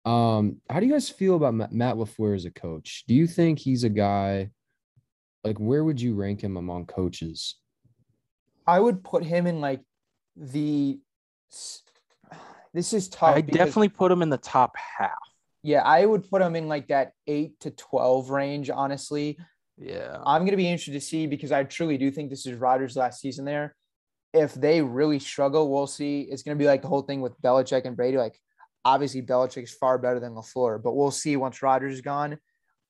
Um, 0.06 0.62
how 0.70 0.80
do 0.80 0.86
you 0.86 0.92
guys 0.92 1.10
feel 1.10 1.36
about 1.36 1.72
Matt 1.72 1.96
LaFleur 1.96 2.36
as 2.36 2.46
a 2.46 2.52
coach? 2.52 3.04
Do 3.08 3.14
you 3.14 3.28
think 3.28 3.60
he's 3.60 3.84
a 3.84 3.90
guy 3.90 4.50
like 5.46 5.58
where 5.58 5.84
would 5.84 6.02
you 6.02 6.16
rank 6.16 6.42
him 6.42 6.58
among 6.58 6.88
coaches? 6.88 7.56
I 8.66 8.80
would 8.80 9.04
put 9.04 9.24
him 9.24 9.46
in 9.46 9.62
like 9.62 9.82
the. 10.36 11.00
This 12.74 12.92
is 12.92 13.08
tough. 13.08 13.36
I 13.38 13.42
because- 13.42 13.58
definitely 13.58 13.90
put 13.90 14.12
him 14.12 14.22
in 14.22 14.30
the 14.30 14.38
top 14.38 14.76
half. 14.76 15.12
Yeah, 15.62 15.82
I 15.82 16.06
would 16.06 16.30
put 16.30 16.42
him 16.42 16.56
in 16.56 16.68
like 16.68 16.88
that 16.90 17.14
eight 17.26 17.60
to 17.62 17.72
12 17.72 18.30
range, 18.30 18.70
honestly. 18.70 19.38
Yeah. 19.78 20.18
I'm 20.26 20.42
going 20.42 20.52
to 20.52 20.58
be 20.58 20.68
interested 20.68 20.94
to 20.94 21.02
see 21.02 21.26
because 21.26 21.52
I 21.52 21.64
truly 21.64 21.98
do 21.98 22.12
think 22.12 22.30
this 22.30 22.46
is 22.46 22.60
Rodgers' 22.60 22.96
last 22.96 23.20
season 23.20 23.46
there. 23.46 23.76
If 24.32 24.54
they 24.54 24.82
really 24.82 25.18
struggle, 25.18 25.72
we'll 25.72 25.88
see. 25.88 26.22
It's 26.22 26.44
going 26.44 26.56
to 26.56 26.62
be 26.62 26.68
like 26.68 26.82
the 26.82 26.88
whole 26.88 27.02
thing 27.02 27.22
with 27.22 27.40
Belichick 27.42 27.86
and 27.86 27.96
Brady. 27.96 28.18
Like, 28.18 28.40
obviously, 28.84 29.24
Belichick 29.24 29.64
is 29.64 29.74
far 29.74 29.98
better 29.98 30.20
than 30.20 30.34
LaFleur, 30.34 30.84
but 30.84 30.96
we'll 30.96 31.10
see 31.10 31.36
once 31.36 31.64
Rodgers 31.64 31.96
is 31.96 32.02
gone 32.02 32.38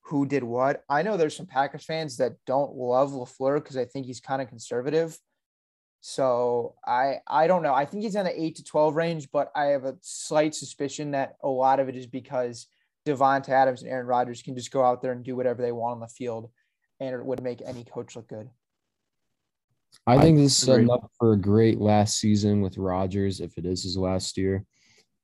who 0.05 0.25
did 0.25 0.43
what. 0.43 0.83
I 0.87 1.01
know 1.01 1.17
there's 1.17 1.35
some 1.35 1.47
Packers 1.47 1.83
fans 1.83 2.17
that 2.17 2.33
don't 2.45 2.75
love 2.75 3.11
LaFleur 3.11 3.55
because 3.55 3.75
I 3.75 3.85
think 3.85 4.05
he's 4.05 4.19
kind 4.19 4.41
of 4.41 4.47
conservative. 4.47 5.17
So 6.01 6.75
I 6.85 7.15
I 7.25 7.47
don't 7.47 7.63
know. 7.63 7.73
I 7.73 7.85
think 7.85 8.03
he's 8.03 8.15
in 8.15 8.25
the 8.25 8.41
eight 8.41 8.57
to 8.57 8.63
twelve 8.63 8.95
range, 8.95 9.29
but 9.31 9.51
I 9.55 9.65
have 9.65 9.85
a 9.85 9.95
slight 10.01 10.53
suspicion 10.53 11.11
that 11.11 11.37
a 11.41 11.49
lot 11.49 11.79
of 11.79 11.89
it 11.89 11.95
is 11.95 12.05
because 12.05 12.67
Davante 13.07 13.49
Adams 13.49 13.81
and 13.81 13.91
Aaron 13.91 14.05
Rodgers 14.05 14.43
can 14.43 14.55
just 14.55 14.71
go 14.71 14.83
out 14.83 15.01
there 15.01 15.11
and 15.11 15.23
do 15.23 15.35
whatever 15.35 15.63
they 15.63 15.71
want 15.71 15.93
on 15.93 15.99
the 15.99 16.07
field, 16.07 16.51
and 16.99 17.15
it 17.15 17.25
would 17.25 17.41
make 17.41 17.63
any 17.65 17.83
coach 17.83 18.15
look 18.15 18.27
good. 18.27 18.49
I 20.05 20.19
think 20.19 20.37
this 20.37 20.51
is 20.51 20.57
setting 20.57 20.91
up 20.91 21.09
for 21.17 21.33
a 21.33 21.37
great 21.37 21.79
last 21.79 22.19
season 22.19 22.61
with 22.61 22.77
Rodgers 22.77 23.39
if 23.39 23.57
it 23.57 23.65
is 23.65 23.81
his 23.81 23.97
last 23.97 24.37
year. 24.37 24.63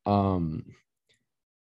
Um, 0.07 0.65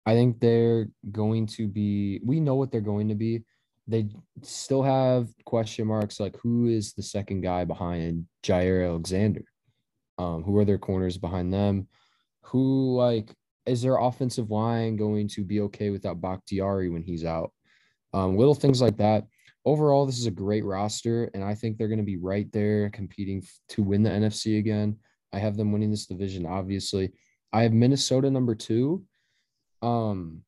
I 0.06 0.14
think 0.14 0.40
they're 0.40 0.88
going 1.12 1.48
to 1.48 1.68
be. 1.68 2.22
We 2.24 2.40
know 2.40 2.56
what 2.56 2.72
they're 2.72 2.82
going 2.82 3.10
to 3.10 3.16
be 3.16 3.44
they 3.88 4.08
still 4.42 4.82
have 4.82 5.28
question 5.46 5.88
marks 5.88 6.20
like 6.20 6.36
who 6.38 6.68
is 6.68 6.94
the 6.94 7.04
second 7.04 7.42
guy 7.42 7.66
behind 7.66 8.26
Jaire 8.44 8.88
Alexander? 8.88 9.44
Um, 10.18 10.44
who 10.44 10.58
are 10.58 10.66
their 10.66 10.78
corners 10.78 11.18
behind 11.18 11.54
them? 11.54 11.88
Who 12.46 12.96
like 12.96 13.32
is 13.66 13.82
their 13.82 13.98
offensive 13.98 14.50
line 14.50 14.96
going 14.96 15.28
to 15.30 15.44
be 15.44 15.62
okay 15.62 15.90
without 15.90 16.22
Bakhtiari 16.22 16.90
when 16.90 17.04
he's 17.04 17.26
out? 17.26 17.52
Um, 18.14 18.38
little 18.38 18.56
things 18.56 18.82
like 18.82 18.98
that. 18.98 19.26
Overall, 19.66 20.06
this 20.06 20.20
is 20.20 20.28
a 20.28 20.32
great 20.32 20.64
roster, 20.64 21.30
and 21.34 21.44
I 21.44 21.56
think 21.56 21.78
they're 21.78 21.88
going 21.88 21.98
to 21.98 22.04
be 22.04 22.18
right 22.18 22.52
there 22.52 22.90
competing 22.92 23.44
to 23.70 23.82
win 23.82 24.04
the 24.04 24.12
NFC 24.12 24.60
again. 24.60 24.98
I 25.34 25.40
have 25.40 25.58
them 25.58 25.72
winning 25.72 25.90
this 25.90 26.06
division, 26.06 26.46
obviously. 26.46 27.12
I 27.52 27.64
have 27.64 27.74
Minnesota 27.74 28.30
number 28.30 28.54
two. 28.54 29.04
Um, 29.86 30.42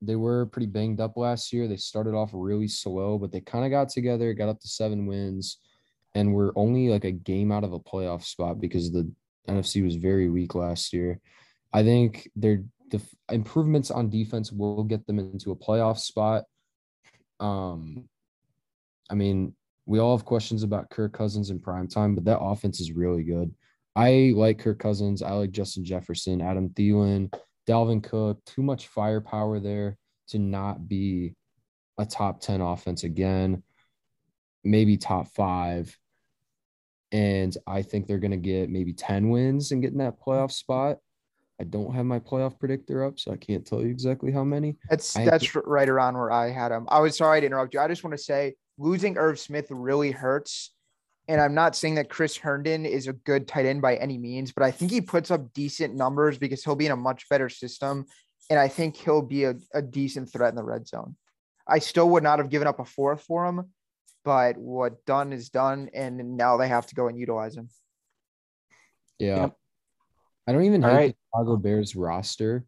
they 0.00 0.16
were 0.16 0.46
pretty 0.46 0.66
banged 0.66 1.00
up 1.00 1.16
last 1.16 1.52
year. 1.52 1.66
They 1.66 1.76
started 1.76 2.14
off 2.14 2.30
really 2.32 2.68
slow, 2.68 3.18
but 3.18 3.32
they 3.32 3.40
kind 3.40 3.64
of 3.64 3.70
got 3.70 3.88
together, 3.88 4.32
got 4.32 4.48
up 4.48 4.60
to 4.60 4.68
seven 4.68 5.06
wins, 5.06 5.58
and 6.14 6.32
were 6.32 6.52
only 6.56 6.88
like 6.88 7.04
a 7.04 7.10
game 7.10 7.50
out 7.50 7.64
of 7.64 7.72
a 7.72 7.80
playoff 7.80 8.24
spot 8.24 8.60
because 8.60 8.92
the 8.92 9.10
NFC 9.48 9.84
was 9.84 9.96
very 9.96 10.30
weak 10.30 10.54
last 10.54 10.92
year. 10.92 11.20
I 11.72 11.82
think 11.82 12.30
their 12.36 12.64
the 12.90 13.00
improvements 13.30 13.90
on 13.90 14.10
defense 14.10 14.52
will 14.52 14.84
get 14.84 15.06
them 15.06 15.18
into 15.18 15.50
a 15.50 15.56
playoff 15.56 15.98
spot. 15.98 16.44
Um, 17.40 18.08
I 19.10 19.14
mean, 19.14 19.54
we 19.86 19.98
all 19.98 20.16
have 20.16 20.26
questions 20.26 20.62
about 20.62 20.90
Kirk 20.90 21.12
Cousins 21.12 21.50
in 21.50 21.58
prime 21.58 21.88
time, 21.88 22.14
but 22.14 22.24
that 22.26 22.38
offense 22.38 22.80
is 22.80 22.92
really 22.92 23.24
good. 23.24 23.52
I 23.96 24.32
like 24.34 24.58
Kirk 24.58 24.78
Cousins. 24.78 25.22
I 25.22 25.32
like 25.32 25.50
Justin 25.50 25.84
Jefferson, 25.84 26.40
Adam 26.40 26.68
Thielen, 26.70 27.32
Dalvin 27.66 28.02
Cook, 28.02 28.44
too 28.44 28.62
much 28.62 28.88
firepower 28.88 29.60
there 29.60 29.96
to 30.28 30.38
not 30.38 30.88
be 30.88 31.34
a 31.98 32.06
top 32.06 32.40
10 32.40 32.60
offense 32.60 33.04
again, 33.04 33.62
maybe 34.64 34.96
top 34.96 35.28
five. 35.28 35.96
And 37.12 37.56
I 37.66 37.82
think 37.82 38.06
they're 38.06 38.18
going 38.18 38.30
to 38.30 38.36
get 38.36 38.70
maybe 38.70 38.92
10 38.92 39.28
wins 39.28 39.70
and 39.70 39.82
get 39.82 39.92
in 39.92 39.98
that 39.98 40.20
playoff 40.20 40.52
spot. 40.52 40.98
I 41.60 41.64
don't 41.64 41.94
have 41.94 42.06
my 42.06 42.18
playoff 42.18 42.58
predictor 42.58 43.04
up, 43.04 43.20
so 43.20 43.30
I 43.30 43.36
can't 43.36 43.64
tell 43.64 43.82
you 43.82 43.88
exactly 43.88 44.32
how 44.32 44.42
many. 44.42 44.76
That's 44.88 45.16
I 45.16 45.24
that's 45.24 45.54
right 45.54 45.88
around 45.88 46.16
where 46.16 46.32
I 46.32 46.50
had 46.50 46.70
them. 46.72 46.86
I 46.88 46.98
was 47.00 47.16
sorry 47.16 47.40
to 47.40 47.46
interrupt 47.46 47.74
you. 47.74 47.80
I 47.80 47.86
just 47.86 48.02
want 48.02 48.16
to 48.16 48.22
say 48.22 48.54
losing 48.78 49.16
Irv 49.16 49.38
Smith 49.38 49.66
really 49.70 50.10
hurts 50.10 50.72
and 51.28 51.40
I'm 51.40 51.54
not 51.54 51.76
saying 51.76 51.94
that 51.96 52.10
Chris 52.10 52.36
Herndon 52.36 52.84
is 52.84 53.06
a 53.06 53.12
good 53.12 53.46
tight 53.46 53.66
end 53.66 53.80
by 53.80 53.96
any 53.96 54.18
means, 54.18 54.52
but 54.52 54.64
I 54.64 54.70
think 54.70 54.90
he 54.90 55.00
puts 55.00 55.30
up 55.30 55.52
decent 55.52 55.94
numbers 55.94 56.36
because 56.36 56.64
he'll 56.64 56.74
be 56.74 56.86
in 56.86 56.92
a 56.92 56.96
much 56.96 57.28
better 57.28 57.48
system. 57.48 58.06
And 58.50 58.58
I 58.58 58.68
think 58.68 58.96
he'll 58.96 59.22
be 59.22 59.44
a, 59.44 59.54
a 59.72 59.80
decent 59.80 60.32
threat 60.32 60.50
in 60.50 60.56
the 60.56 60.64
red 60.64 60.86
zone. 60.86 61.16
I 61.66 61.78
still 61.78 62.10
would 62.10 62.24
not 62.24 62.40
have 62.40 62.50
given 62.50 62.66
up 62.66 62.80
a 62.80 62.84
fourth 62.84 63.22
for 63.22 63.46
him, 63.46 63.70
but 64.24 64.58
what 64.58 65.04
done 65.06 65.32
is 65.32 65.48
done. 65.48 65.90
And 65.94 66.36
now 66.36 66.56
they 66.56 66.68
have 66.68 66.86
to 66.88 66.94
go 66.96 67.06
and 67.06 67.16
utilize 67.16 67.56
him. 67.56 67.68
Yeah. 69.20 69.42
Yep. 69.42 69.56
I 70.48 70.52
don't 70.52 70.64
even 70.64 70.82
All 70.82 70.90
hate 70.90 70.96
right. 70.96 71.10
the 71.12 71.38
Chicago 71.38 71.56
Bears 71.56 71.94
roster, 71.94 72.64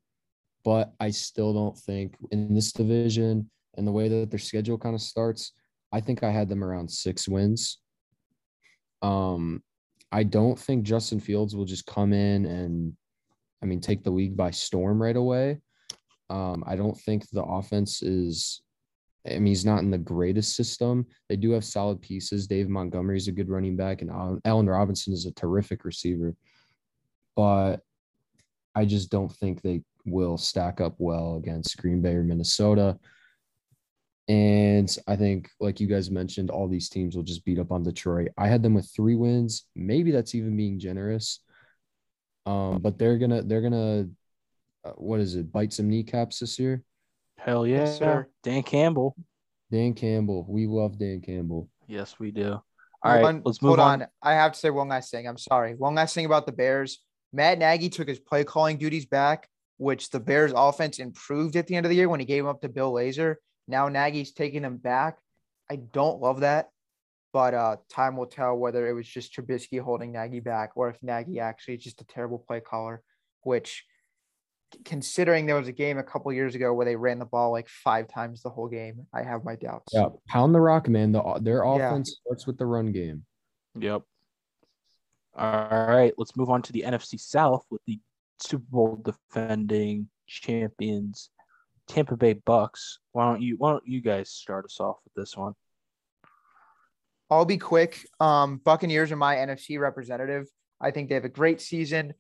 but 0.65 0.93
I 1.01 1.11
still 1.11 1.53
don't 1.53 1.77
think 1.77 2.15
in 2.31 2.55
this 2.55 2.71
division 2.71 3.51
and 3.77 3.85
the 3.85 3.93
way 3.93 4.09
that 4.09 4.31
their 4.31 4.39
schedule 4.39 4.79
kind 4.79 4.95
of 4.95 5.01
starts, 5.01 5.53
I 5.93 6.01
think 6.01 6.23
I 6.23 6.31
had 6.31 6.49
them 6.49 6.63
around 6.63 6.89
six 6.89 7.27
wins 7.27 7.79
um, 9.05 9.63
I 10.11 10.23
don't 10.23 10.59
think 10.59 10.85
Justin 10.85 11.21
Fields 11.21 11.55
will 11.55 11.67
just 11.67 11.87
come 11.87 12.13
in 12.13 12.47
and, 12.47 12.97
I 13.63 13.67
mean, 13.67 13.81
take 13.81 14.03
the 14.03 14.11
league 14.11 14.37
by 14.37 14.51
storm 14.51 15.01
right 15.03 15.17
away. 15.17 15.61
Um, 16.31 16.65
I 16.67 16.75
don't 16.77 16.99
think 16.99 17.29
the 17.29 17.43
offense 17.43 18.03
is. 18.03 18.63
I 19.27 19.35
mean, 19.35 19.47
he's 19.47 19.65
not 19.65 19.81
in 19.81 19.91
the 19.91 19.99
greatest 19.99 20.55
system. 20.55 21.07
They 21.29 21.37
do 21.37 21.51
have 21.53 21.65
solid 21.65 22.01
pieces. 22.01 22.47
Dave 22.47 22.69
Montgomery 22.69 23.17
is 23.17 23.29
a 23.29 23.33
good 23.33 23.49
running 23.49 23.77
back, 23.77 24.03
and 24.03 24.11
Allen 24.45 24.69
Robinson 24.69 25.13
is 25.13 25.27
a 25.27 25.33
terrific 25.33 25.85
receiver. 25.85 26.35
But 27.37 27.81
I 28.75 28.85
just 28.85 29.11
don't 29.11 29.33
think 29.33 29.61
they 29.61 29.83
will 30.05 30.37
stack 30.37 30.81
up 30.81 30.95
well 30.99 31.37
against 31.37 31.79
Green 31.79 32.03
Bay 32.03 32.15
or 32.15 32.23
Minnesota. 32.23 32.99
And 34.27 34.97
I 35.07 35.17
think, 35.17 35.51
like 35.61 35.81
you 35.81 35.87
guys 35.87 36.11
mentioned, 36.11 36.51
all 36.51 36.67
these 36.67 36.89
teams 36.89 37.15
will 37.15 37.23
just 37.23 37.45
beat 37.45 37.59
up 37.59 37.71
on 37.71 37.83
Detroit. 37.83 38.29
I 38.39 38.49
had 38.49 38.63
them 38.63 38.75
with 38.75 38.91
three 38.95 39.17
wins. 39.17 39.67
Maybe 39.77 40.11
that's 40.11 40.35
even 40.35 40.57
being 40.57 40.79
generous. 40.79 41.41
Um, 42.47 42.79
but 42.79 42.99
they're 42.99 43.19
gonna 43.19 43.43
they're 43.43 43.63
gonna 43.63 44.07
uh, 44.85 44.91
what 44.97 45.21
is 45.21 45.35
it? 45.35 45.53
Bite 45.53 45.73
some 45.73 45.89
kneecaps 45.89 46.41
this 46.41 46.59
year. 46.59 46.83
Hell 47.39 47.67
yeah, 47.67 47.85
yes, 47.85 47.99
sir. 47.99 48.29
Dan 48.43 48.63
Campbell. 48.63 49.17
Dan 49.71 49.95
Campbell. 49.95 50.47
We 50.49 50.67
love 50.67 50.99
Dan 50.99 51.21
Campbell. 51.21 51.69
Yes, 51.87 52.19
we 52.19 52.31
do. 52.31 52.61
All 53.03 53.23
right, 53.23 53.45
let's 53.45 53.61
move 53.61 53.71
hold 53.71 53.81
on. 53.81 54.03
on. 54.03 54.09
I 54.23 54.33
have 54.33 54.53
to 54.53 54.59
say 54.59 54.71
one 54.71 54.89
last 54.89 55.11
thing. 55.11 55.29
I'm 55.29 55.37
sorry. 55.37 55.75
One 55.75 55.95
last 55.95 56.15
thing 56.15 56.25
about 56.25 56.47
the 56.47 56.53
Bears. 56.53 57.01
Matt 57.35 57.59
Nagy 57.59 57.91
took 57.91 58.09
his 58.09 58.19
play 58.19 58.45
calling 58.45 58.79
duties 58.79 59.05
back, 59.05 59.49
which 59.77 60.09
the 60.09 60.21
Bears 60.21 60.53
offense 60.57 60.99
improved 60.99 61.57
at 61.57 61.67
the 61.67 61.77
end 61.77 61.85
of 61.85 61.91
the 61.91 61.97
year 61.97 62.09
when 62.09 62.21
he 62.21 62.25
gave 62.25 62.45
him 62.45 62.49
up 62.49 62.63
to 62.63 62.69
Bill 62.71 62.93
Lazor. 62.93 63.35
Now 63.67 63.89
Nagy's 63.89 64.33
taking 64.33 64.63
him 64.63 64.77
back. 64.77 65.19
I 65.71 65.77
don't 65.77 66.21
love 66.21 66.41
that, 66.41 66.69
but 67.33 67.55
uh, 67.55 67.77
time 67.91 68.17
will 68.17 68.27
tell 68.27 68.57
whether 68.57 68.87
it 68.87 68.93
was 68.93 69.09
just 69.09 69.35
Trubisky 69.35 69.81
holding 69.81 70.13
Nagy 70.13 70.41
back 70.41 70.73
or 70.77 70.91
if 70.91 70.97
Nagy 71.03 71.41
actually 71.41 71.75
is 71.75 71.85
just 71.85 72.01
a 72.01 72.05
terrible 72.05 72.39
play 72.39 72.61
caller. 72.61 73.03
Which, 73.43 73.85
considering 74.85 75.47
there 75.47 75.57
was 75.57 75.69
a 75.69 75.73
game 75.73 75.99
a 75.99 76.03
couple 76.03 76.33
years 76.33 76.55
ago 76.55 76.73
where 76.73 76.87
they 76.87 76.97
ran 76.97 77.19
the 77.19 77.27
ball 77.27 77.53
like 77.53 77.69
five 77.69 78.09
times 78.09 78.43
the 78.43 78.51
whole 78.51 78.69
game, 78.69 79.07
I 79.13 79.23
have 79.23 79.45
my 79.45 79.57
doubts. 79.57 79.93
Yeah, 79.93 80.09
pound 80.29 80.55
the 80.55 80.61
rock, 80.61 80.89
man. 80.89 81.13
The, 81.13 81.39
their 81.41 81.63
offense 81.63 82.11
yeah. 82.11 82.27
starts 82.27 82.47
with 82.47 82.59
the 82.59 82.67
run 82.67 82.93
game. 82.93 83.25
Yep. 83.79 84.03
All 85.37 85.87
right, 85.89 86.13
let's 86.17 86.37
move 86.37 86.49
on 86.49 86.63
to 86.63 86.73
the 86.73 86.85
NFC 86.87 87.19
South 87.19 87.65
with 87.71 87.83
the 87.87 87.99
Super 88.41 88.65
Bowl 88.71 89.03
defending 89.03 90.09
champions 90.27 91.31
Tampa 91.89 92.17
Bay 92.17 92.35
Bucks. 92.35 92.99
Why 93.13 93.27
don't 93.27 93.43
you 93.43 93.57
why 93.59 93.73
don't 93.73 93.87
you 93.87 94.01
guys 94.01 94.31
start 94.31 94.65
us 94.65 94.81
off 94.81 94.97
with 95.05 95.15
this 95.15 95.37
one? 95.37 95.55
I'll 97.31 97.45
be 97.45 97.59
quick. 97.59 98.07
Um, 98.21 98.61
Buccaneers 98.65 99.11
are 99.11 99.17
my 99.17 99.37
NFC 99.37 99.79
representative. 99.79 100.47
I 100.81 100.91
think 100.91 101.09
they 101.09 101.15
have 101.15 101.25
a 101.25 101.31
great 101.31 101.61
season, 101.61 102.15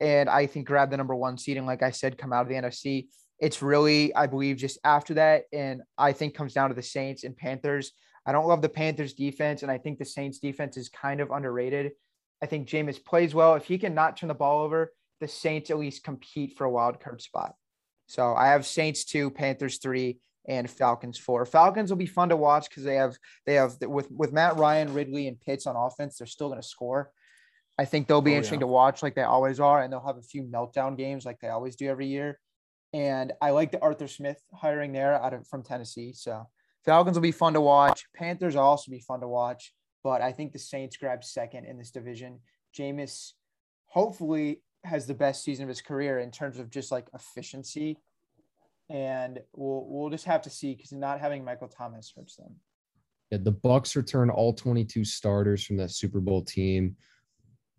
and 0.00 0.28
I 0.28 0.46
think 0.46 0.66
grab 0.66 0.90
the 0.90 0.96
number 0.96 1.14
one 1.14 1.38
seed 1.38 1.56
and, 1.56 1.66
like 1.66 1.82
I 1.82 1.90
said, 1.90 2.18
come 2.18 2.32
out 2.32 2.42
of 2.42 2.48
the 2.48 2.54
NFC. 2.56 3.06
It's 3.38 3.62
really, 3.62 4.14
I 4.14 4.26
believe, 4.26 4.56
just 4.56 4.78
after 4.84 5.14
that, 5.14 5.44
and 5.52 5.82
I 5.96 6.12
think 6.12 6.34
comes 6.34 6.54
down 6.54 6.70
to 6.70 6.74
the 6.74 6.82
Saints 6.82 7.24
and 7.24 7.36
Panthers. 7.36 7.92
I 8.26 8.32
don't 8.32 8.46
love 8.46 8.62
the 8.62 8.68
Panthers 8.68 9.14
defense, 9.14 9.62
and 9.62 9.70
I 9.70 9.78
think 9.78 9.98
the 9.98 10.04
Saints 10.04 10.38
defense 10.38 10.76
is 10.76 10.88
kind 10.88 11.20
of 11.20 11.30
underrated. 11.30 11.92
I 12.42 12.46
think 12.46 12.68
Jameis 12.68 13.04
plays 13.04 13.34
well. 13.34 13.54
If 13.54 13.64
he 13.64 13.78
can 13.78 13.94
not 13.94 14.16
turn 14.16 14.28
the 14.28 14.34
ball 14.34 14.64
over, 14.64 14.92
the 15.20 15.28
Saints 15.28 15.70
at 15.70 15.78
least 15.78 16.04
compete 16.04 16.56
for 16.56 16.64
a 16.64 16.70
wild 16.70 17.00
card 17.00 17.22
spot. 17.22 17.54
So 18.06 18.34
I 18.34 18.48
have 18.48 18.66
Saints 18.66 19.04
two, 19.04 19.30
Panthers 19.30 19.78
three, 19.78 20.18
and 20.48 20.68
Falcons 20.70 21.18
four. 21.18 21.46
Falcons 21.46 21.90
will 21.90 21.96
be 21.96 22.06
fun 22.06 22.28
to 22.30 22.36
watch 22.36 22.68
because 22.68 22.84
they 22.84 22.96
have 22.96 23.16
they 23.46 23.54
have 23.54 23.76
with 23.82 24.10
with 24.10 24.32
Matt 24.32 24.56
Ryan, 24.56 24.92
Ridley, 24.92 25.28
and 25.28 25.40
Pitts 25.40 25.66
on 25.66 25.76
offense. 25.76 26.18
They're 26.18 26.26
still 26.26 26.48
going 26.48 26.60
to 26.60 26.66
score. 26.66 27.10
I 27.78 27.84
think 27.84 28.06
they'll 28.06 28.20
be 28.20 28.32
oh, 28.32 28.36
interesting 28.36 28.60
yeah. 28.60 28.66
to 28.66 28.72
watch 28.72 29.02
like 29.02 29.14
they 29.14 29.22
always 29.22 29.60
are, 29.60 29.82
and 29.82 29.92
they'll 29.92 30.06
have 30.06 30.18
a 30.18 30.22
few 30.22 30.42
meltdown 30.42 30.96
games 30.96 31.24
like 31.24 31.40
they 31.40 31.48
always 31.48 31.76
do 31.76 31.88
every 31.88 32.06
year. 32.06 32.38
And 32.92 33.32
I 33.40 33.50
like 33.50 33.72
the 33.72 33.80
Arthur 33.80 34.08
Smith 34.08 34.38
hiring 34.52 34.92
there 34.92 35.14
out 35.14 35.32
of 35.32 35.46
from 35.48 35.62
Tennessee. 35.62 36.12
So 36.12 36.46
Falcons 36.84 37.16
will 37.16 37.22
be 37.22 37.32
fun 37.32 37.54
to 37.54 37.60
watch. 37.60 38.04
Panthers 38.14 38.54
will 38.54 38.62
also 38.62 38.90
be 38.90 39.00
fun 39.00 39.20
to 39.20 39.28
watch, 39.28 39.72
but 40.04 40.20
I 40.20 40.32
think 40.32 40.52
the 40.52 40.58
Saints 40.58 40.96
grab 40.96 41.24
second 41.24 41.64
in 41.64 41.78
this 41.78 41.90
division. 41.90 42.40
Jameis 42.78 43.32
hopefully 43.86 44.60
has 44.84 45.06
the 45.06 45.14
best 45.14 45.44
season 45.44 45.64
of 45.64 45.68
his 45.68 45.80
career 45.80 46.18
in 46.18 46.30
terms 46.30 46.58
of 46.58 46.70
just 46.70 46.90
like 46.90 47.06
efficiency. 47.14 47.98
and 48.90 49.40
we'll 49.54 49.86
we'll 49.88 50.10
just 50.10 50.24
have 50.24 50.42
to 50.42 50.50
see 50.50 50.74
because 50.74 50.92
not 50.92 51.20
having 51.20 51.44
Michael 51.44 51.68
Thomas 51.68 52.12
hurts 52.14 52.36
them. 52.36 52.56
Yeah, 53.30 53.38
the 53.42 53.52
Bucks 53.52 53.96
return 53.96 54.28
all 54.28 54.52
22 54.52 55.04
starters 55.04 55.64
from 55.64 55.78
that 55.78 55.90
Super 55.90 56.20
Bowl 56.20 56.42
team. 56.44 56.96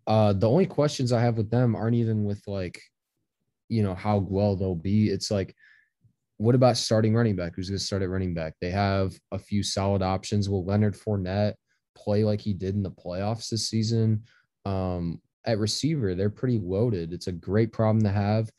Uh, 0.06 0.32
the 0.32 0.48
only 0.48 0.66
questions 0.66 1.12
I 1.12 1.20
have 1.20 1.36
with 1.36 1.50
them 1.50 1.76
aren't 1.76 1.94
even 1.94 2.24
with 2.24 2.42
like, 2.46 2.80
you 3.68 3.82
know, 3.82 3.94
how 3.94 4.18
well 4.18 4.56
they'll 4.56 4.74
be. 4.74 5.08
It's 5.08 5.30
like, 5.30 5.54
what 6.38 6.56
about 6.56 6.76
starting 6.76 7.14
running 7.14 7.36
back? 7.36 7.54
Who's 7.54 7.70
going 7.70 7.78
to 7.78 7.84
start 7.84 8.02
at 8.02 8.10
running 8.10 8.34
back? 8.34 8.54
They 8.60 8.70
have 8.70 9.14
a 9.30 9.38
few 9.38 9.62
solid 9.62 10.02
options. 10.02 10.48
Will 10.50 10.64
Leonard 10.64 10.96
Fournette 10.96 11.54
play 11.94 12.24
like 12.24 12.40
he 12.40 12.52
did 12.52 12.74
in 12.74 12.82
the 12.82 12.90
playoffs 12.90 13.48
this 13.48 13.68
season? 13.68 14.24
Um, 14.66 15.20
at 15.46 15.58
receiver, 15.58 16.14
they're 16.14 16.30
pretty 16.30 16.58
loaded. 16.58 17.12
It's 17.12 17.26
a 17.26 17.32
great 17.32 17.72
problem 17.72 18.02
to 18.04 18.10
have. 18.10 18.50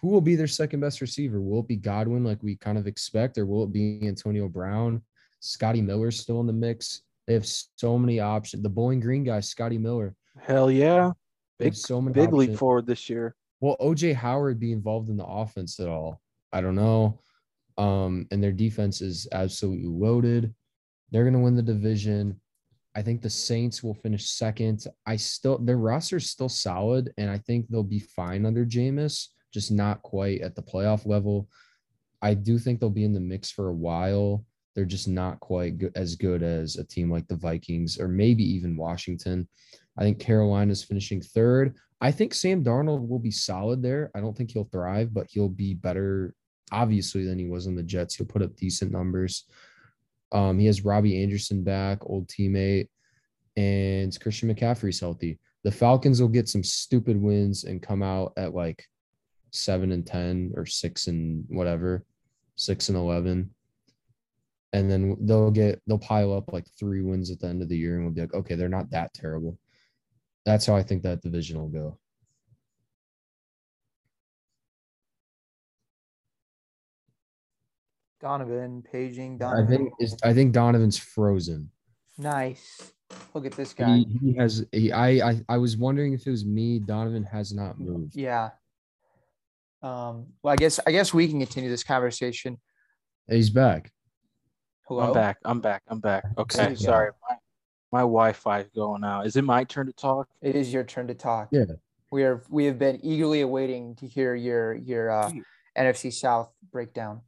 Who 0.00 0.08
will 0.08 0.20
be 0.20 0.36
their 0.36 0.46
second 0.46 0.80
best 0.80 1.00
receiver? 1.00 1.40
Will 1.40 1.60
it 1.60 1.68
be 1.68 1.76
Godwin 1.76 2.24
like 2.24 2.42
we 2.42 2.56
kind 2.56 2.78
of 2.78 2.86
expect, 2.86 3.36
or 3.36 3.46
will 3.46 3.64
it 3.64 3.72
be 3.72 4.06
Antonio 4.06 4.48
Brown? 4.48 5.02
Scotty 5.40 5.82
Miller's 5.82 6.18
still 6.18 6.40
in 6.40 6.46
the 6.46 6.52
mix. 6.52 7.02
They 7.26 7.34
have 7.34 7.46
so 7.46 7.98
many 7.98 8.20
options. 8.20 8.62
The 8.62 8.68
Bowling 8.68 9.00
Green 9.00 9.24
guy, 9.24 9.40
Scotty 9.40 9.78
Miller. 9.78 10.14
Hell 10.38 10.70
yeah. 10.70 11.12
They 11.58 11.66
Big, 11.66 11.74
so 11.74 12.00
many 12.00 12.14
big 12.14 12.32
leap 12.32 12.56
forward 12.56 12.86
this 12.86 13.10
year. 13.10 13.34
Will 13.60 13.76
OJ 13.80 14.14
Howard 14.14 14.58
be 14.58 14.72
involved 14.72 15.10
in 15.10 15.16
the 15.16 15.26
offense 15.26 15.78
at 15.80 15.88
all? 15.88 16.20
I 16.52 16.62
don't 16.62 16.74
know. 16.74 17.20
Um, 17.76 18.26
and 18.30 18.42
their 18.42 18.52
defense 18.52 19.02
is 19.02 19.28
absolutely 19.32 19.86
loaded. 19.86 20.54
They're 21.10 21.24
gonna 21.24 21.40
win 21.40 21.56
the 21.56 21.62
division. 21.62 22.40
I 22.94 23.02
think 23.02 23.22
the 23.22 23.30
Saints 23.30 23.82
will 23.82 23.94
finish 23.94 24.30
second. 24.30 24.84
I 25.06 25.16
still 25.16 25.58
their 25.58 25.78
roster 25.78 26.16
is 26.16 26.30
still 26.30 26.48
solid, 26.48 27.12
and 27.18 27.30
I 27.30 27.38
think 27.38 27.68
they'll 27.68 27.82
be 27.82 28.00
fine 28.00 28.44
under 28.44 28.64
Jameis, 28.66 29.28
just 29.52 29.70
not 29.70 30.02
quite 30.02 30.40
at 30.40 30.56
the 30.56 30.62
playoff 30.62 31.06
level. 31.06 31.48
I 32.22 32.34
do 32.34 32.58
think 32.58 32.80
they'll 32.80 32.90
be 32.90 33.04
in 33.04 33.14
the 33.14 33.20
mix 33.20 33.50
for 33.50 33.68
a 33.68 33.74
while. 33.74 34.44
They're 34.74 34.84
just 34.84 35.08
not 35.08 35.40
quite 35.40 35.78
good, 35.78 35.92
as 35.96 36.16
good 36.16 36.42
as 36.42 36.76
a 36.76 36.84
team 36.84 37.10
like 37.10 37.26
the 37.28 37.36
Vikings 37.36 37.98
or 37.98 38.08
maybe 38.08 38.44
even 38.44 38.76
Washington. 38.76 39.48
I 39.98 40.02
think 40.02 40.18
Carolina's 40.18 40.84
finishing 40.84 41.20
third. 41.20 41.76
I 42.00 42.10
think 42.10 42.34
Sam 42.34 42.64
Darnold 42.64 43.06
will 43.06 43.18
be 43.18 43.30
solid 43.30 43.82
there. 43.82 44.10
I 44.14 44.20
don't 44.20 44.36
think 44.36 44.50
he'll 44.50 44.64
thrive, 44.64 45.12
but 45.12 45.26
he'll 45.30 45.48
be 45.48 45.74
better, 45.74 46.34
obviously, 46.72 47.24
than 47.24 47.38
he 47.38 47.46
was 47.46 47.66
in 47.66 47.74
the 47.74 47.82
Jets. 47.82 48.14
He'll 48.14 48.26
put 48.26 48.42
up 48.42 48.56
decent 48.56 48.90
numbers. 48.90 49.44
Um, 50.32 50.58
he 50.58 50.66
has 50.66 50.84
Robbie 50.84 51.22
Anderson 51.22 51.62
back, 51.62 51.98
old 52.02 52.28
teammate, 52.28 52.88
and 53.56 54.18
Christian 54.20 54.52
McCaffrey's 54.52 55.00
healthy. 55.00 55.38
The 55.64 55.72
Falcons 55.72 56.20
will 56.20 56.28
get 56.28 56.48
some 56.48 56.64
stupid 56.64 57.20
wins 57.20 57.64
and 57.64 57.82
come 57.82 58.02
out 58.02 58.32
at 58.36 58.54
like 58.54 58.86
seven 59.50 59.92
and 59.92 60.06
ten 60.06 60.52
or 60.56 60.64
six 60.66 61.06
and 61.08 61.44
whatever, 61.48 62.04
six 62.56 62.88
and 62.88 62.96
eleven. 62.96 63.54
And 64.72 64.90
then 64.90 65.16
they'll 65.20 65.50
get 65.50 65.82
they'll 65.86 65.98
pile 65.98 66.32
up 66.32 66.52
like 66.52 66.66
three 66.78 67.02
wins 67.02 67.30
at 67.30 67.40
the 67.40 67.48
end 67.48 67.60
of 67.60 67.68
the 67.68 67.76
year, 67.76 67.96
and 67.96 68.04
we'll 68.04 68.14
be 68.14 68.20
like, 68.20 68.34
okay, 68.34 68.54
they're 68.54 68.68
not 68.68 68.90
that 68.90 69.12
terrible. 69.12 69.58
That's 70.46 70.64
how 70.64 70.76
I 70.76 70.82
think 70.82 71.02
that 71.02 71.22
division 71.22 71.58
will 71.58 71.68
go. 71.68 71.98
Donovan 78.20 78.82
paging. 78.82 79.38
Donovan. 79.38 79.64
I 79.64 79.66
Donovan. 79.66 79.86
think 79.86 79.94
is 80.00 80.16
I 80.22 80.32
think 80.32 80.52
Donovan's 80.52 80.98
frozen. 80.98 81.70
nice. 82.18 82.92
Look 83.34 83.44
at 83.44 83.52
this 83.52 83.72
guy. 83.72 83.96
He, 83.96 84.18
he 84.22 84.32
has. 84.34 84.64
He, 84.70 84.92
I, 84.92 85.30
I 85.30 85.40
I 85.48 85.58
was 85.58 85.76
wondering 85.76 86.12
if 86.12 86.26
it 86.26 86.30
was 86.30 86.44
me. 86.44 86.78
Donovan 86.78 87.24
has 87.24 87.52
not 87.52 87.80
moved. 87.80 88.14
Yeah. 88.14 88.50
Um. 89.82 90.26
Well, 90.42 90.52
I 90.52 90.56
guess 90.56 90.78
I 90.86 90.92
guess 90.92 91.12
we 91.12 91.26
can 91.26 91.40
continue 91.40 91.68
this 91.68 91.82
conversation. 91.82 92.60
He's 93.28 93.50
back. 93.50 93.90
Hello. 94.86 95.08
I'm 95.08 95.12
back. 95.12 95.38
I'm 95.44 95.60
back. 95.60 95.82
I'm 95.88 95.98
back. 96.00 96.24
Okay. 96.38 96.74
Sorry. 96.76 97.10
My, 97.28 97.36
my 97.92 98.00
Wi-Fi 98.00 98.60
is 98.60 98.68
going 98.74 99.02
out. 99.02 99.26
Is 99.26 99.34
it 99.36 99.42
my 99.42 99.64
turn 99.64 99.86
to 99.86 99.92
talk? 99.92 100.28
It 100.42 100.54
is 100.54 100.72
your 100.72 100.84
turn 100.84 101.08
to 101.08 101.14
talk. 101.14 101.48
Yeah. 101.50 101.64
We 102.12 102.22
are 102.24 102.44
we 102.48 102.64
have 102.66 102.78
been 102.78 103.00
eagerly 103.04 103.40
awaiting 103.40 103.96
to 103.96 104.06
hear 104.06 104.34
your 104.36 104.74
your 104.74 105.10
uh, 105.10 105.32
NFC 105.76 106.12
South 106.12 106.52
breakdown. 106.70 107.22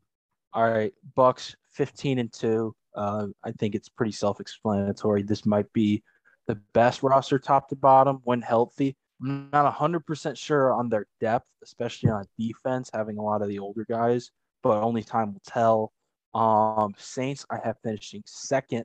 All 0.55 0.71
right, 0.71 0.93
Bucks 1.15 1.57
15 1.73 2.19
and 2.19 2.33
2. 2.33 2.75
Uh, 2.95 3.27
I 3.43 3.53
think 3.53 3.75
it's 3.75 3.89
pretty 3.89 4.13
self-explanatory. 4.13 5.23
This 5.23 5.47
might 5.47 5.73
be 5.73 6.03
the 6.47 6.57
best 6.75 7.03
roster 7.03 7.39
top 7.39 7.69
to 7.69 7.77
bottom 7.77 8.21
when 8.25 8.43
healthy. 8.43 8.97
I'm 9.23 9.49
not 9.53 9.73
100% 9.75 10.37
sure 10.37 10.73
on 10.73 10.89
their 10.89 11.07
depth, 11.21 11.47
especially 11.63 12.11
on 12.11 12.27
defense, 12.39 12.91
having 12.93 13.17
a 13.17 13.23
lot 13.23 13.41
of 13.41 13.49
the 13.49 13.61
older 13.61 13.87
guys, 13.89 14.31
but 14.63 14.83
only 14.83 15.03
time 15.03 15.33
will 15.33 15.43
tell. 15.47 15.93
Um, 16.35 16.93
Saints, 16.99 17.47
I 17.51 17.59
have 17.65 17.77
finishing 17.83 18.23
second, 18.27 18.85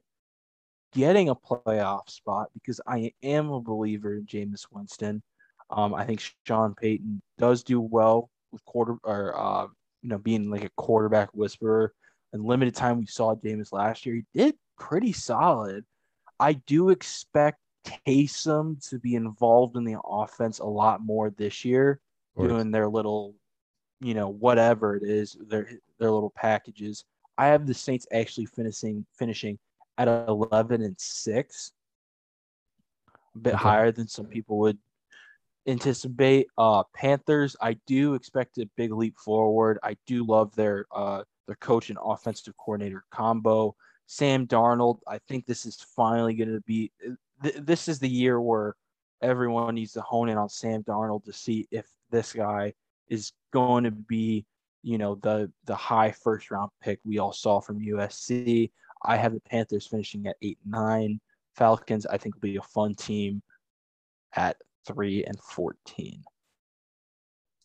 getting 0.93 1.29
a 1.29 1.35
playoff 1.35 2.09
spot 2.09 2.49
because 2.53 2.79
I 2.87 3.11
am 3.23 3.51
a 3.51 3.61
believer 3.61 4.15
in 4.15 4.25
Jameis 4.25 4.65
Winston. 4.71 5.21
Um, 5.69 5.93
I 5.93 6.05
think 6.05 6.21
Sean 6.45 6.75
Payton 6.75 7.21
does 7.37 7.63
do 7.63 7.81
well 7.81 8.29
with 8.51 8.63
quarter 8.65 8.95
or 9.03 9.37
uh, 9.37 9.67
you 10.07 10.11
know, 10.13 10.17
being 10.19 10.49
like 10.49 10.63
a 10.63 10.69
quarterback 10.77 11.29
whisperer. 11.33 11.93
And 12.31 12.45
limited 12.45 12.73
time 12.73 12.97
we 12.99 13.05
saw 13.07 13.35
Jameis 13.35 13.73
last 13.73 14.05
year, 14.05 14.15
he 14.15 14.23
did 14.33 14.55
pretty 14.79 15.11
solid. 15.11 15.83
I 16.39 16.53
do 16.53 16.91
expect 16.91 17.59
Taysom 17.85 18.87
to 18.89 18.99
be 18.99 19.15
involved 19.15 19.75
in 19.75 19.83
the 19.83 19.99
offense 20.05 20.59
a 20.59 20.65
lot 20.65 21.03
more 21.03 21.29
this 21.31 21.65
year, 21.65 21.99
doing 22.39 22.71
their 22.71 22.87
little, 22.87 23.35
you 23.99 24.13
know, 24.13 24.29
whatever 24.29 24.95
it 24.95 25.03
is, 25.03 25.35
their 25.49 25.69
their 25.99 26.11
little 26.11 26.29
packages. 26.29 27.03
I 27.37 27.47
have 27.47 27.67
the 27.67 27.73
Saints 27.73 28.07
actually 28.13 28.45
finishing 28.45 29.05
finishing 29.17 29.59
at 29.97 30.07
eleven 30.07 30.83
and 30.83 30.95
six, 30.97 31.73
a 33.35 33.39
bit 33.39 33.55
Okay. 33.55 33.63
higher 33.63 33.91
than 33.91 34.07
some 34.07 34.27
people 34.27 34.57
would 34.59 34.77
anticipate. 35.67 36.47
Uh, 36.57 36.83
Panthers, 36.95 37.55
I 37.61 37.77
do 37.85 38.13
expect 38.13 38.57
a 38.57 38.69
big 38.77 38.91
leap 38.91 39.17
forward. 39.17 39.77
I 39.83 39.97
do 40.05 40.25
love 40.25 40.55
their 40.55 40.85
uh 40.95 41.23
their 41.45 41.55
coach 41.57 41.89
and 41.89 41.99
offensive 42.03 42.55
coordinator 42.57 43.03
combo. 43.11 43.75
Sam 44.05 44.47
Darnold, 44.47 44.99
I 45.07 45.19
think 45.27 45.45
this 45.45 45.65
is 45.65 45.85
finally 45.95 46.33
going 46.33 46.53
to 46.53 46.61
be. 46.61 46.91
Th- 47.43 47.55
this 47.55 47.87
is 47.87 47.99
the 47.99 48.09
year 48.09 48.39
where 48.39 48.75
everyone 49.21 49.75
needs 49.75 49.93
to 49.93 50.01
hone 50.01 50.29
in 50.29 50.37
on 50.37 50.49
Sam 50.49 50.83
Darnold 50.83 51.25
to 51.25 51.33
see 51.33 51.67
if 51.71 51.87
this 52.09 52.33
guy 52.33 52.73
is 53.09 53.33
going 53.51 53.83
to 53.83 53.91
be, 53.91 54.45
you 54.83 54.97
know, 54.97 55.15
the 55.15 55.51
the 55.65 55.75
high 55.75 56.11
first 56.11 56.51
round 56.51 56.71
pick 56.81 56.99
we 57.03 57.17
all 57.17 57.33
saw 57.33 57.59
from 57.59 57.79
USC. 57.79 58.71
I 59.03 59.17
have 59.17 59.33
the 59.33 59.41
Panthers 59.41 59.87
finishing 59.87 60.27
at 60.27 60.37
eight 60.41 60.59
nine. 60.65 61.19
Falcons, 61.55 62.05
I 62.05 62.17
think, 62.17 62.35
will 62.35 62.41
be 62.41 62.57
a 62.57 62.61
fun 62.61 62.93
team 62.93 63.41
at 64.35 64.57
three 64.87 65.23
and 65.25 65.39
fourteen. 65.39 66.23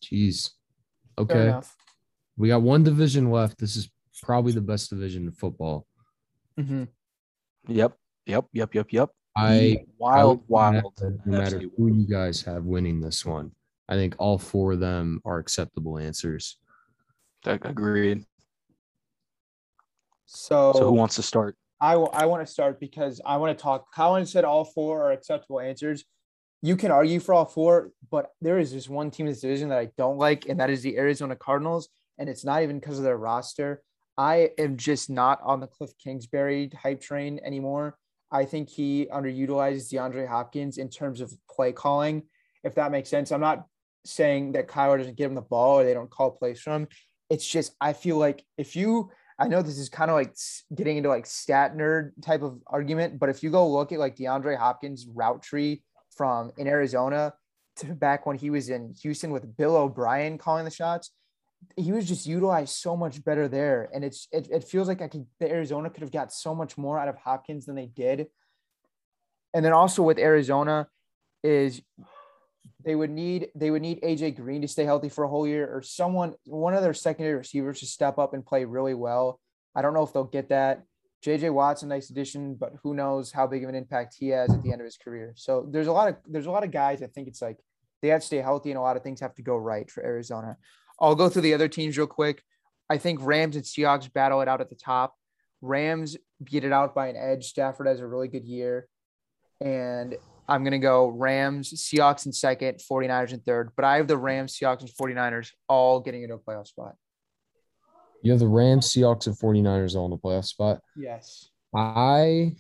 Jeez. 0.04 0.50
Okay. 1.18 1.54
We 2.36 2.48
got 2.48 2.62
one 2.62 2.82
division 2.82 3.30
left. 3.30 3.58
This 3.58 3.76
is 3.76 3.90
probably 4.22 4.52
the 4.52 4.60
best 4.60 4.90
division 4.90 5.24
in 5.26 5.32
football. 5.32 5.86
Mhm. 6.58 6.88
Yep, 7.68 7.96
yep, 8.26 8.44
yep, 8.52 8.74
yep, 8.74 8.86
yep. 8.92 9.10
I 9.36 9.84
wild, 9.98 10.40
I 10.40 10.42
wild. 10.48 10.92
would 11.00 11.20
No 11.26 11.38
matter 11.38 11.58
NFC 11.60 11.70
who 11.76 11.86
you 11.94 12.06
guys 12.06 12.42
have 12.42 12.64
winning 12.64 13.00
this 13.00 13.24
one, 13.24 13.52
I 13.88 13.94
think 13.94 14.14
all 14.18 14.38
four 14.38 14.72
of 14.72 14.80
them 14.80 15.20
are 15.24 15.38
acceptable 15.38 15.98
answers. 15.98 16.58
Ag- 17.46 17.64
Agreed. 17.64 18.24
So, 20.26 20.72
So 20.74 20.84
who 20.86 20.92
wants 20.92 21.16
to 21.16 21.22
start? 21.22 21.56
I 21.80 21.96
want 21.96 22.46
to 22.46 22.52
start 22.52 22.78
because 22.78 23.20
I 23.26 23.36
want 23.38 23.56
to 23.58 23.60
talk. 23.60 23.92
Colin 23.92 24.24
said 24.24 24.44
all 24.44 24.64
four 24.64 25.02
are 25.02 25.10
acceptable 25.12 25.58
answers. 25.60 26.04
You 26.62 26.76
can 26.76 26.92
argue 26.92 27.18
for 27.18 27.34
all 27.34 27.44
four, 27.44 27.90
but 28.10 28.30
there 28.40 28.58
is 28.58 28.70
just 28.70 28.88
one 28.88 29.10
team 29.10 29.26
in 29.26 29.32
this 29.32 29.40
division 29.40 29.68
that 29.70 29.78
I 29.78 29.90
don't 29.98 30.16
like, 30.16 30.48
and 30.48 30.60
that 30.60 30.70
is 30.70 30.82
the 30.82 30.96
Arizona 30.96 31.34
Cardinals. 31.34 31.88
And 32.18 32.28
it's 32.28 32.44
not 32.44 32.62
even 32.62 32.78
because 32.78 32.98
of 32.98 33.04
their 33.04 33.16
roster. 33.16 33.82
I 34.16 34.50
am 34.58 34.76
just 34.76 35.10
not 35.10 35.40
on 35.42 35.60
the 35.60 35.66
Cliff 35.66 35.90
Kingsbury 35.98 36.70
hype 36.80 37.00
train 37.00 37.40
anymore. 37.44 37.96
I 38.30 38.44
think 38.44 38.68
he 38.70 39.08
underutilizes 39.12 39.92
DeAndre 39.92 40.28
Hopkins 40.28 40.78
in 40.78 40.88
terms 40.88 41.20
of 41.20 41.32
play 41.50 41.72
calling, 41.72 42.22
if 42.62 42.76
that 42.76 42.92
makes 42.92 43.08
sense. 43.08 43.32
I'm 43.32 43.40
not 43.40 43.66
saying 44.04 44.52
that 44.52 44.68
Kyler 44.68 44.98
doesn't 44.98 45.16
give 45.16 45.30
him 45.30 45.34
the 45.34 45.42
ball 45.42 45.80
or 45.80 45.84
they 45.84 45.94
don't 45.94 46.10
call 46.10 46.30
plays 46.30 46.60
from 46.60 46.82
him. 46.82 46.88
It's 47.28 47.46
just 47.46 47.74
I 47.80 47.92
feel 47.92 48.18
like 48.18 48.44
if 48.56 48.76
you 48.76 49.10
I 49.38 49.48
know 49.48 49.62
this 49.62 49.78
is 49.78 49.88
kind 49.88 50.10
of 50.10 50.14
like 50.14 50.34
getting 50.74 50.98
into 50.98 51.08
like 51.08 51.26
stat 51.26 51.76
nerd 51.76 52.12
type 52.22 52.42
of 52.42 52.60
argument, 52.66 53.18
but 53.18 53.28
if 53.28 53.42
you 53.42 53.50
go 53.50 53.68
look 53.68 53.90
at 53.90 53.98
like 53.98 54.16
DeAndre 54.16 54.56
Hopkins' 54.56 55.06
route 55.12 55.42
tree 55.42 55.82
from 56.22 56.52
in 56.56 56.68
Arizona 56.68 57.34
to 57.74 57.86
back 57.86 58.26
when 58.26 58.38
he 58.38 58.48
was 58.48 58.68
in 58.68 58.94
Houston 59.02 59.32
with 59.32 59.56
Bill 59.56 59.74
O'Brien 59.74 60.38
calling 60.38 60.64
the 60.64 60.70
shots, 60.70 61.10
he 61.76 61.90
was 61.90 62.06
just 62.06 62.28
utilized 62.28 62.76
so 62.76 62.96
much 62.96 63.24
better 63.24 63.48
there. 63.48 63.90
And 63.92 64.04
it's 64.04 64.28
it, 64.30 64.46
it 64.48 64.62
feels 64.62 64.86
like 64.86 65.02
I 65.02 65.08
could 65.08 65.26
the 65.40 65.50
Arizona 65.50 65.90
could 65.90 66.02
have 66.02 66.12
got 66.12 66.32
so 66.32 66.54
much 66.54 66.78
more 66.78 66.96
out 66.96 67.08
of 67.08 67.16
Hopkins 67.16 67.66
than 67.66 67.74
they 67.74 67.86
did. 67.86 68.28
And 69.52 69.64
then 69.64 69.72
also 69.72 70.04
with 70.04 70.16
Arizona 70.16 70.86
is 71.42 71.82
they 72.84 72.94
would 72.94 73.10
need 73.10 73.48
they 73.56 73.72
would 73.72 73.82
need 73.82 74.00
AJ 74.02 74.36
Green 74.36 74.62
to 74.62 74.68
stay 74.68 74.84
healthy 74.84 75.08
for 75.08 75.24
a 75.24 75.28
whole 75.28 75.48
year, 75.48 75.68
or 75.74 75.82
someone 75.82 76.34
one 76.44 76.74
of 76.74 76.82
their 76.84 76.94
secondary 76.94 77.34
receivers 77.34 77.80
to 77.80 77.86
step 77.86 78.16
up 78.16 78.32
and 78.32 78.46
play 78.46 78.64
really 78.64 78.94
well. 78.94 79.40
I 79.74 79.82
don't 79.82 79.92
know 79.92 80.04
if 80.04 80.12
they'll 80.12 80.22
get 80.22 80.50
that. 80.50 80.84
JJ 81.24 81.52
Watt's 81.52 81.82
a 81.82 81.86
nice 81.86 82.10
addition, 82.10 82.54
but 82.54 82.72
who 82.82 82.94
knows 82.94 83.30
how 83.30 83.46
big 83.46 83.62
of 83.62 83.68
an 83.68 83.74
impact 83.74 84.16
he 84.18 84.28
has 84.28 84.52
at 84.52 84.62
the 84.62 84.72
end 84.72 84.80
of 84.80 84.84
his 84.84 84.96
career. 84.96 85.32
So 85.36 85.66
there's 85.70 85.86
a 85.86 85.92
lot 85.92 86.08
of 86.08 86.16
there's 86.26 86.46
a 86.46 86.50
lot 86.50 86.64
of 86.64 86.70
guys. 86.70 87.02
I 87.02 87.06
think 87.06 87.28
it's 87.28 87.40
like 87.40 87.58
they 88.00 88.08
have 88.08 88.20
to 88.20 88.26
stay 88.26 88.38
healthy, 88.38 88.70
and 88.70 88.78
a 88.78 88.82
lot 88.82 88.96
of 88.96 89.02
things 89.02 89.20
have 89.20 89.34
to 89.36 89.42
go 89.42 89.56
right 89.56 89.88
for 89.90 90.04
Arizona. 90.04 90.56
I'll 91.00 91.14
go 91.14 91.28
through 91.28 91.42
the 91.42 91.54
other 91.54 91.68
teams 91.68 91.96
real 91.96 92.06
quick. 92.06 92.42
I 92.90 92.98
think 92.98 93.20
Rams 93.22 93.56
and 93.56 93.64
Seahawks 93.64 94.12
battle 94.12 94.40
it 94.40 94.48
out 94.48 94.60
at 94.60 94.68
the 94.68 94.76
top. 94.76 95.14
Rams 95.60 96.16
beat 96.42 96.64
it 96.64 96.72
out 96.72 96.94
by 96.94 97.08
an 97.08 97.16
edge. 97.16 97.46
Stafford 97.46 97.86
has 97.86 98.00
a 98.00 98.06
really 98.06 98.28
good 98.28 98.44
year. 98.44 98.88
And 99.60 100.16
I'm 100.48 100.64
going 100.64 100.72
to 100.72 100.78
go 100.78 101.06
Rams, 101.06 101.72
Seahawks 101.72 102.26
in 102.26 102.32
second, 102.32 102.78
49ers 102.78 103.32
in 103.32 103.40
third. 103.40 103.70
But 103.76 103.84
I 103.84 103.96
have 103.96 104.08
the 104.08 104.16
Rams, 104.16 104.58
Seahawks, 104.58 104.80
and 104.80 104.90
49ers 104.90 105.50
all 105.68 106.00
getting 106.00 106.22
into 106.22 106.34
a 106.34 106.38
playoff 106.38 106.66
spot. 106.66 106.96
You 108.22 108.30
have 108.30 108.40
the 108.40 108.48
Rams, 108.48 108.88
Seahawks, 108.88 109.26
and 109.26 109.36
49ers 109.36 109.96
all 109.96 110.04
in 110.06 110.10
the 110.10 110.18
playoff 110.18 110.44
spot. 110.44 110.80
Yes. 110.96 111.48
I 111.74 112.56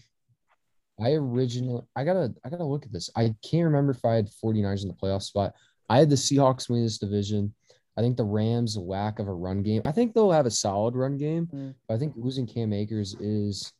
I 1.00 1.12
originally 1.12 1.82
I 1.96 2.04
gotta 2.04 2.34
I 2.44 2.50
gotta 2.50 2.64
look 2.64 2.84
at 2.84 2.92
this. 2.92 3.10
I 3.16 3.34
can't 3.48 3.64
remember 3.64 3.92
if 3.92 4.04
I 4.04 4.14
had 4.14 4.28
49ers 4.44 4.82
in 4.82 4.88
the 4.88 4.94
playoff 4.94 5.22
spot. 5.22 5.54
I 5.88 5.98
had 5.98 6.10
the 6.10 6.16
Seahawks 6.16 6.68
win 6.68 6.82
this 6.82 6.98
division. 6.98 7.54
I 7.96 8.00
think 8.00 8.16
the 8.16 8.24
Rams' 8.24 8.76
lack 8.76 9.18
of 9.18 9.28
a 9.28 9.34
run 9.34 9.62
game. 9.62 9.82
I 9.84 9.92
think 9.92 10.14
they'll 10.14 10.30
have 10.30 10.46
a 10.46 10.50
solid 10.50 10.96
run 10.96 11.18
game. 11.18 11.48
Mm. 11.52 11.74
But 11.86 11.94
I 11.94 11.98
think 11.98 12.14
losing 12.16 12.46
Cam 12.46 12.72
Akers 12.72 13.14
is 13.20 13.72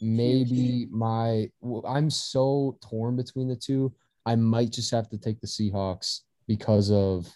maybe 0.00 0.86
my. 0.90 1.50
I'm 1.86 2.10
so 2.10 2.76
torn 2.82 3.16
between 3.16 3.48
the 3.48 3.56
two. 3.56 3.92
I 4.26 4.36
might 4.36 4.70
just 4.70 4.90
have 4.90 5.08
to 5.10 5.18
take 5.18 5.40
the 5.40 5.46
Seahawks 5.46 6.20
because 6.46 6.90
of 6.90 7.26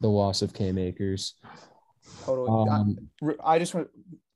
the 0.00 0.08
loss 0.08 0.42
of 0.42 0.52
Cam 0.52 0.76
Akers. 0.76 1.34
Totally. 2.24 2.68
Um, 2.68 3.10
I 3.44 3.58
just 3.58 3.74
want. 3.74 3.88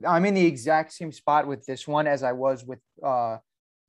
I'm 0.06 0.24
in 0.24 0.34
the 0.34 0.44
exact 0.44 0.93
same 0.93 1.10
spot 1.10 1.47
with 1.47 1.64
this 1.64 1.88
one 1.88 2.06
as 2.06 2.22
I 2.22 2.32
was 2.32 2.64
with 2.64 2.80
uh, 3.02 3.38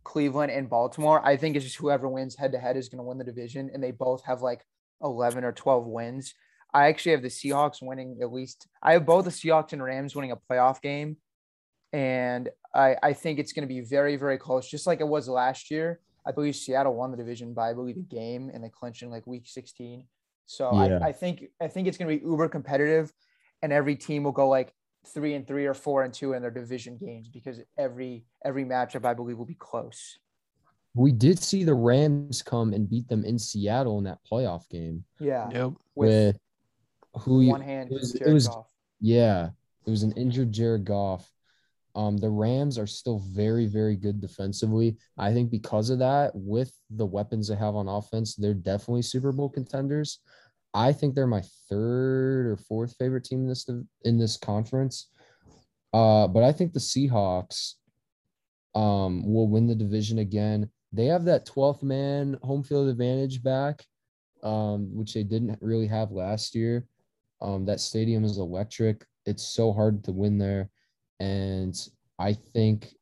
Cleveland 0.04 0.52
and 0.52 0.70
Baltimore. 0.70 1.22
I 1.26 1.38
think 1.38 1.56
it's 1.56 1.66
just 1.66 1.78
whoever 1.78 2.08
wins 2.08 2.36
head 2.36 2.54
to 2.54 2.60
head 2.60 2.78
is 2.78 2.90
going 2.90 3.00
to 3.00 3.04
win 3.04 3.18
the 3.18 3.24
division, 3.24 3.70
and 3.74 3.84
they 3.84 3.92
both 3.92 4.24
have 4.26 4.42
like 4.42 4.64
11 5.02 5.44
or 5.44 5.52
12 5.52 5.86
wins. 5.86 6.34
I 6.74 6.88
actually 6.88 7.14
have 7.14 7.22
the 7.22 7.28
Seahawks 7.28 7.82
winning 7.82 8.20
at 8.22 8.32
least. 8.32 8.68
I 8.82 8.94
have 8.94 9.06
both 9.06 9.26
the 9.26 9.32
Seahawks 9.32 9.74
and 9.74 9.84
Rams 9.84 10.16
winning 10.16 10.32
a 10.32 10.38
playoff 10.38 10.82
game, 10.82 11.18
and 11.92 12.50
I 12.74 12.96
I 13.04 13.14
think 13.14 13.40
it's 13.40 13.54
going 13.54 13.68
to 13.68 13.74
be 13.74 13.82
very 13.82 14.16
very 14.16 14.38
close, 14.38 14.70
just 14.70 14.88
like 14.88 15.02
it 15.02 15.08
was 15.08 15.28
last 15.28 15.70
year. 15.72 16.00
I 16.26 16.32
believe 16.32 16.56
Seattle 16.56 16.94
won 16.94 17.12
the 17.12 17.18
division 17.18 17.54
by 17.54 17.70
I 17.70 17.74
believe 17.74 17.98
a 17.98 18.02
game, 18.02 18.52
and 18.54 18.64
they 18.64 18.70
clinched 18.70 19.02
in 19.02 19.10
like 19.10 19.26
week 19.28 19.44
16. 19.46 20.06
So 20.46 20.74
Yeah. 20.74 21.00
I, 21.02 21.08
I 21.08 21.12
think 21.12 21.46
I 21.62 21.68
think 21.68 21.88
it's 21.88 21.98
going 21.98 22.10
to 22.10 22.18
be 22.18 22.30
uber 22.30 22.50
competitive, 22.50 23.12
and 23.68 23.74
every 23.74 23.98
team 23.98 24.24
will 24.24 24.32
go 24.32 24.48
like 24.48 24.74
three 25.14 25.34
and 25.34 25.46
three 25.46 25.66
or 25.66 25.74
four 25.74 26.04
and 26.04 26.14
two 26.14 26.32
in 26.32 26.42
their 26.42 26.52
division 26.52 26.96
games 26.98 27.28
because 27.28 27.60
every 27.78 28.24
every 28.46 28.64
matchup 28.64 29.04
I 29.06 29.14
believe 29.14 29.38
will 29.38 29.46
be 29.46 29.56
close. 29.60 30.20
we 30.96 31.12
did 31.12 31.38
see 31.38 31.66
the 31.66 31.74
Rams 31.76 32.42
come 32.42 32.72
and 32.74 32.90
beat 32.90 33.10
them 33.10 33.26
in 33.26 33.38
Seattle 33.38 33.98
in 33.98 34.06
that 34.06 34.20
playoff 34.30 34.70
game 34.70 35.04
Yeah, 35.20 35.50
Yep. 35.52 35.74
with 35.96 36.36
with 37.16 37.22
who 37.24 37.42
you, 37.42 37.50
one 37.50 37.60
hand. 37.62 37.92
it 37.92 37.96
was- 37.96 38.16
it 38.16 38.20
Jared 38.20 38.34
was- 38.34 38.48
Goff. 38.48 38.72
Yeah, 39.02 39.50
it 39.86 39.90
was 39.90 40.04
an 40.04 40.14
injured 40.14 40.54
Jared 40.54 40.86
Goff. 40.86 41.30
Um, 41.94 42.16
the 42.18 42.30
Rams 42.30 42.78
are 42.78 42.88
still 42.88 43.20
very, 43.20 43.66
very 43.66 43.96
good 43.98 44.22
defensively. 44.22 44.98
I 45.18 45.34
think 45.34 45.50
because 45.52 45.90
of 45.90 46.00
that, 46.00 46.32
with 46.36 46.72
the 46.92 47.06
weapons 47.06 47.48
they 47.50 47.56
have 47.56 47.76
on 47.76 47.88
offense, 47.90 48.36
they're 48.36 48.54
definitely 48.54 49.02
Super 49.02 49.32
Bowl 49.34 49.50
contenders. 49.50 50.20
I 50.78 50.94
think 50.94 51.16
they're 51.16 51.26
my 51.26 51.42
third 51.70 52.46
or 52.46 52.56
fourth 52.56 52.96
favorite 53.00 53.24
team 53.24 53.42
in 53.42 53.48
this 53.48 53.68
in 54.04 54.20
this 54.20 54.38
conference. 54.38 55.10
Uh, 55.92 56.28
but 56.28 56.44
I 56.44 56.52
think 56.52 56.72
the 56.74 56.80
Seahawks 56.80 57.74
um 58.76 59.24
will 59.26 59.48
win 59.48 59.66
the 59.66 59.74
division 59.74 60.20
again. 60.20 60.70
They 60.94 61.06
have 61.06 61.26
that 61.26 61.48
12th 61.48 61.82
man 61.82 62.38
home 62.44 62.64
field 62.64 62.90
advantage 62.90 63.42
back, 63.42 63.84
um, 64.44 64.96
which 64.96 65.16
they 65.16 65.24
didn't 65.24 65.58
really 65.62 65.88
have 65.88 66.12
last 66.12 66.54
year. 66.54 66.86
Um, 67.42 67.66
that 67.66 67.80
stadium 67.80 68.24
is 68.24 68.38
electric. 68.38 69.04
It's 69.26 69.48
so 69.48 69.74
hard 69.74 70.04
to 70.04 70.12
win 70.12 70.38
there. 70.38 70.70
And 71.20 71.76
I 72.20 72.34
think 72.34 72.94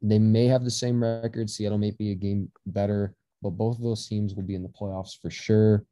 they 0.00 0.20
may 0.20 0.46
have 0.46 0.62
the 0.62 0.70
same 0.70 1.02
record. 1.02 1.50
Seattle 1.50 1.78
may 1.78 1.90
be 1.90 2.12
a 2.12 2.14
game 2.14 2.52
better, 2.66 3.14
but 3.42 3.50
both 3.50 3.78
of 3.78 3.82
those 3.82 4.06
teams 4.06 4.34
will 4.34 4.44
be 4.44 4.54
in 4.54 4.62
the 4.62 4.68
playoffs 4.68 5.20
for 5.20 5.30
sure. 5.30 5.84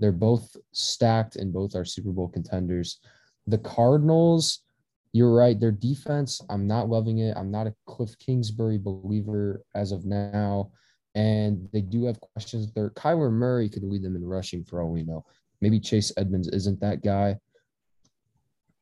They're 0.00 0.12
both 0.12 0.56
stacked 0.72 1.36
and 1.36 1.52
both 1.52 1.76
are 1.76 1.84
Super 1.84 2.10
Bowl 2.10 2.28
contenders. 2.28 2.98
The 3.46 3.58
Cardinals, 3.58 4.62
you're 5.12 5.34
right. 5.34 5.60
Their 5.60 5.72
defense, 5.72 6.40
I'm 6.48 6.66
not 6.66 6.88
loving 6.88 7.18
it. 7.18 7.36
I'm 7.36 7.50
not 7.50 7.66
a 7.66 7.74
Cliff 7.86 8.18
Kingsbury 8.18 8.78
believer 8.78 9.62
as 9.74 9.92
of 9.92 10.06
now. 10.06 10.70
And 11.14 11.68
they 11.72 11.82
do 11.82 12.04
have 12.06 12.20
questions 12.20 12.72
there. 12.72 12.90
Kyler 12.90 13.30
Murray 13.30 13.68
could 13.68 13.84
lead 13.84 14.02
them 14.02 14.16
in 14.16 14.24
rushing 14.24 14.64
for 14.64 14.80
all 14.80 14.90
we 14.90 15.02
know. 15.02 15.24
Maybe 15.60 15.78
Chase 15.78 16.12
Edmonds 16.16 16.48
isn't 16.48 16.80
that 16.80 17.02
guy. 17.02 17.36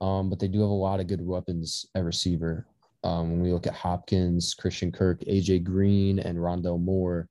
Um, 0.00 0.30
but 0.30 0.38
they 0.38 0.46
do 0.46 0.60
have 0.60 0.70
a 0.70 0.72
lot 0.72 1.00
of 1.00 1.08
good 1.08 1.24
weapons 1.24 1.86
at 1.96 2.04
receiver. 2.04 2.66
Um, 3.02 3.30
when 3.30 3.42
we 3.42 3.52
look 3.52 3.66
at 3.66 3.74
Hopkins, 3.74 4.54
Christian 4.54 4.92
Kirk, 4.92 5.20
AJ 5.22 5.64
Green, 5.64 6.18
and 6.20 6.38
Rondale 6.38 6.80
Moore, 6.80 7.28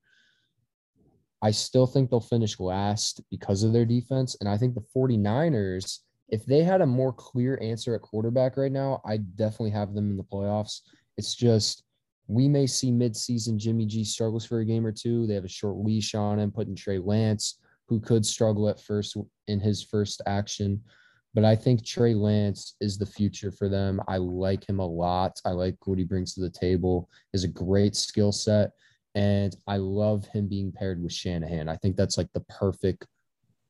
I 1.42 1.52
still 1.52 1.86
think 1.86 2.10
they'll 2.10 2.20
finish 2.20 2.60
last 2.60 3.22
because 3.30 3.64
of 3.64 3.74
their 3.74 3.86
defense. 3.86 4.36
And 4.40 4.50
I 4.50 4.58
think 4.58 4.74
the 4.74 4.86
49ers, 4.96 6.00
if 6.30 6.46
they 6.46 6.64
had 6.64 6.82
a 6.82 6.86
more 6.86 7.14
clear 7.14 7.60
answer 7.62 7.96
at 7.96 8.02
quarterback 8.02 8.58
right 8.58 8.72
now, 8.72 9.02
I'd 9.06 9.36
definitely 9.36 9.72
have 9.72 9.94
them 9.94 10.10
in 10.10 10.18
the 10.18 10.24
playoffs. 10.24 10.82
It's 11.18 11.36
just 11.36 11.84
we 12.28 12.48
may 12.48 12.68
see 12.68 12.92
midseason 12.92 13.58
Jimmy 13.58 13.86
G 13.86 14.04
struggles 14.04 14.46
for 14.46 14.60
a 14.60 14.66
game 14.66 14.86
or 14.86 14.92
two. 14.92 15.26
They 15.26 15.36
have 15.36 15.46
a 15.46 15.50
short 15.50 15.78
leash 15.78 16.14
on 16.14 16.40
him, 16.40 16.52
putting 16.52 16.76
Trey 16.76 17.00
Lance, 17.00 17.60
who 17.88 18.00
could 18.00 18.26
struggle 18.26 18.68
at 18.68 18.82
first 18.82 19.16
in 19.48 19.60
his 19.60 19.82
first 19.82 20.22
action. 20.26 20.82
But 21.34 21.46
I 21.46 21.56
think 21.56 21.86
Trey 21.86 22.14
Lance 22.16 22.76
is 22.82 22.98
the 22.98 23.06
future 23.06 23.52
for 23.52 23.70
them. 23.70 24.02
I 24.08 24.18
like 24.18 24.68
him 24.68 24.80
a 24.80 24.86
lot. 24.86 25.40
I 25.46 25.52
like 25.52 25.76
what 25.86 26.00
he 26.00 26.04
brings 26.04 26.34
to 26.34 26.42
the 26.42 26.50
table. 26.50 27.10
Is 27.34 27.44
a 27.44 27.50
great 27.50 27.96
skill 27.96 28.32
set, 28.32 28.72
and 29.18 29.56
I 29.66 29.78
love 29.78 30.28
him 30.28 30.48
being 30.48 30.72
paired 30.72 31.02
with 31.02 31.12
Shanahan. 31.12 31.68
I 31.68 31.76
think 31.78 31.96
that's 31.96 32.20
like 32.20 32.32
the 32.34 32.42
perfect, 32.42 33.08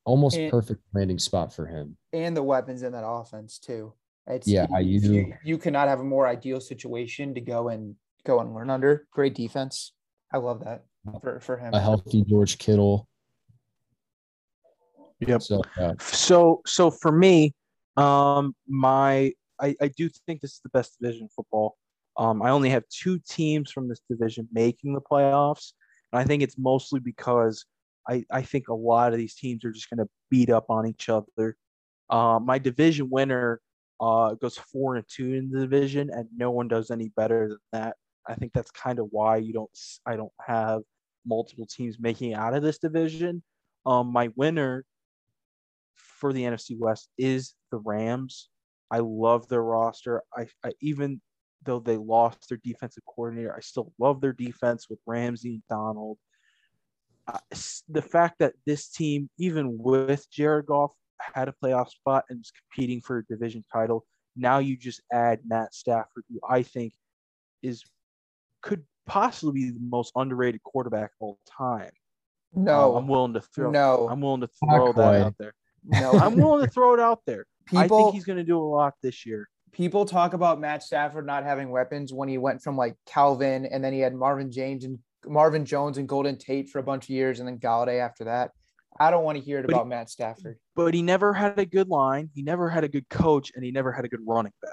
almost 0.03 0.35
And- 0.35 0.51
perfect 0.51 0.81
landing 0.93 1.19
spot 1.19 1.53
for 1.53 1.65
him. 1.65 1.97
and 2.11 2.35
the 2.35 2.43
weapons 2.43 2.83
in 2.83 2.91
that 2.91 3.07
offense 3.07 3.57
too. 3.57 3.93
It's 4.27 4.45
Yeah, 4.45 4.67
you 4.79 4.99
you, 4.99 5.33
you 5.45 5.57
cannot 5.57 5.87
have 5.87 6.01
a 6.01 6.03
more 6.03 6.27
ideal 6.27 6.59
situation 6.59 7.33
to 7.35 7.39
go 7.41 7.69
and 7.69 7.95
go 8.25 8.41
and 8.41 8.53
learn 8.53 8.69
under. 8.69 9.07
Great 9.11 9.35
defense. 9.35 9.93
I 10.33 10.39
love 10.39 10.65
that 10.65 10.83
for, 11.21 11.39
for 11.39 11.55
him. 11.55 11.73
A 11.73 11.79
healthy 11.79 12.23
George 12.25 12.57
Kittle. 12.57 13.07
Yep. 15.21 15.41
So 15.41 15.61
yeah, 15.79 15.93
So 16.01 16.61
so 16.65 16.91
for 16.91 17.11
me, 17.13 17.53
um, 17.95 18.53
my 18.67 19.31
I, 19.59 19.75
I 19.81 19.87
do 19.87 20.09
think 20.25 20.41
this 20.41 20.53
is 20.55 20.59
the 20.59 20.69
best 20.69 20.99
division 20.99 21.29
football. 21.33 21.77
Um, 22.17 22.41
I 22.41 22.49
only 22.49 22.69
have 22.69 22.83
two 22.89 23.19
teams 23.19 23.71
from 23.71 23.87
this 23.87 24.01
division 24.09 24.47
making 24.51 24.93
the 24.93 25.01
playoffs, 25.01 25.73
and 26.11 26.19
I 26.19 26.23
think 26.23 26.41
it's 26.43 26.57
mostly 26.57 26.99
because 26.99 27.65
I 28.09 28.23
I 28.31 28.41
think 28.41 28.69
a 28.69 28.73
lot 28.73 29.13
of 29.13 29.19
these 29.19 29.35
teams 29.35 29.63
are 29.65 29.71
just 29.71 29.89
going 29.89 29.99
to 29.99 30.09
beat 30.29 30.49
up 30.49 30.65
on 30.69 30.87
each 30.87 31.09
other. 31.09 31.55
Uh, 32.09 32.39
my 32.39 32.57
division 32.57 33.09
winner 33.09 33.61
uh, 33.99 34.33
goes 34.35 34.57
four 34.57 34.95
and 34.95 35.05
two 35.07 35.33
in 35.33 35.49
the 35.51 35.59
division, 35.59 36.09
and 36.11 36.27
no 36.35 36.51
one 36.51 36.67
does 36.67 36.91
any 36.91 37.09
better 37.09 37.49
than 37.49 37.57
that. 37.73 37.95
I 38.27 38.35
think 38.35 38.53
that's 38.53 38.71
kind 38.71 38.99
of 38.99 39.07
why 39.11 39.37
you 39.37 39.53
don't 39.53 39.69
I 40.05 40.15
don't 40.15 40.31
have 40.45 40.81
multiple 41.25 41.67
teams 41.67 41.97
making 41.99 42.33
out 42.33 42.53
of 42.53 42.63
this 42.63 42.79
division. 42.79 43.43
Um, 43.85 44.07
my 44.11 44.29
winner 44.35 44.85
for 45.95 46.33
the 46.33 46.43
NFC 46.43 46.77
West 46.77 47.09
is 47.17 47.53
the 47.71 47.77
Rams. 47.77 48.49
I 48.89 48.99
love 48.99 49.47
their 49.47 49.63
roster. 49.63 50.23
I, 50.35 50.47
I 50.63 50.71
even 50.81 51.21
though 51.63 51.79
they 51.79 51.97
lost 51.97 52.47
their 52.49 52.59
defensive 52.63 53.03
coordinator, 53.05 53.53
I 53.55 53.59
still 53.61 53.91
love 53.99 54.21
their 54.21 54.33
defense 54.33 54.89
with 54.89 54.99
Ramsey 55.05 55.55
and 55.55 55.63
Donald. 55.69 56.17
Uh, 57.27 57.39
the 57.89 58.01
fact 58.01 58.35
that 58.39 58.53
this 58.65 58.87
team, 58.89 59.29
even 59.37 59.77
with 59.77 60.29
Jared 60.31 60.67
Goff, 60.67 60.91
had 61.19 61.49
a 61.49 61.53
playoff 61.63 61.89
spot 61.89 62.23
and 62.29 62.39
was 62.39 62.51
competing 62.51 63.01
for 63.01 63.17
a 63.17 63.25
division 63.25 63.65
title. 63.71 64.05
Now 64.35 64.59
you 64.59 64.77
just 64.77 65.01
add 65.11 65.39
Matt 65.45 65.73
Stafford, 65.73 66.23
who 66.29 66.39
I 66.47 66.61
think 66.63 66.93
is 67.63 67.83
could 68.61 68.83
possibly 69.07 69.53
be 69.53 69.69
the 69.71 69.79
most 69.81 70.11
underrated 70.15 70.61
quarterback 70.63 71.11
of 71.19 71.27
all 71.27 71.39
time. 71.57 71.89
no, 72.53 72.91
Um, 72.95 73.03
I'm 73.03 73.07
willing 73.07 73.33
to 73.33 73.41
throw. 73.41 73.71
no, 73.71 74.07
I'm 74.09 74.21
willing 74.21 74.41
to 74.41 74.49
Not 74.61 74.75
throw 74.75 74.85
that 74.87 74.93
quite. 74.93 75.21
out 75.21 75.35
there. 75.39 75.53
no. 75.83 76.11
I'm 76.19 76.35
willing 76.35 76.65
to 76.65 76.71
throw 76.71 76.93
it 76.93 76.99
out 76.99 77.21
there. 77.25 77.45
I 77.75 77.83
people 77.83 77.97
think 77.97 78.13
he's 78.15 78.25
going 78.25 78.37
to 78.37 78.43
do 78.43 78.57
a 78.59 78.63
lot 78.63 78.93
this 79.01 79.25
year. 79.25 79.49
People 79.77 80.05
talk 80.05 80.33
about 80.33 80.59
Matt 80.59 80.81
Stafford 80.81 81.27
not 81.27 81.43
having 81.43 81.69
weapons 81.69 82.11
when 82.11 82.27
he 82.27 82.39
went 82.39 82.63
from 82.63 82.75
like 82.75 82.95
Calvin 83.05 83.67
and 83.67 83.83
then 83.83 83.93
he 83.93 83.99
had 83.99 84.15
Marvin 84.15 84.51
James 84.51 84.83
and 84.83 84.97
Marvin 85.23 85.65
Jones 85.65 85.99
and 85.99 86.09
Golden 86.09 86.35
Tate 86.35 86.67
for 86.69 86.79
a 86.79 86.83
bunch 86.83 87.03
of 87.05 87.09
years 87.11 87.39
and 87.39 87.47
then 87.47 87.59
Golladay 87.59 87.99
after 87.99 88.23
that. 88.23 88.49
I 88.99 89.11
don't 89.11 89.23
want 89.23 89.37
to 89.37 89.43
hear 89.43 89.59
it 89.59 89.67
But 89.67 89.69
he- 89.71 89.75
about 89.75 89.87
Matt 89.87 90.09
Stafford. 90.09 90.57
But 90.75 90.95
he 90.95 91.03
never 91.03 91.31
had 91.31 91.59
a 91.59 91.65
good 91.67 91.89
line. 91.89 92.31
He 92.33 92.41
never 92.41 92.71
had 92.71 92.83
a 92.83 92.87
good 92.87 93.07
coach, 93.09 93.51
and 93.53 93.63
he 93.63 93.69
never 93.71 93.91
had 93.91 94.03
a 94.03 94.07
good 94.07 94.21
running 94.25 94.53
back. 94.63 94.71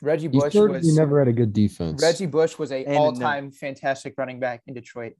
Reggie 0.00 0.26
Bush 0.26 0.52
certainly 0.52 0.78
was 0.80 0.96
never 0.96 1.20
had 1.20 1.28
a 1.28 1.32
good 1.32 1.52
defense. 1.52 2.02
Reggie 2.02 2.26
Bush 2.26 2.58
was 2.58 2.72
a 2.72 2.84
And- 2.84 2.96
all-time 2.96 3.52
fantastic 3.52 4.14
running 4.18 4.40
back 4.40 4.62
in 4.66 4.74
Detroit. 4.74 5.12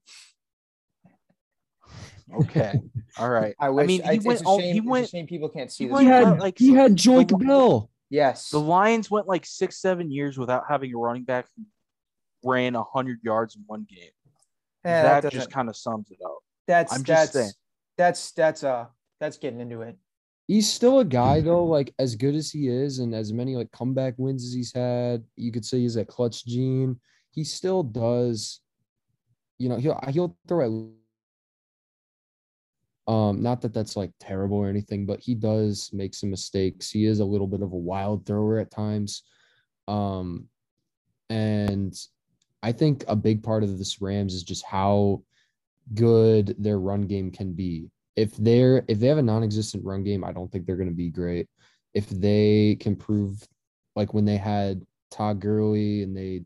Okay, 2.34 2.80
all 3.18 3.30
right. 3.30 3.54
I 3.60 3.70
wish. 3.70 3.86
mean, 3.86 4.02
he 4.02 4.16
it's, 4.16 4.24
went. 4.24 4.40
a 4.40 4.44
all- 4.44 4.58
shame, 4.58 4.72
he 4.72 4.78
it's 4.78 4.86
a 4.86 4.90
went. 4.90 5.08
shame 5.10 5.26
people 5.28 5.48
can't 5.48 5.70
see 5.70 5.84
he 5.84 5.90
this. 5.90 6.00
he 6.00 6.06
went 6.08 6.26
had 6.26 6.40
like- 6.40 6.58
he 6.58 6.72
had 6.74 6.96
Joink 6.96 7.28
the- 7.28 7.36
Bell. 7.36 7.90
Yes. 8.12 8.50
The 8.50 8.60
Lions 8.60 9.10
went 9.10 9.26
like 9.26 9.44
six, 9.44 9.80
seven 9.80 10.10
years 10.12 10.38
without 10.38 10.64
having 10.68 10.94
a 10.94 10.98
running 10.98 11.24
back 11.24 11.46
who 11.56 11.64
ran 12.48 12.74
hundred 12.74 13.18
yards 13.24 13.56
in 13.56 13.62
one 13.66 13.86
game. 13.90 14.10
Eh, 14.84 15.02
that 15.02 15.22
doesn't- 15.22 15.38
just 15.38 15.50
kind 15.50 15.68
of 15.68 15.76
sums 15.76 16.10
it 16.10 16.18
up. 16.24 16.38
that's 16.68 16.92
I'm 16.92 17.02
just 17.02 17.32
that's 17.32 17.32
saying. 17.32 17.52
that's 17.96 18.32
that's 18.32 18.62
uh 18.64 18.86
that's 19.18 19.38
getting 19.38 19.60
into 19.60 19.82
it. 19.82 19.96
He's 20.48 20.70
still 20.70 20.98
a 20.98 21.04
guy 21.04 21.40
though, 21.40 21.64
like 21.64 21.94
as 21.98 22.14
good 22.16 22.34
as 22.34 22.50
he 22.50 22.68
is, 22.68 22.98
and 22.98 23.14
as 23.14 23.32
many 23.32 23.56
like 23.56 23.70
comeback 23.72 24.14
wins 24.18 24.44
as 24.44 24.52
he's 24.52 24.72
had. 24.74 25.24
You 25.36 25.50
could 25.52 25.64
say 25.64 25.78
he's 25.78 25.94
that 25.94 26.08
clutch 26.08 26.44
gene. 26.44 27.00
He 27.30 27.44
still 27.44 27.82
does. 27.82 28.60
You 29.58 29.68
know, 29.68 29.76
he'll 29.76 29.98
he'll 30.10 30.36
throw 30.48 30.64
at. 30.66 31.01
Um, 33.08 33.42
not 33.42 33.60
that 33.62 33.74
that's 33.74 33.96
like 33.96 34.12
terrible 34.20 34.58
or 34.58 34.68
anything, 34.68 35.06
but 35.06 35.20
he 35.20 35.34
does 35.34 35.90
make 35.92 36.14
some 36.14 36.30
mistakes. 36.30 36.90
He 36.90 37.06
is 37.06 37.20
a 37.20 37.24
little 37.24 37.48
bit 37.48 37.62
of 37.62 37.72
a 37.72 37.76
wild 37.76 38.24
thrower 38.26 38.58
at 38.58 38.70
times. 38.70 39.24
Um, 39.88 40.48
and 41.28 41.94
I 42.62 42.72
think 42.72 43.04
a 43.08 43.16
big 43.16 43.42
part 43.42 43.64
of 43.64 43.78
this 43.78 44.00
Rams 44.00 44.34
is 44.34 44.44
just 44.44 44.64
how 44.64 45.22
good 45.94 46.54
their 46.58 46.78
run 46.78 47.02
game 47.02 47.30
can 47.30 47.52
be. 47.52 47.90
If 48.14 48.36
they're 48.36 48.84
if 48.88 49.00
they 49.00 49.08
have 49.08 49.18
a 49.18 49.22
non-existent 49.22 49.84
run 49.84 50.04
game, 50.04 50.22
I 50.22 50.32
don't 50.32 50.50
think 50.52 50.66
they're 50.66 50.76
going 50.76 50.88
to 50.88 50.94
be 50.94 51.10
great. 51.10 51.48
If 51.94 52.08
they 52.08 52.76
can 52.78 52.94
prove 52.94 53.46
like 53.96 54.14
when 54.14 54.24
they 54.24 54.36
had 54.36 54.86
Todd 55.10 55.40
Gurley 55.40 56.02
and 56.02 56.16
they 56.16 56.42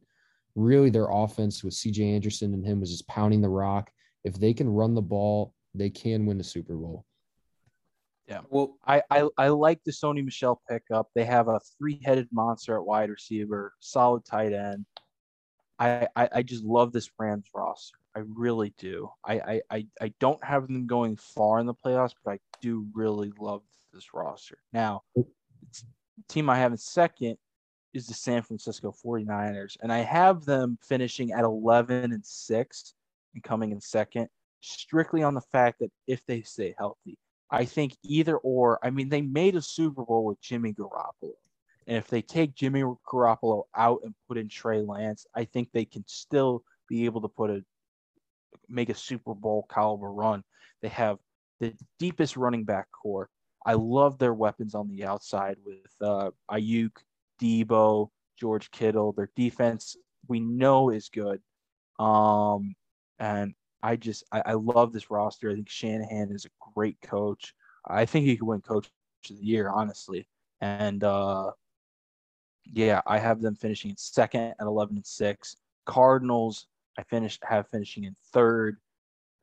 really 0.55 0.91
their 0.91 1.09
offense 1.11 1.63
with 1.63 1.75
CJ 1.75 2.15
Anderson 2.15 2.55
and 2.55 2.65
him 2.65 2.81
was 2.81 2.91
just 2.91 3.07
pounding 3.07 3.43
the 3.43 3.49
rock. 3.49 3.91
If 4.25 4.41
they 4.41 4.55
can 4.55 4.69
run 4.69 4.95
the 4.95 5.03
ball, 5.03 5.53
they 5.79 5.91
can 5.91 6.27
win 6.27 6.39
the 6.39 6.45
Super 6.45 6.75
Bowl. 6.75 7.05
Yeah. 8.27 8.41
Well, 8.49 8.77
I, 8.85 9.03
I 9.11 9.29
I 9.39 9.49
like 9.49 9.83
the 9.85 9.93
Sony 9.93 10.25
Michel 10.25 10.61
pickup. 10.69 11.09
They 11.15 11.25
have 11.25 11.47
a 11.49 11.61
three-headed 11.79 12.29
monster 12.33 12.77
at 12.77 12.85
wide 12.85 13.11
receiver, 13.11 13.73
solid 13.79 14.25
tight 14.25 14.53
end. 14.53 14.85
I, 15.79 16.09
I 16.17 16.29
I 16.37 16.43
just 16.43 16.65
love 16.65 16.93
this 16.93 17.09
Rams 17.19 17.47
roster. 17.55 17.99
I 18.17 18.23
really 18.35 18.75
do. 18.79 19.11
I, 19.25 19.35
I 19.35 19.61
I 19.71 19.87
I 20.01 20.15
don't 20.19 20.43
have 20.43 20.67
them 20.67 20.87
going 20.87 21.17
far 21.17 21.61
in 21.61 21.67
the 21.67 21.75
playoffs, 21.75 22.15
but 22.25 22.33
I 22.33 22.39
do 22.61 22.87
really 22.95 23.33
love 23.39 23.63
this 23.93 24.13
roster. 24.13 24.59
Now, 24.73 25.03
the 25.15 25.25
team 26.29 26.51
I 26.51 26.57
have 26.57 26.73
in 26.73 26.79
second 26.79 27.37
is 27.95 28.07
the 28.07 28.15
San 28.15 28.43
Francisco 28.43 28.93
49ers, 29.05 29.77
and 29.83 29.93
I 29.93 29.99
have 29.99 30.45
them 30.45 30.79
finishing 30.83 31.33
at 31.33 31.45
11 31.45 32.13
and 32.13 32.25
6 32.25 32.95
and 33.35 33.43
coming 33.43 33.71
in 33.71 33.81
second 33.81 34.29
strictly 34.67 35.23
on 35.23 35.35
the 35.35 35.41
fact 35.41 35.79
that 35.81 35.91
if 36.07 36.25
they 36.27 36.43
stay 36.43 36.75
healthy. 36.79 37.19
I 37.51 37.65
think 37.65 37.97
either 38.03 38.37
or. 38.39 38.79
I 38.83 38.91
mean, 38.91 39.09
they 39.09 39.23
made 39.23 39.55
a 39.55 39.63
Super 39.63 40.05
Bowl 40.05 40.25
with 40.25 40.41
Jimmy 40.41 40.73
Garoppolo, 40.73 41.35
and 41.87 41.97
if 41.97 42.09
they 42.09 42.23
take 42.23 42.55
Jimmy 42.55 42.83
Garoppolo 43.09 43.65
out 43.77 44.01
and 44.05 44.15
put 44.27 44.39
in 44.39 44.49
Trey 44.49 44.81
Lance, 44.81 45.27
I 45.35 45.45
think 45.45 45.69
they 45.73 45.85
can 45.85 46.05
still 46.09 46.65
be 46.89 47.05
able 47.05 47.21
to 47.23 47.29
put 47.29 47.51
a 47.51 47.65
make 48.69 48.89
a 48.89 48.95
Super 48.95 49.35
Bowl 49.35 49.67
caliber 49.73 50.11
run. 50.11 50.43
They 50.83 50.89
have 50.89 51.19
the 51.61 51.75
deepest 51.99 52.37
running 52.37 52.65
back 52.65 52.89
core. 52.91 53.29
I 53.65 53.75
love 53.75 54.19
their 54.19 54.35
weapons 54.35 54.75
on 54.75 54.89
the 54.89 55.05
outside 55.05 55.57
with 55.65 55.79
uh, 56.01 56.31
Aiyuk, 56.51 56.93
Deebo, 57.41 58.09
George 58.39 58.71
Kittle. 58.71 59.13
Their 59.13 59.31
defense 59.37 59.97
we 60.29 60.41
know 60.41 60.91
is 60.91 61.09
good, 61.09 61.41
um, 62.01 62.75
and 63.21 63.55
I 63.83 63.97
just 63.97 64.25
I, 64.33 64.43
I 64.47 64.53
love 64.55 64.93
this 64.93 65.11
roster. 65.11 65.51
I 65.51 65.55
think 65.55 65.69
Shanahan 65.69 66.31
is 66.33 66.45
a 66.45 66.71
great 66.75 67.01
coach. 67.03 67.55
I 67.87 68.05
think 68.05 68.27
he 68.27 68.37
could 68.37 68.47
win 68.47 68.61
coach 68.61 68.87
of 69.31 69.39
the 69.39 69.45
year, 69.45 69.71
honestly. 69.71 70.29
And 70.61 71.05
uh 71.05 71.53
yeah, 72.73 73.01
I 73.07 73.19
have 73.19 73.41
them 73.41 73.55
finishing 73.55 73.91
in 73.91 73.97
second 73.97 74.55
at 74.59 74.67
eleven 74.67 74.97
and 74.97 75.07
six. 75.07 75.57
Cardinals, 75.85 76.67
I 76.99 77.03
finished 77.05 77.43
have 77.45 77.69
finishing 77.69 78.05
in 78.05 78.17
third 78.33 78.79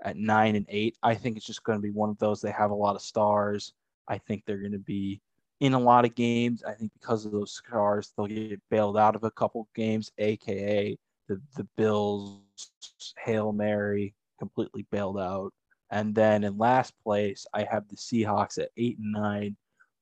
at 0.04 0.18
nine 0.18 0.56
and 0.56 0.66
eight. 0.70 0.98
I 1.04 1.16
think 1.16 1.38
it's 1.38 1.46
just 1.46 1.64
going 1.64 1.78
to 1.78 1.82
be 1.82 1.92
one 1.92 2.10
of 2.10 2.18
those. 2.18 2.42
They 2.42 2.52
have 2.52 2.72
a 2.72 2.76
lot 2.76 2.96
of 2.96 3.02
stars. 3.02 3.74
I 4.08 4.18
think 4.18 4.44
they're 4.46 4.58
going 4.58 4.74
to 4.74 4.80
be 4.80 5.22
in 5.62 5.74
a 5.74 5.80
lot 5.80 6.04
of 6.04 6.16
games. 6.16 6.64
I 6.64 6.74
think 6.74 6.92
because 7.00 7.26
of 7.26 7.32
those 7.32 7.56
stars, 7.66 8.12
they'll 8.18 8.28
get 8.28 8.60
bailed 8.70 8.98
out 8.98 9.16
of 9.16 9.24
a 9.24 9.32
couple 9.32 9.70
games, 9.74 10.12
aka 10.18 10.98
the 11.30 11.42
the 11.56 11.64
Bills 11.78 12.42
hail 13.18 13.54
mary 13.54 14.14
completely 14.44 14.86
bailed 14.92 15.20
out. 15.20 15.54
And 15.92 16.14
then 16.14 16.44
in 16.44 16.58
last 16.58 16.94
place, 17.04 17.46
I 17.54 17.66
have 17.70 17.88
the 17.88 17.96
Seahawks 17.96 18.58
at 18.58 18.70
eight 18.78 18.98
and 18.98 19.12
nine, 19.12 19.56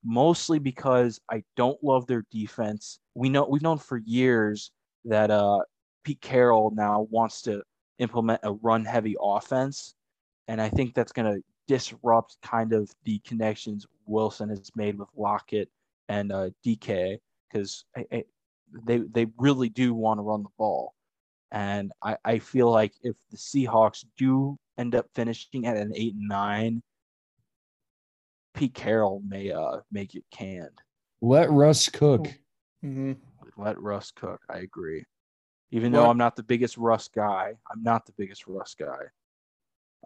mostly 0.04 0.58
because 0.58 1.20
I 1.30 1.44
don't 1.56 1.84
love 1.84 2.08
their 2.08 2.24
defense. 2.32 3.00
We 3.14 3.30
know 3.30 3.46
we've 3.50 3.62
known 3.62 3.78
for 3.78 3.98
years 3.98 4.72
that 5.06 5.30
uh, 5.30 5.60
Pete 6.04 6.22
Carroll 6.22 6.72
now 6.76 7.08
wants 7.12 7.42
to 7.44 7.62
implement 8.00 8.42
a 8.44 8.54
run 8.54 8.86
heavy 8.86 9.16
offense, 9.22 9.96
and 10.48 10.62
I 10.62 10.70
think 10.70 10.94
that's 10.94 11.12
going 11.12 11.34
to 11.34 11.42
disrupt 11.68 12.38
kind 12.42 12.74
of 12.74 12.90
the 13.04 13.20
connections 13.20 13.86
Wilson 14.06 14.50
has 14.50 14.72
made 14.76 14.98
with 14.98 15.10
Lockett 15.16 15.70
and 16.10 16.32
uh, 16.32 16.50
DK 16.66 17.18
because 17.52 17.86
they 18.86 19.00
they 19.14 19.28
really 19.38 19.70
do 19.70 19.94
want 19.94 20.18
to 20.20 20.24
run 20.24 20.44
the 20.44 20.50
ball. 20.58 20.94
And 21.52 21.91
I, 22.02 22.18
I 22.23 22.40
feel 22.40 22.72
like 22.72 22.94
if 23.03 23.15
the 23.30 23.38
Seahawks 23.38 24.06
do 24.18 24.57
end 24.78 24.95
up 24.95 25.07
finishing 25.14 25.65
at 25.68 25.76
an 25.78 25.91
eight 25.95 26.14
and 26.15 26.28
nine, 26.28 26.82
Pete 28.53 28.73
Carroll 28.73 29.22
may 29.28 29.52
uh 29.52 29.78
make 29.91 30.15
it 30.15 30.23
canned. 30.32 30.82
Let 31.22 31.49
Russ 31.52 31.88
cook. 31.90 32.28
mhm. 32.84 33.18
Let 33.57 33.80
Russ 33.82 34.11
cook. 34.11 34.41
I 34.49 34.60
agree. 34.60 35.06
Even 35.72 35.91
though 35.91 36.10
I'm 36.10 36.18
not 36.18 36.36
the 36.36 36.44
biggest 36.44 36.78
Russ 36.78 37.07
guy, 37.07 37.53
I'm 37.72 37.84
not 37.84 38.06
the 38.06 38.14
biggest 38.18 38.45
Russ 38.48 38.76
guy. 38.76 39.06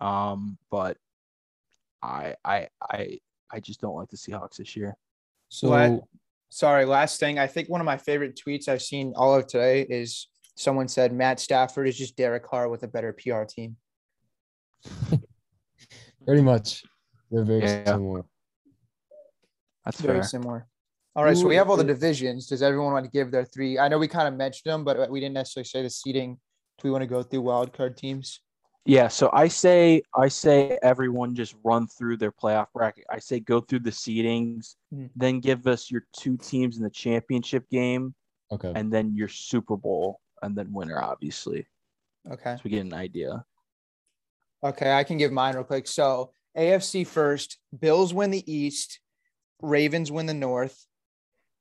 Um, 0.02 0.58
but 0.70 0.98
I 2.02 2.36
I 2.44 2.68
I 2.82 3.20
I 3.52 3.60
just 3.60 3.82
don't 3.82 3.96
like 3.96 4.10
the 4.10 4.18
Seahawks 4.18 4.58
this 4.58 4.76
year. 4.76 4.96
So 5.50 5.70
Let- 5.70 6.02
sorry, 6.50 6.86
last 6.86 7.20
thing. 7.20 7.40
I 7.40 7.48
think 7.48 7.70
one 7.70 7.82
of 7.82 7.86
my 7.86 7.98
favorite 7.98 8.40
tweets 8.44 8.68
I've 8.68 8.82
seen 8.82 9.14
all 9.16 9.36
of 9.36 9.48
today 9.48 9.82
is 9.84 10.28
someone 10.56 10.88
said 10.88 11.14
Matt 11.14 11.40
Stafford 11.40 11.88
is 11.88 11.98
just 11.98 12.16
Derek 12.16 12.44
Carr 12.44 12.70
with 12.70 12.84
a 12.84 12.88
better 12.88 13.14
PR 13.14 13.44
team. 13.44 13.76
pretty 16.26 16.42
much 16.42 16.84
they're 17.32 17.44
very 17.44 17.62
Yeah. 17.62 17.86
similar. 17.86 18.26
That's 19.84 20.02
Very 20.02 20.20
fair. 20.20 20.24
similar. 20.24 20.68
All 21.16 21.24
right, 21.24 21.38
so 21.38 21.48
we 21.48 21.56
have 21.56 21.70
all 21.70 21.78
the 21.78 21.84
divisions. 21.84 22.48
Does 22.48 22.62
everyone 22.62 22.92
want 22.92 23.06
to 23.06 23.12
give 23.12 23.32
their 23.32 23.46
three? 23.46 23.80
I 23.80 23.88
know 23.88 23.98
we 23.98 24.08
kind 24.08 24.28
of 24.28 24.34
mentioned 24.34 24.70
them, 24.72 24.84
but 24.84 25.10
we 25.10 25.20
didn't 25.20 25.36
necessarily 25.36 25.66
say 25.66 25.82
the 25.84 25.90
seating. 25.90 26.34
Do 26.78 26.88
we 26.88 26.92
want 26.92 27.04
to 27.04 27.08
go 27.08 27.24
through 27.24 27.42
wild 27.42 27.72
card 27.72 27.96
teams? 27.96 28.42
Yeah, 28.86 29.08
so 29.08 29.30
I 29.34 29.48
say 29.48 30.02
I 30.16 30.28
say 30.28 30.78
everyone 30.84 31.34
just 31.36 31.56
run 31.64 31.88
through 31.88 32.18
their 32.18 32.32
playoff 32.32 32.68
bracket. 32.74 33.06
I 33.10 33.20
say 33.20 33.40
go 33.40 33.62
through 33.62 33.80
the 33.80 33.92
seedings, 33.92 34.76
Mhm. 34.94 35.10
then 35.16 35.40
give 35.40 35.66
us 35.68 35.90
your 35.90 36.06
two 36.12 36.38
teams 36.38 36.78
in 36.78 36.84
the 36.84 36.90
championship 36.90 37.70
game, 37.70 38.14
Okay. 38.52 38.74
and 38.76 38.92
then 38.92 39.16
your 39.16 39.28
Super 39.30 39.78
Bowl, 39.78 40.20
and 40.42 40.56
then 40.56 40.72
winner, 40.74 41.02
obviously, 41.02 41.66
Okay. 42.30 42.56
so 42.56 42.62
we 42.64 42.72
get 42.72 42.86
an 42.86 42.94
idea. 42.94 43.46
Okay, 44.64 44.92
I 44.94 45.04
can 45.04 45.18
give 45.18 45.32
mine 45.32 45.56
real 45.56 45.64
quick. 45.64 45.88
So 45.88 46.32
AFC 46.58 47.06
first, 47.06 47.58
Bills 47.78 48.14
win 48.14 48.32
the 48.32 48.52
East, 48.52 49.00
Ravens 49.62 50.12
win 50.12 50.26
the 50.26 50.34
North, 50.34 50.88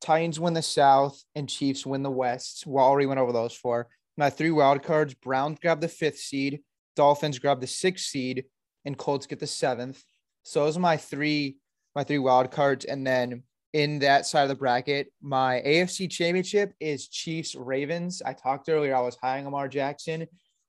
Titans 0.00 0.38
win 0.40 0.54
the 0.54 0.62
South, 0.62 1.22
and 1.34 1.48
Chiefs 1.48 1.86
win 1.86 2.02
the 2.02 2.10
West. 2.10 2.66
We 2.66 2.78
already 2.78 3.06
went 3.06 3.20
over 3.20 3.32
those 3.32 3.54
four. 3.54 3.88
My 4.16 4.30
three 4.30 4.50
wild 4.50 4.82
cards: 4.82 5.14
Browns 5.14 5.58
grab 5.60 5.80
the 5.80 5.88
fifth 5.88 6.18
seed, 6.18 6.62
Dolphins 6.96 7.38
grab 7.38 7.60
the 7.60 7.66
sixth 7.66 8.06
seed, 8.06 8.44
and 8.84 8.96
Colts 8.96 9.26
get 9.26 9.40
the 9.40 9.46
seventh. 9.46 10.02
So 10.42 10.64
those 10.64 10.76
are 10.76 10.80
my 10.80 10.96
three, 10.96 11.58
my 11.94 12.04
three 12.04 12.18
wild 12.18 12.50
cards. 12.50 12.84
And 12.84 13.06
then 13.06 13.42
in 13.74 13.98
that 13.98 14.24
side 14.24 14.44
of 14.44 14.48
the 14.48 14.54
bracket, 14.54 15.12
my 15.20 15.60
AFC 15.66 16.08
championship 16.08 16.72
is 16.78 17.08
Chiefs 17.08 17.56
Ravens. 17.56 18.22
I 18.24 18.32
talked 18.32 18.68
earlier, 18.68 18.94
I 18.94 19.00
was 19.00 19.16
high 19.16 19.42
Lamar 19.42 19.66
Jackson. 19.66 20.22
I 20.22 20.26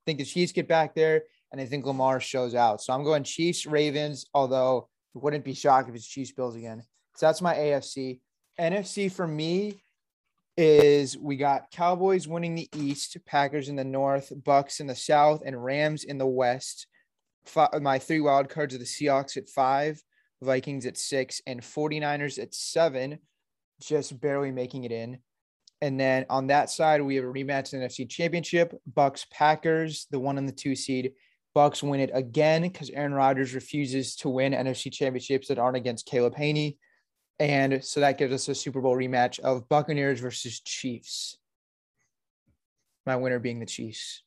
think 0.07 0.18
the 0.18 0.26
Chiefs 0.26 0.52
get 0.52 0.68
back 0.68 0.95
there 0.95 1.22
and 1.52 1.61
I 1.61 1.65
think 1.65 1.86
Lamar 1.86 2.19
shows 2.19 2.56
out. 2.56 2.82
So 2.82 2.94
I'm 2.94 3.03
going 3.03 3.23
Chiefs, 3.23 3.68
Ravens, 3.68 4.26
although 4.34 4.90
it 5.14 5.22
wouldn't 5.22 5.45
be 5.45 5.53
shocked 5.53 5.88
if 5.88 5.95
it's 5.95 6.07
Chiefs, 6.07 6.32
Bills 6.32 6.56
again. 6.56 6.82
So 7.15 7.27
that's 7.27 7.44
my 7.44 7.53
AFC. 7.53 8.22
NFC 8.60 9.11
for 9.11 9.27
me 9.27 9.76
is 10.57 11.15
we 11.15 11.38
got 11.38 11.69
Cowboys 11.69 12.27
winning 12.27 12.56
the 12.56 12.69
East, 12.76 13.18
Packers 13.27 13.69
in 13.69 13.76
the 13.76 13.84
North, 13.84 14.34
Bucks 14.44 14.80
in 14.80 14.88
the 14.88 14.95
South, 14.95 15.44
and 15.45 15.64
Rams 15.64 16.06
in 16.06 16.18
the 16.18 16.26
West. 16.26 16.88
fi- 17.45 17.69
my 17.80 17.99
three 17.99 18.19
wild 18.19 18.49
cards 18.49 18.73
are 18.73 18.80
the 18.80 18.84
Seahawks 18.84 19.38
at 19.38 19.48
five, 19.48 20.02
Vikings 20.41 20.85
at 20.85 20.97
six, 20.97 21.41
and 21.47 21.61
49ers 21.61 22.41
at 22.41 22.53
seven, 22.53 23.19
just 23.81 24.19
barely 24.19 24.51
making 24.51 24.83
it 24.83 24.91
in. 24.91 25.19
And 25.81 25.99
then 25.99 26.25
on 26.29 26.47
that 26.47 26.69
side, 26.69 27.01
we 27.01 27.15
have 27.15 27.25
a 27.25 27.27
rematch 27.27 27.73
in 27.73 27.79
the 27.79 27.87
NFC 27.87 28.09
Championship. 28.09 28.73
Bucks 28.93 29.25
Packers, 29.31 30.07
the 30.09 30.19
one 30.19 30.37
and 30.37 30.47
the 30.47 30.53
two 30.53 30.75
seed. 30.75 31.13
Bucks 31.53 31.81
win 31.81 32.01
it 32.01 32.11
again 32.13 32.63
because 32.63 32.89
Aaron 32.89 33.13
Rodgers 33.13 33.55
refuses 33.55 34.15
to 34.17 34.29
win 34.29 34.51
NFC 34.51 34.91
championships 34.91 35.47
that 35.47 35.57
aren't 35.57 35.77
against 35.77 36.05
Caleb 36.05 36.35
Hanie. 36.35 36.77
And 37.39 37.83
so 37.83 38.01
that 38.01 38.17
gives 38.17 38.33
us 38.33 38.49
a 38.49 38.55
Super 38.55 38.81
Bowl 38.81 38.95
rematch 38.95 39.39
of 39.39 39.69
Buccaneers 39.69 40.19
versus 40.19 40.59
Chiefs. 40.59 41.37
My 43.05 43.15
winner 43.15 43.39
being 43.39 43.59
the 43.59 43.65
Chiefs. 43.65 44.24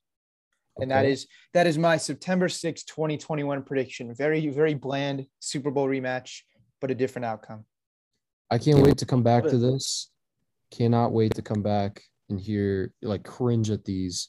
And 0.81 0.91
that 0.91 1.05
Okay. 1.05 1.13
is 1.13 1.27
that 1.55 1.67
is 1.67 1.77
my 1.79 1.97
September 1.97 2.49
6, 2.49 2.85
2021 2.85 3.63
prediction. 3.63 4.15
Very, 4.15 4.47
very 4.49 4.75
bland 4.75 5.27
Super 5.41 5.71
Bowl 5.71 5.87
rematch, 5.87 6.43
but 6.81 6.91
a 6.91 6.95
different 6.95 7.27
outcome. 7.27 7.65
I 8.51 8.59
can't 8.59 8.81
wait 8.81 8.99
to 8.99 9.07
come 9.07 9.23
back 9.23 9.47
to 9.49 9.59
this. 9.59 10.11
Cannot 10.71 11.13
wait 11.13 11.35
to 11.35 11.43
come 11.43 11.63
back 11.63 12.03
and 12.31 12.41
hear 12.41 12.93
like 13.03 13.25
cringe 13.25 13.71
at 13.71 13.85
these. 13.85 14.29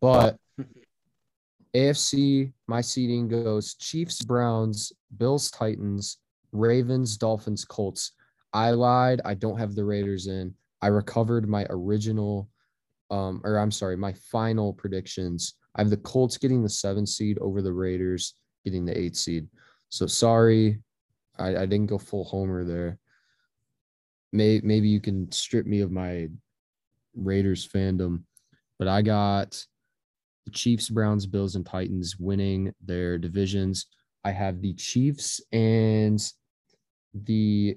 But 0.00 0.38
AFC, 1.74 2.52
my 2.66 2.80
seeding 2.80 3.28
goes 3.28 3.74
Chiefs, 3.74 4.22
Browns, 4.22 4.92
Bills, 5.16 5.50
Titans, 5.50 6.18
Ravens, 6.52 7.16
Dolphins, 7.16 7.64
Colts. 7.64 8.12
I 8.52 8.70
lied. 8.70 9.20
I 9.24 9.34
don't 9.34 9.58
have 9.58 9.74
the 9.74 9.84
Raiders 9.84 10.26
in. 10.26 10.54
I 10.82 10.88
recovered 10.88 11.48
my 11.48 11.66
original, 11.68 12.48
um, 13.10 13.40
or 13.44 13.58
I'm 13.58 13.70
sorry, 13.70 13.96
my 13.96 14.12
final 14.14 14.72
predictions. 14.72 15.54
I 15.74 15.82
have 15.82 15.90
the 15.90 15.96
Colts 15.98 16.36
getting 16.36 16.62
the 16.62 16.68
seven 16.68 17.06
seed 17.06 17.38
over 17.38 17.62
the 17.62 17.72
Raiders 17.72 18.34
getting 18.64 18.84
the 18.84 18.98
eight 18.98 19.16
seed. 19.16 19.48
So 19.88 20.06
sorry, 20.06 20.80
I, 21.38 21.56
I 21.56 21.66
didn't 21.66 21.86
go 21.86 21.98
full 21.98 22.24
homer 22.24 22.64
there. 22.64 22.98
May, 24.32 24.60
maybe 24.62 24.88
you 24.88 25.00
can 25.00 25.30
strip 25.32 25.66
me 25.66 25.80
of 25.80 25.90
my 25.90 26.28
Raiders 27.14 27.66
fandom, 27.66 28.22
but 28.78 28.88
I 28.88 29.02
got 29.02 29.64
the 30.46 30.52
Chiefs, 30.52 30.88
Browns, 30.88 31.26
Bills, 31.26 31.56
and 31.56 31.66
Titans 31.66 32.16
winning 32.18 32.72
their 32.84 33.18
divisions. 33.18 33.86
I 34.24 34.30
have 34.30 34.60
the 34.60 34.74
Chiefs 34.74 35.40
and 35.52 36.20
the 37.14 37.76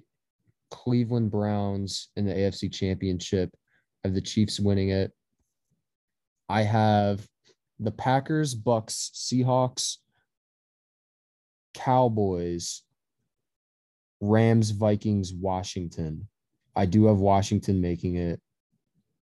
Cleveland 0.70 1.32
Browns 1.32 2.10
in 2.15 2.26
the 2.26 2.34
AFC 2.34 2.72
Championship. 2.72 3.56
I 4.03 4.10
have 4.10 4.15
the 4.15 4.22
Chiefs 4.22 4.60
winning 4.60 4.90
it. 4.90 5.11
I 6.49 6.64
have 6.64 7.28
the 7.84 7.91
Packers, 7.91 8.55
Bucks, 8.55 9.11
Seahawks, 9.14 9.97
Cowboys, 11.73 12.84
Rams, 14.22 14.72
Vikings, 14.72 15.34
Washington. 15.34 16.27
I 16.76 16.85
do 16.85 17.07
have 17.07 17.18
Washington 17.18 17.81
making 17.81 18.15
it. 18.15 18.39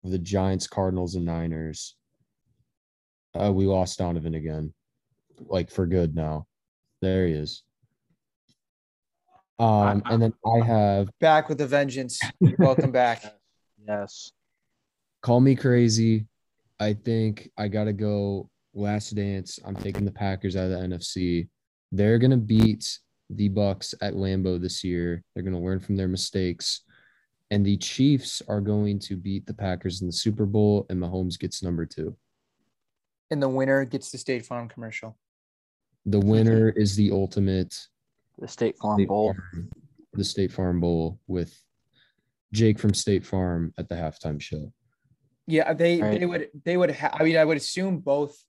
The 0.03 0.19
Giants, 0.19 0.67
Cardinals, 0.67 1.15
and 1.15 1.25
Niners. 1.25 1.95
Uh, 3.39 3.51
we 3.51 3.65
lost 3.65 3.99
Donovan 3.99 4.35
again, 4.35 4.73
like 5.39 5.69
for 5.69 5.85
good 5.85 6.15
now. 6.15 6.45
There 7.01 7.27
he 7.27 7.33
is. 7.33 7.63
Um, 9.59 10.01
and 10.05 10.21
then 10.21 10.33
I 10.45 10.65
have 10.65 11.09
Back 11.19 11.47
with 11.47 11.61
a 11.61 11.67
vengeance. 11.67 12.19
Welcome 12.57 12.91
back. 12.91 13.23
Yes. 13.87 14.31
call 15.23 15.41
me 15.41 15.55
crazy. 15.55 16.27
I 16.79 16.93
think 16.93 17.49
I 17.57 17.67
gotta 17.67 17.93
go 17.93 18.50
last 18.73 19.11
dance. 19.15 19.59
I'm 19.65 19.75
taking 19.75 20.05
the 20.05 20.11
Packers 20.11 20.55
out 20.55 20.65
of 20.65 20.71
the 20.71 20.77
NFC. 20.77 21.47
They're 21.91 22.17
gonna 22.19 22.37
beat 22.37 22.99
the 23.29 23.49
Bucks 23.49 23.93
at 24.01 24.13
Lambeau 24.13 24.59
this 24.61 24.83
year. 24.83 25.23
They're 25.33 25.43
gonna 25.43 25.59
learn 25.61 25.79
from 25.79 25.95
their 25.95 26.07
mistakes. 26.07 26.81
And 27.49 27.65
the 27.65 27.75
Chiefs 27.77 28.41
are 28.47 28.61
going 28.61 28.97
to 28.99 29.17
beat 29.17 29.45
the 29.45 29.53
Packers 29.53 30.01
in 30.01 30.07
the 30.07 30.13
Super 30.13 30.45
Bowl, 30.45 30.85
and 30.89 30.97
Mahomes 31.01 31.37
gets 31.37 31.61
number 31.61 31.85
two. 31.85 32.15
And 33.29 33.43
the 33.43 33.49
winner 33.49 33.83
gets 33.83 34.09
the 34.09 34.17
State 34.17 34.45
Farm 34.45 34.69
commercial. 34.69 35.17
The 36.05 36.19
winner 36.19 36.69
is 36.77 36.95
the 36.95 37.11
ultimate 37.11 37.77
The 38.39 38.47
State 38.47 38.77
Farm 38.77 38.99
State 38.99 39.07
Bowl. 39.09 39.33
Farm- 39.33 39.69
the 40.13 40.23
State 40.23 40.51
Farm 40.51 40.79
Bowl 40.81 41.19
with 41.27 41.57
Jake 42.53 42.79
from 42.79 42.93
State 42.93 43.25
Farm 43.25 43.73
at 43.77 43.87
the 43.87 43.95
halftime 43.95 44.41
show. 44.41 44.73
Yeah, 45.47 45.73
they 45.73 46.01
Right. 46.01 46.19
they 46.19 46.25
would 46.25 46.49
they 46.65 46.75
would 46.77 46.91
ha- 46.91 47.15
I 47.17 47.23
mean 47.23 47.37
I 47.37 47.45
would 47.45 47.55
assume 47.57 47.99
both 47.99 48.41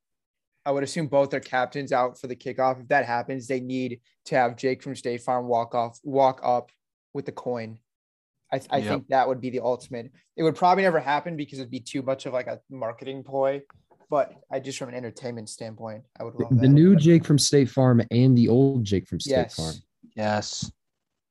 I 0.64 0.70
would 0.70 0.84
assume 0.84 1.08
both 1.08 1.30
their 1.30 1.40
captains 1.40 1.92
out 1.92 2.20
for 2.20 2.26
the 2.28 2.36
kickoff. 2.36 2.80
If 2.80 2.88
that 2.88 3.04
happens, 3.04 3.46
they 3.48 3.60
need 3.60 4.00
to 4.26 4.36
have 4.36 4.56
Jake 4.56 4.82
from 4.82 4.94
State 4.94 5.22
Farm 5.22 5.46
walk 5.48 5.74
off 5.74 5.98
walk 6.04 6.40
up 6.44 6.70
with 7.14 7.26
the 7.26 7.32
coin. 7.32 7.78
I, 8.52 8.60
I 8.70 8.78
Yep. 8.78 8.88
think 8.88 9.08
that 9.08 9.26
would 9.26 9.40
be 9.40 9.50
the 9.50 9.60
ultimate. 9.60 10.12
It 10.36 10.42
would 10.42 10.54
probably 10.54 10.84
never 10.84 11.00
happen 11.00 11.36
because 11.36 11.58
it'd 11.58 11.70
be 11.70 11.80
too 11.80 12.02
much 12.02 12.26
of 12.26 12.32
like 12.32 12.46
a 12.46 12.60
marketing 12.70 13.24
ploy. 13.24 13.62
But 14.10 14.34
I 14.50 14.60
just 14.60 14.78
from 14.78 14.90
an 14.90 14.94
entertainment 14.94 15.48
standpoint, 15.48 16.04
I 16.20 16.24
would 16.24 16.34
love 16.34 16.50
The 16.50 16.56
that. 16.56 16.68
new 16.68 16.94
Jake 16.96 17.24
from 17.24 17.38
State 17.38 17.70
Farm 17.70 18.02
and 18.10 18.36
the 18.36 18.48
old 18.48 18.84
Jake 18.84 19.08
from 19.08 19.20
State 19.20 19.30
yes, 19.32 19.56
Farm. 19.56 19.74
Yes. 20.14 20.70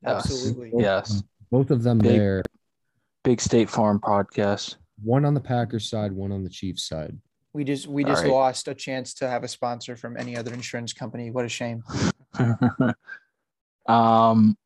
Yes. 0.04 0.16
absolutely. 0.26 0.72
Yes. 0.82 1.22
Both 1.52 1.70
of 1.70 1.84
them 1.84 2.00
Big- 2.00 2.12
there. 2.12 2.44
Big 3.24 3.40
State 3.40 3.70
Farm 3.70 4.00
podcast. 4.00 4.78
One 5.04 5.26
on 5.26 5.36
the 5.36 5.40
Packers 5.42 5.88
side, 5.88 6.12
one 6.12 6.32
on 6.32 6.44
the 6.44 6.50
Chiefs 6.50 6.88
side. 6.88 7.18
We 7.54 7.64
just 7.66 7.88
we 7.88 8.04
just 8.04 8.24
right. 8.24 8.32
lost 8.32 8.68
a 8.68 8.74
chance 8.74 9.14
to 9.16 9.28
have 9.28 9.44
a 9.44 9.48
sponsor 9.48 9.98
from 9.98 10.16
any 10.16 10.38
other 10.38 10.54
insurance 10.54 10.94
company. 10.94 11.32
What 11.32 11.46
a 11.46 11.50
shame. 11.50 11.84
um, 13.88 14.58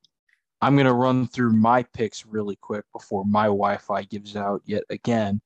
I'm 0.61 0.77
gonna 0.77 0.93
run 0.93 1.27
through 1.27 1.53
my 1.53 1.83
picks 1.83 2.25
really 2.25 2.57
quick 2.57 2.85
before 2.93 3.25
my 3.25 3.45
Wi-Fi 3.45 4.03
gives 4.03 4.35
out 4.35 4.61
yet 4.65 4.83
again. 4.89 5.41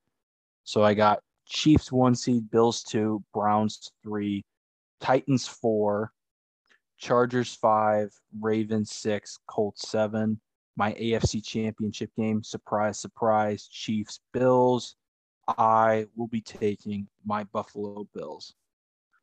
So 0.65 0.83
I 0.83 0.93
got 0.93 1.21
Chiefs 1.47 1.91
one 1.91 2.13
seed, 2.13 2.51
Bills 2.51 2.83
two, 2.83 3.23
Browns 3.33 3.89
three, 4.03 4.43
Titans 4.99 5.47
four, 5.47 6.11
Chargers 6.97 7.55
five, 7.55 8.11
Ravens 8.39 8.91
six, 8.91 9.39
Colts 9.47 9.89
seven. 9.89 10.39
My 10.75 10.93
AFC 10.93 11.45
Championship 11.45 12.09
game, 12.15 12.43
surprise, 12.43 12.99
surprise, 12.99 13.67
Chiefs 13.67 14.19
Bills. 14.31 14.95
I 15.57 16.05
will 16.15 16.27
be 16.27 16.41
taking 16.41 17.07
my 17.25 17.43
Buffalo 17.45 18.07
Bills. 18.13 18.53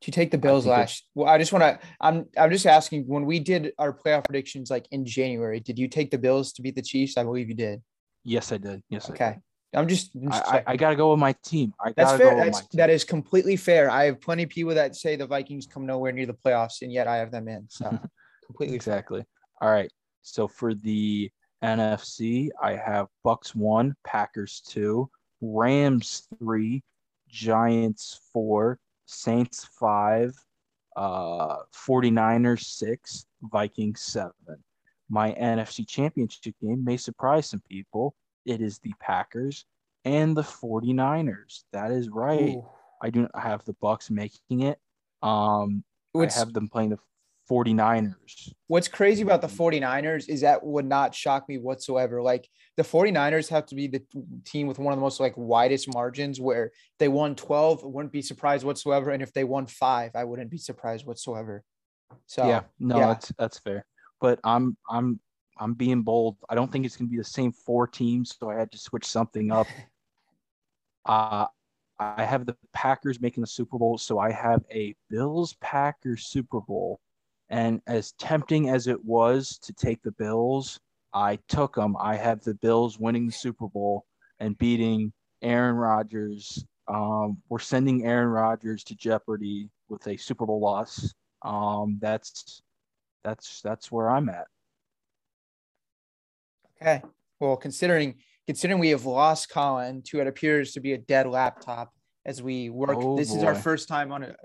To 0.02 0.10
take 0.10 0.30
the 0.30 0.38
Bills 0.38 0.66
last? 0.66 1.04
Well, 1.14 1.28
I 1.28 1.38
just 1.38 1.52
want 1.52 1.62
to. 1.62 1.86
I'm. 2.00 2.26
I'm 2.36 2.50
just 2.50 2.66
asking. 2.66 3.04
When 3.06 3.24
we 3.24 3.40
did 3.40 3.72
our 3.78 3.92
playoff 3.92 4.24
predictions, 4.24 4.70
like 4.70 4.86
in 4.90 5.06
January, 5.06 5.58
did 5.58 5.78
you 5.78 5.88
take 5.88 6.10
the 6.10 6.18
Bills 6.18 6.52
to 6.54 6.62
beat 6.62 6.76
the 6.76 6.82
Chiefs? 6.82 7.16
I 7.16 7.24
believe 7.24 7.48
you 7.48 7.54
did. 7.54 7.82
Yes, 8.22 8.52
I 8.52 8.58
did. 8.58 8.82
Yes, 8.90 9.06
I 9.06 9.12
did. 9.12 9.14
Okay. 9.14 9.38
I'm 9.74 9.88
just. 9.88 10.14
I'm 10.14 10.30
just 10.30 10.52
I, 10.52 10.58
I. 10.58 10.64
I 10.66 10.76
got 10.76 10.90
to 10.90 10.96
go 10.96 11.12
with 11.12 11.18
my 11.18 11.34
team. 11.44 11.72
I 11.80 11.92
That's 11.96 12.12
fair. 12.12 12.36
That's 12.36 12.66
that 12.74 12.90
is 12.90 13.04
completely 13.04 13.56
fair. 13.56 13.90
I 13.90 14.04
have 14.04 14.20
plenty 14.20 14.42
of 14.42 14.50
people 14.50 14.74
that 14.74 14.96
say 14.96 15.16
the 15.16 15.26
Vikings 15.26 15.66
come 15.66 15.86
nowhere 15.86 16.12
near 16.12 16.26
the 16.26 16.34
playoffs, 16.34 16.82
and 16.82 16.92
yet 16.92 17.08
I 17.08 17.16
have 17.16 17.30
them 17.30 17.48
in. 17.48 17.66
So 17.70 17.88
completely 18.46 18.78
fair. 18.78 18.98
exactly. 18.98 19.24
All 19.62 19.70
right. 19.70 19.90
So 20.22 20.46
for 20.46 20.74
the 20.74 21.30
NFC, 21.64 22.50
I 22.62 22.76
have 22.76 23.06
Bucks 23.24 23.54
one, 23.54 23.94
Packers 24.04 24.62
two, 24.66 25.08
Rams 25.40 26.26
three, 26.38 26.82
Giants 27.28 28.20
four, 28.32 28.78
Saints 29.06 29.68
five, 29.78 30.34
uh, 30.96 31.58
49ers 31.74 32.64
six, 32.64 33.26
Vikings 33.42 34.00
seven. 34.00 34.62
My 35.08 35.32
NFC 35.32 35.86
championship 35.86 36.54
game 36.60 36.84
may 36.84 36.96
surprise 36.96 37.46
some 37.48 37.62
people. 37.68 38.14
It 38.44 38.60
is 38.60 38.78
the 38.80 38.92
Packers 39.00 39.66
and 40.04 40.36
the 40.36 40.42
49ers. 40.42 41.64
That 41.72 41.90
is 41.90 42.08
right. 42.08 42.56
Ooh. 42.56 42.68
I 43.02 43.10
do 43.10 43.22
not 43.22 43.38
have 43.38 43.64
the 43.64 43.74
Bucks 43.74 44.10
making 44.10 44.60
it. 44.60 44.78
Um, 45.22 45.84
I 46.16 46.28
have 46.32 46.52
them 46.52 46.68
playing 46.68 46.90
the 46.90 46.98
49ers. 47.50 48.52
What's 48.66 48.88
crazy 48.88 49.22
about 49.22 49.40
the 49.40 49.46
49ers 49.46 50.28
is 50.28 50.40
that 50.40 50.64
would 50.64 50.86
not 50.86 51.14
shock 51.14 51.48
me 51.48 51.58
whatsoever. 51.58 52.22
Like 52.22 52.48
the 52.76 52.82
49ers 52.82 53.48
have 53.50 53.66
to 53.66 53.74
be 53.74 53.86
the 53.86 54.02
team 54.44 54.66
with 54.66 54.78
one 54.78 54.92
of 54.92 54.98
the 54.98 55.02
most 55.02 55.20
like 55.20 55.34
widest 55.36 55.92
margins 55.92 56.40
where 56.40 56.72
they 56.98 57.08
won 57.08 57.34
12, 57.34 57.84
I 57.84 57.86
wouldn't 57.86 58.12
be 58.12 58.22
surprised 58.22 58.64
whatsoever. 58.64 59.10
And 59.10 59.22
if 59.22 59.32
they 59.32 59.44
won 59.44 59.66
five, 59.66 60.12
I 60.14 60.24
wouldn't 60.24 60.50
be 60.50 60.58
surprised 60.58 61.06
whatsoever. 61.06 61.62
So 62.26 62.46
yeah, 62.46 62.62
no, 62.78 62.98
yeah. 62.98 63.06
that's 63.08 63.32
that's 63.38 63.58
fair. 63.58 63.84
But 64.20 64.38
I'm 64.44 64.76
I'm 64.88 65.20
I'm 65.58 65.74
being 65.74 66.02
bold. 66.02 66.36
I 66.48 66.54
don't 66.54 66.70
think 66.70 66.86
it's 66.86 66.96
gonna 66.96 67.10
be 67.10 67.16
the 67.16 67.24
same 67.24 67.52
four 67.52 67.86
teams, 67.86 68.36
so 68.38 68.50
I 68.50 68.54
had 68.54 68.70
to 68.72 68.78
switch 68.78 69.04
something 69.04 69.52
up. 69.52 69.66
Uh 71.08 71.46
I 71.98 72.24
have 72.24 72.44
the 72.44 72.56
Packers 72.72 73.20
making 73.20 73.40
the 73.40 73.46
Super 73.46 73.78
Bowl, 73.78 73.96
so 73.96 74.18
I 74.18 74.30
have 74.30 74.62
a 74.70 74.94
Bills 75.08 75.54
Packers 75.60 76.26
Super 76.26 76.60
Bowl. 76.60 77.00
And 77.48 77.80
as 77.86 78.12
tempting 78.12 78.70
as 78.70 78.86
it 78.86 79.04
was 79.04 79.58
to 79.62 79.72
take 79.72 80.02
the 80.02 80.12
Bills, 80.12 80.80
I 81.14 81.38
took 81.48 81.74
them. 81.74 81.96
I 81.98 82.16
have 82.16 82.42
the 82.42 82.54
Bills 82.54 82.98
winning 82.98 83.26
the 83.26 83.32
Super 83.32 83.68
Bowl 83.68 84.04
and 84.40 84.58
beating 84.58 85.12
Aaron 85.42 85.76
Rodgers. 85.76 86.64
Um, 86.88 87.38
we're 87.48 87.58
sending 87.58 88.04
Aaron 88.04 88.28
Rodgers 88.28 88.84
to 88.84 88.94
jeopardy 88.96 89.70
with 89.88 90.06
a 90.06 90.16
Super 90.16 90.46
Bowl 90.46 90.60
loss. 90.60 91.14
Um, 91.42 91.98
that's 92.00 92.62
that's 93.24 93.60
that's 93.62 93.90
where 93.90 94.10
I'm 94.10 94.28
at. 94.28 94.46
Okay. 96.80 97.02
Well, 97.40 97.56
considering 97.56 98.16
considering 98.46 98.78
we 98.80 98.90
have 98.90 99.06
lost 99.06 99.50
Colin 99.50 100.02
to 100.02 100.18
what 100.18 100.26
appears 100.26 100.72
to 100.72 100.80
be 100.80 100.92
a 100.92 100.98
dead 100.98 101.26
laptop 101.26 101.92
as 102.24 102.42
we 102.42 102.70
work. 102.70 102.98
Oh, 103.00 103.16
this 103.16 103.34
is 103.34 103.42
our 103.42 103.54
first 103.54 103.88
time 103.88 104.12
on 104.12 104.22
it. 104.22 104.36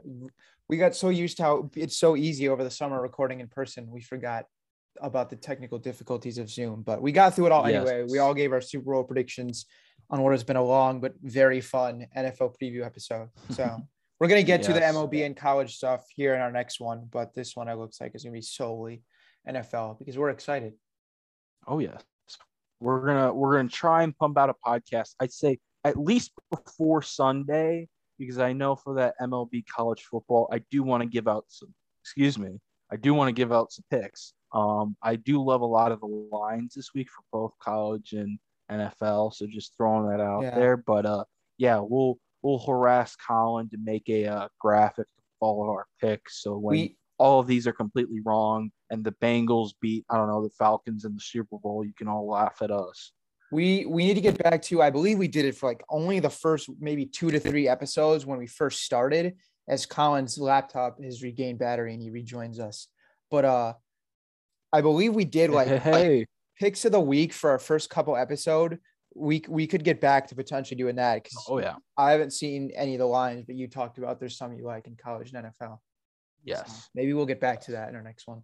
We 0.72 0.78
got 0.78 0.96
so 0.96 1.10
used 1.10 1.36
to 1.38 1.44
how 1.44 1.70
it's 1.76 1.98
so 1.98 2.16
easy 2.16 2.48
over 2.48 2.64
the 2.64 2.72
summer 2.72 3.02
recording 3.02 3.42
in 3.42 3.50
person. 3.50 3.92
We 3.92 4.00
forgot 4.02 4.46
about 5.02 5.30
the 5.30 5.36
technical 5.36 5.78
difficulties 5.78 6.38
of 6.38 6.50
Zoom, 6.50 6.82
but 6.82 7.02
we 7.02 7.12
got 7.12 7.36
through 7.36 7.48
it 7.48 7.52
all 7.52 7.70
Yes. 7.70 7.86
anyway. 7.90 8.08
We 8.10 8.20
all 8.20 8.34
gave 8.34 8.54
our 8.54 8.62
Super 8.62 8.94
Bowl 8.94 9.04
predictions 9.04 9.66
on 10.10 10.22
what 10.22 10.32
has 10.32 10.46
been 10.46 10.56
a 10.56 10.64
long 10.64 11.02
but 11.02 11.14
very 11.22 11.60
fun 11.60 12.08
NFL 12.16 12.56
preview 12.62 12.86
episode. 12.86 13.28
So 13.52 13.82
we're 14.18 14.30
gonna 14.30 14.44
get 14.44 14.64
to 14.64 14.72
the 14.74 14.80
Yes. 14.80 14.96
MLB 14.96 15.26
and 15.26 15.36
college 15.36 15.76
stuff 15.76 16.06
here 16.16 16.36
in 16.36 16.42
our 16.42 16.52
next 16.54 16.80
one, 16.80 17.06
but 17.12 17.34
this 17.34 17.54
one 17.54 17.68
it 17.68 17.76
looks 17.76 18.00
like 18.00 18.16
is 18.16 18.24
gonna 18.24 18.32
be 18.34 18.42
solely 18.42 19.04
NFL 19.46 20.00
because 20.00 20.18
we're 20.18 20.30
excited. 20.30 20.74
Oh 21.68 21.80
yes. 21.80 22.02
We're 22.80 23.06
gonna 23.06 23.34
we're 23.34 23.58
gonna 23.58 23.68
try 23.68 24.04
and 24.04 24.16
pump 24.16 24.38
out 24.38 24.50
a 24.50 24.56
podcast. 24.66 25.16
I'd 25.20 25.34
say 25.34 25.60
at 25.84 25.98
least 25.98 26.32
before 26.50 27.02
Sunday, 27.02 27.90
because 28.22 28.38
I 28.38 28.54
know 28.54 28.76
for 28.76 28.94
that 28.96 29.16
MLB 29.20 29.66
college 29.66 30.04
football, 30.04 30.48
I 30.52 30.60
do 30.70 30.84
want 30.84 31.02
to 31.02 31.10
give 31.10 31.28
out 31.28 31.46
some 31.48 31.74
excuse 32.04 32.38
me, 32.38 32.60
I 32.92 32.96
do 32.96 33.14
want 33.16 33.28
to 33.30 33.34
give 33.34 33.52
out 33.52 33.72
some 33.72 33.84
picks. 33.90 34.34
Um, 34.54 34.96
I 35.02 35.16
do 35.16 35.44
love 35.44 35.62
a 35.62 35.66
lot 35.66 35.92
of 35.92 36.00
the 36.02 36.06
lines 36.06 36.74
this 36.76 36.94
week 36.94 37.10
for 37.10 37.24
both 37.32 37.54
college 37.60 38.14
and 38.14 38.38
NFL. 38.72 39.34
So 39.34 39.48
just 39.48 39.76
throwing 39.76 40.08
that 40.10 40.22
out 40.22 40.44
Yeah. 40.44 40.56
there. 40.56 40.78
But 40.78 41.06
uh 41.06 41.24
yeah, 41.58 41.80
we'll 41.80 42.18
we'll 42.44 42.60
harass 42.60 43.16
Colin 43.16 43.70
to 43.70 43.78
make 43.84 44.08
a 44.10 44.26
uh, 44.28 44.48
graphic 44.60 45.08
of 45.18 45.24
all 45.40 45.64
of 45.64 45.70
our 45.70 45.86
picks. 46.00 46.42
So 46.44 46.58
when 46.58 46.74
We 46.78 46.98
all 47.18 47.40
of 47.40 47.48
these 47.48 47.68
are 47.68 47.74
completely 47.74 48.20
wrong 48.26 48.72
and 48.90 49.04
the 49.04 49.12
Bengals 49.14 49.72
beat, 49.82 50.06
I 50.10 50.18
don't 50.18 50.28
know, 50.28 50.44
the 50.44 50.50
Falcons 50.58 51.06
in 51.06 51.14
the 51.14 51.20
Super 51.20 51.58
Bowl, 51.58 51.86
you 51.86 51.94
can 51.94 52.08
all 52.08 52.28
laugh 52.28 52.62
at 52.62 52.72
us. 52.72 53.14
We 53.52 53.86
we 53.86 54.06
need 54.06 54.14
to 54.14 54.22
get 54.22 54.38
back 54.38 54.62
to 54.62 54.82
i 54.82 54.90
believe 54.90 55.18
we 55.18 55.28
did 55.28 55.46
it 55.46 55.56
for 55.56 55.70
like 55.70 55.84
only 55.90 56.20
the 56.20 56.30
first 56.30 56.70
maybe 56.80 57.06
two 57.06 57.32
to 57.32 57.40
three 57.40 57.68
episodes 57.68 58.26
when 58.26 58.38
we 58.38 58.48
first 58.48 58.84
started 58.84 59.36
as 59.68 59.86
colin's 59.86 60.38
laptop 60.38 61.02
has 61.04 61.22
regained 61.22 61.60
battery 61.60 61.94
and 61.94 62.02
he 62.02 62.10
rejoins 62.10 62.60
us. 62.60 62.88
But 63.30 63.46
uh 63.46 63.74
i 64.74 64.82
believe 64.82 65.14
we 65.14 65.26
did 65.26 65.50
like 65.50 65.68
hey, 65.68 65.78
hey, 65.80 66.26
picks 66.60 66.86
of 66.86 66.92
the 66.92 67.00
week 67.00 67.34
for 67.34 67.50
our 67.50 67.60
first 67.60 67.90
couple 67.90 68.16
episode 68.16 68.80
we 69.14 69.44
we 69.50 69.68
could 69.68 69.84
get 69.84 70.00
back 70.00 70.28
to 70.28 70.36
potentially 70.36 70.78
doing 70.78 70.96
that 70.96 71.16
because 71.16 71.46
oh 71.50 71.60
yeah, 71.60 71.76
i 71.98 72.12
haven't 72.12 72.32
seen 72.32 72.72
any 72.76 72.96
of 72.96 73.00
the 73.00 73.06
lines 73.06 73.44
but 73.46 73.56
you 73.56 73.68
talked 73.68 73.98
about 73.98 74.20
there's 74.20 74.38
some 74.38 74.54
you 74.54 74.64
like 74.64 74.88
in 74.88 74.96
college 74.96 75.34
and 75.34 75.46
nfl 75.46 75.80
yes. 76.44 76.66
So 76.66 76.90
maybe 76.96 77.14
we'll 77.14 77.26
get 77.26 77.40
back 77.40 77.62
to 77.62 77.72
that 77.72 77.90
in 77.90 77.96
our 77.96 78.02
next 78.02 78.28
one. 78.28 78.44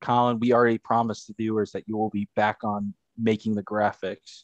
Colin, 0.00 0.38
we 0.38 0.52
already 0.52 0.78
promised 0.78 1.28
the 1.28 1.34
viewers 1.34 1.72
that 1.72 1.84
you 1.86 1.96
will 1.96 2.10
be 2.10 2.28
back 2.36 2.58
on 2.62 2.92
making 3.18 3.54
the 3.54 3.62
graphics 3.62 4.42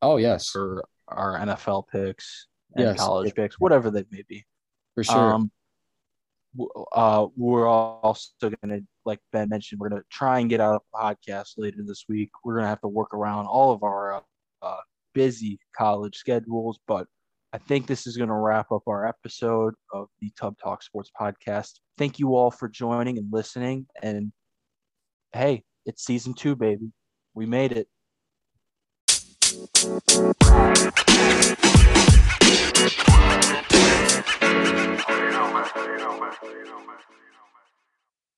Oh 0.00 0.16
yes, 0.16 0.48
for 0.50 0.84
our 1.08 1.36
NFL 1.38 1.88
picks 1.88 2.46
and 2.76 2.84
Yes. 2.86 2.98
college 2.98 3.34
picks, 3.34 3.58
whatever 3.58 3.90
they 3.90 4.04
may 4.10 4.22
be. 4.28 4.44
for 4.94 5.02
sure. 5.02 5.32
Um, 5.34 5.50
uh, 6.92 7.26
we're 7.36 7.66
also 7.68 8.30
gonna, 8.62 8.80
like 9.04 9.20
Ben 9.32 9.48
mentioned, 9.48 9.80
we're 9.80 9.88
gonna 9.88 10.02
try 10.10 10.38
and 10.40 10.48
get 10.48 10.60
out 10.60 10.82
a 10.92 10.96
podcast 10.96 11.54
later 11.56 11.78
this 11.84 12.04
week. 12.08 12.30
We're 12.44 12.56
gonna 12.56 12.68
have 12.68 12.80
to 12.82 12.88
work 12.88 13.12
around 13.14 13.46
all 13.46 13.72
of 13.72 13.82
our 13.82 14.14
uh, 14.14 14.20
uh, 14.62 14.80
busy 15.14 15.58
college 15.76 16.16
schedules, 16.16 16.78
but 16.86 17.06
I 17.52 17.58
think 17.58 17.86
this 17.86 18.06
is 18.06 18.16
gonna 18.16 18.38
wrap 18.38 18.70
up 18.72 18.82
our 18.86 19.06
episode 19.06 19.74
of 19.92 20.08
the 20.20 20.30
Tub 20.38 20.56
Talk 20.62 20.82
Sports 20.82 21.10
Podcast. 21.18 21.80
Thank 21.96 22.18
you 22.18 22.34
all 22.36 22.50
for 22.50 22.68
joining 22.68 23.18
and 23.18 23.28
listening. 23.32 23.86
And 24.02 24.32
hey, 25.32 25.64
it's 25.86 26.04
season 26.04 26.34
two, 26.34 26.54
baby. 26.56 26.92
We 27.38 27.46
made 27.46 27.70
it. 27.70 27.86
You 29.84 29.92
know, 35.30 35.52
man. 35.52 35.70
You 35.76 35.98
know, 35.98 36.18
man. 36.18 36.34
You 36.42 36.64
know, 36.64 36.80
man. 36.82 37.27